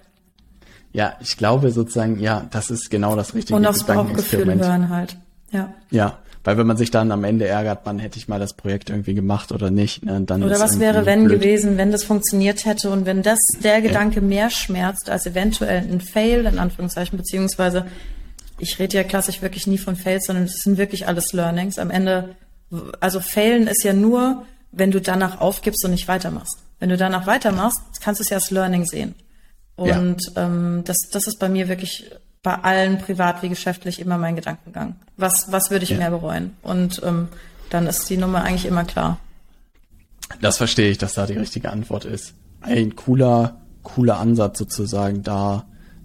Ja, 0.93 1.15
ich 1.21 1.37
glaube 1.37 1.71
sozusagen, 1.73 2.21
ja, 2.21 2.47
das 2.51 2.71
ist 2.71 2.89
genau 2.89 3.17
das 3.17 3.35
richtige 3.35 3.57
Und 3.57 3.67
aufs 3.67 3.83
Bauchgefühl 3.85 4.47
hören 4.55 4.89
halt. 4.91 5.17
Ja. 5.51 5.75
Ja. 5.91 6.19
Weil 6.45 6.59
wenn 6.59 6.67
man 6.67 6.77
sich 6.77 6.91
dann 6.91 7.11
am 7.11 7.25
Ende 7.25 7.49
ärgert, 7.49 7.87
man 7.87 7.99
hätte 7.99 8.19
ich 8.19 8.29
mal 8.29 8.39
das 8.39 8.53
Projekt 8.53 8.91
irgendwie 8.91 9.15
gemacht 9.15 9.51
oder 9.51 9.71
nicht, 9.71 10.05
ne, 10.05 10.21
dann 10.27 10.43
Oder 10.43 10.61
was 10.61 10.79
wäre 10.79 11.07
wenn 11.07 11.25
blöd. 11.25 11.41
gewesen, 11.41 11.79
wenn 11.79 11.91
das 11.91 12.05
funktioniert 12.05 12.67
hätte 12.67 12.91
und 12.91 13.07
wenn 13.07 13.23
das 13.23 13.39
der 13.63 13.81
Gedanke 13.81 14.17
ja. 14.17 14.27
mehr 14.27 14.51
schmerzt 14.51 15.09
als 15.09 15.25
eventuell 15.25 15.79
ein 15.79 16.03
Fail 16.03 16.45
in 16.45 16.59
Anführungszeichen 16.59 17.17
beziehungsweise 17.17 17.87
ich 18.59 18.79
rede 18.79 18.99
ja 18.99 19.05
klassisch 19.05 19.43
wirklich 19.43 19.67
nie 19.67 19.79
von 19.79 19.97
Fails, 19.97 20.27
sondern 20.27 20.45
es 20.45 20.61
sind 20.61 20.77
wirklich 20.77 21.09
alles 21.09 21.33
Learnings. 21.33 21.79
Am 21.79 21.91
Ende, 21.91 22.37
also 23.01 23.21
Failen 23.21 23.67
ist 23.67 23.83
ja 23.83 23.95
nur, 23.95 24.45
wenn 24.77 24.91
du 24.91 25.01
danach 25.01 25.41
aufgibst 25.41 25.85
und 25.85 25.93
nicht 25.93 26.09
weitermachst. 26.09 26.59
Wenn 26.79 26.89
du 26.89 26.97
danach 26.97 27.27
weitermachst, 27.27 27.81
kannst 28.01 28.21
du 28.21 28.23
es 28.23 28.31
ja 28.31 28.37
als 28.37 28.51
Learning 28.51 28.85
sehen. 28.85 29.15
Und 29.77 30.19
ja. 30.35 30.45
ähm, 30.45 30.83
das, 30.85 30.97
das 31.11 31.27
ist 31.27 31.39
bei 31.39 31.49
mir 31.49 31.69
wirklich 31.69 32.11
bei 32.43 32.55
allen 32.55 32.99
privat 32.99 33.43
wie 33.43 33.49
geschäftlich 33.49 34.01
immer 34.01 34.19
mein 34.19 34.37
Gedankengang. 34.37 34.97
Was, 35.17 35.51
was 35.51 35.71
würde 35.71 35.85
ich 35.85 35.91
ja. 35.91 35.99
mehr 35.99 36.11
bereuen? 36.11 36.57
Und 36.63 37.01
ähm, 37.05 37.29
dann 37.71 37.87
ist 37.87 38.09
die 38.11 38.17
Nummer 38.17 38.43
eigentlich 38.43 38.67
immer 38.67 38.85
klar. 38.85 39.19
Das 40.41 40.59
verstehe 40.59 40.91
ich, 40.91 40.99
dass 40.99 41.15
da 41.15 41.27
die 41.27 41.39
richtige 41.39 41.71
Antwort 41.71 42.05
ist. 42.05 42.35
Ein 42.61 42.97
cooler, 42.97 43.61
cooler 43.83 44.19
Ansatz 44.19 44.59
sozusagen, 44.59 45.23
da 45.23 45.65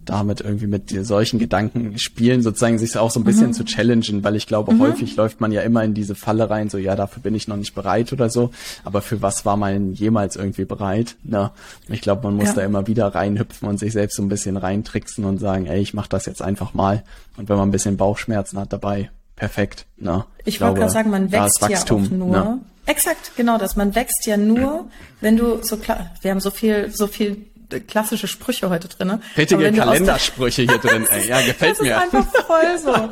damit 0.10 0.42
irgendwie 0.42 0.68
mit 0.68 0.90
solchen 1.06 1.40
Gedanken 1.40 1.98
spielen, 1.98 2.42
sozusagen 2.42 2.80
sich 2.80 2.98
auch 2.98 3.12
so 3.12 3.20
ein 3.20 3.24
bisschen 3.24 3.48
mhm. 3.48 3.54
zu 3.54 3.64
challengen, 3.64 4.24
weil 4.24 4.36
ich 4.36 4.48
glaube, 4.48 4.74
mhm. 4.74 4.82
häufig 4.82 5.16
läuft 5.16 5.40
man 5.40 5.52
ja 5.52 5.62
immer 5.62 5.84
in 5.84 5.94
diese 5.94 6.16
Falle 6.16 6.50
rein, 6.50 6.70
so 6.70 6.78
ja, 6.78 6.96
dafür 6.96 7.22
bin 7.22 7.36
ich 7.36 7.48
noch 7.48 7.58
nicht 7.58 7.76
bereit 7.76 8.12
oder 8.12 8.30
so, 8.30 8.52
aber 8.84 9.02
für 9.02 9.22
was 9.22 9.46
war 9.46 9.58
man 9.58 9.94
jemals 9.94 10.36
irgendwie 10.36 10.66
bereit? 10.66 11.16
Ne? 11.24 11.52
Ich 11.88 12.02
glaube, 12.02 12.24
man 12.24 12.36
muss 12.36 12.50
ja. 12.50 12.54
da 12.54 12.62
immer 12.64 12.88
wieder 12.88 13.08
reinhüpfen 13.08 13.68
und 13.68 13.80
sich 13.80 13.94
selbst 13.94 14.16
so 14.16 14.24
ein 14.24 14.30
bisschen 14.30 14.58
reintricksen 14.58 15.26
und 15.26 15.38
sagen, 15.38 15.68
ey, 15.68 15.80
ich 15.80 15.94
mache 15.94 16.10
das 16.10 16.26
jetzt 16.26 16.42
einfach 16.42 16.74
mal. 16.74 17.04
Und 17.38 17.50
wenn 17.50 17.58
man 17.58 17.70
ein 17.70 17.72
bisschen 17.72 17.98
Bauchschmerzen 17.98 18.60
hat 18.60 18.74
dabei, 18.74 19.12
perfekt. 19.36 19.86
Ne? 19.98 20.26
Ich, 20.40 20.56
ich 20.56 20.62
wollte 20.62 20.80
gerade 20.80 20.92
sagen, 20.92 21.10
man 21.12 21.32
wächst 21.32 21.62
ja 21.68 21.80
auch 21.80 22.10
nur. 22.10 22.32
Ne? 22.32 22.60
Exakt, 22.86 23.34
genau 23.36 23.60
das. 23.60 23.76
Man 23.76 23.94
wächst 23.94 24.26
ja 24.26 24.36
nur, 24.36 24.88
wenn 25.22 25.38
du 25.38 25.62
so 25.62 25.78
klar, 25.78 26.12
wir 26.22 26.32
haben 26.32 26.40
so 26.40 26.50
viel, 26.50 26.90
so 26.92 27.06
viel 27.06 27.46
klassische 27.88 28.28
Sprüche 28.28 28.70
heute 28.70 28.88
drin. 28.88 29.22
Richtige 29.38 29.72
Kalendersprüche 29.72 30.64
hier 30.64 30.78
drin, 30.78 31.06
ey. 31.10 31.28
Ja, 31.28 31.42
gefällt 31.42 31.74
das 31.74 31.82
mir. 31.82 31.96
Das 31.96 32.06
ist 32.06 32.14
einfach 32.16 32.46
voll 32.46 32.78
so. 32.78 33.10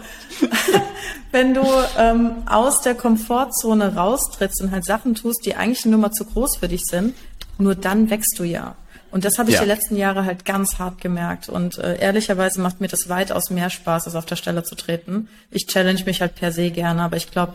wenn 1.32 1.54
du 1.54 1.64
ähm, 1.98 2.32
aus 2.46 2.82
der 2.82 2.96
Komfortzone 2.96 3.96
raustrittst 3.96 4.62
und 4.62 4.72
halt 4.72 4.86
Sachen 4.86 5.16
tust, 5.16 5.46
die 5.46 5.56
eigentlich 5.56 5.86
nur 5.86 6.00
mal 6.00 6.12
zu 6.12 6.26
groß 6.26 6.58
für 6.58 6.68
dich 6.68 6.84
sind, 6.86 7.16
nur 7.58 7.76
dann 7.76 8.10
wächst 8.10 8.38
du 8.38 8.44
ja. 8.44 8.76
Und 9.10 9.26
das 9.26 9.40
habe 9.40 9.50
ich 9.50 9.56
ja. 9.56 9.62
die 9.62 9.68
letzten 9.68 9.96
Jahre 9.96 10.26
halt 10.26 10.46
ganz 10.46 10.80
hart 10.80 11.00
gemerkt. 11.00 11.50
Und 11.50 11.78
äh, 11.78 11.98
ehrlicherweise 12.00 12.60
macht 12.60 12.82
mir 12.82 12.88
das 12.88 13.10
weitaus 13.10 13.50
mehr 13.50 13.70
Spaß, 13.70 14.06
als 14.06 14.16
auf 14.16 14.26
der 14.26 14.36
Stelle 14.36 14.64
zu 14.64 14.76
treten. 14.76 15.30
Ich 15.50 15.66
challenge 15.68 16.04
mich 16.06 16.22
halt 16.22 16.36
per 16.36 16.52
se 16.52 16.72
gerne, 16.72 17.02
aber 17.02 17.18
ich 17.18 17.32
glaube, 17.32 17.54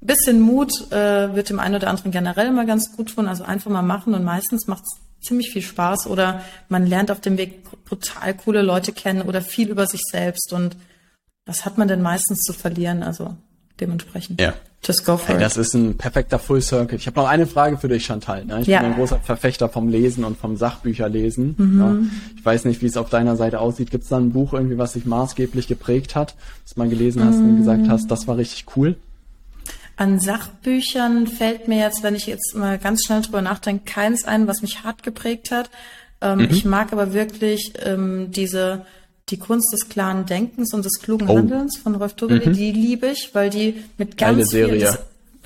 bisschen 0.00 0.40
Mut 0.40 0.72
äh, 0.90 1.34
wird 1.34 1.48
dem 1.48 1.60
einen 1.60 1.76
oder 1.76 1.88
anderen 1.88 2.12
generell 2.12 2.48
immer 2.48 2.64
ganz 2.64 2.96
gut 2.96 3.14
tun. 3.14 3.28
Also 3.28 3.44
einfach 3.44 3.70
mal 3.70 3.82
machen 3.82 4.14
und 4.14 4.24
meistens 4.24 4.66
macht's 4.66 4.98
ziemlich 5.22 5.50
viel 5.50 5.62
Spaß 5.62 6.06
oder 6.06 6.42
man 6.68 6.86
lernt 6.86 7.10
auf 7.10 7.20
dem 7.20 7.38
Weg 7.38 7.62
total 7.88 8.34
coole 8.34 8.62
Leute 8.62 8.92
kennen 8.92 9.22
oder 9.22 9.42
viel 9.42 9.68
über 9.68 9.86
sich 9.86 10.02
selbst 10.10 10.52
und 10.52 10.76
was 11.46 11.64
hat 11.64 11.78
man 11.78 11.88
denn 11.88 12.02
meistens 12.02 12.40
zu 12.40 12.52
verlieren? 12.52 13.02
Also 13.02 13.36
dementsprechend. 13.80 14.40
Ja. 14.40 14.54
Just 14.84 15.04
go 15.04 15.16
for 15.16 15.28
hey, 15.28 15.36
it. 15.36 15.42
Das 15.42 15.56
ist 15.56 15.74
ein 15.74 15.96
perfekter 15.96 16.40
Full 16.40 16.60
Circle. 16.60 16.98
Ich 16.98 17.06
habe 17.06 17.20
noch 17.20 17.28
eine 17.28 17.46
Frage 17.46 17.78
für 17.78 17.88
dich, 17.88 18.04
Chantal. 18.04 18.44
Ne? 18.44 18.62
Ich 18.62 18.66
ja. 18.66 18.80
bin 18.80 18.90
ein 18.90 18.96
großer 18.96 19.20
Verfechter 19.20 19.68
vom 19.68 19.88
Lesen 19.88 20.24
und 20.24 20.36
vom 20.36 20.56
Sachbücherlesen. 20.56 21.54
Mhm. 21.56 21.80
Ja. 21.80 21.96
Ich 22.36 22.44
weiß 22.44 22.64
nicht, 22.64 22.82
wie 22.82 22.86
es 22.86 22.96
auf 22.96 23.08
deiner 23.08 23.36
Seite 23.36 23.60
aussieht. 23.60 23.92
Gibt 23.92 24.04
es 24.04 24.10
da 24.10 24.16
ein 24.16 24.32
Buch 24.32 24.54
irgendwie, 24.54 24.78
was 24.78 24.94
dich 24.94 25.04
maßgeblich 25.04 25.68
geprägt 25.68 26.16
hat, 26.16 26.34
was 26.64 26.74
du 26.74 26.80
mal 26.80 26.88
gelesen 26.88 27.24
hast 27.24 27.36
mhm. 27.36 27.50
und 27.50 27.56
gesagt 27.58 27.88
hast, 27.88 28.10
das 28.10 28.26
war 28.26 28.36
richtig 28.36 28.66
cool? 28.76 28.96
An 30.02 30.18
Sachbüchern 30.18 31.28
fällt 31.28 31.68
mir 31.68 31.78
jetzt, 31.78 32.02
wenn 32.02 32.16
ich 32.16 32.26
jetzt 32.26 32.56
mal 32.56 32.76
ganz 32.76 33.04
schnell 33.06 33.22
drüber 33.22 33.40
nachdenke, 33.40 33.84
keins 33.84 34.24
ein, 34.24 34.48
was 34.48 34.60
mich 34.60 34.82
hart 34.82 35.04
geprägt 35.04 35.52
hat. 35.52 35.70
Ähm, 36.20 36.40
mhm. 36.40 36.48
Ich 36.50 36.64
mag 36.64 36.92
aber 36.92 37.14
wirklich 37.14 37.74
ähm, 37.84 38.32
diese 38.32 38.84
die 39.28 39.38
Kunst 39.38 39.72
des 39.72 39.88
klaren 39.88 40.26
Denkens 40.26 40.74
und 40.74 40.84
des 40.84 40.98
klugen 41.00 41.28
oh. 41.28 41.38
Handelns 41.38 41.78
von 41.78 41.94
Rolf 41.94 42.14
Tobeli, 42.14 42.48
mhm. 42.48 42.52
die 42.52 42.72
liebe 42.72 43.06
ich, 43.06 43.30
weil 43.32 43.48
die 43.48 43.84
mit 43.96 44.18
ganz 44.18 44.50
Serie. 44.50 44.72
viel, 44.72 44.80
das, 44.80 44.98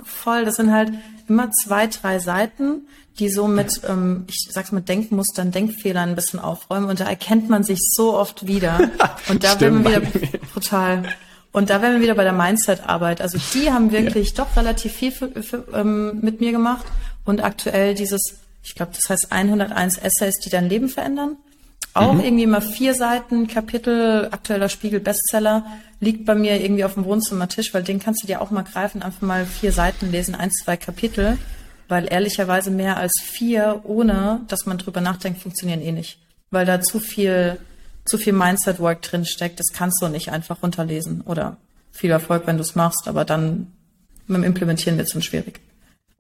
voll, 0.03 0.47
das 0.47 0.57
sind 0.57 0.73
halt 0.73 0.91
immer 1.29 1.51
zwei, 1.51 1.87
drei 1.87 2.19
Seiten, 2.19 2.87
die 3.19 3.29
so 3.29 3.49
mit, 3.49 3.83
ähm, 3.87 4.25
ich 4.27 4.49
sag's 4.51 4.73
mal, 4.73 4.81
Denkmustern, 4.81 5.51
Denkfehlern 5.51 6.09
ein 6.09 6.17
bisschen 6.17 6.41
aufräumen 6.41 6.89
und 6.89 6.99
da 6.99 7.05
erkennt 7.05 7.51
man 7.51 7.63
sich 7.63 7.81
so 7.93 8.17
oft 8.17 8.47
wieder. 8.47 8.79
Und 9.29 9.45
da 9.45 9.61
wird 9.61 9.73
man 9.73 9.85
wieder 9.85 10.03
total. 10.55 11.03
Und 11.57 11.71
da 11.71 11.81
wären 11.81 11.95
wir 11.95 12.01
wieder 12.03 12.15
bei 12.15 12.25
der 12.25 12.35
Mindset-Arbeit. 12.35 13.23
Also 13.23 13.39
die 13.55 13.73
haben 13.73 13.91
wirklich 13.91 14.37
ja. 14.37 14.45
doch 14.45 14.57
relativ 14.59 14.93
viel 14.93 15.11
für, 15.11 15.43
für, 15.43 15.65
ähm, 15.73 16.19
mit 16.21 16.39
mir 16.39 16.53
gemacht. 16.53 16.85
Und 17.25 17.43
aktuell 17.43 17.95
dieses, 17.95 18.21
ich 18.63 18.75
glaube, 18.75 18.93
das 18.95 19.09
heißt 19.09 19.33
101 19.33 19.97
Essays, 19.97 20.35
die 20.45 20.51
dein 20.51 20.69
Leben 20.69 20.91
verändern. 20.91 21.39
Auch 21.95 22.13
mhm. 22.13 22.21
irgendwie 22.21 22.47
mal 22.47 22.61
vier 22.61 22.93
Seiten, 22.93 23.49
Kapitel, 23.49 24.29
aktueller 24.33 24.69
Spiegel, 24.69 25.01
Bestseller, 25.01 25.65
liegt 25.99 26.27
bei 26.27 26.35
mir 26.35 26.61
irgendwie 26.61 26.85
auf 26.85 26.93
dem 26.93 27.07
Wohnzimmertisch, 27.07 27.73
weil 27.73 27.83
den 27.83 28.01
kannst 28.01 28.23
du 28.23 28.27
dir 28.27 28.43
auch 28.43 28.51
mal 28.51 28.61
greifen, 28.61 29.01
einfach 29.01 29.23
mal 29.23 29.47
vier 29.47 29.73
Seiten 29.73 30.13
lesen, 30.13 30.35
eins, 30.35 30.57
zwei 30.59 30.77
Kapitel. 30.77 31.39
Weil 31.89 32.07
ehrlicherweise 32.13 32.71
mehr 32.71 32.99
als 32.99 33.15
vier, 33.25 33.81
ohne 33.85 34.43
dass 34.49 34.67
man 34.67 34.77
drüber 34.77 35.01
nachdenkt, 35.01 35.41
funktionieren 35.41 35.81
eh 35.81 35.93
nicht. 35.93 36.19
Weil 36.51 36.67
da 36.67 36.83
zu 36.83 37.01
viel 37.01 37.57
zu 38.07 38.19
viel 38.19 38.33
Mindset-Work 38.33 39.03
drin 39.03 39.25
steckt, 39.25 39.61
das 39.61 39.67
kannst 39.73 40.01
du 40.01 40.09
nicht 40.09 40.31
einfach 40.31 40.63
runterlesen. 40.63 41.21
Oder 41.23 41.59
viel 41.93 42.11
Erfolg, 42.11 42.47
wenn 42.47 42.57
du 42.57 42.63
es 42.63 42.75
machst, 42.75 43.09
aber 43.09 43.25
dann 43.25 43.73
mit 44.27 44.39
dem 44.39 44.45
Implementieren 44.45 44.97
wird 44.97 45.09
es 45.09 45.13
dann 45.13 45.23
schwierig. 45.23 45.61